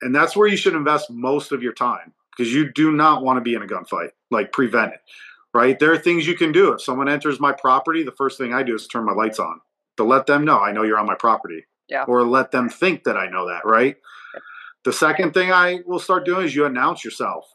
and 0.01 0.15
that's 0.15 0.35
where 0.35 0.47
you 0.47 0.57
should 0.57 0.75
invest 0.75 1.09
most 1.09 1.51
of 1.51 1.63
your 1.63 1.73
time 1.73 2.13
because 2.35 2.53
you 2.53 2.71
do 2.71 2.91
not 2.91 3.23
want 3.23 3.37
to 3.37 3.41
be 3.41 3.53
in 3.53 3.61
a 3.61 3.67
gunfight, 3.67 4.09
like 4.31 4.51
prevent 4.51 4.93
it, 4.93 4.99
right? 5.53 5.77
There 5.79 5.91
are 5.91 5.97
things 5.97 6.27
you 6.27 6.35
can 6.35 6.51
do. 6.51 6.73
If 6.73 6.81
someone 6.81 7.09
enters 7.09 7.39
my 7.39 7.51
property, 7.51 8.03
the 8.03 8.11
first 8.11 8.37
thing 8.37 8.53
I 8.53 8.63
do 8.63 8.75
is 8.75 8.87
turn 8.87 9.05
my 9.05 9.13
lights 9.13 9.39
on 9.39 9.61
to 9.97 10.03
let 10.03 10.25
them 10.25 10.45
know 10.45 10.59
I 10.59 10.71
know 10.71 10.83
you're 10.83 10.99
on 10.99 11.05
my 11.05 11.15
property. 11.15 11.65
Yeah. 11.87 12.05
Or 12.07 12.23
let 12.23 12.51
them 12.51 12.67
think 12.67 13.03
that 13.03 13.15
I 13.15 13.29
know 13.29 13.47
that, 13.47 13.63
right? 13.63 13.97
The 14.85 14.93
second 14.93 15.33
thing 15.33 15.51
I 15.51 15.79
will 15.85 15.99
start 15.99 16.25
doing 16.25 16.45
is 16.45 16.55
you 16.55 16.65
announce 16.65 17.03
yourself. 17.03 17.45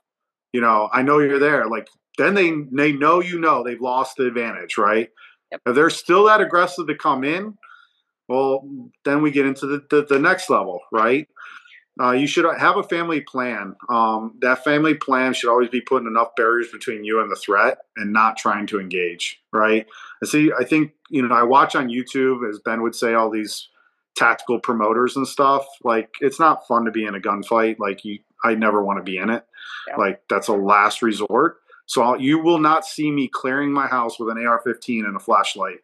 You 0.52 0.60
know, 0.60 0.90
I 0.92 1.02
know 1.02 1.20
you're 1.20 1.38
there. 1.38 1.66
Like 1.66 1.88
then 2.18 2.34
they 2.34 2.52
they 2.72 2.92
know 2.92 3.20
you 3.20 3.38
know 3.38 3.62
they've 3.62 3.80
lost 3.80 4.16
the 4.16 4.26
advantage, 4.26 4.76
right? 4.76 5.08
Yep. 5.52 5.60
If 5.66 5.74
they're 5.74 5.90
still 5.90 6.24
that 6.24 6.40
aggressive 6.40 6.86
to 6.88 6.94
come 6.96 7.24
in, 7.24 7.56
well, 8.28 8.68
then 9.04 9.22
we 9.22 9.30
get 9.30 9.46
into 9.46 9.66
the, 9.66 9.84
the, 9.90 10.06
the 10.08 10.18
next 10.18 10.50
level, 10.50 10.80
right? 10.92 11.26
Uh, 12.00 12.12
you 12.12 12.26
should 12.26 12.46
have 12.58 12.76
a 12.76 12.82
family 12.82 13.20
plan. 13.20 13.74
Um, 13.88 14.36
that 14.40 14.64
family 14.64 14.94
plan 14.94 15.34
should 15.34 15.50
always 15.50 15.68
be 15.68 15.80
putting 15.80 16.06
enough 16.06 16.34
barriers 16.36 16.68
between 16.72 17.04
you 17.04 17.20
and 17.20 17.30
the 17.30 17.36
threat 17.36 17.78
and 17.96 18.12
not 18.12 18.36
trying 18.36 18.66
to 18.68 18.80
engage, 18.80 19.42
right? 19.52 19.86
I 20.22 20.26
see, 20.26 20.52
I 20.58 20.64
think, 20.64 20.92
you 21.10 21.26
know, 21.26 21.34
I 21.34 21.42
watch 21.42 21.74
on 21.74 21.88
YouTube, 21.88 22.48
as 22.48 22.60
Ben 22.60 22.82
would 22.82 22.94
say, 22.94 23.14
all 23.14 23.30
these 23.30 23.68
tactical 24.20 24.60
promoters 24.60 25.16
and 25.16 25.26
stuff. 25.26 25.66
Like, 25.82 26.14
it's 26.20 26.38
not 26.38 26.66
fun 26.66 26.84
to 26.84 26.90
be 26.90 27.04
in 27.04 27.14
a 27.14 27.20
gunfight. 27.20 27.78
Like, 27.78 28.04
you, 28.04 28.20
I 28.44 28.54
never 28.54 28.84
want 28.84 28.98
to 28.98 29.02
be 29.02 29.18
in 29.18 29.30
it. 29.30 29.44
Yeah. 29.88 29.96
Like, 29.96 30.22
that's 30.28 30.48
a 30.48 30.52
last 30.52 31.02
resort. 31.02 31.56
So 31.86 32.02
I'll, 32.02 32.20
you 32.20 32.38
will 32.38 32.60
not 32.60 32.84
see 32.84 33.10
me 33.10 33.26
clearing 33.26 33.72
my 33.72 33.88
house 33.88 34.20
with 34.20 34.28
an 34.28 34.46
AR 34.46 34.60
15 34.64 35.06
and 35.06 35.16
a 35.16 35.18
flashlight 35.18 35.78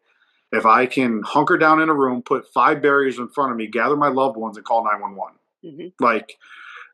if 0.52 0.64
I 0.64 0.86
can 0.86 1.22
hunker 1.22 1.58
down 1.58 1.80
in 1.80 1.88
a 1.88 1.94
room, 1.94 2.22
put 2.22 2.46
five 2.52 2.80
barriers 2.80 3.18
in 3.18 3.28
front 3.28 3.50
of 3.50 3.56
me, 3.56 3.66
gather 3.66 3.96
my 3.96 4.08
loved 4.08 4.36
ones, 4.36 4.56
and 4.56 4.64
call 4.64 4.84
911. 4.84 5.34
Mm-hmm. 5.64 6.04
Like, 6.04 6.38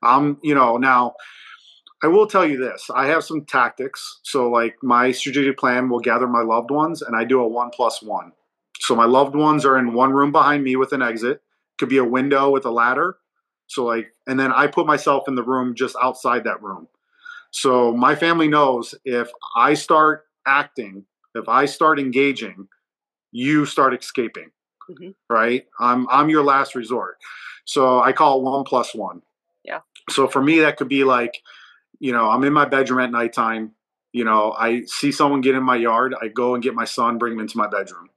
I'm, 0.03 0.38
you 0.43 0.55
know, 0.55 0.76
now 0.78 1.14
I 2.03 2.07
will 2.09 2.26
tell 2.26 2.47
you 2.47 2.59
this 2.59 2.90
I 2.95 3.07
have 3.07 3.24
some 3.24 3.45
tactics. 3.45 4.20
So, 4.22 4.49
like, 4.49 4.76
my 4.82 5.12
strategic 5.12 5.59
plan 5.59 5.88
will 5.88 6.01
gather 6.01 6.26
my 6.26 6.43
loved 6.43 6.70
ones, 6.70 7.03
and 7.03 7.14
I 7.14 7.24
do 7.24 7.40
a 7.40 7.49
one 7.49 7.70
plus 7.70 8.03
one. 8.03 8.32
So, 8.83 8.97
my 8.97 9.05
loved 9.05 9.35
ones 9.35 9.64
are 9.64 9.78
in 9.78 9.95
one 9.95 10.12
room 10.12 10.33
behind 10.33 10.64
me 10.64 10.76
with 10.76 10.93
an 10.93 11.03
exit, 11.03 11.43
could 11.78 11.89
be 11.89 11.99
a 11.99 12.05
window 12.05 12.51
with 12.51 12.64
a 12.64 12.70
ladder. 12.70 13.16
So, 13.68 13.85
like, 13.85 14.12
and 14.26 14.39
then 14.39 14.53
I 14.53 14.66
put 14.66 14.87
myself 14.87 15.28
in 15.28 15.37
the 15.37 15.43
room 15.43 15.74
just 15.74 15.97
outside 16.03 16.45
that 16.45 16.62
room. 16.62 16.89
So, 17.53 17.93
my 17.93 18.14
family 18.14 18.49
knows 18.49 18.95
if 19.05 19.30
I 19.57 19.74
start 19.74 20.26
acting, 20.47 21.05
if 21.35 21.49
I 21.49 21.66
start 21.66 22.01
engaging, 22.01 22.68
you 23.30 23.66
start 23.66 23.95
escaping. 23.95 24.51
Mm-hmm. 24.91 25.11
Right? 25.30 25.66
I'm 25.78 26.09
I'm 26.11 26.28
your 26.28 26.43
last 26.43 26.74
resort. 26.74 27.18
So 27.64 28.01
I 28.01 28.12
call 28.12 28.41
it 28.41 28.45
one 28.45 28.64
plus 28.64 28.95
one. 28.95 29.22
Yeah. 29.64 29.80
So 30.11 30.26
for 30.26 30.43
me, 30.43 30.61
that 30.61 30.76
could 30.76 30.89
be 30.89 31.05
like, 31.05 31.41
you 32.01 32.12
know, 32.12 32.28
I'm 32.28 32.43
in 32.45 32.53
my 32.53 32.64
bedroom 32.64 33.01
at 33.01 33.11
nighttime. 33.11 33.72
You 34.12 34.24
know, 34.24 34.53
I 34.53 34.83
see 34.87 35.12
someone 35.12 35.41
get 35.41 35.55
in 35.55 35.62
my 35.62 35.76
yard. 35.76 36.14
I 36.20 36.28
go 36.28 36.55
and 36.55 36.62
get 36.62 36.74
my 36.74 36.85
son, 36.85 37.18
bring 37.18 37.35
him 37.35 37.41
into 37.41 37.57
my 37.57 37.68
bedroom. 37.68 38.11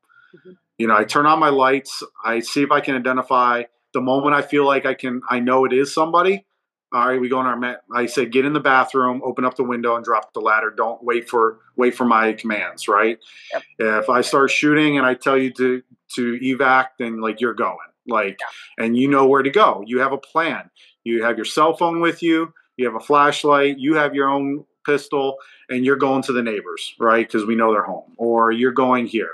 You 0.77 0.88
know, 0.88 0.95
I 0.95 1.03
turn 1.05 1.25
on 1.25 1.39
my 1.39 1.49
lights. 1.49 2.03
I 2.23 2.39
see 2.39 2.61
if 2.61 2.71
I 2.71 2.81
can 2.81 2.95
identify 2.95 3.63
the 3.93 4.01
moment 4.01 4.36
I 4.36 4.41
feel 4.41 4.65
like 4.65 4.86
I 4.86 4.93
can. 4.93 5.21
I 5.29 5.39
know 5.39 5.65
it 5.65 5.73
is 5.73 5.93
somebody. 5.93 6.45
All 6.93 7.07
right, 7.07 7.19
we 7.19 7.29
go 7.29 7.39
in 7.39 7.45
our. 7.45 7.57
Mat- 7.57 7.81
I 7.93 8.05
say, 8.05 8.25
get 8.25 8.45
in 8.45 8.53
the 8.53 8.59
bathroom, 8.59 9.21
open 9.23 9.43
up 9.43 9.55
the 9.55 9.63
window, 9.63 9.95
and 9.95 10.05
drop 10.05 10.33
the 10.33 10.39
ladder. 10.39 10.71
Don't 10.75 11.03
wait 11.03 11.29
for 11.29 11.59
wait 11.75 11.95
for 11.95 12.05
my 12.05 12.33
commands. 12.33 12.88
Right. 12.88 13.19
Yep. 13.53 13.63
If 13.79 14.09
I 14.09 14.21
start 14.21 14.51
shooting 14.51 14.97
and 14.97 15.05
I 15.05 15.13
tell 15.13 15.38
you 15.38 15.51
to 15.53 15.81
to 16.15 16.39
evac, 16.39 16.88
then 16.99 17.21
like 17.21 17.41
you're 17.41 17.53
going. 17.53 17.77
Like, 18.07 18.38
yeah. 18.39 18.86
and 18.86 18.95
you 18.95 19.07
know 19.07 19.25
where 19.25 19.41
to 19.41 19.49
go. 19.49 19.83
You 19.86 19.99
have 19.99 20.11
a 20.13 20.17
plan. 20.17 20.69
You 21.03 21.23
have 21.23 21.38
your 21.38 21.45
cell 21.45 21.75
phone 21.75 22.01
with 22.01 22.21
you. 22.21 22.53
You 22.77 22.86
have 22.86 22.95
a 22.95 22.99
flashlight. 22.99 23.79
You 23.79 23.95
have 23.95 24.13
your 24.13 24.29
own 24.29 24.65
pistol, 24.86 25.38
and 25.69 25.83
you're 25.83 25.95
going 25.95 26.21
to 26.23 26.33
the 26.33 26.43
neighbors, 26.43 26.93
right? 26.99 27.25
Because 27.25 27.45
we 27.45 27.55
know 27.55 27.71
they're 27.71 27.83
home, 27.83 28.13
or 28.17 28.51
you're 28.51 28.71
going 28.71 29.07
here. 29.07 29.31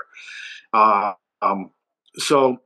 Um, 0.72 1.70
so 2.16 2.58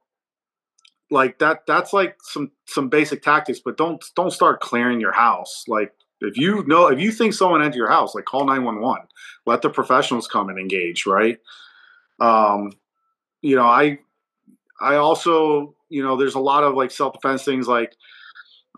like 1.11 1.39
that 1.39 1.67
that's 1.67 1.93
like 1.93 2.17
some 2.23 2.51
some 2.67 2.89
basic 2.89 3.23
tactics 3.23 3.61
but 3.65 3.77
don't 3.77 4.05
don't 4.17 4.33
start 4.33 4.61
clearing 4.61 5.01
your 5.01 5.13
house. 5.13 5.65
Like 5.69 5.93
if 6.21 6.37
you 6.37 6.65
know 6.67 6.89
if 6.89 7.01
you 7.01 7.13
think 7.13 7.35
someone 7.35 7.63
entered 7.63 7.77
your 7.77 7.91
house 7.91 8.15
like 8.15 8.25
call 8.25 8.45
911 8.47 9.07
let 9.45 9.63
the 9.63 9.71
professionals 9.71 10.27
come 10.27 10.49
and 10.49 10.59
engage 10.59 11.07
right? 11.07 11.39
Um 12.21 12.73
you 13.43 13.55
know 13.55 13.67
i 13.67 13.99
i 14.81 14.97
also 14.97 15.75
you 15.89 16.03
know 16.03 16.17
there's 16.17 16.35
a 16.35 16.41
lot 16.41 16.65
of 16.65 16.75
like 16.75 16.91
self-defense 16.91 17.45
things 17.45 17.69
like 17.69 17.95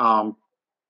um 0.00 0.36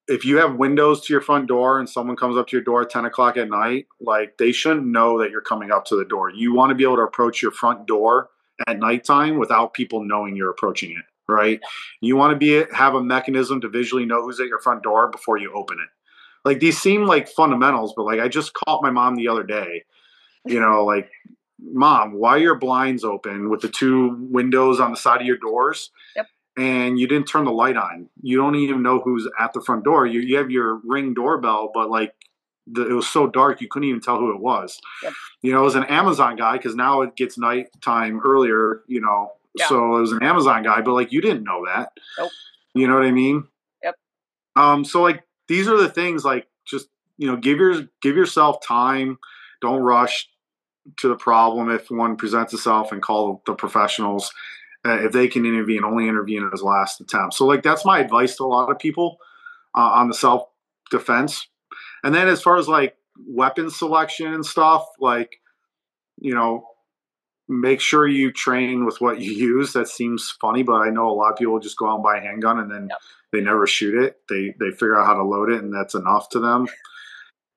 if 0.09 0.25
you 0.25 0.39
have 0.39 0.57
windows 0.57 1.05
to 1.05 1.13
your 1.13 1.21
front 1.21 1.47
door 1.47 1.79
and 1.79 1.89
someone 1.89 2.17
comes 2.17 2.37
up 2.37 2.49
to 2.49 2.57
your 2.57 2.65
door 2.65 2.83
at 2.83 2.91
10 2.91 3.05
o'clock 3.05 3.37
at 3.37 3.49
night 3.49 3.87
like 4.01 4.39
they 4.39 4.53
shouldn't 4.53 4.87
know 4.87 5.21
that 5.21 5.31
you're 5.31 5.41
coming 5.41 5.71
up 5.71 5.85
to 5.85 5.97
the 5.97 6.05
door 6.05 6.31
you 6.31 6.55
want 6.55 6.71
to 6.71 6.75
be 6.75 6.85
able 6.85 6.97
to 6.97 7.03
approach 7.03 7.43
your 7.43 7.53
front 7.53 7.87
door 7.87 8.31
at 8.67 8.79
nighttime 8.79 9.39
without 9.39 9.75
people 9.75 10.03
knowing 10.03 10.35
you're 10.35 10.51
approaching 10.51 10.91
it 10.91 11.05
right? 11.29 11.61
You 12.01 12.17
want 12.17 12.33
to 12.33 12.37
be 12.37 12.65
have 12.75 12.95
a 12.95 13.03
mechanism 13.03 13.61
to 13.61 13.69
visually 13.69 14.07
know 14.07 14.23
who's 14.23 14.41
at 14.41 14.49
your 14.49 14.59
front 14.59 14.83
door 14.83 15.09
before 15.09 15.37
you 15.37 15.53
open 15.55 15.79
it. 15.79 15.89
Like 16.45 16.61
these 16.61 16.81
seem 16.81 17.05
like 17.05 17.29
fundamentals, 17.29 17.93
but 17.97 18.05
like 18.05 18.21
I 18.21 18.29
just 18.29 18.55
called 18.55 18.83
my 18.83 18.91
mom 18.91 19.17
the 19.17 19.29
other 19.29 19.43
day, 19.43 19.85
you 20.47 20.59
know, 20.59 20.85
like 20.85 21.11
mom, 21.61 22.13
why 22.15 22.31
are 22.31 22.39
your 22.39 22.55
blinds 22.55 23.05
open 23.05 23.51
with 23.51 23.61
the 23.61 23.69
two 23.69 24.17
windows 24.31 24.81
on 24.81 24.91
the 24.91 24.97
side 24.97 25.21
of 25.21 25.27
your 25.27 25.37
doors? 25.37 25.91
Yep. 26.17 26.27
And 26.59 26.99
you 26.99 27.07
didn't 27.07 27.29
turn 27.29 27.45
the 27.45 27.53
light 27.53 27.77
on. 27.77 28.09
You 28.21 28.37
don't 28.37 28.57
even 28.57 28.83
know 28.83 28.99
who's 28.99 29.29
at 29.39 29.53
the 29.53 29.61
front 29.61 29.85
door. 29.85 30.07
You 30.07 30.21
you 30.21 30.37
have 30.39 30.51
your 30.51 30.81
ring 30.85 31.15
doorbell, 31.15 31.71
but 31.73 31.89
like 31.89 32.15
the, 32.67 32.89
it 32.89 32.93
was 32.93 33.07
so 33.07 33.29
dark 33.29 33.61
you 33.61 33.69
couldn't 33.69 33.89
even 33.89 34.01
tell 34.01 34.19
who 34.19 34.35
it 34.35 34.41
was. 34.41 34.81
Yep. 35.03 35.13
You 35.43 35.53
know, 35.53 35.61
it 35.61 35.65
was 35.65 35.77
an 35.77 35.85
Amazon 35.85 36.37
guy 36.37 36.57
because 36.57 36.75
now 36.75 37.03
it 37.03 37.15
gets 37.17 37.39
nighttime 37.39 38.21
earlier. 38.25 38.83
You 38.89 39.01
know, 39.01 39.33
so 39.69 39.97
it 39.97 40.01
was 40.01 40.13
an 40.13 40.23
Amazon 40.23 40.65
guy, 40.65 40.81
but 40.81 40.95
like 40.95 41.13
you 41.13 41.21
didn't 41.21 41.45
know 41.45 41.65
that. 41.67 41.93
Nope. 42.19 42.31
You 42.75 42.89
know 42.89 42.95
what 42.95 43.05
I 43.05 43.13
mean? 43.13 43.45
Yep. 43.85 43.95
Um. 44.57 44.85
So 44.85 45.01
like 45.01 45.23
these 45.47 45.69
are 45.69 45.77
the 45.77 45.89
things 45.89 46.25
like 46.25 46.49
just 46.67 46.89
you 47.19 47.29
know 47.29 47.37
give 47.37 47.59
your 47.59 47.89
give 48.03 48.17
yourself 48.17 48.65
time. 48.67 49.19
Don't 49.61 49.81
rush 49.81 50.29
to 50.97 51.09
the 51.09 51.17
problem 51.17 51.71
if 51.71 51.91
one 51.91 52.17
presents 52.17 52.53
itself 52.55 52.93
and 52.93 53.03
call 53.03 53.43
the 53.47 53.55
professionals 53.55 54.33
uh, 54.85 55.05
if 55.05 55.13
they 55.13 55.29
can 55.29 55.47
intervene. 55.47 55.85
Only 55.85 56.09
intervene 56.09 56.49
as 56.53 56.63
last 56.63 57.01
attempt. 57.01 57.35
So 57.35 57.47
like 57.47 57.63
that's 57.63 57.85
my 57.85 58.01
advice 58.01 58.37
to 58.37 58.45
a 58.45 58.47
lot 58.47 58.71
of 58.71 58.79
people 58.79 59.19
uh, 59.77 59.81
on 59.81 60.09
the 60.09 60.15
self 60.15 60.45
defense. 60.91 61.47
And 62.05 62.15
then 62.15 62.29
as 62.29 62.43
far 62.43 62.57
as 62.57 62.69
like 62.69 62.97
weapon 63.27 63.71
selection 63.71 64.33
and 64.33 64.45
stuff, 64.45 64.87
like 65.01 65.41
you 66.19 66.35
know 66.35 66.65
make 67.49 67.81
sure 67.81 68.07
you 68.07 68.31
train 68.31 68.85
with 68.85 69.01
what 69.01 69.21
you 69.21 69.33
use. 69.33 69.73
That 69.73 69.89
seems 69.89 70.37
funny, 70.41 70.63
but 70.63 70.75
I 70.75 70.91
know 70.91 71.09
a 71.09 71.13
lot 71.13 71.33
of 71.33 71.39
people 71.39 71.59
just 71.59 71.79
go 71.79 71.89
out 71.89 71.95
and 71.95 72.03
buy 72.03 72.19
a 72.19 72.21
handgun 72.21 72.59
and 72.59 72.71
then 72.71 72.89
yep. 72.91 72.99
they 73.33 73.41
never 73.41 73.67
shoot 73.67 73.95
it. 73.95 74.21
They 74.29 74.55
they 74.61 74.71
figure 74.71 74.99
out 74.99 75.07
how 75.07 75.15
to 75.15 75.23
load 75.23 75.51
it 75.51 75.63
and 75.63 75.73
that's 75.73 75.95
enough 75.95 76.29
to 76.31 76.41
them. 76.41 76.69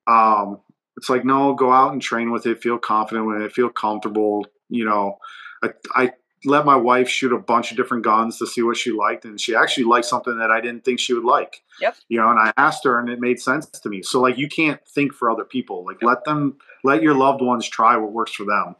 Um, 0.06 0.60
it's 0.96 1.08
like 1.08 1.24
no, 1.24 1.54
go 1.54 1.72
out 1.72 1.92
and 1.92 2.02
train 2.02 2.32
with 2.32 2.46
it. 2.46 2.62
Feel 2.62 2.78
confident 2.78 3.26
with 3.26 3.42
it. 3.42 3.52
Feel 3.52 3.68
comfortable. 3.68 4.46
You 4.68 4.86
know, 4.86 5.18
I, 5.62 5.70
I 5.94 6.12
let 6.44 6.66
my 6.66 6.76
wife 6.76 7.08
shoot 7.08 7.32
a 7.32 7.38
bunch 7.38 7.70
of 7.70 7.76
different 7.76 8.04
guns 8.04 8.38
to 8.38 8.46
see 8.46 8.62
what 8.62 8.76
she 8.76 8.90
liked, 8.90 9.24
and 9.24 9.40
she 9.40 9.54
actually 9.54 9.84
liked 9.84 10.06
something 10.06 10.38
that 10.38 10.50
I 10.50 10.60
didn't 10.60 10.84
think 10.84 10.98
she 10.98 11.14
would 11.14 11.24
like. 11.24 11.62
Yep. 11.80 11.96
You 12.08 12.20
know, 12.20 12.30
and 12.30 12.38
I 12.38 12.52
asked 12.56 12.84
her, 12.84 12.98
and 12.98 13.08
it 13.08 13.20
made 13.20 13.40
sense 13.40 13.66
to 13.66 13.88
me. 13.88 14.02
So 14.02 14.20
like, 14.20 14.38
you 14.38 14.48
can't 14.48 14.80
think 14.86 15.12
for 15.12 15.30
other 15.30 15.44
people. 15.44 15.84
Like, 15.84 15.98
yep. 16.02 16.08
let 16.08 16.24
them, 16.24 16.56
let 16.84 17.02
your 17.02 17.14
loved 17.14 17.42
ones 17.42 17.68
try 17.68 17.96
what 17.96 18.12
works 18.12 18.32
for 18.32 18.44
them. 18.44 18.76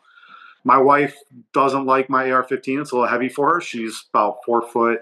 My 0.65 0.79
wife 0.79 1.17
doesn't 1.53 1.87
like 1.87 2.09
my 2.09 2.31
AR-15. 2.31 2.81
It's 2.81 2.93
a 2.93 2.95
little 2.95 3.09
heavy 3.09 3.29
for 3.29 3.55
her. 3.55 3.61
She's 3.61 4.05
about 4.13 4.39
four 4.45 4.63
foot 4.63 5.01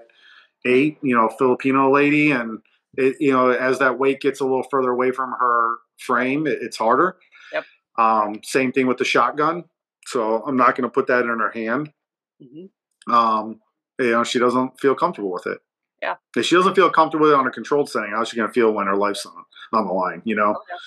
eight. 0.66 0.98
You 1.02 1.14
know, 1.14 1.28
Filipino 1.38 1.92
lady, 1.92 2.30
and 2.30 2.60
it, 2.96 3.16
you 3.20 3.32
know, 3.32 3.50
as 3.50 3.78
that 3.78 3.98
weight 3.98 4.20
gets 4.20 4.40
a 4.40 4.44
little 4.44 4.66
further 4.70 4.90
away 4.90 5.10
from 5.10 5.34
her 5.38 5.76
frame, 5.98 6.46
it, 6.46 6.58
it's 6.62 6.76
harder. 6.76 7.16
Yep. 7.52 7.64
Um, 7.98 8.40
same 8.42 8.72
thing 8.72 8.86
with 8.86 8.98
the 8.98 9.04
shotgun. 9.04 9.64
So 10.06 10.42
I'm 10.46 10.56
not 10.56 10.76
going 10.76 10.88
to 10.88 10.88
put 10.88 11.06
that 11.08 11.22
in 11.22 11.38
her 11.38 11.50
hand. 11.50 11.92
Mm-hmm. 12.42 13.12
Um, 13.12 13.60
you 13.98 14.12
know, 14.12 14.24
she 14.24 14.38
doesn't 14.38 14.80
feel 14.80 14.94
comfortable 14.94 15.32
with 15.32 15.46
it. 15.46 15.58
Yeah. 16.02 16.16
If 16.36 16.46
she 16.46 16.54
doesn't 16.54 16.74
feel 16.74 16.90
comfortable 16.90 17.26
with 17.26 17.34
it 17.34 17.38
on 17.38 17.46
a 17.46 17.50
controlled 17.50 17.90
setting, 17.90 18.12
how's 18.12 18.28
she 18.28 18.36
going 18.36 18.48
to 18.48 18.52
feel 18.52 18.72
when 18.72 18.86
her 18.86 18.96
life's 18.96 19.26
on, 19.26 19.44
on 19.72 19.86
the 19.86 19.92
line, 19.92 20.22
you 20.24 20.34
know? 20.34 20.50
Okay. 20.50 20.78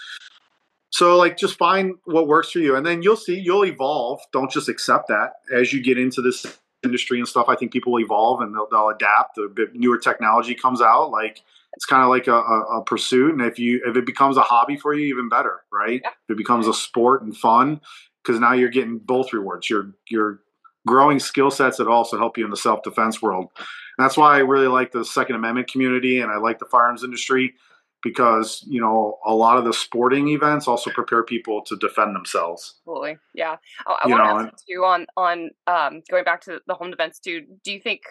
So, 0.89 1.17
like, 1.17 1.37
just 1.37 1.57
find 1.57 1.95
what 2.05 2.27
works 2.27 2.51
for 2.51 2.59
you. 2.59 2.75
And 2.75 2.85
then 2.85 3.01
you'll 3.01 3.17
see, 3.17 3.39
you'll 3.39 3.65
evolve. 3.65 4.21
Don't 4.31 4.51
just 4.51 4.69
accept 4.69 5.07
that. 5.07 5.33
As 5.53 5.73
you 5.73 5.83
get 5.83 5.97
into 5.97 6.21
this 6.21 6.45
industry 6.83 7.17
and 7.19 7.27
stuff, 7.27 7.47
I 7.49 7.55
think 7.55 7.71
people 7.71 7.99
evolve 7.99 8.41
and 8.41 8.53
they'll, 8.53 8.67
they'll 8.69 8.89
adapt. 8.89 9.35
The 9.35 9.69
newer 9.73 9.97
technology 9.97 10.53
comes 10.53 10.81
out. 10.81 11.09
Like, 11.09 11.41
it's 11.75 11.85
kind 11.85 12.03
of 12.03 12.09
like 12.09 12.27
a, 12.27 12.35
a, 12.35 12.79
a, 12.79 12.83
pursuit. 12.83 13.31
And 13.31 13.41
if 13.41 13.57
you 13.57 13.81
if 13.85 13.97
it 13.97 14.05
becomes 14.05 14.37
a 14.37 14.41
hobby 14.41 14.77
for 14.77 14.93
you, 14.93 15.05
even 15.07 15.29
better, 15.29 15.61
right? 15.71 16.01
Yeah. 16.03 16.09
If 16.09 16.33
it 16.33 16.37
becomes 16.37 16.67
a 16.67 16.73
sport 16.73 17.23
and 17.23 17.35
fun, 17.35 17.81
because 18.23 18.39
now 18.39 18.53
you're 18.53 18.69
getting 18.69 18.99
both 18.99 19.33
rewards. 19.33 19.69
You're 19.69 19.91
you're 20.09 20.39
growing 20.85 21.19
skill 21.19 21.51
sets 21.51 21.77
that 21.77 21.87
also 21.87 22.17
help 22.17 22.37
you 22.37 22.45
in 22.45 22.51
the 22.51 22.57
self 22.57 22.83
defense 22.83 23.21
world. 23.21 23.49
And 23.97 24.05
that's 24.05 24.17
why 24.17 24.35
I 24.35 24.39
really 24.39 24.67
like 24.67 24.91
the 24.91 25.05
Second 25.05 25.35
Amendment 25.35 25.71
community 25.71 26.19
and 26.19 26.31
I 26.31 26.37
like 26.37 26.59
the 26.59 26.65
firearms 26.65 27.03
industry 27.03 27.53
because 28.03 28.63
you 28.67 28.81
know 28.81 29.17
a 29.25 29.33
lot 29.33 29.57
of 29.57 29.63
the 29.63 29.73
sporting 29.73 30.27
events 30.29 30.67
also 30.67 30.91
prepare 30.91 31.23
people 31.23 31.61
to 31.63 31.75
defend 31.77 32.15
themselves. 32.15 32.75
Absolutely, 32.81 33.17
yeah. 33.33 33.55
I, 33.87 33.99
I 34.03 34.07
want 34.07 34.47
to 34.47 34.53
ask 34.53 34.63
you 34.67 34.85
on 34.85 35.07
on 35.17 35.51
um, 35.67 36.03
going 36.09 36.25
back 36.25 36.41
to 36.41 36.59
the 36.67 36.73
home 36.75 36.91
defense 36.91 37.19
too. 37.19 37.45
Do 37.63 37.71
you 37.71 37.79
think 37.79 38.01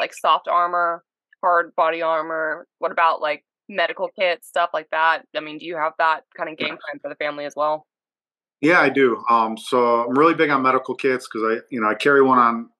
like 0.00 0.14
soft 0.14 0.48
armor, 0.48 1.04
hard 1.42 1.74
body 1.76 2.02
armor? 2.02 2.66
What 2.78 2.92
about 2.92 3.20
like 3.20 3.44
medical 3.68 4.08
kits, 4.08 4.48
stuff 4.48 4.70
like 4.72 4.88
that? 4.90 5.26
I 5.36 5.40
mean, 5.40 5.58
do 5.58 5.66
you 5.66 5.76
have 5.76 5.92
that 5.98 6.24
kind 6.36 6.48
of 6.48 6.56
game 6.56 6.68
plan 6.68 6.98
for 7.00 7.08
the 7.08 7.16
family 7.16 7.44
as 7.44 7.54
well? 7.54 7.86
Yeah, 8.62 8.80
I 8.80 8.88
do. 8.88 9.22
Um, 9.28 9.58
so 9.58 10.04
I'm 10.04 10.16
really 10.16 10.34
big 10.34 10.48
on 10.48 10.62
medical 10.62 10.94
kits 10.94 11.28
because 11.28 11.58
I, 11.58 11.60
you 11.68 11.80
know, 11.80 11.88
I 11.88 11.94
carry 11.94 12.22
one 12.22 12.38
on 12.38 12.70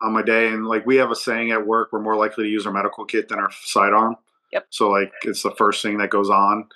on 0.00 0.12
my 0.12 0.22
day, 0.22 0.48
and 0.48 0.66
like 0.66 0.84
we 0.84 0.96
have 0.96 1.10
a 1.10 1.16
saying 1.16 1.52
at 1.52 1.66
work, 1.66 1.88
we're 1.92 2.00
more 2.00 2.16
likely 2.16 2.44
to 2.44 2.50
use 2.50 2.66
our 2.66 2.72
medical 2.72 3.04
kit 3.04 3.28
than 3.28 3.38
our 3.38 3.50
sidearm. 3.64 4.16
Yep. 4.52 4.66
So 4.70 4.90
like 4.90 5.12
it's 5.22 5.42
the 5.42 5.52
first 5.52 5.82
thing 5.82 5.98
that 5.98 6.10
goes 6.10 6.28
on. 6.28 6.68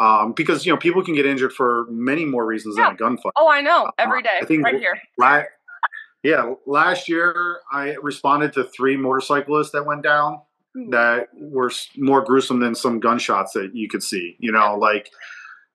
Um, 0.00 0.32
because 0.32 0.66
you 0.66 0.72
know 0.72 0.76
people 0.76 1.04
can 1.04 1.14
get 1.14 1.24
injured 1.24 1.52
for 1.52 1.86
many 1.88 2.24
more 2.24 2.44
reasons 2.44 2.76
yeah. 2.76 2.86
than 2.86 2.94
a 2.94 2.98
gunfight. 2.98 3.32
Oh, 3.36 3.48
I 3.48 3.60
know. 3.60 3.86
Uh, 3.86 3.92
Every 3.98 4.22
day, 4.22 4.30
uh, 4.40 4.44
I 4.44 4.46
think 4.46 4.64
right 4.64 4.78
here. 4.78 5.00
Right. 5.18 5.46
Yeah, 6.22 6.54
last 6.66 7.08
year 7.08 7.60
I 7.70 7.96
responded 8.02 8.54
to 8.54 8.64
three 8.64 8.96
motorcyclists 8.96 9.70
that 9.72 9.84
went 9.86 10.02
down 10.02 10.40
that 10.90 11.28
were 11.34 11.70
more 11.96 12.22
gruesome 12.22 12.60
than 12.60 12.74
some 12.74 12.98
gunshots 12.98 13.52
that 13.52 13.74
you 13.74 13.88
could 13.88 14.02
see. 14.02 14.36
You 14.40 14.50
know, 14.50 14.76
like 14.76 15.10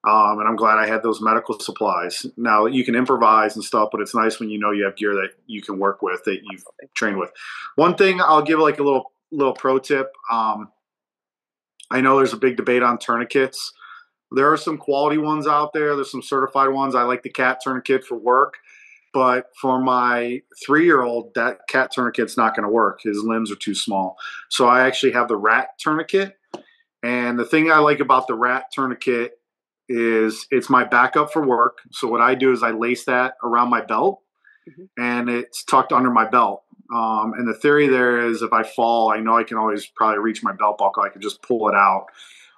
um, 0.07 0.39
and 0.39 0.47
I'm 0.47 0.55
glad 0.55 0.77
I 0.77 0.87
had 0.87 1.03
those 1.03 1.21
medical 1.21 1.59
supplies. 1.59 2.25
Now 2.37 2.65
you 2.67 2.85
can 2.85 2.95
improvise 2.95 3.55
and 3.55 3.63
stuff, 3.63 3.89
but 3.91 3.99
it's 3.99 4.15
nice 4.15 4.39
when 4.39 4.49
you 4.49 4.57
know 4.57 4.71
you 4.71 4.85
have 4.85 4.95
gear 4.95 5.13
that 5.15 5.31
you 5.45 5.61
can 5.61 5.77
work 5.77 6.01
with 6.01 6.23
that 6.23 6.39
you've 6.43 6.63
trained 6.93 7.17
with. 7.17 7.31
One 7.75 7.95
thing 7.95 8.21
I'll 8.21 8.41
give 8.41 8.59
like 8.59 8.79
a 8.79 8.83
little 8.83 9.11
little 9.31 9.53
pro 9.53 9.77
tip. 9.77 10.11
Um, 10.31 10.71
I 11.91 12.01
know 12.01 12.17
there's 12.17 12.33
a 12.33 12.37
big 12.37 12.55
debate 12.55 12.81
on 12.81 12.97
tourniquets. 12.97 13.73
There 14.31 14.51
are 14.51 14.57
some 14.57 14.77
quality 14.77 15.17
ones 15.17 15.47
out 15.47 15.73
there. 15.73 15.95
There's 15.95 16.11
some 16.11 16.21
certified 16.21 16.69
ones. 16.69 16.95
I 16.95 17.03
like 17.03 17.23
the 17.23 17.29
cat 17.29 17.59
tourniquet 17.63 18.05
for 18.05 18.15
work, 18.15 18.57
but 19.13 19.47
for 19.59 19.81
my 19.81 20.41
three 20.63 20.85
year 20.85 21.01
old, 21.01 21.33
that 21.33 21.67
cat 21.67 21.91
tourniquet's 21.91 22.37
not 22.37 22.55
going 22.55 22.63
to 22.63 22.71
work. 22.71 23.01
His 23.03 23.23
limbs 23.23 23.51
are 23.51 23.55
too 23.55 23.75
small. 23.75 24.17
So 24.47 24.67
I 24.67 24.85
actually 24.85 25.11
have 25.13 25.27
the 25.27 25.37
rat 25.37 25.77
tourniquet. 25.77 26.37
And 27.01 27.39
the 27.39 27.45
thing 27.45 27.71
I 27.71 27.79
like 27.79 28.01
about 28.01 28.27
the 28.27 28.35
rat 28.35 28.65
tourniquet 28.73 29.38
is 29.89 30.45
it's 30.51 30.69
my 30.69 30.83
backup 30.85 31.33
for 31.33 31.45
work. 31.45 31.79
So 31.91 32.07
what 32.07 32.21
I 32.21 32.35
do 32.35 32.51
is 32.51 32.63
I 32.63 32.71
lace 32.71 33.05
that 33.05 33.33
around 33.43 33.69
my 33.69 33.81
belt, 33.81 34.21
mm-hmm. 34.69 34.85
and 35.01 35.29
it's 35.29 35.63
tucked 35.63 35.91
under 35.91 36.11
my 36.11 36.29
belt. 36.29 36.63
Um, 36.93 37.33
and 37.37 37.47
the 37.47 37.53
theory 37.53 37.87
there 37.87 38.27
is 38.27 38.41
if 38.41 38.53
I 38.53 38.63
fall, 38.63 39.11
I 39.11 39.19
know 39.19 39.37
I 39.37 39.43
can 39.43 39.57
always 39.57 39.85
probably 39.87 40.19
reach 40.19 40.43
my 40.43 40.53
belt 40.53 40.77
buckle. 40.77 41.03
I 41.03 41.09
can 41.09 41.21
just 41.21 41.41
pull 41.41 41.69
it 41.69 41.75
out. 41.75 42.05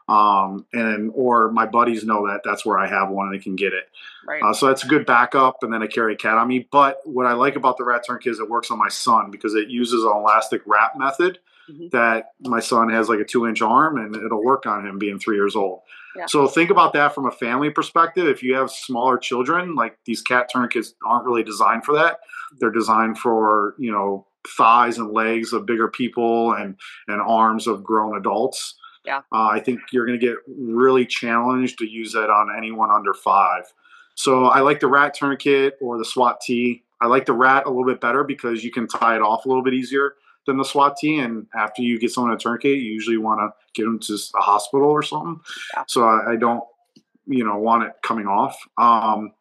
Um, 0.08 0.66
and 0.74 1.12
or 1.14 1.52
my 1.52 1.66
buddies 1.66 2.04
know 2.04 2.28
that 2.28 2.42
that's 2.44 2.66
where 2.66 2.78
I 2.78 2.88
have 2.88 3.10
one 3.10 3.28
and 3.28 3.36
they 3.36 3.44
can 3.44 3.56
get 3.56 3.72
it. 3.74 3.86
Right. 4.28 4.44
Uh, 4.44 4.54
so 4.54 4.68
that's 4.68 4.84
a 4.84 4.88
good 4.88 5.06
backup. 5.06 5.58
And 5.62 5.74
then 5.74 5.82
I 5.82 5.88
carry 5.88 6.14
a 6.14 6.18
cat 6.18 6.38
on 6.38 6.48
me. 6.48 6.68
But 6.70 6.98
what 7.06 7.26
I 7.26 7.34
like 7.34 7.56
about 7.56 7.78
the 7.78 7.86
rat 7.86 8.04
tourniquet 8.06 8.34
is 8.34 8.40
it 8.40 8.50
works 8.50 8.72
on 8.72 8.78
my 8.78 8.90
son 8.90 9.32
because 9.32 9.54
it 9.54 9.70
uses 9.70 10.04
an 10.04 10.12
elastic 10.12 10.64
wrap 10.66 10.98
method 10.98 11.40
mm-hmm. 11.70 11.88
that 11.92 12.32
my 12.42 12.60
son 12.60 12.90
has 12.90 13.10
like 13.10 13.20
a 13.20 13.26
two 13.26 13.48
inch 13.48 13.62
arm 13.62 13.98
and 13.98 14.16
it'll 14.16 14.44
work 14.44 14.66
on 14.66 14.86
him 14.86 14.98
being 14.98 15.20
three 15.20 15.38
years 15.38 15.56
old. 15.56 15.82
Yeah. 16.16 16.26
So 16.28 16.48
think 16.48 16.70
about 16.70 16.94
that 16.94 17.16
from 17.16 17.26
a 17.26 17.32
family 17.32 17.70
perspective. 17.70 18.28
If 18.28 18.44
you 18.44 18.56
have 18.56 18.70
smaller 18.70 19.18
children, 19.18 19.76
like 19.76 19.98
these 20.06 20.22
cat 20.22 20.50
tourniquets 20.52 20.94
aren't 21.06 21.26
really 21.26 21.44
designed 21.44 21.86
for 21.86 21.96
that. 21.96 22.20
They're 22.60 22.72
designed 22.72 23.18
for, 23.18 23.76
you 23.78 23.92
know, 23.92 24.28
thighs 24.58 24.98
and 24.98 25.12
legs 25.12 25.54
of 25.54 25.66
bigger 25.66 25.88
people 25.88 26.54
and 26.54 26.76
and 27.08 27.22
arms 27.22 27.68
of 27.68 27.84
grown 27.84 28.18
adults. 28.18 28.76
Yeah. 29.06 29.20
Uh, 29.32 29.48
I 29.48 29.60
think 29.60 29.80
you're 29.92 30.06
going 30.06 30.20
to 30.20 30.26
get 30.26 30.36
really 30.48 31.06
challenged 31.06 31.80
to 31.80 31.90
use 31.90 32.14
that 32.14 32.30
on 32.30 32.50
anyone 32.56 32.92
under 32.92 33.14
five. 33.14 33.64
So 34.16 34.46
I 34.46 34.60
like 34.60 34.80
the 34.80 34.88
rat 34.88 35.14
tourniquet 35.14 35.78
or 35.82 35.98
the 35.98 36.06
SWAT 36.06 36.42
T. 36.42 36.84
I 37.00 37.08
like 37.08 37.26
the 37.26 37.34
rat 37.34 37.66
a 37.66 37.70
little 37.70 37.86
bit 37.86 38.00
better 38.00 38.24
because 38.24 38.64
you 38.64 38.72
can 38.72 38.88
tie 38.88 39.16
it 39.16 39.22
off 39.22 39.46
a 39.46 39.48
little 39.48 39.64
bit 39.64 39.74
easier 39.74 40.16
than 40.48 40.58
the 40.58 40.64
SWAT 40.64 40.98
T. 40.98 41.20
And 41.20 41.48
after 41.56 41.82
you 41.82 42.00
get 42.00 42.12
someone 42.12 42.34
a 42.34 42.38
tourniquet, 42.38 42.78
you 42.78 42.92
usually 42.92 43.18
want 43.18 43.40
to 43.40 43.50
get 43.74 43.86
them 43.86 44.00
to 44.00 44.18
a 44.36 44.42
hospital 44.42 44.90
or 44.90 45.04
something. 45.04 45.40
Yeah. 45.76 45.84
So 45.88 46.04
I, 46.04 46.34
I, 46.34 46.36
don't, 46.36 46.64
you 47.26 47.46
know, 47.46 47.58
want 47.58 47.84
it 47.84 47.94
coming 48.04 48.28
off. 48.28 48.58
Um, 48.78 49.34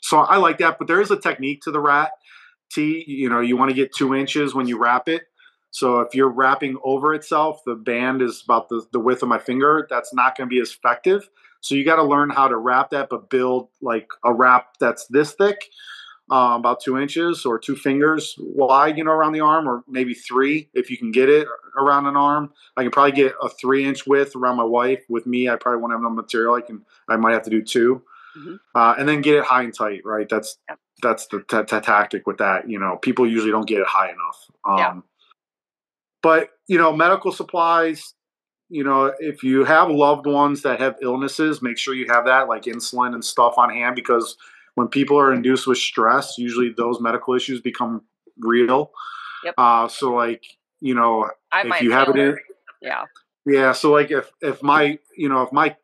so 0.00 0.18
I 0.18 0.36
like 0.36 0.58
that, 0.58 0.78
but 0.78 0.88
there 0.88 1.00
is 1.00 1.10
a 1.10 1.18
technique 1.18 1.62
to 1.62 1.70
the 1.70 1.80
rat 1.80 2.12
T. 2.72 3.04
You 3.06 3.28
know, 3.28 3.40
you 3.40 3.56
want 3.56 3.70
to 3.70 3.74
get 3.74 3.94
two 3.94 4.14
inches 4.14 4.54
when 4.54 4.66
you 4.66 4.78
wrap 4.78 5.08
it. 5.08 5.24
So 5.70 6.00
if 6.00 6.14
you're 6.14 6.30
wrapping 6.30 6.78
over 6.82 7.12
itself, 7.12 7.60
the 7.66 7.74
band 7.74 8.22
is 8.22 8.42
about 8.42 8.70
the, 8.70 8.86
the 8.92 9.00
width 9.00 9.22
of 9.22 9.28
my 9.28 9.38
finger. 9.38 9.86
That's 9.90 10.14
not 10.14 10.36
going 10.36 10.48
to 10.48 10.50
be 10.50 10.60
as 10.60 10.70
effective. 10.70 11.28
So 11.60 11.74
you 11.74 11.84
got 11.84 11.96
to 11.96 12.04
learn 12.04 12.30
how 12.30 12.48
to 12.48 12.56
wrap 12.56 12.90
that, 12.90 13.08
but 13.10 13.28
build 13.28 13.68
like 13.82 14.08
a 14.24 14.32
wrap 14.32 14.78
that's 14.80 15.06
this 15.08 15.32
thick 15.32 15.68
uh, 16.30 16.56
about 16.58 16.80
two 16.80 16.98
inches 16.98 17.46
or 17.46 17.58
two 17.58 17.74
fingers 17.74 18.34
wide, 18.38 18.98
you 18.98 19.04
know, 19.04 19.12
around 19.12 19.32
the 19.32 19.40
arm, 19.40 19.68
or 19.68 19.82
maybe 19.88 20.14
three 20.14 20.68
if 20.74 20.90
you 20.90 20.96
can 20.96 21.10
get 21.10 21.28
it 21.28 21.48
around 21.78 22.06
an 22.06 22.16
arm. 22.16 22.52
I 22.76 22.82
can 22.82 22.90
probably 22.90 23.12
get 23.12 23.34
a 23.42 23.48
three 23.48 23.84
inch 23.86 24.06
width 24.06 24.36
around 24.36 24.56
my 24.56 24.64
wife. 24.64 25.02
With 25.08 25.26
me, 25.26 25.48
I 25.48 25.56
probably 25.56 25.80
won't 25.80 25.92
have 25.92 26.00
enough 26.00 26.12
material. 26.12 26.54
I 26.54 26.60
can, 26.60 26.84
I 27.08 27.16
might 27.16 27.32
have 27.32 27.44
to 27.44 27.50
do 27.50 27.62
2 27.62 28.02
mm-hmm. 28.38 28.54
uh, 28.74 28.94
and 28.98 29.08
then 29.08 29.22
get 29.22 29.36
it 29.36 29.44
high 29.44 29.62
and 29.62 29.74
tight. 29.74 30.02
Right, 30.04 30.28
that's 30.28 30.58
yep. 30.68 30.78
that's 31.02 31.26
the 31.28 31.38
t- 31.48 31.64
t- 31.64 31.80
tactic 31.80 32.26
with 32.26 32.38
that. 32.38 32.68
You 32.68 32.78
know, 32.78 32.98
people 33.00 33.26
usually 33.26 33.50
don't 33.50 33.68
get 33.68 33.80
it 33.80 33.86
high 33.86 34.10
enough. 34.10 34.50
Um, 34.64 34.78
yeah. 34.78 35.00
But 36.22 36.50
you 36.66 36.78
know, 36.78 36.92
medical 36.92 37.32
supplies. 37.32 38.14
You 38.70 38.84
know, 38.84 39.14
if 39.18 39.42
you 39.42 39.64
have 39.64 39.88
loved 39.88 40.26
ones 40.26 40.60
that 40.60 40.78
have 40.78 40.96
illnesses, 41.00 41.62
make 41.62 41.78
sure 41.78 41.94
you 41.94 42.06
have 42.10 42.26
that, 42.26 42.48
like 42.48 42.64
insulin 42.64 43.14
and 43.14 43.24
stuff 43.24 43.54
on 43.56 43.70
hand, 43.70 43.96
because 43.96 44.36
when 44.78 44.86
people 44.86 45.18
are 45.18 45.32
induced 45.32 45.66
with 45.66 45.76
stress, 45.76 46.38
usually 46.38 46.72
those 46.76 47.00
medical 47.00 47.34
issues 47.34 47.60
become 47.60 48.02
real. 48.38 48.92
Yep. 49.42 49.54
Uh, 49.58 49.88
so 49.88 50.14
like, 50.14 50.44
you 50.78 50.94
know, 50.94 51.28
I 51.50 51.66
if 51.66 51.82
you 51.82 51.90
have 51.90 52.10
it 52.10 52.16
in, 52.16 52.38
yeah. 52.80 53.06
Yeah. 53.44 53.72
So 53.72 53.90
like 53.90 54.12
if, 54.12 54.30
if 54.40 54.62
my, 54.62 55.00
you 55.16 55.28
know, 55.28 55.42
if 55.42 55.52
my 55.52 55.74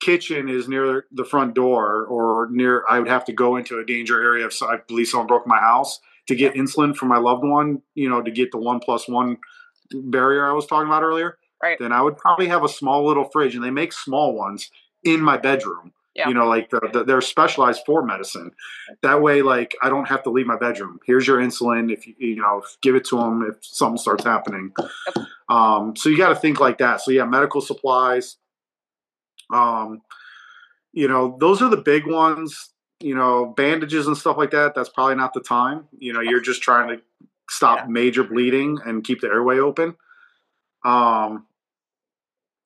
kitchen 0.00 0.48
is 0.48 0.68
near 0.68 1.06
the 1.10 1.24
front 1.24 1.56
door 1.56 2.06
or 2.06 2.46
near, 2.52 2.84
I 2.88 3.00
would 3.00 3.08
have 3.08 3.24
to 3.24 3.32
go 3.32 3.56
into 3.56 3.80
a 3.80 3.84
danger 3.84 4.22
area 4.22 4.46
if 4.46 4.62
I 4.62 4.76
believe 4.86 5.08
someone 5.08 5.26
broke 5.26 5.48
my 5.48 5.58
house 5.58 5.98
to 6.28 6.36
get 6.36 6.54
insulin 6.54 6.94
for 6.94 7.06
my 7.06 7.18
loved 7.18 7.42
one, 7.42 7.82
you 7.96 8.08
know, 8.08 8.22
to 8.22 8.30
get 8.30 8.52
the 8.52 8.58
one 8.58 8.78
plus 8.78 9.08
one 9.08 9.38
barrier 9.90 10.48
I 10.48 10.52
was 10.52 10.66
talking 10.66 10.86
about 10.86 11.02
earlier. 11.02 11.36
Right. 11.60 11.78
Then 11.80 11.90
I 11.90 12.00
would 12.00 12.16
probably 12.16 12.46
have 12.46 12.62
a 12.62 12.68
small 12.68 13.04
little 13.04 13.24
fridge 13.24 13.56
and 13.56 13.64
they 13.64 13.70
make 13.70 13.92
small 13.92 14.36
ones 14.36 14.70
in 15.02 15.20
my 15.20 15.36
bedroom 15.36 15.92
Yeah. 16.16 16.28
You 16.28 16.34
know, 16.34 16.46
like 16.46 16.70
the, 16.70 16.80
the, 16.92 17.04
they're 17.04 17.20
specialized 17.20 17.82
for 17.84 18.02
medicine. 18.02 18.50
That 19.02 19.20
way, 19.20 19.42
like 19.42 19.76
I 19.82 19.90
don't 19.90 20.06
have 20.08 20.22
to 20.22 20.30
leave 20.30 20.46
my 20.46 20.56
bedroom. 20.56 20.98
Here's 21.04 21.26
your 21.26 21.38
insulin. 21.38 21.92
If 21.92 22.06
you 22.06 22.14
you 22.18 22.36
know, 22.36 22.62
give 22.80 22.94
it 22.94 23.04
to 23.06 23.16
them 23.18 23.42
if 23.48 23.58
something 23.62 23.98
starts 23.98 24.24
happening. 24.24 24.72
Um, 25.50 25.94
so 25.94 26.08
you 26.08 26.16
got 26.16 26.30
to 26.30 26.36
think 26.36 26.58
like 26.58 26.78
that. 26.78 27.02
So 27.02 27.10
yeah, 27.10 27.24
medical 27.26 27.60
supplies. 27.60 28.36
Um, 29.52 30.00
you 30.92 31.06
know, 31.08 31.36
those 31.38 31.60
are 31.60 31.68
the 31.68 31.76
big 31.76 32.06
ones. 32.06 32.70
You 33.00 33.14
know, 33.14 33.52
bandages 33.54 34.06
and 34.06 34.16
stuff 34.16 34.38
like 34.38 34.52
that. 34.52 34.74
That's 34.74 34.88
probably 34.88 35.16
not 35.16 35.34
the 35.34 35.40
time. 35.40 35.86
You 35.98 36.14
know, 36.14 36.20
you're 36.20 36.40
just 36.40 36.62
trying 36.62 36.88
to 36.96 37.02
stop 37.50 37.80
Yeah. 37.80 37.86
major 37.88 38.24
bleeding 38.24 38.78
and 38.86 39.04
keep 39.04 39.20
the 39.20 39.26
airway 39.28 39.58
open. 39.58 39.96
Um, 40.82 41.46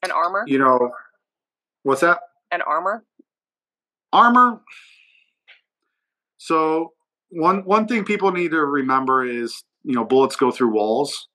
And 0.04 0.12
armor? 0.12 0.44
you 0.46 0.58
know, 0.60 0.92
what's 1.82 2.02
that? 2.02 2.20
An 2.52 2.62
armor? 2.62 3.04
Armor. 4.12 4.60
So 6.38 6.92
one 7.30 7.64
one 7.64 7.86
thing 7.86 8.04
people 8.04 8.32
need 8.32 8.50
to 8.50 8.64
remember 8.64 9.24
is 9.24 9.62
you 9.84 9.94
know 9.94 10.04
bullets 10.04 10.36
go 10.36 10.50
through 10.50 10.72
walls 10.72 11.28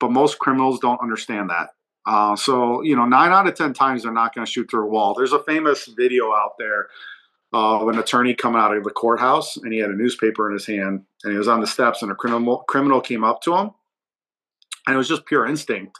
but 0.00 0.12
most 0.12 0.38
criminals 0.38 0.78
don't 0.78 1.00
understand 1.00 1.50
that. 1.50 1.70
Uh, 2.06 2.36
so 2.36 2.82
you 2.82 2.96
know 2.96 3.04
nine 3.04 3.32
out 3.32 3.46
of 3.46 3.54
ten 3.54 3.72
times 3.72 4.02
they're 4.02 4.12
not 4.12 4.34
going 4.34 4.44
to 4.44 4.50
shoot 4.50 4.70
through 4.70 4.84
a 4.84 4.90
wall. 4.90 5.14
There's 5.14 5.32
a 5.32 5.42
famous 5.42 5.86
video 5.86 6.32
out 6.32 6.52
there 6.58 6.88
of 7.52 7.88
an 7.88 7.98
attorney 7.98 8.34
coming 8.34 8.60
out 8.60 8.76
of 8.76 8.84
the 8.84 8.90
courthouse 8.90 9.56
and 9.56 9.72
he 9.72 9.78
had 9.78 9.90
a 9.90 9.96
newspaper 9.96 10.48
in 10.48 10.54
his 10.54 10.66
hand 10.66 11.02
and 11.24 11.32
he 11.32 11.38
was 11.38 11.48
on 11.48 11.60
the 11.60 11.66
steps 11.66 12.02
and 12.02 12.12
a 12.12 12.14
criminal 12.14 12.58
criminal 12.68 13.00
came 13.00 13.24
up 13.24 13.40
to 13.40 13.56
him 13.56 13.70
and 14.86 14.94
it 14.94 14.98
was 14.98 15.08
just 15.08 15.26
pure 15.26 15.46
instinct. 15.46 15.98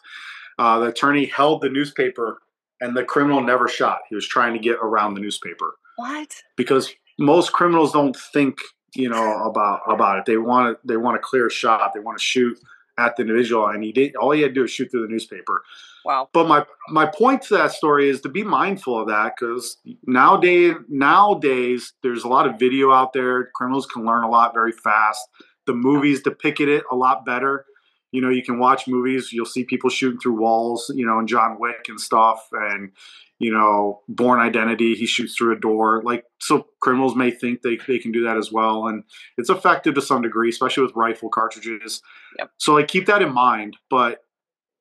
Uh, 0.58 0.78
the 0.78 0.86
attorney 0.86 1.26
held 1.26 1.62
the 1.62 1.70
newspaper 1.70 2.38
and 2.80 2.96
the 2.96 3.04
criminal 3.04 3.40
never 3.40 3.66
shot. 3.66 4.00
He 4.08 4.14
was 4.14 4.26
trying 4.26 4.52
to 4.52 4.58
get 4.58 4.76
around 4.82 5.14
the 5.14 5.20
newspaper 5.20 5.76
What? 5.98 6.32
because 6.56 6.94
most 7.18 7.52
criminals 7.52 7.92
don't 7.92 8.16
think 8.32 8.58
you 8.94 9.08
know 9.08 9.42
about 9.44 9.80
about 9.88 10.18
it. 10.18 10.24
They 10.26 10.36
want 10.36 10.76
to 10.76 10.86
they 10.86 10.96
want 10.96 11.16
a 11.16 11.20
clear 11.20 11.50
shot. 11.50 11.92
They 11.92 12.00
want 12.00 12.18
to 12.18 12.24
shoot 12.24 12.58
at 12.98 13.16
the 13.16 13.22
individual, 13.22 13.66
and 13.66 13.82
he 13.82 13.92
did. 13.92 14.16
All 14.16 14.30
he 14.30 14.42
had 14.42 14.48
to 14.48 14.54
do 14.54 14.64
is 14.64 14.70
shoot 14.70 14.90
through 14.90 15.06
the 15.06 15.12
newspaper. 15.12 15.62
Wow. 16.04 16.28
But 16.32 16.46
my 16.46 16.64
my 16.88 17.06
point 17.06 17.42
to 17.42 17.54
that 17.56 17.72
story 17.72 18.08
is 18.08 18.20
to 18.22 18.28
be 18.28 18.42
mindful 18.44 19.00
of 19.00 19.08
that 19.08 19.34
because 19.38 19.78
nowadays 20.06 20.74
nowadays 20.88 21.92
there's 22.02 22.24
a 22.24 22.28
lot 22.28 22.46
of 22.46 22.58
video 22.58 22.92
out 22.92 23.12
there. 23.12 23.50
Criminals 23.54 23.86
can 23.86 24.04
learn 24.04 24.24
a 24.24 24.30
lot 24.30 24.54
very 24.54 24.72
fast. 24.72 25.20
The 25.66 25.74
movies 25.74 26.22
depicted 26.22 26.68
it 26.68 26.84
a 26.90 26.96
lot 26.96 27.26
better. 27.26 27.66
You 28.10 28.22
know, 28.22 28.30
you 28.30 28.42
can 28.42 28.58
watch 28.58 28.88
movies. 28.88 29.32
You'll 29.32 29.44
see 29.44 29.64
people 29.64 29.90
shooting 29.90 30.18
through 30.18 30.40
walls. 30.40 30.90
You 30.94 31.06
know, 31.06 31.18
and 31.18 31.28
John 31.28 31.58
Wick 31.58 31.86
and 31.88 32.00
stuff, 32.00 32.48
and 32.52 32.92
you 33.38 33.52
know, 33.52 34.02
Born 34.08 34.40
Identity. 34.40 34.94
He 34.94 35.06
shoots 35.06 35.36
through 35.36 35.56
a 35.56 35.60
door. 35.60 36.02
Like 36.04 36.24
so, 36.40 36.66
criminals 36.80 37.14
may 37.14 37.30
think 37.30 37.62
they 37.62 37.78
they 37.86 37.98
can 37.98 38.12
do 38.12 38.24
that 38.24 38.36
as 38.36 38.50
well, 38.52 38.86
and 38.88 39.04
it's 39.36 39.50
effective 39.50 39.94
to 39.94 40.02
some 40.02 40.22
degree, 40.22 40.48
especially 40.48 40.82
with 40.84 40.96
rifle 40.96 41.28
cartridges. 41.28 42.02
Yep. 42.38 42.50
So 42.58 42.74
like 42.74 42.88
keep 42.88 43.06
that 43.06 43.22
in 43.22 43.32
mind. 43.32 43.76
But 43.90 44.24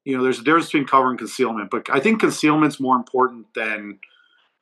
you 0.05 0.15
know, 0.17 0.23
there's 0.23 0.39
a 0.39 0.43
difference 0.43 0.67
between 0.67 0.87
cover 0.87 1.09
and 1.09 1.17
concealment. 1.19 1.69
But 1.69 1.89
I 1.89 1.99
think 1.99 2.21
concealment's 2.21 2.79
more 2.79 2.95
important 2.95 3.45
than 3.55 3.99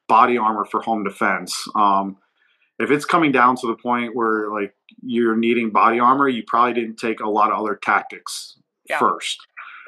body 0.07 0.37
armor 0.37 0.65
for 0.65 0.81
home 0.81 1.03
defense. 1.03 1.67
Um, 1.75 2.17
if 2.79 2.91
it's 2.91 3.05
coming 3.05 3.31
down 3.31 3.55
to 3.57 3.67
the 3.67 3.75
point 3.75 4.15
where 4.15 4.49
like 4.51 4.73
you're 5.01 5.35
needing 5.37 5.69
body 5.71 5.99
armor, 5.99 6.27
you 6.27 6.43
probably 6.45 6.73
didn't 6.73 6.97
take 6.97 7.19
a 7.21 7.29
lot 7.29 7.51
of 7.51 7.59
other 7.59 7.75
tactics 7.81 8.57
Yeah. 8.89 8.99
first. 8.99 9.37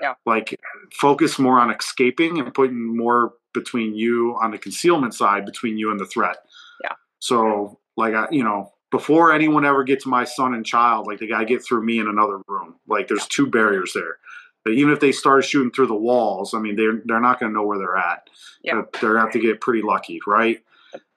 Yeah. 0.02 0.14
Like 0.26 0.60
focus 0.94 1.38
more 1.40 1.60
on 1.60 1.72
escaping 1.72 2.40
and 2.40 2.54
putting 2.54 2.96
more 2.96 3.34
between 3.53 3.95
you 3.95 4.38
on 4.41 4.52
the 4.52 4.57
concealment 4.57 5.14
side 5.14 5.45
between 5.45 5.78
you 5.78 5.91
and 5.91 5.99
the 5.99 6.06
threat. 6.06 6.38
Yeah. 6.84 6.94
So 7.19 7.80
like 7.95 8.14
I, 8.14 8.28
you 8.32 8.44
know, 8.44 8.74
before 8.91 9.34
anyone 9.34 9.65
ever 9.65 9.84
gets 9.84 10.06
my 10.06 10.24
son 10.24 10.53
and 10.53 10.65
child, 10.65 11.07
like 11.07 11.19
they 11.19 11.28
got 11.28 11.40
to 11.40 11.45
get 11.45 11.64
through 11.64 11.84
me 11.84 11.99
in 11.99 12.07
another 12.07 12.40
room. 12.48 12.76
Like 12.88 13.07
there's 13.07 13.28
two 13.28 13.48
barriers 13.48 13.91
there. 13.94 14.18
But 14.64 14.74
even 14.74 14.91
if 14.91 14.99
they 14.99 15.11
start 15.11 15.45
shooting 15.45 15.72
through 15.72 15.88
the 15.88 15.95
walls, 15.95 16.53
I 16.53 16.60
mean, 16.60 16.76
they're 16.76 17.02
they're 17.06 17.22
not 17.22 17.40
going 17.40 17.52
to 17.52 17.57
know 17.57 17.65
where 17.65 17.78
they're 17.78 17.98
at. 17.98 18.30
Yeah. 18.64 18.76
They're, 18.76 18.88
they're 19.02 19.14
going 19.14 19.15
to 19.15 19.26
have 19.26 19.34
to 19.34 19.40
get 19.40 19.61
pretty 19.61 19.82
lucky, 19.82 20.19
right? 20.28 20.61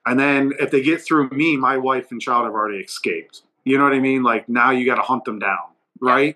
And 0.05 0.19
then 0.19 0.53
if 0.59 0.71
they 0.71 0.81
get 0.81 1.01
through 1.01 1.29
me, 1.29 1.57
my 1.57 1.77
wife 1.77 2.11
and 2.11 2.21
child 2.21 2.45
have 2.45 2.53
already 2.53 2.79
escaped. 2.79 3.41
You 3.65 3.77
know 3.77 3.83
what 3.83 3.93
I 3.93 3.99
mean? 3.99 4.23
Like 4.23 4.49
now 4.49 4.71
you 4.71 4.85
got 4.85 4.95
to 4.95 5.01
hunt 5.01 5.25
them 5.25 5.37
down, 5.37 5.59
right? 5.99 6.35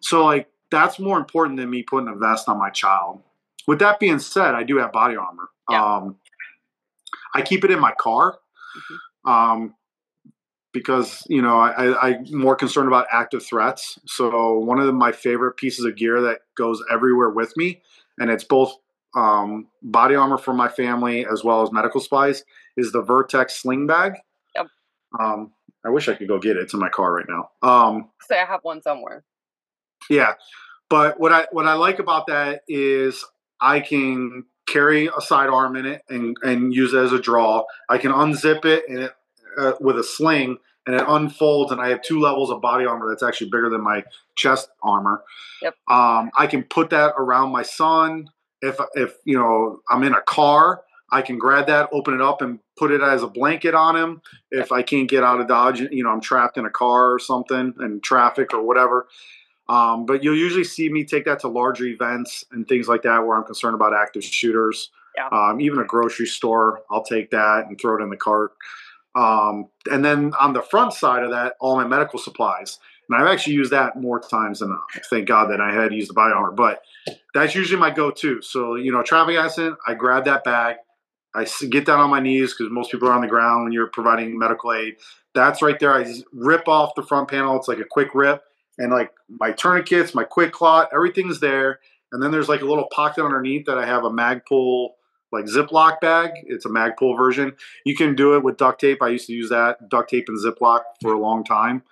So 0.00 0.24
like 0.24 0.48
that's 0.70 0.98
more 0.98 1.18
important 1.18 1.56
than 1.56 1.70
me 1.70 1.82
putting 1.82 2.08
a 2.08 2.14
vest 2.14 2.48
on 2.48 2.58
my 2.58 2.70
child. 2.70 3.22
With 3.70 3.78
that 3.78 4.00
being 4.00 4.18
said, 4.18 4.56
I 4.56 4.64
do 4.64 4.78
have 4.78 4.90
body 4.90 5.14
armor. 5.14 5.48
Yeah. 5.70 5.98
Um, 5.98 6.16
I 7.36 7.42
keep 7.42 7.64
it 7.64 7.70
in 7.70 7.78
my 7.78 7.92
car 7.92 8.36
um, 9.24 9.76
because 10.72 11.22
you 11.28 11.40
know 11.40 11.60
I, 11.60 11.92
I, 11.92 12.08
I'm 12.08 12.24
more 12.32 12.56
concerned 12.56 12.88
about 12.88 13.06
active 13.12 13.46
threats. 13.46 13.96
So 14.06 14.58
one 14.58 14.80
of 14.80 14.86
the, 14.86 14.92
my 14.92 15.12
favorite 15.12 15.52
pieces 15.52 15.84
of 15.84 15.94
gear 15.94 16.20
that 16.20 16.40
goes 16.56 16.82
everywhere 16.90 17.30
with 17.30 17.56
me, 17.56 17.80
and 18.18 18.28
it's 18.28 18.42
both 18.42 18.74
um, 19.14 19.68
body 19.82 20.16
armor 20.16 20.36
for 20.36 20.52
my 20.52 20.68
family 20.68 21.24
as 21.24 21.44
well 21.44 21.62
as 21.62 21.70
medical 21.70 22.00
supplies, 22.00 22.42
is 22.76 22.90
the 22.90 23.04
Vertx 23.04 23.52
sling 23.52 23.86
bag. 23.86 24.14
Yep. 24.56 24.66
Um, 25.20 25.52
I 25.86 25.90
wish 25.90 26.08
I 26.08 26.14
could 26.14 26.26
go 26.26 26.40
get 26.40 26.56
it. 26.56 26.62
It's 26.64 26.74
in 26.74 26.80
my 26.80 26.88
car 26.88 27.12
right 27.12 27.26
now. 27.28 27.50
Um, 27.62 28.10
Say 28.22 28.40
I 28.40 28.46
have 28.46 28.64
one 28.64 28.82
somewhere. 28.82 29.22
yeah, 30.10 30.32
but 30.88 31.20
what 31.20 31.30
I 31.30 31.46
what 31.52 31.68
I 31.68 31.74
like 31.74 32.00
about 32.00 32.26
that 32.26 32.62
is 32.66 33.24
I 33.60 33.80
can 33.80 34.44
carry 34.66 35.08
a 35.08 35.20
sidearm 35.20 35.76
in 35.76 35.86
it 35.86 36.02
and 36.08 36.36
and 36.42 36.74
use 36.74 36.92
it 36.92 36.98
as 36.98 37.12
a 37.12 37.20
draw. 37.20 37.64
I 37.88 37.98
can 37.98 38.12
unzip 38.12 38.64
it 38.64 38.84
and 38.88 38.98
it 38.98 39.12
uh, 39.58 39.72
with 39.80 39.98
a 39.98 40.04
sling 40.04 40.58
and 40.86 40.96
it 40.96 41.04
unfolds 41.06 41.72
and 41.72 41.80
I 41.80 41.88
have 41.88 42.02
two 42.02 42.20
levels 42.20 42.50
of 42.50 42.60
body 42.60 42.86
armor 42.86 43.08
that's 43.08 43.22
actually 43.22 43.50
bigger 43.50 43.68
than 43.68 43.82
my 43.82 44.04
chest 44.36 44.68
armor. 44.82 45.22
Yep. 45.62 45.74
Um, 45.88 46.30
I 46.38 46.46
can 46.46 46.62
put 46.62 46.90
that 46.90 47.14
around 47.16 47.52
my 47.52 47.62
son 47.62 48.28
if 48.62 48.78
if 48.94 49.14
you 49.24 49.36
know 49.36 49.80
I'm 49.88 50.02
in 50.04 50.14
a 50.14 50.22
car. 50.22 50.82
I 51.12 51.22
can 51.22 51.38
grab 51.38 51.66
that, 51.66 51.88
open 51.92 52.14
it 52.14 52.20
up, 52.20 52.40
and 52.40 52.60
put 52.78 52.92
it 52.92 53.02
as 53.02 53.24
a 53.24 53.26
blanket 53.26 53.74
on 53.74 53.96
him. 53.96 54.22
If 54.52 54.70
I 54.70 54.82
can't 54.82 55.10
get 55.10 55.24
out 55.24 55.40
of 55.40 55.48
Dodge, 55.48 55.80
you 55.80 56.04
know, 56.04 56.10
I'm 56.10 56.20
trapped 56.20 56.56
in 56.56 56.64
a 56.64 56.70
car 56.70 57.12
or 57.12 57.18
something 57.18 57.74
in 57.80 58.00
traffic 58.00 58.54
or 58.54 58.62
whatever. 58.62 59.08
Um, 59.70 60.04
but 60.04 60.24
you'll 60.24 60.36
usually 60.36 60.64
see 60.64 60.88
me 60.88 61.04
take 61.04 61.26
that 61.26 61.38
to 61.40 61.48
larger 61.48 61.84
events 61.84 62.44
and 62.50 62.66
things 62.66 62.88
like 62.88 63.02
that 63.02 63.24
where 63.24 63.36
I'm 63.36 63.44
concerned 63.44 63.76
about 63.76 63.94
active 63.94 64.24
shooters. 64.24 64.90
Yeah. 65.16 65.28
Um, 65.30 65.60
even 65.60 65.78
a 65.78 65.84
grocery 65.84 66.26
store, 66.26 66.80
I'll 66.90 67.04
take 67.04 67.30
that 67.30 67.66
and 67.68 67.80
throw 67.80 67.96
it 67.96 68.02
in 68.02 68.10
the 68.10 68.16
cart. 68.16 68.50
Um, 69.14 69.68
and 69.90 70.04
then 70.04 70.32
on 70.40 70.54
the 70.54 70.62
front 70.62 70.92
side 70.92 71.22
of 71.22 71.30
that, 71.30 71.54
all 71.60 71.76
my 71.76 71.86
medical 71.86 72.18
supplies. 72.18 72.80
And 73.08 73.20
I've 73.20 73.32
actually 73.32 73.54
used 73.54 73.70
that 73.70 73.96
more 73.96 74.20
times 74.20 74.58
than 74.58 74.72
uh, 74.72 75.00
thank 75.08 75.28
God 75.28 75.50
that 75.50 75.60
I 75.60 75.72
had 75.72 75.94
used 75.94 76.10
the 76.10 76.14
body 76.14 76.34
armor. 76.34 76.52
But 76.52 76.82
that's 77.32 77.54
usually 77.54 77.78
my 77.78 77.90
go-to. 77.90 78.42
So 78.42 78.74
you 78.74 78.90
know, 78.90 79.02
traffic 79.02 79.36
accident, 79.36 79.78
I 79.86 79.94
grab 79.94 80.24
that 80.24 80.42
bag, 80.42 80.76
I 81.34 81.46
get 81.68 81.86
down 81.86 82.00
on 82.00 82.10
my 82.10 82.20
knees 82.20 82.54
because 82.54 82.72
most 82.72 82.90
people 82.90 83.08
are 83.08 83.12
on 83.12 83.20
the 83.20 83.28
ground 83.28 83.64
when 83.64 83.72
you're 83.72 83.88
providing 83.88 84.36
medical 84.36 84.72
aid. 84.72 84.96
That's 85.34 85.62
right 85.62 85.78
there. 85.78 85.94
I 85.94 86.12
rip 86.32 86.66
off 86.66 86.94
the 86.96 87.04
front 87.04 87.30
panel. 87.30 87.56
It's 87.56 87.68
like 87.68 87.78
a 87.78 87.84
quick 87.84 88.14
rip, 88.14 88.42
and 88.80 88.90
like 88.90 89.12
my 89.28 89.52
tourniquets, 89.52 90.14
my 90.14 90.24
QuikClot, 90.24 90.88
everything's 90.92 91.38
there. 91.38 91.78
And 92.12 92.20
then 92.22 92.32
there's 92.32 92.48
like 92.48 92.62
a 92.62 92.64
little 92.64 92.88
pocket 92.92 93.24
underneath 93.24 93.66
that 93.66 93.78
I 93.78 93.86
have 93.86 94.04
a 94.04 94.10
Magpul 94.10 94.88
like 95.30 95.44
Ziploc 95.44 96.00
bag. 96.00 96.30
It's 96.46 96.64
a 96.64 96.68
Magpul 96.68 97.16
version. 97.16 97.52
You 97.84 97.94
can 97.94 98.16
do 98.16 98.34
it 98.36 98.42
with 98.42 98.56
duct 98.56 98.80
tape. 98.80 99.00
I 99.00 99.08
used 99.10 99.26
to 99.28 99.32
use 99.32 99.50
that 99.50 99.88
duct 99.88 100.10
tape 100.10 100.24
and 100.28 100.36
Ziploc 100.36 100.80
for 101.00 101.12
a 101.12 101.18
long 101.20 101.44
time. 101.44 101.84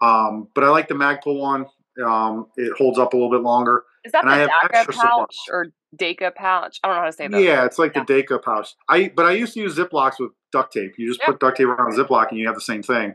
Um, 0.00 0.46
but 0.54 0.62
I 0.62 0.68
like 0.68 0.86
the 0.86 0.94
Magpul 0.94 1.40
one. 1.40 1.66
Um, 2.04 2.46
it 2.56 2.72
holds 2.78 2.98
up 2.98 3.12
a 3.14 3.16
little 3.16 3.32
bit 3.32 3.40
longer. 3.42 3.82
Is 4.04 4.12
that 4.12 4.22
And 4.22 4.30
I 4.32 4.36
the 4.36 4.40
have 4.42 4.50
DAKA 4.70 4.76
extra 4.76 4.94
pouch 4.94 5.36
or 5.50 5.66
DAKA 5.96 6.30
pouch? 6.36 6.78
I 6.84 6.88
don't 6.88 6.96
know 6.96 7.00
how 7.00 7.06
to 7.06 7.12
say 7.12 7.26
that. 7.26 7.42
Yeah, 7.42 7.64
it's 7.64 7.80
like 7.80 7.96
Yeah. 7.96 8.04
the 8.06 8.14
DAKA 8.22 8.38
pouch. 8.44 8.74
I 8.88 9.08
but 9.16 9.26
I 9.26 9.32
used 9.32 9.54
to 9.54 9.60
use 9.60 9.76
Ziplocs 9.76 10.20
with 10.20 10.30
duct 10.52 10.72
tape. 10.72 10.92
You 10.98 11.08
just 11.08 11.18
Yeah. 11.20 11.26
put 11.32 11.40
duct 11.40 11.56
tape 11.56 11.66
around 11.66 11.92
a 11.92 11.96
Ziploc 11.96 12.28
and 12.30 12.38
you 12.38 12.46
have 12.46 12.54
the 12.54 12.60
same 12.60 12.84
thing. 12.84 13.14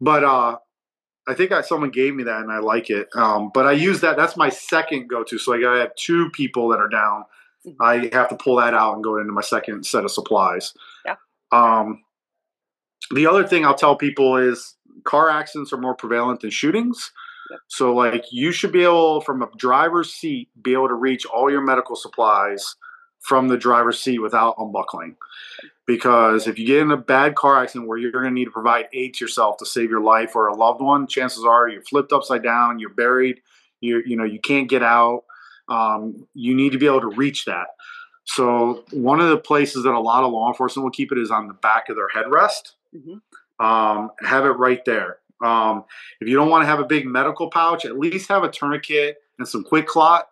But 0.00 0.24
uh, 0.24 0.56
I 1.28 1.34
think 1.34 1.52
I, 1.52 1.60
someone 1.60 1.90
gave 1.90 2.14
me 2.14 2.24
that 2.24 2.40
and 2.40 2.50
I 2.50 2.58
like 2.58 2.90
it. 2.90 3.08
Um, 3.14 3.50
but 3.54 3.66
I 3.66 3.72
use 3.72 4.00
that. 4.00 4.16
That's 4.16 4.36
my 4.36 4.48
second 4.48 5.08
go-to. 5.08 5.38
So 5.38 5.54
I 5.54 5.78
have 5.78 5.94
two 5.94 6.30
people 6.30 6.68
that 6.70 6.80
are 6.80 6.88
down. 6.88 7.24
Mhm. 7.66 7.76
I 7.80 8.10
have 8.14 8.28
to 8.30 8.36
pull 8.36 8.56
that 8.56 8.74
out 8.74 8.94
and 8.94 9.04
go 9.04 9.18
into 9.18 9.32
my 9.32 9.40
second 9.40 9.86
set 9.86 10.04
of 10.04 10.10
supplies. 10.10 10.74
Yeah. 11.04 11.16
Um, 11.52 12.02
the 13.12 13.26
other 13.26 13.46
thing 13.46 13.64
I'll 13.64 13.74
tell 13.74 13.96
people 13.96 14.36
is 14.36 14.76
car 15.04 15.28
accidents 15.30 15.72
are 15.72 15.78
more 15.78 15.94
prevalent 15.94 16.40
than 16.40 16.50
shootings. 16.50 17.12
Yep. 17.50 17.60
So 17.68 17.94
like 17.94 18.24
you 18.32 18.50
should 18.52 18.72
be 18.72 18.82
able 18.82 19.20
from 19.20 19.42
a 19.42 19.48
driver's 19.56 20.12
seat 20.12 20.48
be 20.62 20.72
able 20.72 20.88
to 20.88 20.94
reach 20.94 21.26
all 21.26 21.50
your 21.50 21.60
medical 21.60 21.96
supplies 21.96 22.74
from 23.20 23.48
the 23.48 23.56
driver's 23.56 24.00
seat 24.00 24.18
without 24.18 24.54
unbuckling. 24.58 25.16
Because 25.86 26.46
if 26.46 26.58
you 26.58 26.66
get 26.66 26.80
in 26.80 26.92
a 26.92 26.96
bad 26.96 27.34
car 27.34 27.60
accident 27.60 27.88
where 27.88 27.98
you're 27.98 28.12
going 28.12 28.24
to 28.24 28.30
need 28.30 28.44
to 28.44 28.50
provide 28.50 28.86
aid 28.92 29.14
to 29.14 29.24
yourself 29.24 29.56
to 29.58 29.66
save 29.66 29.90
your 29.90 30.00
life 30.00 30.36
or 30.36 30.46
a 30.46 30.54
loved 30.54 30.80
one, 30.80 31.08
chances 31.08 31.44
are 31.44 31.68
you're 31.68 31.82
flipped 31.82 32.12
upside 32.12 32.42
down, 32.42 32.78
you're 32.78 32.94
buried, 32.94 33.40
you 33.80 34.02
you 34.06 34.16
know 34.16 34.24
you 34.24 34.38
can't 34.38 34.68
get 34.68 34.82
out. 34.82 35.24
Um, 35.68 36.26
you 36.34 36.54
need 36.54 36.72
to 36.72 36.78
be 36.78 36.86
able 36.86 37.00
to 37.00 37.08
reach 37.08 37.44
that. 37.46 37.68
So 38.24 38.84
one 38.92 39.20
of 39.20 39.28
the 39.28 39.38
places 39.38 39.84
that 39.84 39.92
a 39.92 40.00
lot 40.00 40.22
of 40.22 40.32
law 40.32 40.48
enforcement 40.48 40.84
will 40.84 40.92
keep 40.92 41.12
it 41.12 41.18
is 41.18 41.30
on 41.30 41.48
the 41.48 41.54
back 41.54 41.88
of 41.88 41.96
their 41.96 42.08
headrest. 42.08 42.72
Mm-hmm. 42.94 43.64
Um, 43.64 44.10
have 44.20 44.44
it 44.44 44.50
right 44.50 44.84
there. 44.84 45.18
Um, 45.44 45.84
if 46.20 46.28
you 46.28 46.36
don't 46.36 46.48
want 46.48 46.62
to 46.62 46.66
have 46.66 46.78
a 46.78 46.84
big 46.84 47.06
medical 47.06 47.50
pouch, 47.50 47.84
at 47.84 47.98
least 47.98 48.28
have 48.28 48.44
a 48.44 48.50
tourniquet 48.50 49.16
and 49.38 49.46
some 49.46 49.64
QuikClot. 49.64 50.22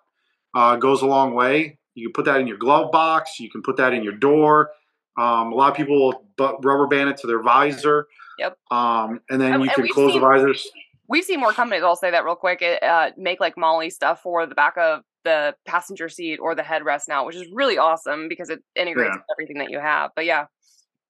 Uh, 0.55 0.77
goes 0.77 1.02
a 1.02 1.06
long 1.06 1.35
way. 1.35 1.78
You 1.94 2.09
can 2.09 2.12
put 2.12 2.24
that 2.24 2.40
in 2.40 2.47
your 2.47 2.56
glove 2.56 2.90
box. 2.90 3.39
You 3.39 3.51
can 3.51 3.62
put 3.62 3.77
that 3.77 3.93
in 3.93 4.02
your 4.02 4.12
door. 4.12 4.70
Um, 5.19 5.53
a 5.53 5.55
lot 5.55 5.70
of 5.70 5.77
people 5.77 5.99
will 5.99 6.59
rubber 6.62 6.87
band 6.87 7.11
it 7.11 7.16
to 7.19 7.27
their 7.27 7.43
visor. 7.43 8.07
Yep. 8.39 8.57
Um, 8.70 9.20
and 9.28 9.41
then 9.41 9.55
and, 9.55 9.65
you 9.65 9.70
can 9.70 9.89
close 9.89 10.12
seen, 10.12 10.20
the 10.20 10.27
visors. 10.27 10.66
We've 11.09 11.24
seen 11.24 11.41
more 11.41 11.53
companies. 11.53 11.82
I'll 11.82 11.97
say 11.97 12.11
that 12.11 12.24
real 12.24 12.37
quick. 12.37 12.62
It, 12.62 12.82
uh, 12.82 13.11
make 13.16 13.41
like 13.41 13.57
MOLLE 13.57 13.91
stuff 13.91 14.23
for 14.23 14.47
the 14.47 14.55
back 14.55 14.77
of 14.78 15.03
the 15.24 15.55
passenger 15.66 16.09
seat 16.09 16.39
or 16.39 16.55
the 16.55 16.62
headrest 16.62 17.03
now, 17.09 17.27
which 17.27 17.37
is 17.37 17.47
really 17.53 17.78
awesome 17.78 18.28
because 18.28 18.49
it 18.49 18.61
integrates 18.74 19.15
yeah. 19.15 19.23
everything 19.35 19.59
that 19.59 19.70
you 19.70 19.78
have. 19.78 20.11
But 20.16 20.24
yeah. 20.24 20.47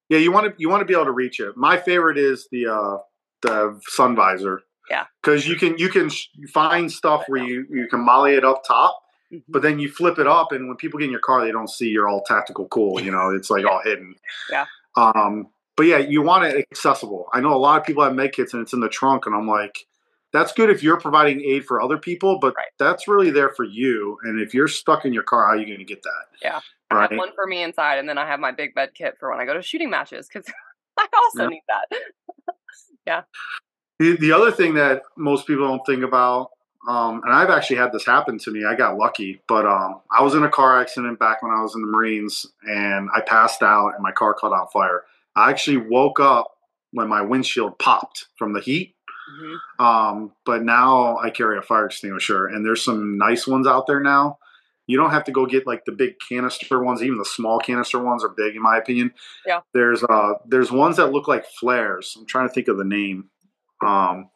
Yeah, 0.08 0.18
you 0.18 0.32
want 0.32 0.46
to 0.46 0.54
you 0.58 0.68
want 0.68 0.80
to 0.80 0.84
be 0.84 0.94
able 0.94 1.04
to 1.04 1.12
reach 1.12 1.38
it. 1.38 1.56
My 1.56 1.76
favorite 1.76 2.18
is 2.18 2.48
the 2.50 2.66
uh, 2.66 2.98
the 3.42 3.80
sun 3.86 4.16
visor. 4.16 4.62
Yeah. 4.90 5.04
Because 5.22 5.46
you 5.46 5.54
can 5.54 5.78
you 5.78 5.88
can 5.88 6.10
find 6.52 6.90
stuff 6.90 7.24
where 7.28 7.42
you 7.44 7.64
you 7.70 7.86
can 7.88 8.00
MOLLE 8.00 8.36
it 8.36 8.44
up 8.44 8.62
top, 8.66 9.00
mm-hmm. 9.32 9.38
but 9.48 9.62
then 9.62 9.78
you 9.78 9.90
flip 9.90 10.18
it 10.18 10.26
up, 10.26 10.52
and 10.52 10.68
when 10.68 10.76
people 10.76 10.98
get 10.98 11.06
in 11.06 11.10
your 11.10 11.20
car, 11.20 11.44
they 11.44 11.52
don't 11.52 11.70
see 11.70 11.88
you're 11.88 12.08
all 12.08 12.22
tactical 12.22 12.68
cool. 12.68 13.00
You 13.00 13.10
know, 13.10 13.30
it's 13.30 13.50
like 13.50 13.64
all 13.70 13.80
hidden. 13.82 14.14
Yeah. 14.50 14.66
Um, 14.96 15.48
but 15.76 15.86
yeah, 15.86 15.98
you 15.98 16.22
want 16.22 16.44
it 16.44 16.66
accessible. 16.70 17.28
I 17.32 17.40
know 17.40 17.54
a 17.54 17.56
lot 17.56 17.80
of 17.80 17.86
people 17.86 18.04
have 18.04 18.14
med 18.14 18.32
kits 18.32 18.52
and 18.52 18.62
it's 18.62 18.72
in 18.72 18.80
the 18.80 18.88
trunk, 18.88 19.26
and 19.26 19.34
I'm 19.34 19.48
like, 19.48 19.86
that's 20.32 20.52
good 20.52 20.70
if 20.70 20.82
you're 20.82 21.00
providing 21.00 21.40
aid 21.40 21.64
for 21.64 21.82
other 21.82 21.98
people, 21.98 22.38
but 22.38 22.54
right. 22.56 22.66
that's 22.78 23.08
really 23.08 23.30
there 23.30 23.50
for 23.50 23.64
you. 23.64 24.18
And 24.22 24.40
if 24.40 24.54
you're 24.54 24.68
stuck 24.68 25.04
in 25.04 25.12
your 25.12 25.22
car, 25.22 25.46
how 25.46 25.52
are 25.52 25.56
you 25.56 25.66
going 25.66 25.78
to 25.78 25.84
get 25.84 26.02
that? 26.02 26.24
Yeah. 26.42 26.60
Right? 26.92 27.10
I 27.10 27.14
have 27.14 27.18
one 27.18 27.32
for 27.34 27.46
me 27.46 27.62
inside, 27.62 27.98
and 27.98 28.08
then 28.08 28.18
I 28.18 28.26
have 28.26 28.40
my 28.40 28.52
big 28.52 28.74
bed 28.74 28.90
kit 28.94 29.16
for 29.18 29.30
when 29.30 29.40
I 29.40 29.44
go 29.44 29.54
to 29.54 29.62
shooting 29.62 29.90
matches 29.90 30.28
because 30.28 30.50
I 30.98 31.06
also 31.16 31.44
yeah. 31.44 31.48
need 31.48 31.62
that. 31.68 32.54
yeah. 33.06 33.22
The, 33.98 34.16
the 34.16 34.32
other 34.32 34.50
thing 34.50 34.74
that 34.74 35.02
most 35.16 35.46
people 35.46 35.66
don't 35.66 35.84
think 35.84 36.04
about, 36.04 36.50
um, 36.88 37.22
and 37.24 37.32
I've 37.32 37.50
actually 37.50 37.76
had 37.76 37.92
this 37.92 38.06
happen 38.06 38.38
to 38.38 38.50
me. 38.50 38.64
I 38.64 38.74
got 38.74 38.96
lucky, 38.96 39.40
but 39.48 39.66
um, 39.66 40.00
I 40.10 40.22
was 40.22 40.34
in 40.34 40.42
a 40.42 40.50
car 40.50 40.80
accident 40.80 41.18
back 41.18 41.42
when 41.42 41.52
I 41.52 41.62
was 41.62 41.74
in 41.74 41.82
the 41.82 41.88
Marines, 41.88 42.46
and 42.66 43.08
I 43.14 43.20
passed 43.20 43.62
out, 43.62 43.94
and 43.94 44.02
my 44.02 44.12
car 44.12 44.34
caught 44.34 44.52
on 44.52 44.68
fire. 44.72 45.04
I 45.36 45.50
actually 45.50 45.76
woke 45.78 46.20
up 46.20 46.56
when 46.92 47.08
my 47.08 47.22
windshield 47.22 47.78
popped 47.78 48.26
from 48.36 48.52
the 48.52 48.60
heat 48.60 48.94
Mm-hmm. 49.30 49.84
Um, 49.84 50.32
but 50.44 50.62
now 50.62 51.18
I 51.18 51.30
carry 51.30 51.58
a 51.58 51.62
fire 51.62 51.86
extinguisher, 51.86 52.46
and 52.46 52.64
there's 52.64 52.84
some 52.84 53.18
nice 53.18 53.46
ones 53.46 53.66
out 53.66 53.86
there 53.86 54.00
now. 54.00 54.38
You 54.86 54.96
don't 54.96 55.10
have 55.10 55.24
to 55.24 55.32
go 55.32 55.46
get 55.46 55.66
like 55.66 55.84
the 55.84 55.92
big 55.92 56.14
canister 56.28 56.82
ones. 56.82 57.02
Even 57.02 57.18
the 57.18 57.24
small 57.24 57.58
canister 57.60 58.02
ones 58.02 58.24
are 58.24 58.28
big, 58.28 58.56
in 58.56 58.62
my 58.62 58.76
opinion. 58.76 59.12
Yeah. 59.46 59.60
There's 59.72 60.02
uh 60.02 60.34
there's 60.46 60.72
ones 60.72 60.96
that 60.96 61.12
look 61.12 61.28
like 61.28 61.46
flares. 61.46 62.16
I'm 62.18 62.26
trying 62.26 62.48
to 62.48 62.54
think 62.54 62.68
of 62.68 62.76
the 62.76 62.84
name. 62.84 63.30
Um, 63.86 64.30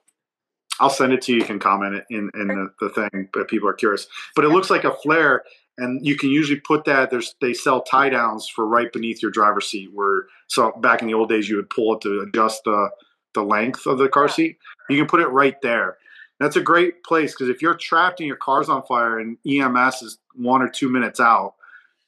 I'll 0.81 0.91
send 0.91 1.13
it 1.13 1.23
to 1.23 1.33
you. 1.33 1.39
You 1.39 1.45
can 1.45 1.59
comment 1.59 1.95
it 1.95 2.05
in 2.11 2.31
in 2.35 2.49
the, 2.49 2.71
the 2.81 2.89
thing, 2.91 3.29
but 3.33 3.49
people 3.49 3.69
are 3.69 3.75
curious. 3.75 4.07
But 4.35 4.45
it 4.45 4.49
looks 4.49 4.71
like 4.71 4.85
a 4.85 4.95
flare, 4.95 5.45
and 5.79 6.05
you 6.05 6.17
can 6.17 6.31
usually 6.31 6.61
put 6.61 6.85
that. 6.85 7.11
There's 7.11 7.35
they 7.41 7.55
sell 7.55 7.83
tie 7.83 8.11
downs 8.11 8.49
for 8.49 8.67
right 8.67 8.93
beneath 8.93 9.23
your 9.23 9.31
driver's 9.31 9.69
seat. 9.69 9.91
Where 9.93 10.27
so 10.49 10.73
back 10.81 11.03
in 11.03 11.09
the 11.09 11.15
old 11.15 11.29
days, 11.29 11.49
you 11.49 11.57
would 11.57 11.71
pull 11.71 11.95
it 11.95 12.01
to 12.03 12.21
adjust 12.21 12.63
the 12.65 12.91
the 13.35 13.43
length 13.43 13.87
of 13.87 13.99
the 13.99 14.09
car 14.09 14.29
seat. 14.29 14.59
You 14.89 14.97
can 14.97 15.07
put 15.07 15.21
it 15.21 15.29
right 15.29 15.61
there. 15.63 15.99
That's 16.41 16.57
a 16.57 16.61
great 16.61 17.05
place 17.05 17.33
because 17.33 17.49
if 17.49 17.63
you're 17.63 17.77
trapped 17.77 18.21
and 18.21 18.27
your 18.27 18.37
car's 18.37 18.69
on 18.69 18.83
fire 18.85 19.19
and 19.19 19.37
EMS 19.47 20.03
is 20.03 20.19
one 20.35 20.63
or 20.63 20.69
two 20.69 20.89
minutes 20.89 21.21
out, 21.21 21.55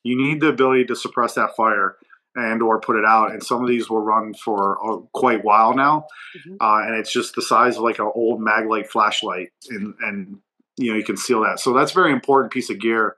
you 0.03 0.17
need 0.17 0.41
the 0.41 0.49
ability 0.49 0.85
to 0.87 0.97
suppress 0.97 1.35
that 1.35 1.55
fire 1.57 1.97
and 2.37 2.63
or 2.63 2.81
put 2.81 2.97
it 2.97 3.05
out. 3.05 3.33
And 3.33 3.43
some 3.43 3.63
of 3.63 3.69
these 3.69 3.91
will 3.91 4.01
run 4.01 4.35
for 4.35 4.79
uh, 4.85 4.99
quite 5.13 5.41
a 5.41 5.43
while 5.43 5.75
now, 5.75 6.07
mm-hmm. 6.37 6.57
uh, 6.61 6.87
and 6.87 6.97
it's 6.97 7.13
just 7.13 7.35
the 7.35 7.43
size 7.43 7.77
of 7.77 7.83
like 7.83 7.99
an 7.99 8.11
old 8.15 8.41
Maglite 8.41 8.89
flashlight, 8.89 9.51
and 9.71 9.95
and 10.01 10.39
you 10.77 10.91
know 10.91 10.97
you 10.97 11.05
can 11.05 11.17
seal 11.17 11.43
that. 11.43 11.59
So 11.59 11.73
that's 11.73 11.93
a 11.93 11.95
very 11.95 12.13
important 12.13 12.53
piece 12.53 12.71
of 12.71 12.79
gear 12.79 13.17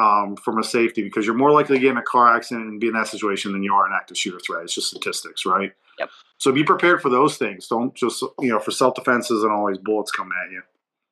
um, 0.00 0.36
from 0.36 0.58
a 0.58 0.64
safety 0.64 1.02
because 1.02 1.26
you're 1.26 1.34
more 1.34 1.52
likely 1.52 1.76
to 1.76 1.82
get 1.82 1.90
in 1.90 1.96
a 1.98 2.02
car 2.02 2.34
accident 2.34 2.66
and 2.66 2.80
be 2.80 2.88
in 2.88 2.94
that 2.94 3.08
situation 3.08 3.52
than 3.52 3.62
you 3.62 3.74
are 3.74 3.86
an 3.86 3.92
active 3.94 4.16
shooter 4.16 4.40
threat. 4.40 4.64
It's 4.64 4.74
just 4.74 4.90
statistics, 4.90 5.44
right? 5.44 5.72
Yep. 5.98 6.10
So 6.38 6.52
be 6.52 6.64
prepared 6.64 7.02
for 7.02 7.08
those 7.08 7.36
things. 7.36 7.66
Don't 7.66 7.94
just 7.94 8.22
you 8.40 8.48
know 8.48 8.60
for 8.60 8.70
self 8.70 8.94
defenses 8.94 9.42
and 9.42 9.52
always 9.52 9.78
bullets 9.78 10.10
coming 10.10 10.32
at 10.44 10.52
you. 10.52 10.62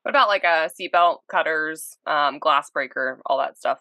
What 0.03 0.11
about 0.11 0.29
like 0.29 0.45
a 0.45 0.71
seatbelt 0.81 1.19
cutters, 1.29 1.99
um, 2.07 2.39
glass 2.39 2.71
breaker, 2.71 3.21
all 3.27 3.39
that 3.39 3.59
stuff? 3.59 3.81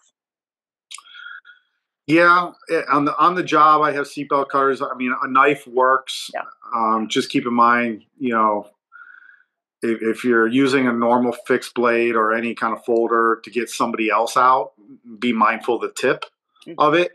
Yeah, 2.07 2.51
eh, 2.69 2.83
on 2.91 3.05
the 3.05 3.17
on 3.17 3.35
the 3.35 3.43
job, 3.43 3.81
I 3.81 3.91
have 3.91 4.05
seatbelt 4.05 4.49
cutters. 4.49 4.81
I 4.81 4.93
mean, 4.95 5.15
a 5.23 5.27
knife 5.27 5.65
works. 5.67 6.29
Yeah. 6.33 6.43
Um, 6.75 7.07
just 7.07 7.29
keep 7.29 7.45
in 7.47 7.53
mind, 7.53 8.03
you 8.19 8.33
know, 8.33 8.69
if, 9.81 10.01
if, 10.01 10.23
you're 10.23 10.47
using 10.47 10.87
a 10.87 10.93
normal 10.93 11.31
fixed 11.47 11.73
blade 11.73 12.15
or 12.15 12.33
any 12.33 12.53
kind 12.53 12.75
of 12.75 12.83
folder 12.83 13.39
to 13.43 13.49
get 13.49 13.69
somebody 13.69 14.09
else 14.09 14.35
out, 14.35 14.73
be 15.19 15.31
mindful 15.33 15.75
of 15.75 15.81
the 15.81 15.93
tip 15.99 16.25
mm-hmm. 16.65 16.79
of 16.79 16.93
it. 16.93 17.13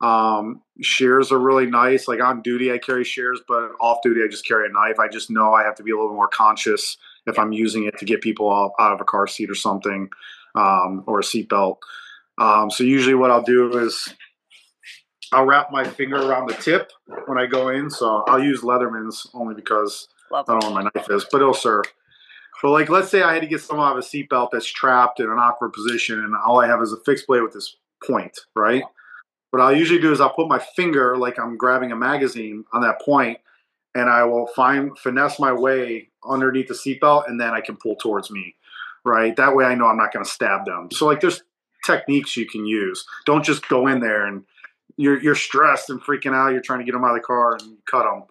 Um, 0.00 0.62
shears 0.80 1.30
are 1.30 1.38
really 1.38 1.66
nice. 1.66 2.08
Like 2.08 2.20
on 2.20 2.42
duty, 2.42 2.72
I 2.72 2.78
carry 2.78 3.04
shears, 3.04 3.40
but 3.46 3.72
off 3.80 3.98
duty, 4.02 4.22
I 4.24 4.28
just 4.28 4.46
carry 4.46 4.68
a 4.68 4.72
knife. 4.72 4.98
I 4.98 5.08
just 5.08 5.30
know 5.30 5.52
I 5.52 5.62
have 5.62 5.74
to 5.76 5.82
be 5.82 5.90
a 5.90 5.96
little 5.96 6.14
more 6.14 6.28
conscious 6.28 6.96
if 7.26 7.38
I'm 7.38 7.52
using 7.52 7.84
it 7.84 7.98
to 7.98 8.04
get 8.04 8.22
people 8.22 8.52
out, 8.52 8.72
out 8.78 8.92
of 8.92 9.00
a 9.00 9.04
car 9.04 9.26
seat 9.26 9.50
or 9.50 9.54
something, 9.54 10.08
um, 10.54 11.04
or 11.06 11.20
a 11.20 11.22
seatbelt. 11.22 11.78
Um, 12.40 12.70
so 12.70 12.82
usually, 12.82 13.14
what 13.14 13.30
I'll 13.30 13.42
do 13.42 13.78
is 13.78 14.12
I'll 15.32 15.44
wrap 15.44 15.70
my 15.70 15.84
finger 15.84 16.16
around 16.16 16.48
the 16.48 16.54
tip 16.54 16.90
when 17.26 17.38
I 17.38 17.46
go 17.46 17.68
in. 17.68 17.90
So 17.90 18.24
I'll 18.26 18.42
use 18.42 18.62
Leatherman's 18.62 19.26
only 19.34 19.54
because 19.54 20.08
I 20.32 20.42
don't 20.42 20.62
know 20.62 20.70
where 20.72 20.82
my 20.82 20.90
knife 20.94 21.10
is, 21.10 21.26
but 21.30 21.40
it'll 21.40 21.54
serve. 21.54 21.84
But 22.62 22.70
like, 22.70 22.88
let's 22.88 23.10
say 23.10 23.22
I 23.22 23.34
had 23.34 23.42
to 23.42 23.48
get 23.48 23.60
someone 23.60 23.86
out 23.86 23.96
of 23.96 24.04
a 24.04 24.06
seatbelt 24.06 24.48
that's 24.52 24.66
trapped 24.66 25.20
in 25.20 25.26
an 25.26 25.38
awkward 25.38 25.72
position, 25.72 26.18
and 26.18 26.34
all 26.34 26.60
I 26.60 26.66
have 26.66 26.82
is 26.82 26.92
a 26.92 27.00
fixed 27.04 27.26
blade 27.26 27.42
with 27.42 27.52
this 27.52 27.76
point, 28.06 28.36
right? 28.56 28.82
What 29.50 29.60
I'll 29.60 29.76
usually 29.76 30.00
do 30.00 30.12
is 30.12 30.20
I'll 30.20 30.34
put 30.34 30.48
my 30.48 30.58
finger 30.58 31.16
like 31.16 31.38
I'm 31.38 31.56
grabbing 31.56 31.92
a 31.92 31.96
magazine 31.96 32.64
on 32.72 32.82
that 32.82 33.00
point, 33.00 33.38
and 33.94 34.08
I 34.08 34.24
will 34.24 34.46
find 34.48 34.96
finesse 34.98 35.38
my 35.38 35.52
way 35.52 36.10
underneath 36.24 36.68
the 36.68 36.74
seatbelt, 36.74 37.28
and 37.28 37.40
then 37.40 37.50
I 37.50 37.60
can 37.60 37.76
pull 37.76 37.96
towards 37.96 38.30
me. 38.30 38.54
Right. 39.04 39.34
That 39.36 39.56
way 39.56 39.64
I 39.64 39.74
know 39.74 39.86
I'm 39.86 39.96
not 39.96 40.12
going 40.12 40.24
to 40.24 40.30
stab 40.30 40.66
them. 40.66 40.90
So 40.92 41.06
like, 41.06 41.20
there's 41.20 41.42
techniques 41.84 42.36
you 42.36 42.46
can 42.46 42.66
use. 42.66 43.04
Don't 43.26 43.44
just 43.44 43.68
go 43.68 43.86
in 43.86 44.00
there 44.00 44.26
and 44.26 44.44
you're 44.96 45.20
you're 45.22 45.34
stressed 45.34 45.90
and 45.90 46.00
freaking 46.02 46.34
out. 46.34 46.52
You're 46.52 46.60
trying 46.60 46.80
to 46.80 46.84
get 46.84 46.92
them 46.92 47.04
out 47.04 47.10
of 47.10 47.16
the 47.16 47.26
car 47.26 47.56
and 47.60 47.76
cut 47.90 48.04
them. 48.04 48.24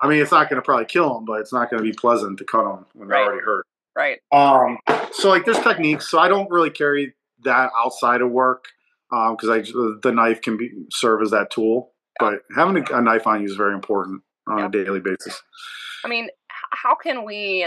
I 0.00 0.08
mean, 0.08 0.20
it's 0.20 0.32
not 0.32 0.48
going 0.48 0.60
to 0.60 0.64
probably 0.64 0.86
kill 0.86 1.14
them, 1.14 1.24
but 1.24 1.40
it's 1.40 1.52
not 1.52 1.70
going 1.70 1.82
to 1.82 1.88
be 1.88 1.92
pleasant 1.92 2.38
to 2.38 2.44
cut 2.44 2.64
them 2.64 2.86
when 2.94 3.08
they're 3.08 3.22
already 3.22 3.42
hurt. 3.42 3.66
Right. 3.96 4.20
Um. 4.32 4.78
So 5.12 5.30
like, 5.30 5.44
there's 5.44 5.58
techniques. 5.60 6.10
So 6.10 6.18
I 6.18 6.28
don't 6.28 6.50
really 6.50 6.70
carry 6.70 7.14
that 7.44 7.70
outside 7.78 8.20
of 8.20 8.30
work 8.30 8.66
because 9.10 9.48
um, 9.48 9.52
I 9.52 9.98
the 10.02 10.12
knife 10.12 10.42
can 10.42 10.56
be 10.56 10.70
serve 10.90 11.22
as 11.22 11.30
that 11.30 11.50
tool. 11.50 11.92
But 12.18 12.40
having 12.54 12.76
a, 12.76 12.96
a 12.96 13.02
knife 13.02 13.26
on 13.26 13.42
you 13.42 13.46
is 13.46 13.56
very 13.56 13.74
important 13.74 14.22
on 14.48 14.64
a 14.64 14.70
daily 14.70 15.00
basis. 15.00 15.42
I 16.04 16.08
mean, 16.08 16.28
how 16.48 16.94
can 16.94 17.24
we, 17.24 17.66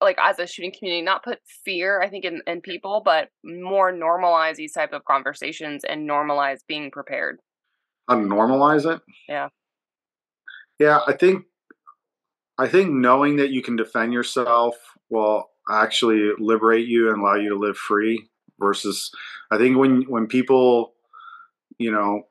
like, 0.00 0.18
as 0.20 0.38
a 0.38 0.46
shooting 0.46 0.72
community, 0.76 1.02
not 1.02 1.24
put 1.24 1.38
fear, 1.64 2.00
I 2.00 2.08
think, 2.08 2.24
in, 2.24 2.42
in 2.46 2.60
people, 2.60 3.02
but 3.04 3.28
more 3.44 3.92
normalize 3.92 4.56
these 4.56 4.72
type 4.72 4.92
of 4.92 5.04
conversations 5.04 5.84
and 5.84 6.08
normalize 6.08 6.60
being 6.66 6.90
prepared? 6.90 7.38
Unnormalize 8.08 8.92
it. 8.92 9.00
Yeah. 9.28 9.48
Yeah, 10.78 11.00
I 11.06 11.12
think, 11.12 11.44
I 12.58 12.68
think 12.68 12.90
knowing 12.90 13.36
that 13.36 13.50
you 13.50 13.62
can 13.62 13.76
defend 13.76 14.12
yourself 14.12 14.74
will 15.10 15.50
actually 15.70 16.30
liberate 16.38 16.88
you 16.88 17.10
and 17.10 17.20
allow 17.20 17.34
you 17.34 17.50
to 17.50 17.58
live 17.58 17.76
free 17.76 18.28
versus 18.58 19.10
I 19.50 19.58
think 19.58 19.76
when 19.78 20.02
when 20.02 20.26
people 20.26 20.92
you 21.78 21.90
know 21.90 22.22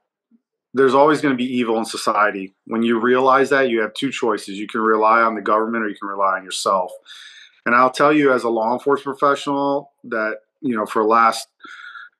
there's 0.74 0.94
always 0.94 1.20
going 1.20 1.34
to 1.34 1.38
be 1.38 1.52
evil 1.58 1.80
in 1.80 1.86
society. 1.86 2.54
When 2.66 2.84
you 2.84 3.00
realize 3.00 3.50
that, 3.50 3.70
you 3.70 3.82
have 3.82 3.94
two 3.96 4.12
choices. 4.12 4.60
You 4.60 4.68
can 4.68 4.82
rely 4.82 5.22
on 5.22 5.34
the 5.34 5.42
government 5.42 5.84
or 5.84 5.90
you 5.90 5.96
can 6.00 6.10
rely 6.10 6.38
on 6.38 6.44
yourself. 6.44 6.92
And 7.70 7.76
I'll 7.76 7.92
tell 7.92 8.12
you 8.12 8.34
as 8.34 8.44
a 8.44 8.50
law 8.50 8.74
enforcement 8.74 9.20
professional 9.20 9.92
that, 10.06 10.38
you 10.60 10.76
know, 10.76 10.88
for 10.88 11.04
the 11.04 11.08
last 11.08 11.48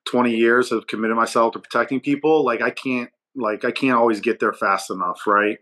20 0.04 0.32
years 0.32 0.70
have 0.70 0.86
committed 0.86 1.16
myself 1.16 1.54
to 1.54 1.58
protecting 1.58 1.98
people, 1.98 2.44
like 2.44 2.62
I 2.62 2.70
can't 2.70 3.10
like 3.34 3.64
I 3.64 3.72
can't 3.72 3.96
always 3.96 4.20
get 4.20 4.38
there 4.38 4.52
fast 4.52 4.92
enough, 4.92 5.26
right? 5.26 5.58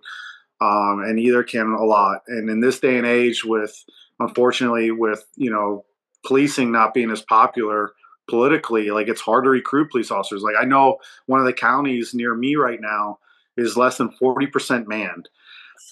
Um, 0.60 1.02
and 1.06 1.18
either 1.18 1.42
can 1.42 1.68
a 1.72 1.84
lot. 1.86 2.20
And 2.28 2.50
in 2.50 2.60
this 2.60 2.80
day 2.80 2.98
and 2.98 3.06
age 3.06 3.46
with 3.46 3.82
unfortunately 4.20 4.90
with, 4.90 5.24
you 5.36 5.50
know, 5.50 5.86
policing 6.26 6.70
not 6.70 6.92
being 6.92 7.10
as 7.10 7.22
popular, 7.22 7.92
politically 8.28 8.90
like 8.90 9.08
it's 9.08 9.22
hard 9.22 9.44
to 9.44 9.48
recruit 9.48 9.90
police 9.90 10.10
officers 10.10 10.42
like 10.42 10.54
i 10.60 10.64
know 10.66 10.98
one 11.24 11.40
of 11.40 11.46
the 11.46 11.52
counties 11.54 12.12
near 12.12 12.34
me 12.34 12.56
right 12.56 12.78
now 12.78 13.18
is 13.56 13.74
less 13.74 13.96
than 13.96 14.10
40% 14.22 14.86
manned 14.86 15.30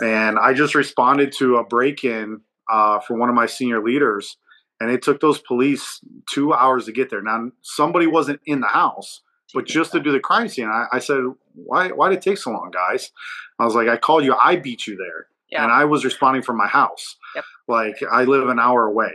and 0.05 0.39
i 0.39 0.52
just 0.52 0.74
responded 0.74 1.32
to 1.39 1.56
a 1.56 1.64
break-in 1.64 2.43
uh, 2.70 2.98
for 3.01 3.16
one 3.16 3.28
of 3.28 3.34
my 3.34 3.47
senior 3.47 3.82
leaders 3.82 4.36
and 4.80 4.90
it 4.90 5.02
took 5.02 5.20
those 5.20 5.38
police 5.38 6.01
two 6.30 6.52
hours 6.52 6.86
to 6.86 6.93
get 6.93 7.10
there 7.10 7.22
now 7.22 7.51
somebody 7.62 8.06
wasn't 8.06 8.40
in 8.47 8.60
the 8.60 8.66
house 8.66 9.22
but 9.55 9.66
just 9.66 9.93
to 9.93 10.01
do 10.01 10.12
the 10.12 10.20
crime 10.20 10.48
scene. 10.48 10.68
I, 10.68 10.86
I 10.93 10.98
said, 10.98 11.22
why 11.55 11.88
why 11.88 12.09
did 12.09 12.18
it 12.18 12.22
take 12.22 12.38
so 12.38 12.51
long, 12.51 12.70
guys? 12.70 13.10
I 13.59 13.64
was 13.64 13.74
like, 13.74 13.88
I 13.88 13.97
called 13.97 14.24
you, 14.24 14.34
I 14.34 14.56
beat 14.56 14.86
you 14.86 14.97
there. 14.97 15.28
Yeah. 15.51 15.62
And 15.62 15.72
I 15.72 15.84
was 15.84 16.05
responding 16.05 16.43
from 16.43 16.56
my 16.56 16.66
house. 16.66 17.16
Yep. 17.34 17.44
Like 17.68 17.97
I 18.10 18.24
live 18.24 18.48
an 18.48 18.59
hour 18.59 18.86
away. 18.86 19.12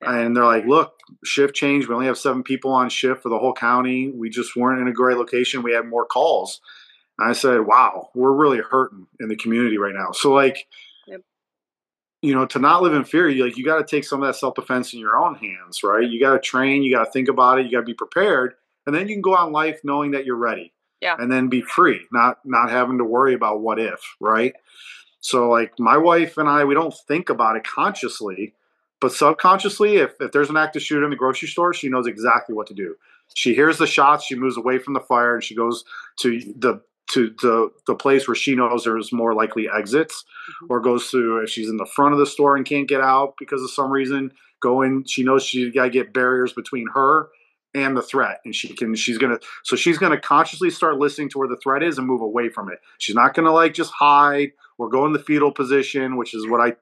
And 0.00 0.36
they're 0.36 0.44
like, 0.44 0.66
look, 0.66 0.94
shift 1.24 1.54
change. 1.54 1.88
We 1.88 1.94
only 1.94 2.06
have 2.06 2.18
seven 2.18 2.42
people 2.42 2.72
on 2.72 2.90
shift 2.90 3.22
for 3.22 3.30
the 3.30 3.38
whole 3.38 3.54
county. 3.54 4.10
We 4.10 4.28
just 4.28 4.54
weren't 4.54 4.80
in 4.80 4.88
a 4.88 4.92
great 4.92 5.16
location. 5.16 5.62
We 5.62 5.72
had 5.72 5.86
more 5.86 6.04
calls. 6.04 6.60
And 7.18 7.30
I 7.30 7.32
said, 7.32 7.60
wow, 7.60 8.10
we're 8.14 8.32
really 8.32 8.58
hurting 8.58 9.06
in 9.20 9.28
the 9.28 9.36
community 9.36 9.78
right 9.78 9.94
now. 9.94 10.12
So 10.12 10.32
like. 10.32 10.66
You 12.24 12.34
know, 12.34 12.46
to 12.46 12.58
not 12.58 12.82
live 12.82 12.94
in 12.94 13.04
fear, 13.04 13.28
you 13.28 13.44
like 13.44 13.58
you 13.58 13.64
got 13.66 13.76
to 13.76 13.84
take 13.84 14.02
some 14.02 14.22
of 14.22 14.26
that 14.26 14.38
self 14.38 14.54
defense 14.54 14.94
in 14.94 14.98
your 14.98 15.18
own 15.18 15.34
hands, 15.34 15.82
right? 15.82 16.08
You 16.08 16.18
got 16.18 16.32
to 16.32 16.38
train, 16.38 16.82
you 16.82 16.94
got 16.94 17.04
to 17.04 17.10
think 17.10 17.28
about 17.28 17.58
it, 17.58 17.66
you 17.66 17.72
got 17.72 17.80
to 17.80 17.86
be 17.86 17.92
prepared, 17.92 18.54
and 18.86 18.94
then 18.94 19.08
you 19.08 19.14
can 19.14 19.20
go 19.20 19.34
on 19.34 19.52
life 19.52 19.80
knowing 19.84 20.12
that 20.12 20.24
you're 20.24 20.36
ready. 20.36 20.72
Yeah. 21.02 21.16
And 21.18 21.30
then 21.30 21.48
be 21.48 21.60
free, 21.60 22.00
not 22.12 22.38
not 22.46 22.70
having 22.70 22.96
to 22.96 23.04
worry 23.04 23.34
about 23.34 23.60
what 23.60 23.78
if, 23.78 24.00
right? 24.20 24.54
So 25.20 25.50
like 25.50 25.78
my 25.78 25.98
wife 25.98 26.38
and 26.38 26.48
I, 26.48 26.64
we 26.64 26.74
don't 26.74 26.94
think 27.06 27.28
about 27.28 27.56
it 27.56 27.64
consciously, 27.64 28.54
but 29.02 29.12
subconsciously, 29.12 29.96
if, 29.96 30.14
if 30.18 30.32
there's 30.32 30.48
an 30.48 30.56
active 30.56 30.80
shooter 30.80 31.04
in 31.04 31.10
the 31.10 31.16
grocery 31.16 31.48
store, 31.48 31.74
she 31.74 31.90
knows 31.90 32.06
exactly 32.06 32.54
what 32.54 32.68
to 32.68 32.74
do. 32.74 32.94
She 33.34 33.54
hears 33.54 33.76
the 33.76 33.86
shots, 33.86 34.24
she 34.24 34.34
moves 34.34 34.56
away 34.56 34.78
from 34.78 34.94
the 34.94 35.00
fire, 35.00 35.34
and 35.34 35.44
she 35.44 35.54
goes 35.54 35.84
to 36.20 36.40
the 36.56 36.80
to 37.14 37.34
the 37.40 37.70
the 37.86 37.94
place 37.94 38.28
where 38.28 38.34
she 38.34 38.54
knows 38.54 38.84
there's 38.84 39.12
more 39.12 39.34
likely 39.34 39.68
exits, 39.68 40.24
Mhm. 40.62 40.66
or 40.70 40.80
goes 40.80 41.10
to 41.10 41.38
if 41.38 41.50
she's 41.50 41.68
in 41.68 41.76
the 41.78 41.86
front 41.86 42.12
of 42.12 42.18
the 42.18 42.26
store 42.26 42.56
and 42.56 42.64
can't 42.66 42.88
get 42.88 43.00
out 43.00 43.34
because 43.38 43.62
of 43.62 43.70
some 43.70 43.90
reason. 43.90 44.32
Go 44.60 44.82
in. 44.82 45.04
She 45.04 45.22
knows 45.24 45.42
she's 45.44 45.72
got 45.74 45.84
to 45.84 45.90
get 45.90 46.12
barriers 46.12 46.52
between 46.52 46.86
her 46.94 47.28
and 47.74 47.96
the 47.96 48.02
threat, 48.02 48.40
and 48.44 48.54
she 48.54 48.68
can. 48.74 48.94
She's 48.94 49.18
gonna. 49.18 49.38
So 49.64 49.74
she's 49.76 49.98
gonna 49.98 50.20
consciously 50.20 50.70
start 50.70 50.98
listening 50.98 51.28
to 51.30 51.38
where 51.38 51.48
the 51.48 51.56
threat 51.56 51.82
is 51.82 51.98
and 51.98 52.06
move 52.06 52.20
away 52.20 52.48
from 52.48 52.70
it. 52.70 52.78
She's 52.98 53.16
not 53.16 53.34
gonna 53.34 53.52
like 53.52 53.74
just 53.74 53.92
hide 53.92 54.52
or 54.78 54.88
go 54.88 55.04
in 55.06 55.12
the 55.12 55.18
fetal 55.18 55.50
position, 55.52 56.16
which 56.16 56.34
is 56.34 56.46
what 56.46 56.60
I 56.60 56.76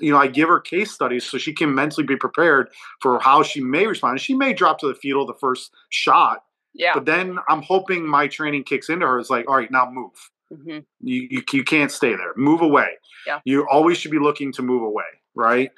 you 0.00 0.10
know, 0.10 0.18
I 0.18 0.26
give 0.26 0.48
her 0.48 0.58
case 0.58 0.90
studies 0.90 1.24
so 1.24 1.38
she 1.38 1.52
can 1.52 1.72
mentally 1.72 2.04
be 2.04 2.16
prepared 2.16 2.68
for 3.00 3.20
how 3.20 3.44
she 3.44 3.60
may 3.60 3.86
respond. 3.86 4.14
And 4.14 4.20
she 4.20 4.34
may 4.34 4.52
drop 4.52 4.80
to 4.80 4.88
the 4.88 4.94
fetal 4.96 5.24
the 5.24 5.34
first 5.34 5.72
shot, 5.88 6.42
Yeah. 6.74 6.94
but 6.94 7.06
then 7.06 7.38
I'm 7.48 7.62
hoping 7.62 8.06
my 8.06 8.26
training 8.28 8.64
kicks 8.64 8.88
into 8.88 9.06
her. 9.06 9.18
It's 9.20 9.30
like, 9.30 9.48
all 9.48 9.56
right, 9.56 9.70
now 9.70 9.88
move. 9.90 10.30
hmm 10.50 10.78
You, 11.00 11.28
you, 11.30 11.42
you 11.52 11.64
can't 11.64 11.90
stay 11.92 12.14
there. 12.16 12.32
Move 12.36 12.60
away. 12.62 12.88
Yeah. 13.26 13.40
You 13.44 13.66
always 13.70 13.96
should 13.98 14.10
be 14.10 14.18
looking 14.18 14.52
to 14.52 14.62
move 14.62 14.82
away, 14.82 15.04
right? 15.34 15.70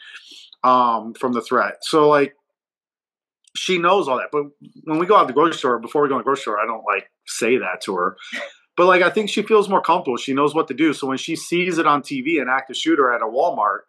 Um, 0.65 1.15
from 1.15 1.33
the 1.33 1.43
threat. 1.43 1.77
So 1.83 2.09
like 2.09 2.35
she 3.55 3.79
knows 3.79 4.09
all 4.09 4.19
that. 4.19 4.29
But 4.33 4.45
when 4.85 4.99
we 4.99 5.07
go 5.07 5.17
out 5.17 5.23
to 5.23 5.27
the 5.29 5.33
grocery 5.33 5.59
store, 5.59 5.79
before 5.79 6.03
we 6.03 6.09
go 6.09 6.15
to 6.17 6.19
the 6.21 6.25
grocery 6.25 6.43
store, 6.43 6.59
I 6.59 6.67
don't 6.67 6.85
like 6.85 7.11
say 7.27 7.57
that 7.59 7.81
to 7.83 7.95
her. 7.97 8.17
But 8.77 8.87
like 8.87 9.03
I 9.03 9.11
think 9.11 9.31
she 9.31 9.43
feels 9.43 9.69
more 9.69 9.81
comfortable. 9.81 10.17
She 10.19 10.35
knows 10.35 10.55
what 10.55 10.69
to 10.69 10.75
do. 10.75 10.93
So 10.93 11.07
when 11.07 11.19
she 11.19 11.37
sees 11.37 11.79
it 11.79 11.87
on 11.87 12.03
TV, 12.03 12.41
an 12.43 12.49
active 12.51 12.77
shooter 12.77 13.11
at 13.13 13.23
a 13.23 13.27
Walmart, 13.27 13.81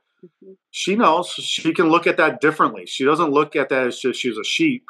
hmm 0.41 0.53
she 0.71 0.95
knows 0.95 1.29
she 1.29 1.73
can 1.73 1.89
look 1.89 2.05
at 2.07 2.17
that 2.17 2.39
differently. 2.39 2.85
She 2.85 3.03
doesn't 3.03 3.31
look 3.31 3.55
at 3.55 3.69
that 3.69 3.87
as 3.87 3.99
just 3.99 4.19
she's 4.19 4.37
a 4.37 4.43
sheep, 4.43 4.85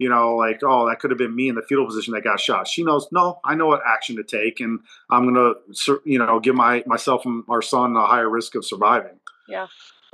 you 0.00 0.08
know, 0.08 0.34
like, 0.34 0.60
oh, 0.64 0.88
that 0.88 0.98
could 0.98 1.10
have 1.10 1.18
been 1.18 1.36
me 1.36 1.50
in 1.50 1.54
the 1.54 1.62
fetal 1.62 1.84
position 1.84 2.14
that 2.14 2.24
got 2.24 2.40
shot. 2.40 2.66
She 2.66 2.82
knows, 2.82 3.06
no, 3.12 3.38
I 3.44 3.54
know 3.54 3.66
what 3.66 3.82
action 3.86 4.16
to 4.16 4.24
take, 4.24 4.58
and 4.58 4.80
I'm 5.10 5.30
going 5.30 5.54
to, 5.74 6.00
you 6.06 6.18
know, 6.18 6.40
give 6.40 6.54
my 6.54 6.82
myself 6.86 7.26
and 7.26 7.44
our 7.50 7.60
son 7.60 7.94
a 7.94 8.06
higher 8.06 8.28
risk 8.28 8.54
of 8.54 8.64
surviving. 8.64 9.20
Yeah. 9.46 9.66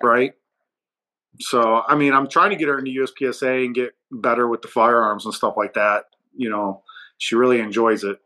Right. 0.03 0.33
So, 1.39 1.83
I 1.87 1.95
mean, 1.95 2.15
I'm 2.15 2.29
trying 2.29 2.51
to 2.51 2.57
get 2.57 2.67
her 2.67 2.81
into 2.81 2.91
USPSA 2.91 3.65
and 3.65 3.75
get 3.77 3.95
better 4.11 4.49
with 4.49 4.63
the 4.63 4.69
firearms 4.69 5.25
and 5.25 5.33
stuff 5.33 5.55
like 5.57 5.75
that. 5.75 6.07
You 6.35 6.51
know, 6.51 6.83
she 7.19 7.37
really 7.37 7.61
enjoys 7.61 8.03
it. 8.03 8.19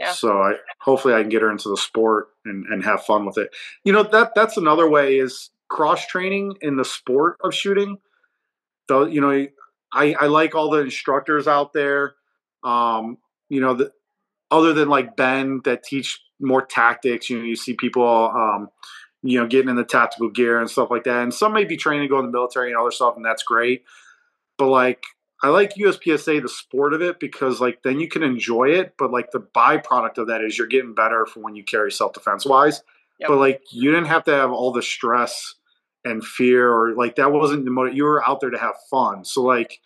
Yeah. 0.00 0.10
So 0.10 0.42
I 0.42 0.54
hopefully 0.80 1.14
I 1.14 1.20
can 1.20 1.28
get 1.28 1.42
her 1.42 1.50
into 1.50 1.68
the 1.68 1.76
sport 1.76 2.30
and, 2.44 2.66
and 2.66 2.82
have 2.82 3.04
fun 3.04 3.24
with 3.24 3.38
it. 3.38 3.54
You 3.84 3.92
know, 3.92 4.02
that 4.02 4.32
that's 4.34 4.56
another 4.56 4.90
way 4.90 5.18
is 5.18 5.50
cross 5.68 6.06
training 6.06 6.56
in 6.60 6.74
the 6.74 6.84
sport 6.84 7.36
of 7.44 7.54
shooting. 7.54 7.98
So, 8.88 9.06
you 9.06 9.20
know, 9.20 9.46
I, 9.94 10.14
I 10.20 10.26
like 10.26 10.54
all 10.54 10.70
the 10.70 10.80
instructors 10.80 11.46
out 11.46 11.72
there. 11.72 12.14
Um, 12.62 13.18
you 13.48 13.60
know, 13.60 13.74
the, 13.74 13.92
other 14.50 14.72
than 14.72 14.88
like 14.88 15.16
Ben 15.16 15.60
that 15.64 15.84
teach 15.84 16.20
more 16.40 16.64
tactics, 16.64 17.30
you 17.30 17.38
know, 17.38 17.44
you 17.44 17.56
see 17.56 17.74
people, 17.74 18.30
um, 18.34 18.68
you 19.22 19.40
know, 19.40 19.46
getting 19.46 19.70
in 19.70 19.76
the 19.76 19.84
tactical 19.84 20.28
gear 20.28 20.60
and 20.60 20.68
stuff 20.68 20.90
like 20.90 21.04
that. 21.04 21.22
And 21.22 21.32
some 21.32 21.52
may 21.52 21.64
be 21.64 21.76
training 21.76 22.02
to 22.02 22.08
go 22.08 22.18
in 22.18 22.26
the 22.26 22.32
military 22.32 22.70
and 22.70 22.78
other 22.78 22.90
stuff, 22.90 23.16
and 23.16 23.24
that's 23.24 23.42
great. 23.42 23.84
But 24.58 24.68
like, 24.68 25.02
I 25.42 25.48
like 25.48 25.74
USPSA, 25.74 26.42
the 26.42 26.48
sport 26.48 26.94
of 26.94 27.02
it, 27.02 27.20
because 27.20 27.60
like 27.60 27.82
then 27.82 28.00
you 28.00 28.08
can 28.08 28.22
enjoy 28.22 28.70
it. 28.70 28.94
But 28.98 29.10
like 29.10 29.30
the 29.30 29.40
byproduct 29.40 30.18
of 30.18 30.28
that 30.28 30.42
is 30.42 30.56
you're 30.56 30.66
getting 30.66 30.94
better 30.94 31.26
for 31.26 31.40
when 31.40 31.54
you 31.56 31.64
carry 31.64 31.92
self 31.92 32.12
defense 32.12 32.46
wise. 32.46 32.82
Yep. 33.20 33.28
But 33.28 33.38
like 33.38 33.62
you 33.70 33.90
didn't 33.90 34.06
have 34.06 34.24
to 34.24 34.32
have 34.32 34.52
all 34.52 34.72
the 34.72 34.82
stress 34.82 35.54
and 36.04 36.24
fear, 36.24 36.70
or 36.70 36.94
like 36.94 37.16
that 37.16 37.32
wasn't 37.32 37.64
the 37.64 37.70
motive. 37.70 37.94
You 37.94 38.04
were 38.04 38.28
out 38.28 38.40
there 38.40 38.50
to 38.50 38.58
have 38.58 38.76
fun. 38.90 39.24
So 39.24 39.42
like 39.42 39.80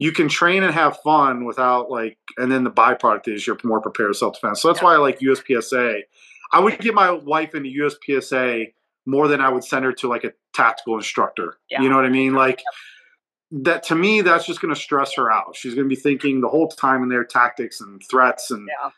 you 0.00 0.10
can 0.12 0.28
train 0.28 0.64
and 0.64 0.74
have 0.74 0.98
fun 1.04 1.44
without 1.44 1.90
like, 1.90 2.18
and 2.38 2.50
then 2.50 2.64
the 2.64 2.70
byproduct 2.70 3.28
is 3.28 3.46
you're 3.46 3.58
more 3.62 3.80
prepared 3.80 4.08
for 4.08 4.14
self 4.14 4.34
defense. 4.34 4.60
So 4.60 4.68
that's 4.68 4.80
Yeah. 4.80 4.86
why 4.86 4.94
I 4.94 4.96
like 4.96 5.20
USPSA. 5.20 6.00
I 6.52 6.58
would 6.58 6.78
get 6.80 6.94
my 6.94 7.12
wife 7.12 7.54
into 7.54 7.68
USPSA 7.68 8.72
more 9.06 9.28
than 9.28 9.40
I 9.40 9.50
would 9.50 9.62
send 9.62 9.84
her 9.84 9.92
to 9.92 10.08
like 10.08 10.24
a 10.24 10.32
tactical 10.54 10.96
instructor. 10.96 11.58
Yeah. 11.70 11.82
You 11.82 11.90
know 11.90 11.96
what 11.96 12.06
I 12.06 12.08
mean? 12.08 12.32
Like 12.32 12.62
that 13.52 13.82
to 13.84 13.94
me, 13.94 14.22
that's 14.22 14.46
just 14.46 14.60
going 14.60 14.74
to 14.74 14.80
stress 14.80 15.14
her 15.16 15.30
out. 15.30 15.54
She's 15.54 15.74
going 15.74 15.84
to 15.88 15.94
be 15.94 16.00
thinking 16.00 16.40
the 16.40 16.48
whole 16.48 16.68
time 16.68 17.02
in 17.02 17.08
their 17.10 17.24
tactics 17.24 17.80
and 17.80 18.02
threats 18.10 18.50
and. 18.50 18.66
Yeah. 18.68 18.90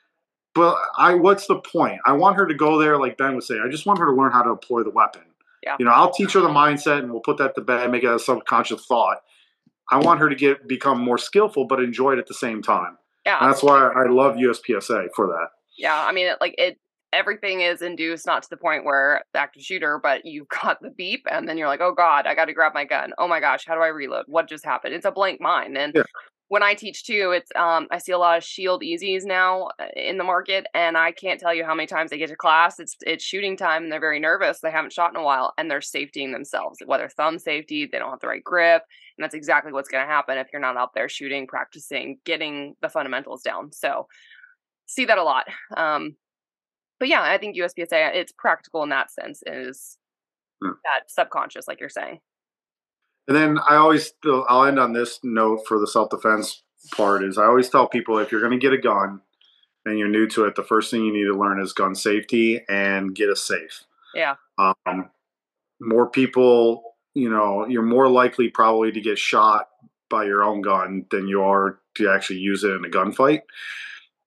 But 0.54 0.76
I, 0.98 1.14
what's 1.14 1.46
the 1.46 1.56
point? 1.58 1.98
I 2.04 2.12
want 2.12 2.36
her 2.36 2.46
to 2.46 2.54
go 2.54 2.78
there, 2.78 2.98
like 2.98 3.16
Ben 3.16 3.34
would 3.34 3.42
say. 3.44 3.54
I 3.58 3.68
just 3.70 3.86
want 3.86 3.98
her 3.98 4.06
to 4.06 4.12
learn 4.12 4.32
how 4.32 4.42
to 4.42 4.50
employ 4.50 4.82
the 4.82 4.90
weapon. 4.90 5.22
Yeah. 5.62 5.76
You 5.78 5.86
know, 5.86 5.92
I'll 5.92 6.12
teach 6.12 6.34
her 6.34 6.40
the 6.40 6.48
mindset, 6.48 6.98
and 6.98 7.10
we'll 7.10 7.22
put 7.22 7.38
that 7.38 7.54
to 7.54 7.62
bed, 7.62 7.82
and 7.84 7.90
make 7.90 8.04
it 8.04 8.10
a 8.12 8.18
subconscious 8.18 8.84
thought. 8.84 9.22
I 9.90 9.98
want 9.98 10.20
her 10.20 10.28
to 10.28 10.34
get 10.34 10.66
become 10.68 11.00
more 11.00 11.18
skillful, 11.18 11.66
but 11.66 11.80
enjoy 11.80 12.12
it 12.12 12.18
at 12.18 12.26
the 12.26 12.34
same 12.34 12.62
time. 12.62 12.96
Yeah. 13.26 13.38
And 13.40 13.50
that's 13.50 13.62
why 13.62 13.88
I 13.88 14.09
love 14.09 14.36
USPSA 14.36 15.09
for 15.14 15.26
that. 15.28 15.48
Yeah, 15.78 16.04
I 16.06 16.12
mean, 16.12 16.26
it, 16.26 16.38
like 16.40 16.54
it, 16.59 16.78
everything 17.12 17.60
is 17.60 17.82
induced, 17.82 18.26
not 18.26 18.42
to 18.42 18.50
the 18.50 18.56
point 18.56 18.84
where 18.84 19.22
the 19.32 19.38
active 19.40 19.62
shooter, 19.62 19.98
but 20.02 20.24
you've 20.24 20.48
got 20.62 20.80
the 20.82 20.90
beep, 20.90 21.24
and 21.30 21.48
then 21.48 21.56
you're 21.59 21.68
like, 21.68 21.80
oh 21.80 21.94
god, 21.94 22.26
I 22.26 22.34
got 22.34 22.46
to 22.46 22.52
grab 22.54 22.74
my 22.74 22.84
gun. 22.84 23.12
Oh 23.18 23.28
my 23.28 23.40
gosh, 23.40 23.64
how 23.66 23.74
do 23.74 23.80
I 23.80 23.88
reload? 23.88 24.24
What 24.28 24.48
just 24.48 24.64
happened? 24.64 24.94
It's 24.94 25.06
a 25.06 25.10
blank 25.12 25.40
mind, 25.40 25.76
and 25.76 25.92
Yeah. 25.94 26.02
when 26.48 26.62
I 26.62 26.74
teach 26.74 27.04
too, 27.04 27.32
it's 27.34 27.50
um, 27.56 27.86
I 27.90 27.98
see 27.98 28.12
a 28.12 28.18
lot 28.18 28.38
of 28.38 28.44
Shield 28.44 28.82
EZs 28.82 29.24
now 29.24 29.68
uh, 29.78 29.86
in 29.96 30.18
the 30.18 30.24
market, 30.24 30.66
and 30.74 30.96
I 30.98 31.12
can't 31.12 31.38
tell 31.40 31.54
you 31.54 31.64
how 31.64 31.74
many 31.74 31.86
times 31.86 32.10
they 32.10 32.18
get 32.18 32.28
to 32.28 32.36
class. 32.36 32.78
It's 32.80 32.96
it's 33.02 33.24
shooting 33.24 33.56
time, 33.56 33.84
and 33.84 33.92
they're 33.92 34.00
very 34.00 34.20
nervous. 34.20 34.60
They 34.60 34.70
haven't 34.70 34.92
shot 34.92 35.10
in 35.10 35.16
a 35.16 35.22
while, 35.24 35.52
and 35.56 35.70
they're 35.70 35.80
safetying 35.80 36.32
themselves, 36.32 36.78
whether 36.84 37.09
thumb 37.09 37.38
safety, 37.38 37.88
they 37.90 37.98
don't 37.98 38.10
have 38.10 38.20
the 38.20 38.28
right 38.28 38.44
grip, 38.44 38.82
and 39.22 39.24
that's 39.24 39.34
exactly 39.34 39.72
what's 39.72 39.88
going 39.88 40.04
to 40.04 40.12
happen 40.12 40.36
if 40.36 40.48
you're 40.52 40.60
not 40.60 40.76
out 40.76 40.94
there 40.94 41.08
shooting, 41.08 41.46
practicing, 41.46 42.18
getting 42.24 42.74
the 42.82 42.88
fundamentals 42.88 43.42
down. 43.42 43.70
So 43.72 44.08
see 44.86 45.04
that 45.04 45.18
a 45.18 45.22
lot. 45.22 45.46
Um, 45.76 46.16
but 46.98 47.08
yeah, 47.08 47.22
I 47.22 47.38
think 47.38 47.56
USPSA 47.56 48.14
it's 48.14 48.32
practical 48.32 48.82
in 48.82 48.88
that 48.88 49.10
sense 49.10 49.42
is 49.46 49.96
Hmm. 50.62 50.72
that 50.84 51.10
subconscious, 51.10 51.66
like 51.66 51.80
you're 51.80 51.88
saying. 51.88 52.20
And 53.28 53.36
then 53.36 53.58
I 53.68 53.76
always, 53.76 54.12
I'll 54.24 54.64
end 54.64 54.78
on 54.78 54.92
this 54.92 55.18
note 55.22 55.62
for 55.66 55.78
the 55.78 55.86
self 55.86 56.10
defense 56.10 56.62
part 56.92 57.22
is 57.22 57.38
I 57.38 57.44
always 57.44 57.68
tell 57.68 57.88
people 57.88 58.18
if 58.18 58.32
you're 58.32 58.40
going 58.40 58.52
to 58.52 58.58
get 58.58 58.72
a 58.72 58.78
gun 58.78 59.20
and 59.84 59.98
you're 59.98 60.08
new 60.08 60.28
to 60.28 60.44
it, 60.44 60.54
the 60.54 60.62
first 60.62 60.90
thing 60.90 61.04
you 61.04 61.12
need 61.12 61.24
to 61.24 61.38
learn 61.38 61.60
is 61.60 61.72
gun 61.72 61.94
safety 61.94 62.60
and 62.68 63.14
get 63.14 63.28
a 63.28 63.36
safe. 63.36 63.84
Yeah. 64.14 64.34
Um, 64.58 65.10
more 65.80 66.08
people, 66.08 66.91
you 67.14 67.30
know, 67.30 67.66
you're 67.66 67.82
more 67.82 68.09
likely 68.09 68.48
probably 68.48 68.93
to 68.93 69.01
get 69.01 69.18
shot 69.18 69.68
by 70.09 70.24
your 70.24 70.44
own 70.44 70.60
gun 70.62 71.06
than 71.10 71.26
you 71.28 71.43
are 71.43 71.78
to 71.97 72.09
actually 72.10 72.39
use 72.39 72.64
it 72.64 72.72
in 72.72 72.84
a 72.84 72.89
gunfight. 72.89 73.40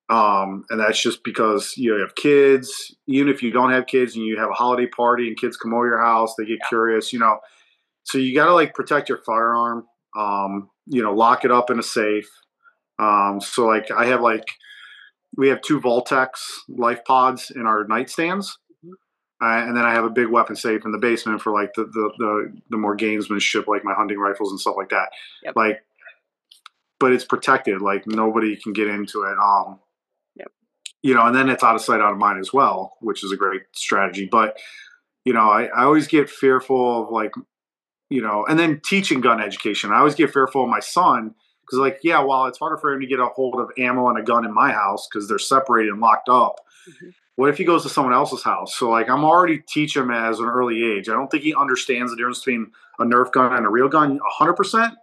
Um, 0.07 0.65
and 0.69 0.79
that's 0.79 1.01
just 1.01 1.23
because 1.23 1.73
you 1.77 1.89
know, 1.89 1.97
you 1.97 2.01
have 2.01 2.15
kids. 2.15 2.95
Even 3.07 3.27
if 3.27 3.41
you 3.41 3.51
don't 3.51 3.71
have 3.71 3.87
kids 3.87 4.15
and 4.15 4.23
you 4.25 4.37
have 4.37 4.49
a 4.49 4.53
holiday 4.53 4.87
party 4.87 5.27
and 5.27 5.37
kids 5.37 5.57
come 5.57 5.73
over 5.73 5.87
your 5.87 6.01
house, 6.01 6.35
they 6.35 6.45
get 6.45 6.59
Yeah. 6.61 6.67
curious, 6.69 7.11
you 7.11 7.19
know. 7.19 7.39
So 8.03 8.19
you 8.19 8.35
got 8.35 8.45
to 8.45 8.53
like 8.53 8.75
protect 8.75 9.09
your 9.09 9.19
firearm. 9.25 9.87
Um, 10.17 10.69
you 10.87 11.01
know, 11.01 11.13
lock 11.13 11.43
it 11.43 11.51
up 11.51 11.71
in 11.71 11.79
a 11.79 11.83
safe. 11.83 12.29
Um, 12.99 13.41
so 13.41 13.65
like 13.65 13.89
I 13.91 14.05
have 14.05 14.21
like 14.21 14.45
we 15.35 15.49
have 15.49 15.61
two 15.61 15.81
Voltex 15.81 16.29
life 16.69 17.03
pods 17.03 17.51
in 17.51 17.65
our 17.65 17.83
nightstands. 17.85 18.51
Uh, 19.45 19.59
and 19.67 19.77
then 19.77 19.85
I 19.85 19.93
have 19.93 20.05
a 20.05 20.09
big 20.09 20.29
weapon 20.29 20.55
safe 20.55 20.85
in 20.85 20.91
the 20.91 20.97
basement 20.97 21.41
for 21.41 21.53
like 21.53 21.73
the, 21.75 21.83
the 21.85 22.11
the 22.17 22.61
the 22.71 22.77
more 22.77 22.97
gamesmanship, 22.97 23.67
like 23.67 23.83
my 23.85 23.93
hunting 23.93 24.17
rifles 24.17 24.49
and 24.51 24.59
stuff 24.59 24.75
like 24.77 24.89
that. 24.89 25.09
Yep. 25.43 25.55
Like, 25.55 25.83
but 26.99 27.11
it's 27.13 27.25
protected. 27.25 27.81
Like 27.81 28.07
nobody 28.07 28.55
can 28.55 28.73
get 28.73 28.87
into 28.87 29.23
it. 29.23 29.37
Um, 29.37 29.79
Yep. 30.37 30.51
you 31.03 31.13
know, 31.13 31.25
and 31.27 31.35
then 31.35 31.49
it's 31.49 31.63
out 31.63 31.75
of 31.75 31.81
sight, 31.81 32.01
out 32.01 32.13
of 32.13 32.17
mind 32.17 32.39
as 32.39 32.51
well, 32.53 32.97
which 33.01 33.23
is 33.23 33.31
a 33.31 33.37
great 33.37 33.63
strategy. 33.73 34.27
But 34.31 34.57
you 35.25 35.33
know, 35.33 35.49
I, 35.49 35.65
I 35.65 35.83
always 35.83 36.07
get 36.07 36.29
fearful 36.29 37.03
of 37.03 37.09
like, 37.11 37.33
you 38.09 38.21
know, 38.21 38.45
and 38.47 38.59
then 38.59 38.81
teaching 38.85 39.21
gun 39.21 39.41
education. 39.41 39.91
I 39.91 39.99
always 39.99 40.15
get 40.15 40.33
fearful 40.33 40.63
of 40.63 40.69
my 40.69 40.79
son 40.81 41.35
Because 41.65 41.79
like, 41.79 41.99
yeah, 42.03 42.21
while 42.21 42.45
it's 42.45 42.59
harder 42.59 42.77
for 42.77 42.93
him 42.93 43.01
to 43.01 43.07
get 43.07 43.19
a 43.19 43.27
hold 43.27 43.59
of 43.59 43.71
ammo 43.77 44.09
and 44.09 44.19
a 44.19 44.23
gun 44.23 44.45
in 44.45 44.53
my 44.53 44.71
house 44.71 45.07
because 45.09 45.27
they're 45.27 45.39
separated 45.39 45.91
and 45.91 46.01
locked 46.01 46.29
up. 46.29 46.59
Mm-hmm. 46.89 47.09
What 47.35 47.49
if 47.49 47.57
he 47.57 47.65
goes 47.65 47.83
to 47.83 47.89
someone 47.89 48.13
else's 48.13 48.43
house? 48.43 48.75
So 48.75 48.89
like, 48.89 49.09
I'm 49.09 49.25
already 49.25 49.59
teaching 49.59 50.03
him 50.03 50.11
as 50.11 50.39
an 50.39 50.45
early 50.45 50.83
age. 50.83 51.09
I 51.09 51.13
don't 51.13 51.29
think 51.29 51.43
he 51.43 51.53
understands 51.53 52.11
the 52.11 52.17
difference 52.17 52.39
between 52.39 52.71
a 52.99 53.03
Nerf 53.03 53.31
gun 53.31 53.53
and 53.53 53.65
a 53.65 53.69
real 53.69 53.89
gun 53.89 54.17
100. 54.17 54.53
percent 54.53 54.93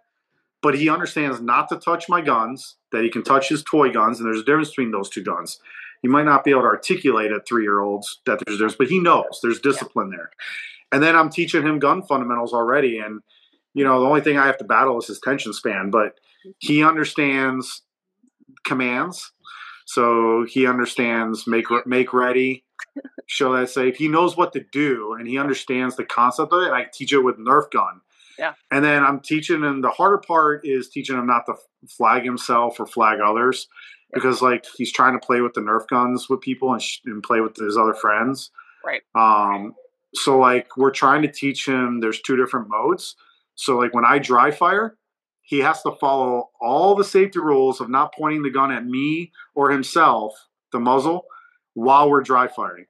But 0.62 0.78
he 0.78 0.88
understands 0.88 1.40
not 1.40 1.68
to 1.68 1.76
touch 1.76 2.08
my 2.08 2.20
guns. 2.20 2.76
That 2.90 3.04
he 3.04 3.10
can 3.10 3.22
touch 3.22 3.48
his 3.48 3.62
toy 3.62 3.90
guns, 3.90 4.18
and 4.18 4.26
there's 4.26 4.40
a 4.40 4.44
difference 4.44 4.68
between 4.70 4.90
those 4.90 5.08
two 5.08 5.22
guns. 5.22 5.58
He 6.02 6.08
might 6.08 6.24
not 6.24 6.44
be 6.44 6.50
able 6.50 6.62
to 6.62 6.68
articulate 6.68 7.32
at 7.32 7.46
three 7.46 7.62
year 7.62 7.80
olds 7.80 8.20
that 8.26 8.40
there's 8.44 8.58
there's, 8.58 8.76
but 8.76 8.88
he 8.88 8.98
knows 8.98 9.38
there's 9.42 9.60
discipline 9.60 10.10
yeah. 10.10 10.18
there. 10.18 10.30
And 10.90 11.02
then 11.02 11.16
I'm 11.16 11.30
teaching 11.30 11.62
him 11.62 11.78
gun 11.78 12.02
fundamentals 12.02 12.52
already, 12.52 12.98
and 12.98 13.20
you 13.72 13.84
know 13.84 14.00
the 14.00 14.06
only 14.06 14.20
thing 14.20 14.36
I 14.36 14.46
have 14.46 14.58
to 14.58 14.64
battle 14.64 14.98
is 14.98 15.06
his 15.06 15.20
tension 15.20 15.52
span, 15.52 15.90
but 15.90 16.18
he 16.58 16.82
understands 16.82 17.82
commands, 18.64 19.32
so 19.84 20.46
he 20.48 20.66
understands 20.66 21.46
make 21.46 21.66
make 21.86 22.12
ready, 22.12 22.64
show 23.26 23.54
that 23.56 23.70
safe. 23.70 23.96
He 23.96 24.08
knows 24.08 24.36
what 24.36 24.52
to 24.52 24.64
do, 24.72 25.16
and 25.18 25.28
he 25.28 25.38
understands 25.38 25.96
the 25.96 26.04
concept 26.04 26.52
of 26.52 26.62
it. 26.62 26.72
I 26.72 26.86
teach 26.92 27.12
it 27.12 27.20
with 27.20 27.38
Nerf 27.38 27.70
gun. 27.70 28.00
Yeah. 28.38 28.54
And 28.70 28.84
then 28.84 29.04
I'm 29.04 29.20
teaching 29.20 29.62
him 29.62 29.82
the 29.82 29.90
harder 29.90 30.18
part 30.18 30.66
is 30.66 30.88
teaching 30.88 31.16
him 31.16 31.26
not 31.26 31.46
to 31.46 31.54
flag 31.88 32.24
himself 32.24 32.80
or 32.80 32.86
flag 32.86 33.20
others 33.20 33.68
because 34.12 34.42
like 34.42 34.64
he's 34.76 34.92
trying 34.92 35.18
to 35.18 35.24
play 35.24 35.40
with 35.40 35.54
the 35.54 35.60
Nerf 35.60 35.86
guns 35.88 36.28
with 36.28 36.40
people 36.40 36.72
and, 36.72 36.82
sh- 36.82 37.00
and 37.04 37.22
play 37.22 37.40
with 37.40 37.56
his 37.56 37.76
other 37.76 37.94
friends. 37.94 38.50
Right. 38.84 39.02
Um. 39.14 39.74
So 40.14 40.38
like 40.38 40.76
we're 40.76 40.90
trying 40.90 41.22
to 41.22 41.32
teach 41.32 41.66
him. 41.66 42.00
There's 42.00 42.20
two 42.20 42.36
different 42.36 42.68
modes. 42.68 43.16
So 43.54 43.78
like 43.78 43.94
when 43.94 44.04
I 44.04 44.18
dry 44.18 44.50
fire, 44.50 44.96
he 45.42 45.58
has 45.58 45.82
to 45.82 45.92
follow 45.92 46.50
all 46.60 46.94
the 46.94 47.04
safety 47.04 47.38
rules 47.38 47.80
of 47.80 47.90
not 47.90 48.14
pointing 48.14 48.42
the 48.42 48.50
gun 48.50 48.72
at 48.72 48.86
me 48.86 49.32
or 49.54 49.70
himself, 49.70 50.34
the 50.70 50.80
muzzle, 50.80 51.26
while 51.74 52.08
we're 52.08 52.22
dry 52.22 52.48
firing. 52.48 52.86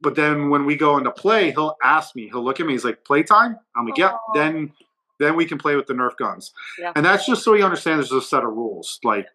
But 0.00 0.14
then 0.14 0.50
when 0.50 0.66
we 0.66 0.76
go 0.76 0.98
into 0.98 1.10
play, 1.10 1.50
he'll 1.50 1.76
ask 1.82 2.14
me. 2.14 2.28
He'll 2.28 2.44
look 2.44 2.60
at 2.60 2.66
me. 2.66 2.72
He's 2.72 2.84
like, 2.84 3.04
"Playtime." 3.04 3.58
I'm 3.76 3.86
like, 3.86 3.98
"Yep." 3.98 4.12
Yeah. 4.12 4.42
Then 4.42 4.72
then 5.18 5.36
we 5.36 5.44
can 5.44 5.58
play 5.58 5.76
with 5.76 5.86
the 5.86 5.94
Nerf 5.94 6.16
guns. 6.16 6.52
Yeah. 6.78 6.92
And 6.96 7.04
that's 7.04 7.26
just 7.26 7.44
so 7.44 7.54
he 7.54 7.62
understands 7.62 8.08
there's 8.08 8.24
a 8.24 8.26
set 8.26 8.42
of 8.42 8.50
rules. 8.50 8.98
Like 9.04 9.26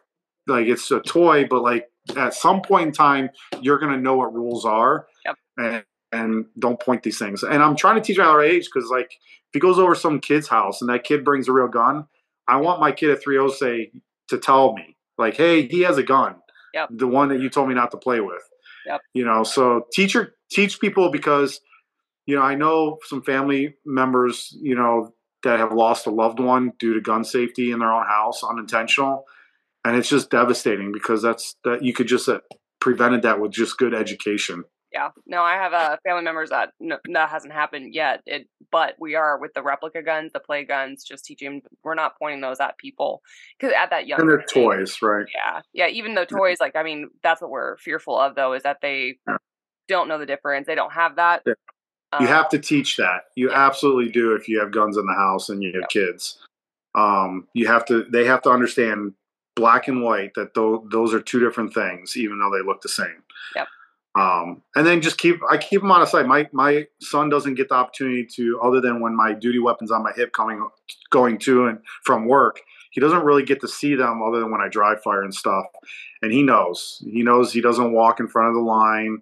like 0.47 0.67
it's 0.67 0.89
a 0.91 0.99
toy, 1.01 1.45
but 1.49 1.61
like 1.61 1.89
at 2.15 2.33
some 2.33 2.61
point 2.61 2.87
in 2.87 2.91
time, 2.93 3.29
you're 3.61 3.79
gonna 3.79 3.97
know 3.97 4.15
what 4.15 4.33
rules 4.33 4.65
are. 4.65 5.07
Yep. 5.25 5.35
And, 5.57 5.83
and 6.11 6.45
don't 6.59 6.79
point 6.79 7.03
these 7.03 7.19
things. 7.19 7.43
And 7.43 7.61
I'm 7.61 7.75
trying 7.75 7.95
to 7.95 8.01
teach 8.01 8.17
him 8.17 8.25
our 8.25 8.43
age 8.43 8.69
because 8.73 8.89
like 8.89 9.11
if 9.13 9.53
he 9.53 9.59
goes 9.59 9.77
over 9.77 9.95
some 9.95 10.19
kid's 10.19 10.47
house 10.47 10.81
and 10.81 10.89
that 10.89 11.03
kid 11.03 11.23
brings 11.23 11.47
a 11.47 11.51
real 11.51 11.67
gun, 11.67 12.07
I 12.47 12.57
want 12.57 12.80
my 12.80 12.91
kid 12.91 13.11
at 13.11 13.23
3 13.23 13.49
say 13.51 13.91
to 14.30 14.38
tell 14.38 14.73
me 14.73 14.95
like, 15.17 15.35
hey, 15.35 15.67
he 15.67 15.81
has 15.81 15.97
a 15.97 16.03
gun. 16.03 16.35
Yep. 16.73 16.89
The 16.91 17.07
one 17.07 17.30
that 17.30 17.39
you 17.39 17.49
told 17.49 17.69
me 17.69 17.76
not 17.76 17.91
to 17.91 17.97
play 17.97 18.19
with. 18.19 18.41
Yep. 18.85 19.01
You 19.13 19.26
know, 19.26 19.43
so 19.43 19.85
teacher 19.93 20.35
teach 20.51 20.80
people 20.80 21.09
because 21.09 21.59
you 22.26 22.35
know 22.35 22.41
I 22.41 22.55
know 22.55 22.97
some 23.05 23.23
family 23.23 23.76
members 23.85 24.55
you 24.61 24.76
know 24.76 25.13
that 25.43 25.59
have 25.59 25.72
lost 25.72 26.05
a 26.05 26.11
loved 26.11 26.39
one 26.39 26.73
due 26.80 26.93
to 26.93 27.01
gun 27.01 27.23
safety 27.23 27.72
in 27.72 27.80
their 27.80 27.91
own 27.91 28.05
house, 28.05 28.43
unintentional 28.43 29.26
and 29.85 29.95
it's 29.95 30.09
just 30.09 30.31
devastating 30.31 30.91
because 30.91 31.22
that's 31.22 31.55
that 31.63 31.84
you 31.84 31.93
could 31.93 32.07
just 32.07 32.27
uh, 32.27 32.39
prevented 32.81 33.22
that 33.22 33.39
with 33.39 33.51
just 33.51 33.77
good 33.77 33.93
education 33.93 34.63
yeah. 34.95 35.09
No 35.26 35.41
i 35.41 35.53
have 35.55 35.73
uh, 35.73 35.97
family 36.05 36.23
members 36.23 36.49
that 36.49 36.72
no, 36.80 36.97
that 37.11 37.30
hasn't 37.30 37.53
happened 37.53 37.93
yet. 37.93 38.22
It 38.26 38.47
but 38.72 38.95
we 38.99 39.15
are 39.15 39.38
with 39.38 39.53
the 39.53 39.61
replica 39.61 40.01
guns 40.01 40.31
the 40.34 40.39
play 40.39 40.63
guns 40.63 41.03
just 41.03 41.26
teaching 41.26 41.61
we're 41.84 41.95
not 41.95 42.17
pointing 42.17 42.41
those 42.41 42.59
at 42.59 42.77
people 42.77 43.22
because 43.59 43.73
at 43.77 43.89
that 43.89 44.07
young 44.07 44.22
and 44.22 44.30
they're 44.30 44.45
toys 44.51 45.01
right. 45.01 45.26
Yeah. 45.34 45.61
Yeah 45.73 45.88
even 45.88 46.15
though 46.15 46.26
toys 46.26 46.57
like 46.59 46.76
i 46.76 46.84
mean 46.84 47.09
that's 47.23 47.41
what 47.41 47.51
we're 47.51 47.77
fearful 47.77 48.17
of 48.17 48.35
though 48.35 48.53
is 48.53 48.63
that 48.63 48.77
they 48.81 49.17
yeah. 49.27 49.38
don't 49.88 50.07
know 50.07 50.17
the 50.17 50.26
difference. 50.26 50.67
They 50.67 50.76
don't 50.76 50.93
have 50.93 51.17
that. 51.17 51.43
Yeah. 51.45 51.53
you 52.19 52.27
um, 52.27 52.34
have 52.34 52.49
to 52.49 52.59
teach 52.59 52.97
that. 52.97 53.23
You 53.35 53.49
yeah. 53.49 53.67
absolutely 53.67 54.11
do 54.11 54.34
if 54.34 54.47
you 54.47 54.59
have 54.59 54.72
guns 54.72 54.97
in 54.97 55.05
the 55.05 55.13
house 55.13 55.49
and 55.49 55.61
you 55.61 55.73
have 55.80 55.89
kids. 55.89 56.39
Um, 56.95 57.47
you 57.53 57.67
have 57.67 57.85
to 57.88 58.05
they 58.05 58.26
have 58.26 58.41
to 58.43 58.49
understand 58.49 59.13
black 59.55 59.88
and 59.88 60.03
white 60.03 60.34
that 60.35 60.53
th- 60.53 60.81
those 60.91 61.13
are 61.13 61.22
two 61.22 61.39
different 61.39 61.73
things, 61.73 62.15
even 62.15 62.39
though 62.39 62.51
they 62.51 62.63
look 62.63 62.81
the 62.81 62.89
same. 62.89 63.23
Yep. 63.55 63.67
Um, 64.15 64.61
and 64.75 64.87
then 64.87 65.01
just 65.01 65.17
keep 65.17 65.41
I 65.49 65.57
keep 65.57 65.81
them 65.81 65.91
on 65.91 66.01
a 66.01 66.07
side. 66.07 66.25
My 66.25 66.47
my 66.53 66.87
son 67.01 67.29
doesn't 67.29 67.55
get 67.55 67.69
the 67.69 67.75
opportunity 67.75 68.25
to, 68.35 68.59
other 68.61 68.79
than 68.79 69.01
when 69.01 69.15
my 69.15 69.33
duty 69.33 69.59
weapons 69.59 69.91
on 69.91 70.03
my 70.03 70.13
hip 70.15 70.31
coming 70.31 70.65
going 71.09 71.37
to 71.39 71.67
and 71.67 71.79
from 72.03 72.27
work. 72.27 72.61
He 72.91 73.01
doesn't 73.01 73.25
really 73.25 73.43
get 73.43 73.59
to 73.59 73.67
see 73.67 73.95
them 73.95 74.21
other 74.25 74.39
than 74.39 74.51
when 74.51 74.61
I 74.61 74.69
dry 74.69 74.95
fire 74.95 75.21
and 75.21 75.33
stuff. 75.33 75.65
And 76.21 76.31
he 76.31 76.43
knows. 76.43 77.03
He 77.03 77.23
knows 77.23 77.51
he 77.51 77.59
doesn't 77.59 77.91
walk 77.91 78.21
in 78.21 78.29
front 78.29 78.47
of 78.47 78.55
the 78.55 78.61
line, 78.61 79.21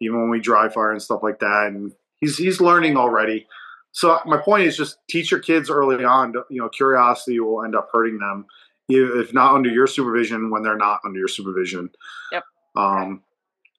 even 0.00 0.20
when 0.20 0.28
we 0.28 0.40
dry 0.40 0.68
fire 0.68 0.90
and 0.90 1.00
stuff 1.00 1.22
like 1.22 1.38
that. 1.38 1.68
And 1.68 1.92
he's 2.20 2.36
he's 2.36 2.60
learning 2.60 2.96
already. 2.96 3.46
So 3.92 4.18
my 4.26 4.38
point 4.38 4.64
is 4.64 4.76
just 4.76 4.98
teach 5.08 5.30
your 5.30 5.38
kids 5.38 5.70
early 5.70 6.04
on. 6.04 6.32
To, 6.32 6.42
you 6.50 6.60
know, 6.60 6.68
curiosity 6.68 7.38
will 7.38 7.62
end 7.62 7.76
up 7.76 7.90
hurting 7.92 8.18
them 8.18 8.46
if 8.88 9.32
not 9.32 9.54
under 9.54 9.70
your 9.70 9.86
supervision, 9.86 10.50
when 10.50 10.62
they're 10.62 10.76
not 10.76 11.00
under 11.04 11.18
your 11.18 11.28
supervision. 11.28 11.90
Yep. 12.30 12.44
Um, 12.76 13.22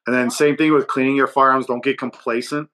and 0.06 0.16
then 0.16 0.30
same 0.30 0.58
thing 0.58 0.74
with 0.74 0.88
cleaning 0.88 1.16
your 1.16 1.28
firearms. 1.28 1.66
Don't 1.66 1.84
get 1.84 1.98
complacent. 1.98 2.70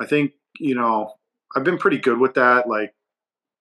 I 0.00 0.06
think 0.06 0.32
you 0.58 0.74
know 0.74 1.14
I've 1.56 1.64
been 1.64 1.78
pretty 1.78 1.98
good 1.98 2.18
with 2.18 2.34
that. 2.34 2.68
Like 2.68 2.94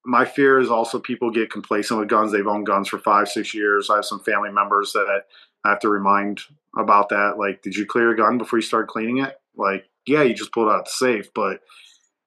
my 0.06 0.26
fear 0.26 0.60
is 0.60 0.70
also 0.70 1.00
people 1.00 1.32
get 1.32 1.52
complacent 1.52 2.00
with 2.00 2.10
guns. 2.10 2.32
They've 2.32 2.48
owned 2.48 2.66
guns 2.66 2.88
for 2.88 3.00
five, 3.00 3.28
six 3.28 3.54
years. 3.54 3.90
I 3.90 3.96
have 3.96 4.06
some 4.06 4.22
family 4.22 4.52
members 4.52 4.94
that 4.94 5.24
I 5.66 5.70
have 5.70 5.80
to 5.80 5.90
remind 5.90 6.42
about 6.78 7.10
that. 7.10 7.38
Like, 7.38 7.62
did 7.62 7.76
you 7.76 7.86
clear 7.86 8.12
a 8.12 8.18
gun 8.18 8.38
before 8.38 8.60
you 8.60 8.64
start 8.64 8.88
cleaning 8.88 9.20
it? 9.20 9.36
Like, 9.56 9.86
yeah, 10.06 10.24
you 10.24 10.34
just 10.34 10.54
pulled 10.54 10.70
out 10.70 10.86
the 10.86 10.92
safe, 10.92 11.34
but 11.34 11.60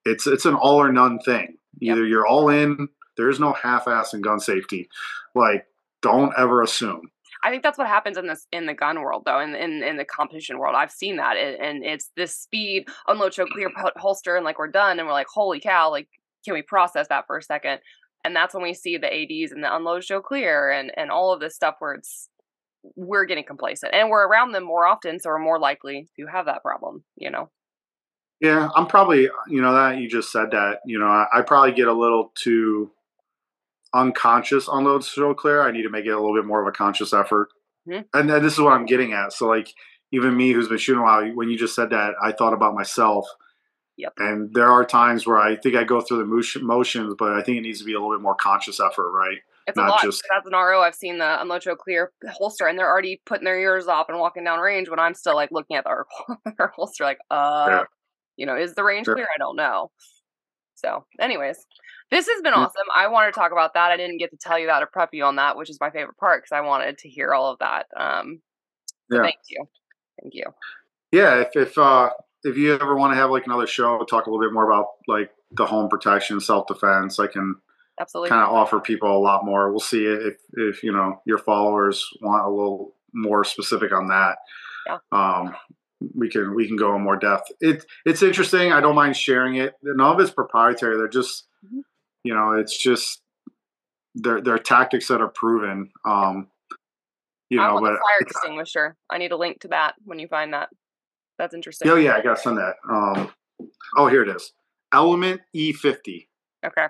it's 0.04 0.26
it's 0.26 0.44
an 0.44 0.54
all 0.54 0.80
or 0.80 0.92
none 0.92 1.18
thing. 1.20 1.56
Either 1.80 2.02
yep. 2.02 2.10
you're 2.10 2.26
all 2.26 2.50
in 2.50 2.88
there 3.16 3.28
is 3.28 3.40
no 3.40 3.52
half-ass 3.52 4.14
in 4.14 4.22
gun 4.22 4.40
safety. 4.40 4.88
Like, 5.34 5.66
don't 6.00 6.32
ever 6.36 6.62
assume. 6.62 7.10
I 7.42 7.50
think 7.50 7.62
that's 7.62 7.78
what 7.78 7.88
happens 7.88 8.16
in 8.16 8.26
this 8.26 8.46
in 8.52 8.66
the 8.66 8.74
gun 8.74 9.00
world, 9.00 9.22
though, 9.26 9.40
in 9.40 9.54
in, 9.54 9.82
in 9.82 9.96
the 9.96 10.04
competition 10.04 10.58
world. 10.58 10.74
I've 10.76 10.92
seen 10.92 11.16
that, 11.16 11.36
and 11.36 11.84
it's 11.84 12.10
this 12.16 12.36
speed, 12.36 12.86
unload, 13.08 13.32
choke, 13.32 13.50
clear, 13.50 13.70
holster, 13.96 14.36
and 14.36 14.44
like 14.44 14.58
we're 14.58 14.68
done, 14.68 14.98
and 14.98 15.06
we're 15.06 15.14
like, 15.14 15.26
holy 15.28 15.60
cow! 15.60 15.90
Like, 15.90 16.08
can 16.44 16.54
we 16.54 16.62
process 16.62 17.08
that 17.08 17.26
for 17.26 17.36
a 17.36 17.42
second? 17.42 17.80
And 18.24 18.36
that's 18.36 18.54
when 18.54 18.62
we 18.62 18.74
see 18.74 18.96
the 18.96 19.12
ads 19.12 19.50
and 19.50 19.64
the 19.64 19.74
unload, 19.74 20.04
show 20.04 20.20
clear, 20.20 20.70
and 20.70 20.92
and 20.96 21.10
all 21.10 21.32
of 21.32 21.40
this 21.40 21.54
stuff 21.54 21.76
where 21.80 21.94
it's 21.94 22.28
we're 22.96 23.24
getting 23.24 23.44
complacent, 23.44 23.94
and 23.94 24.08
we're 24.08 24.26
around 24.26 24.52
them 24.52 24.64
more 24.64 24.86
often, 24.86 25.18
so 25.18 25.30
we're 25.30 25.38
more 25.38 25.58
likely 25.58 26.08
to 26.18 26.26
have 26.26 26.46
that 26.46 26.62
problem. 26.62 27.04
You 27.16 27.30
know. 27.30 27.50
Yeah, 28.40 28.68
I'm 28.74 28.86
probably 28.86 29.28
you 29.48 29.60
know 29.60 29.72
that 29.72 29.98
you 29.98 30.08
just 30.08 30.30
said 30.30 30.52
that 30.52 30.80
you 30.86 30.98
know 30.98 31.06
I, 31.06 31.26
I 31.32 31.42
probably 31.42 31.72
get 31.72 31.88
a 31.88 31.92
little 31.92 32.32
too 32.34 32.90
unconscious 33.94 34.68
on 34.68 34.84
load 34.84 35.04
show 35.04 35.34
clear. 35.34 35.62
I 35.62 35.70
need 35.70 35.82
to 35.82 35.90
make 35.90 36.06
it 36.06 36.10
a 36.10 36.20
little 36.20 36.34
bit 36.34 36.46
more 36.46 36.60
of 36.60 36.66
a 36.66 36.72
conscious 36.72 37.12
effort. 37.12 37.48
Mm-hmm. 37.88 38.02
And, 38.18 38.30
and 38.30 38.44
this 38.44 38.54
is 38.54 38.60
what 38.60 38.72
I'm 38.72 38.86
getting 38.86 39.12
at. 39.12 39.32
So 39.32 39.46
like 39.46 39.72
even 40.12 40.36
me 40.36 40.52
who's 40.52 40.68
been 40.68 40.78
shooting 40.78 41.00
a 41.00 41.04
while, 41.04 41.26
when 41.34 41.48
you 41.48 41.58
just 41.58 41.74
said 41.74 41.90
that, 41.90 42.14
I 42.22 42.32
thought 42.32 42.52
about 42.52 42.74
myself. 42.74 43.26
Yep. 43.96 44.14
And 44.18 44.54
there 44.54 44.68
are 44.68 44.84
times 44.84 45.26
where 45.26 45.38
I 45.38 45.56
think 45.56 45.74
I 45.74 45.84
go 45.84 46.00
through 46.00 46.18
the 46.18 46.62
motions, 46.62 47.14
but 47.18 47.32
I 47.32 47.42
think 47.42 47.58
it 47.58 47.62
needs 47.62 47.78
to 47.80 47.84
be 47.84 47.92
a 47.92 48.00
little 48.00 48.16
bit 48.16 48.22
more 48.22 48.34
conscious 48.34 48.80
effort, 48.80 49.10
right? 49.10 49.38
It's 49.66 49.76
Not 49.76 49.88
a 49.88 49.90
lot. 49.90 50.02
Just... 50.02 50.22
As 50.36 50.44
an 50.46 50.52
RO, 50.52 50.80
I've 50.80 50.94
seen 50.94 51.18
the 51.18 51.40
unload 51.40 51.62
show 51.62 51.76
clear 51.76 52.10
holster, 52.30 52.66
and 52.66 52.78
they're 52.78 52.88
already 52.88 53.20
putting 53.26 53.44
their 53.44 53.58
ears 53.58 53.86
off 53.86 54.08
and 54.08 54.18
walking 54.18 54.44
down 54.44 54.58
range. 54.58 54.88
When 54.88 54.98
I'm 54.98 55.14
still 55.14 55.36
like 55.36 55.50
looking 55.52 55.76
at 55.76 55.84
their, 55.84 56.06
their 56.58 56.72
holster, 56.74 57.04
like, 57.04 57.18
uh, 57.30 57.66
yeah. 57.68 57.82
you 58.36 58.46
know, 58.46 58.56
is 58.56 58.74
the 58.74 58.82
range 58.82 59.06
clear? 59.06 59.24
I 59.24 59.38
don't 59.38 59.56
know. 59.56 59.90
So, 60.74 61.04
anyways, 61.20 61.64
this 62.12 62.28
has 62.28 62.42
been 62.42 62.52
awesome. 62.52 62.86
I 62.94 63.08
wanted 63.08 63.32
to 63.32 63.40
talk 63.40 63.52
about 63.52 63.72
that. 63.72 63.90
I 63.90 63.96
didn't 63.96 64.18
get 64.18 64.30
to 64.30 64.36
tell 64.36 64.58
you 64.58 64.66
that 64.66 64.82
or 64.82 64.86
prep 64.86 65.14
you 65.14 65.24
on 65.24 65.36
that, 65.36 65.56
which 65.56 65.70
is 65.70 65.78
my 65.80 65.90
favorite 65.90 66.18
part 66.18 66.42
because 66.42 66.54
I 66.54 66.60
wanted 66.60 66.98
to 66.98 67.08
hear 67.08 67.32
all 67.32 67.50
of 67.50 67.58
that. 67.60 67.86
Um, 67.96 68.42
yeah. 69.10 69.22
Thank 69.22 69.36
you. 69.48 69.64
Thank 70.20 70.34
you. 70.34 70.44
Yeah. 71.10 71.40
If 71.40 71.56
if 71.56 71.78
uh, 71.78 72.10
if 72.44 72.56
you 72.56 72.74
ever 72.74 72.94
want 72.96 73.12
to 73.12 73.16
have 73.16 73.30
like 73.30 73.46
another 73.46 73.66
show, 73.66 73.98
talk 74.04 74.26
a 74.26 74.30
little 74.30 74.44
bit 74.44 74.52
more 74.52 74.70
about 74.70 74.88
like 75.08 75.30
the 75.52 75.64
home 75.64 75.88
protection, 75.88 76.38
self 76.38 76.66
defense, 76.66 77.18
I 77.18 77.28
can 77.28 77.56
absolutely 77.98 78.28
kind 78.28 78.42
of 78.42 78.52
offer 78.52 78.78
people 78.78 79.16
a 79.16 79.18
lot 79.18 79.44
more. 79.44 79.70
We'll 79.70 79.80
see 79.80 80.04
if 80.04 80.36
if 80.52 80.82
you 80.82 80.92
know 80.92 81.20
your 81.24 81.38
followers 81.38 82.06
want 82.20 82.44
a 82.44 82.50
little 82.50 82.94
more 83.14 83.42
specific 83.42 83.92
on 83.92 84.08
that. 84.08 84.36
Yeah. 84.86 84.98
Um, 85.12 85.54
we 86.14 86.28
can 86.28 86.54
we 86.54 86.66
can 86.66 86.76
go 86.76 86.94
in 86.94 87.02
more 87.02 87.16
depth. 87.16 87.50
It 87.60 87.86
it's 88.04 88.22
interesting. 88.22 88.70
I 88.70 88.82
don't 88.82 88.96
mind 88.96 89.16
sharing 89.16 89.54
it. 89.54 89.74
None 89.82 90.14
of 90.14 90.20
it's 90.20 90.30
proprietary. 90.30 90.98
They're 90.98 91.08
just. 91.08 91.46
You 92.24 92.34
know, 92.34 92.52
it's 92.52 92.76
just 92.76 93.22
they're 94.14 94.40
they're 94.40 94.58
tactics 94.58 95.08
that 95.08 95.20
are 95.20 95.28
proven. 95.28 95.90
Um, 96.04 96.48
you 97.50 97.58
know, 97.58 97.78
but 97.80 97.92
fire 97.92 98.20
extinguisher. 98.20 98.96
I 99.10 99.18
need 99.18 99.32
a 99.32 99.36
link 99.36 99.60
to 99.60 99.68
that 99.68 99.94
when 100.04 100.18
you 100.18 100.28
find 100.28 100.54
that. 100.54 100.70
That's 101.38 101.54
interesting. 101.54 101.88
Oh 101.90 101.96
yeah, 101.96 102.14
I 102.14 102.22
gotta 102.22 102.40
send 102.40 102.58
that. 102.58 102.76
Um, 102.88 103.30
oh 103.96 104.08
here 104.08 104.22
it 104.22 104.34
is. 104.34 104.52
Element 104.92 105.40
E50. 105.54 106.26
Okay. 106.64 106.86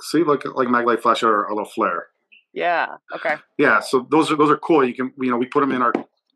See, 0.00 0.24
look 0.24 0.44
like 0.44 0.68
Maglite 0.68 1.00
flash 1.00 1.22
or 1.22 1.44
a 1.44 1.54
little 1.54 1.68
flare. 1.68 2.08
Yeah. 2.52 2.96
Okay. 3.14 3.36
Yeah. 3.58 3.80
So 3.80 4.06
those 4.10 4.30
are 4.30 4.36
those 4.36 4.50
are 4.50 4.56
cool. 4.56 4.84
You 4.84 4.94
can 4.94 5.12
you 5.18 5.30
know 5.30 5.36
we 5.36 5.46
put 5.46 5.60
them 5.60 5.72
in 5.72 5.82
our 5.82 5.92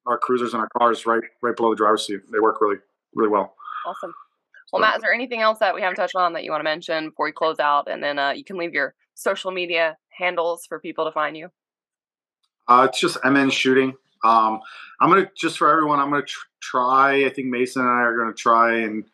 our 0.07 0.19
cruisers 0.19 0.55
and 0.55 0.61
our 0.63 0.69
cars 0.79 1.07
right 1.07 1.23
right 1.43 1.57
below 1.57 1.71
the 1.71 1.77
driver's 1.77 2.07
seat. 2.07 2.21
They 2.33 2.41
work 2.41 2.61
really 2.61 2.79
really 3.15 3.31
well. 3.31 3.55
Awesome. 3.87 4.15
Well, 4.73 4.81
Matt, 4.81 4.97
is 4.97 5.03
there 5.03 5.15
anything 5.15 5.41
else 5.41 5.59
that 5.61 5.75
we 5.75 5.81
haven't 5.81 5.97
touched 5.97 6.15
on 6.15 6.35
that 6.35 6.45
you 6.45 6.51
want 6.51 6.61
to 6.61 6.65
mention 6.65 7.11
before 7.11 7.27
we 7.27 7.33
close 7.33 7.59
out? 7.59 7.91
And 7.91 8.03
then 8.03 8.19
uh, 8.19 8.31
you 8.31 8.45
can 8.45 8.59
leave 8.59 8.75
your 8.75 8.95
social 9.15 9.51
media 9.51 9.97
handles 10.11 10.67
for 10.69 10.79
people 10.79 11.05
to 11.05 11.13
find 11.13 11.37
you. 11.37 11.49
Uh, 12.69 12.87
it's 12.89 13.01
just 13.01 13.19
MN 13.25 13.51
shooting. 13.51 13.95
Um, 14.25 14.61
I'm 15.01 15.09
gonna 15.09 15.31
just 15.37 15.59
for 15.59 15.71
everyone. 15.71 16.01
I'm 16.01 16.11
gonna 16.11 16.23
tr- 16.23 16.47
try. 16.61 17.25
I 17.25 17.31
think 17.31 17.49
Mason 17.49 17.83
and 17.83 17.91
I 17.91 18.03
are 18.03 18.17
gonna 18.19 18.35
try 18.35 18.81
and 18.81 19.05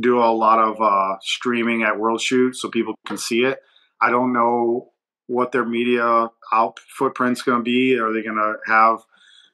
do 0.00 0.18
a 0.18 0.32
lot 0.32 0.58
of 0.58 0.80
uh, 0.80 1.16
streaming 1.20 1.82
at 1.82 1.98
World 1.98 2.20
Shoot 2.20 2.56
so 2.56 2.68
people 2.68 2.94
can 3.06 3.16
see 3.16 3.44
it. 3.44 3.60
I 4.00 4.10
don't 4.10 4.32
know 4.32 4.90
what 5.26 5.52
their 5.52 5.64
media 5.64 6.28
out 6.52 6.80
footprint's 6.98 7.42
going 7.42 7.58
to 7.58 7.64
be. 7.64 7.98
Are 7.98 8.12
they 8.12 8.22
going 8.22 8.36
to 8.36 8.54
have, 8.66 8.98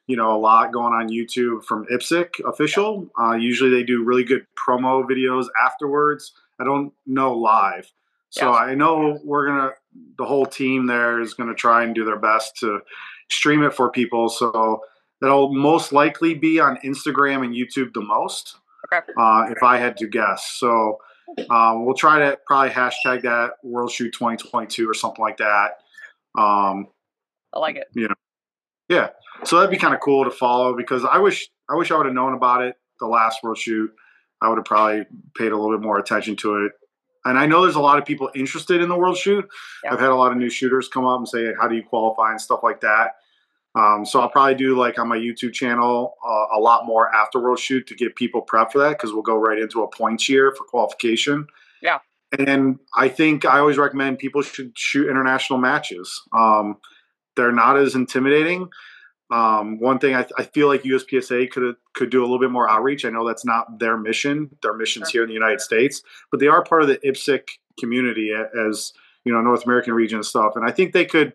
you 0.07 0.15
know, 0.15 0.35
a 0.35 0.39
lot 0.39 0.71
going 0.71 0.93
on 0.93 1.09
YouTube 1.09 1.63
from 1.63 1.85
IPSC 1.85 2.29
official? 2.45 3.09
Uh, 3.19 3.33
usually 3.33 3.69
they 3.69 3.83
do 3.83 4.03
really 4.03 4.23
good 4.23 4.45
promo 4.67 5.03
videos 5.03 5.47
afterwards. 5.63 6.33
I 6.59 6.63
don't 6.63 6.93
know 7.05 7.33
live. 7.33 7.91
So 8.29 8.51
yeah. 8.51 8.57
I 8.57 8.75
know 8.75 9.19
we're 9.23 9.47
going 9.47 9.69
to, 9.69 9.73
the 10.17 10.25
whole 10.25 10.45
team 10.45 10.85
there 10.87 11.19
is 11.19 11.33
going 11.33 11.49
to 11.49 11.55
try 11.55 11.83
and 11.83 11.93
do 11.93 12.05
their 12.05 12.19
best 12.19 12.57
to 12.59 12.79
stream 13.29 13.63
it 13.63 13.73
for 13.73 13.91
people. 13.91 14.29
So 14.29 14.81
that'll 15.19 15.53
most 15.53 15.91
likely 15.91 16.33
be 16.33 16.59
on 16.59 16.77
Instagram 16.77 17.43
and 17.43 17.53
YouTube 17.53 17.93
the 17.93 18.01
most. 18.01 18.57
Okay. 18.91 19.05
Uh, 19.17 19.45
if 19.49 19.63
I 19.63 19.77
had 19.77 19.97
to 19.97 20.07
guess. 20.07 20.45
So 20.57 20.97
um, 21.49 21.85
we'll 21.85 21.95
try 21.95 22.19
to 22.19 22.37
probably 22.45 22.71
hashtag 22.71 23.23
that 23.23 23.51
World 23.63 23.91
Shoot 23.91 24.11
2022 24.13 24.89
or 24.89 24.93
something 24.93 25.21
like 25.21 25.37
that. 25.37 25.79
Um, 26.37 26.87
I 27.53 27.59
like 27.59 27.75
it. 27.75 27.87
You 27.93 28.07
know, 28.09 28.15
yeah. 28.91 29.07
So 29.45 29.55
that'd 29.55 29.71
be 29.71 29.77
kind 29.77 29.93
of 29.93 30.01
cool 30.01 30.25
to 30.25 30.31
follow 30.31 30.75
because 30.75 31.05
I 31.05 31.17
wish 31.17 31.49
I 31.69 31.75
wish 31.75 31.91
I 31.91 31.97
would 31.97 32.05
have 32.05 32.15
known 32.15 32.33
about 32.33 32.61
it 32.61 32.75
the 32.99 33.07
last 33.07 33.41
World 33.41 33.57
Shoot. 33.57 33.89
I 34.41 34.49
would 34.49 34.57
have 34.57 34.65
probably 34.65 35.05
paid 35.35 35.51
a 35.51 35.57
little 35.57 35.75
bit 35.77 35.83
more 35.83 35.97
attention 35.97 36.35
to 36.37 36.65
it. 36.65 36.73
And 37.23 37.37
I 37.37 37.45
know 37.45 37.61
there's 37.61 37.75
a 37.75 37.81
lot 37.81 37.99
of 37.99 38.05
people 38.05 38.29
interested 38.35 38.81
in 38.81 38.89
the 38.89 38.97
World 38.97 39.15
Shoot. 39.15 39.47
Yeah. 39.83 39.93
I've 39.93 39.99
had 39.99 40.09
a 40.09 40.15
lot 40.15 40.31
of 40.31 40.37
new 40.37 40.49
shooters 40.49 40.89
come 40.89 41.05
up 41.05 41.17
and 41.17 41.27
say, 41.27 41.53
"How 41.59 41.67
do 41.67 41.75
you 41.75 41.83
qualify?" 41.83 42.31
and 42.31 42.41
stuff 42.41 42.61
like 42.63 42.81
that. 42.81 43.15
Um, 43.73 44.05
so 44.05 44.19
I'll 44.19 44.29
probably 44.29 44.55
do 44.55 44.77
like 44.77 44.99
on 44.99 45.07
my 45.07 45.17
YouTube 45.17 45.53
channel 45.53 46.15
uh, 46.27 46.57
a 46.57 46.59
lot 46.59 46.85
more 46.85 47.13
after 47.15 47.39
World 47.39 47.59
Shoot 47.59 47.87
to 47.87 47.95
get 47.95 48.15
people 48.17 48.45
prepped 48.45 48.73
for 48.73 48.79
that 48.79 48.97
because 48.97 49.13
we'll 49.13 49.21
go 49.21 49.37
right 49.37 49.57
into 49.57 49.81
a 49.81 49.87
points 49.87 50.27
year 50.27 50.53
for 50.57 50.65
qualification. 50.65 51.47
Yeah. 51.81 51.99
And 52.37 52.79
I 52.95 53.07
think 53.07 53.45
I 53.45 53.59
always 53.59 53.77
recommend 53.77 54.19
people 54.19 54.41
should 54.41 54.77
shoot 54.77 55.09
international 55.09 55.59
matches. 55.59 56.21
Um, 56.33 56.77
they're 57.41 57.51
not 57.51 57.77
as 57.77 57.95
intimidating. 57.95 58.69
Um, 59.31 59.79
one 59.79 59.97
thing 59.97 60.13
I, 60.13 60.25
I, 60.37 60.43
feel 60.43 60.67
like 60.67 60.83
USPSA 60.83 61.49
could 61.51 61.75
could 61.95 62.09
do 62.09 62.19
a 62.19 62.25
little 62.25 62.39
bit 62.39 62.51
more 62.51 62.69
outreach. 62.69 63.05
I 63.05 63.09
know 63.09 63.25
that's 63.25 63.45
not 63.45 63.79
their 63.79 63.97
mission; 63.97 64.49
their 64.61 64.73
mission's 64.73 65.09
sure. 65.09 65.21
here 65.21 65.23
in 65.23 65.29
the 65.29 65.33
United 65.33 65.61
States, 65.61 66.03
but 66.29 66.39
they 66.39 66.47
are 66.47 66.63
part 66.63 66.81
of 66.81 66.89
the 66.89 66.97
IPSC 66.97 67.43
community 67.79 68.31
as 68.69 68.91
you 69.23 69.33
know 69.33 69.41
North 69.41 69.63
American 69.63 69.93
region 69.93 70.17
and 70.17 70.25
stuff. 70.25 70.53
And 70.55 70.65
I 70.65 70.71
think 70.71 70.91
they 70.91 71.05
could 71.05 71.33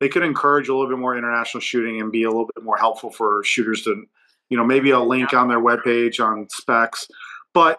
they 0.00 0.08
could 0.08 0.22
encourage 0.22 0.68
a 0.68 0.74
little 0.74 0.88
bit 0.88 0.98
more 0.98 1.16
international 1.16 1.60
shooting 1.60 2.00
and 2.00 2.10
be 2.10 2.24
a 2.24 2.30
little 2.30 2.48
bit 2.54 2.64
more 2.64 2.78
helpful 2.78 3.10
for 3.10 3.44
shooters 3.44 3.82
to, 3.84 4.04
you 4.48 4.56
know, 4.56 4.64
maybe 4.64 4.90
a 4.90 5.00
link 5.00 5.32
on 5.32 5.48
their 5.48 5.60
webpage 5.60 6.18
on 6.24 6.48
specs. 6.50 7.06
But 7.54 7.78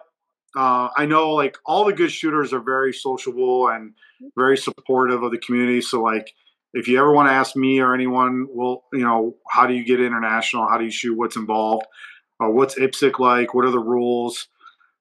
uh, 0.56 0.90
I 0.96 1.06
know 1.06 1.32
like 1.32 1.58
all 1.66 1.86
the 1.86 1.94
good 1.94 2.12
shooters 2.12 2.54
are 2.54 2.60
very 2.60 2.94
sociable 2.94 3.70
and 3.70 3.94
very 4.36 4.58
supportive 4.58 5.24
of 5.24 5.32
the 5.32 5.38
community. 5.38 5.82
So 5.82 6.02
like, 6.02 6.34
if 6.74 6.88
you 6.88 7.00
ever 7.00 7.12
want 7.12 7.30
to 7.30 7.34
ask 7.34 7.56
me 7.56 7.80
or 7.80 7.94
anyone, 7.94 8.48
well, 8.50 8.84
you 8.94 9.02
know, 9.02 9.36
how 9.50 9.68
do 9.68 9.74
you 9.74 9.84
get 9.84 10.00
international? 10.00 10.68
How 10.68 10.78
do 10.78 10.86
you 10.86 10.92
shoot? 10.92 11.18
What's 11.18 11.36
involved? 11.36 11.86
Uh, 12.42 12.50
what's 12.50 12.76
IPSC 12.76 13.20
like? 13.20 13.54
What 13.54 13.66
are 13.66 13.72
the 13.72 13.80
rules? 13.80 14.48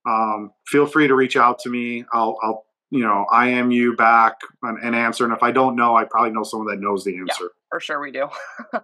Um, 0.08 0.52
feel 0.66 0.86
free 0.86 1.08
to 1.08 1.14
reach 1.14 1.36
out 1.36 1.58
to 1.60 1.68
me. 1.68 2.04
I'll, 2.12 2.38
I'll 2.42 2.66
you 2.90 3.00
know, 3.00 3.26
I 3.32 3.48
am 3.48 3.70
you 3.70 3.96
back 3.96 4.40
and, 4.62 4.78
and, 4.78 4.94
answer. 4.94 5.24
And 5.24 5.32
if 5.32 5.42
I 5.42 5.50
don't 5.50 5.74
know, 5.74 5.96
I 5.96 6.04
probably 6.04 6.30
know 6.30 6.44
someone 6.44 6.68
that 6.68 6.80
knows 6.80 7.04
the 7.04 7.16
answer. 7.18 7.44
Yeah, 7.44 7.48
for 7.70 7.80
sure, 7.80 8.00
we 8.00 8.12
do. 8.12 8.28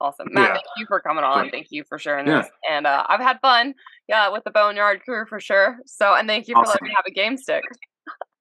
awesome, 0.00 0.28
Matt. 0.30 0.42
Yeah. 0.42 0.52
Thank 0.54 0.64
you 0.78 0.86
for 0.88 1.00
coming 1.00 1.24
on. 1.24 1.50
Thank 1.50 1.66
you 1.70 1.84
for 1.84 1.98
sharing 1.98 2.26
this. 2.26 2.46
And 2.70 2.86
uh, 2.86 3.04
I've 3.06 3.20
had 3.20 3.38
fun, 3.40 3.74
yeah, 4.08 4.30
with 4.30 4.44
the 4.44 4.50
Boneyard 4.50 5.02
crew 5.02 5.26
for 5.26 5.40
sure. 5.40 5.78
So, 5.84 6.14
and 6.14 6.26
thank 6.26 6.48
you 6.48 6.54
for 6.54 6.64
letting 6.64 6.88
me 6.88 6.94
have 6.96 7.04
a 7.06 7.12
game 7.12 7.36
stick. 7.36 7.64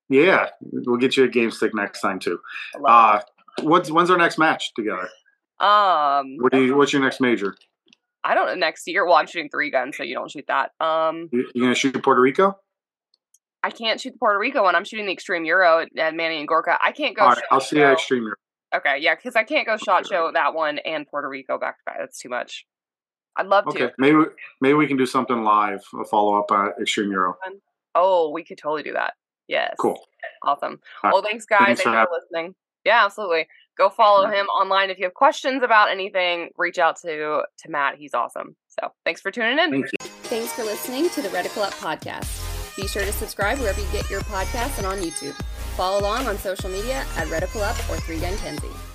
yeah, 0.09 0.47
we'll 0.61 0.97
get 0.97 1.17
you 1.17 1.25
a 1.25 1.29
game 1.29 1.51
stick 1.51 1.75
next 1.75 1.99
time 1.99 2.19
too. 2.19 2.39
Uh, 2.85 3.19
what's 3.61 3.91
when's 3.91 4.09
our 4.09 4.17
next 4.17 4.37
match 4.37 4.73
together? 4.75 5.09
Um, 5.59 6.37
what 6.39 6.51
do 6.51 6.63
you? 6.63 6.75
What's 6.75 6.93
your 6.93 7.01
next 7.01 7.21
major? 7.21 7.55
I 8.23 8.35
don't 8.35 8.47
know. 8.47 8.55
Next 8.55 8.87
year, 8.87 9.05
well, 9.05 9.15
I'm 9.15 9.27
shooting 9.27 9.49
three 9.49 9.69
guns, 9.69 9.97
so 9.97 10.03
you 10.03 10.15
don't 10.15 10.31
shoot 10.31 10.45
that. 10.47 10.71
Um, 10.79 11.29
you, 11.31 11.49
you 11.53 11.61
gonna 11.61 11.75
shoot 11.75 12.01
Puerto 12.01 12.21
Rico? 12.21 12.57
I 13.63 13.69
can't 13.69 13.99
shoot 13.99 14.11
the 14.11 14.19
Puerto 14.19 14.39
Rico 14.39 14.63
one. 14.63 14.75
I'm 14.75 14.83
shooting 14.83 15.05
the 15.05 15.13
Extreme 15.13 15.45
Euro 15.45 15.85
at, 15.97 16.15
Manny 16.15 16.39
and 16.39 16.47
Gorka. 16.47 16.77
I 16.83 16.91
can't 16.91 17.15
go. 17.15 17.23
All 17.23 17.29
right, 17.29 17.43
I'll 17.51 17.61
see 17.61 17.77
you 17.77 17.83
at 17.83 17.93
Extreme 17.93 18.23
Euro. 18.23 18.35
Okay, 18.75 18.97
yeah, 18.99 19.15
because 19.15 19.35
I 19.35 19.43
can't 19.43 19.67
go 19.67 19.77
shot 19.77 20.07
show 20.07 20.31
that 20.33 20.53
one 20.53 20.79
and 20.79 21.07
Puerto 21.07 21.29
Rico 21.29 21.57
back 21.57 21.77
to 21.77 21.83
back. 21.85 21.97
That's 21.99 22.19
too 22.19 22.29
much. 22.29 22.65
I'd 23.37 23.47
love 23.47 23.67
okay. 23.67 23.79
to. 23.79 23.85
Okay, 23.85 23.93
maybe 23.97 24.17
maybe 24.61 24.73
we 24.73 24.87
can 24.87 24.97
do 24.97 25.05
something 25.05 25.43
live, 25.43 25.81
a 25.99 26.03
follow 26.05 26.37
up 26.37 26.51
at 26.51 26.81
Extreme 26.81 27.11
Euro. 27.11 27.35
Oh, 27.95 28.31
we 28.31 28.43
could 28.43 28.57
totally 28.57 28.83
do 28.83 28.93
that. 28.93 29.13
Yes. 29.47 29.75
Cool. 29.79 29.99
Awesome. 30.43 30.79
Right. 31.03 31.13
Well, 31.13 31.21
thanks 31.21 31.45
guys. 31.45 31.65
Thanks, 31.65 31.83
thanks 31.83 31.99
for, 31.99 32.05
for 32.05 32.21
listening. 32.21 32.55
Yeah, 32.85 33.05
absolutely. 33.05 33.47
Go 33.77 33.89
follow 33.89 34.27
him 34.27 34.45
online 34.47 34.89
if 34.89 34.99
you 34.99 35.05
have 35.05 35.13
questions 35.13 35.63
about 35.63 35.89
anything. 35.89 36.49
Reach 36.57 36.77
out 36.77 36.97
to 37.01 37.43
to 37.57 37.69
Matt. 37.69 37.95
He's 37.97 38.13
awesome. 38.13 38.55
So 38.67 38.91
thanks 39.05 39.21
for 39.21 39.31
tuning 39.31 39.57
in. 39.57 39.71
Thank 39.71 39.89
thanks 40.23 40.53
for 40.53 40.63
listening 40.63 41.09
to 41.11 41.21
the 41.21 41.29
Reticle 41.29 41.63
Up 41.63 41.73
podcast. 41.73 42.75
Be 42.75 42.87
sure 42.87 43.03
to 43.03 43.11
subscribe 43.11 43.59
wherever 43.59 43.79
you 43.79 43.87
get 43.91 44.09
your 44.09 44.21
podcasts 44.21 44.77
and 44.77 44.87
on 44.87 44.97
YouTube. 44.97 45.33
Follow 45.75 45.99
along 45.99 46.27
on 46.27 46.37
social 46.37 46.69
media 46.69 47.05
at 47.17 47.27
Reticle 47.27 47.61
Up 47.61 47.77
or 47.89 47.97
3 47.97 48.19
Gun 48.19 48.37
Kenzie. 48.37 48.92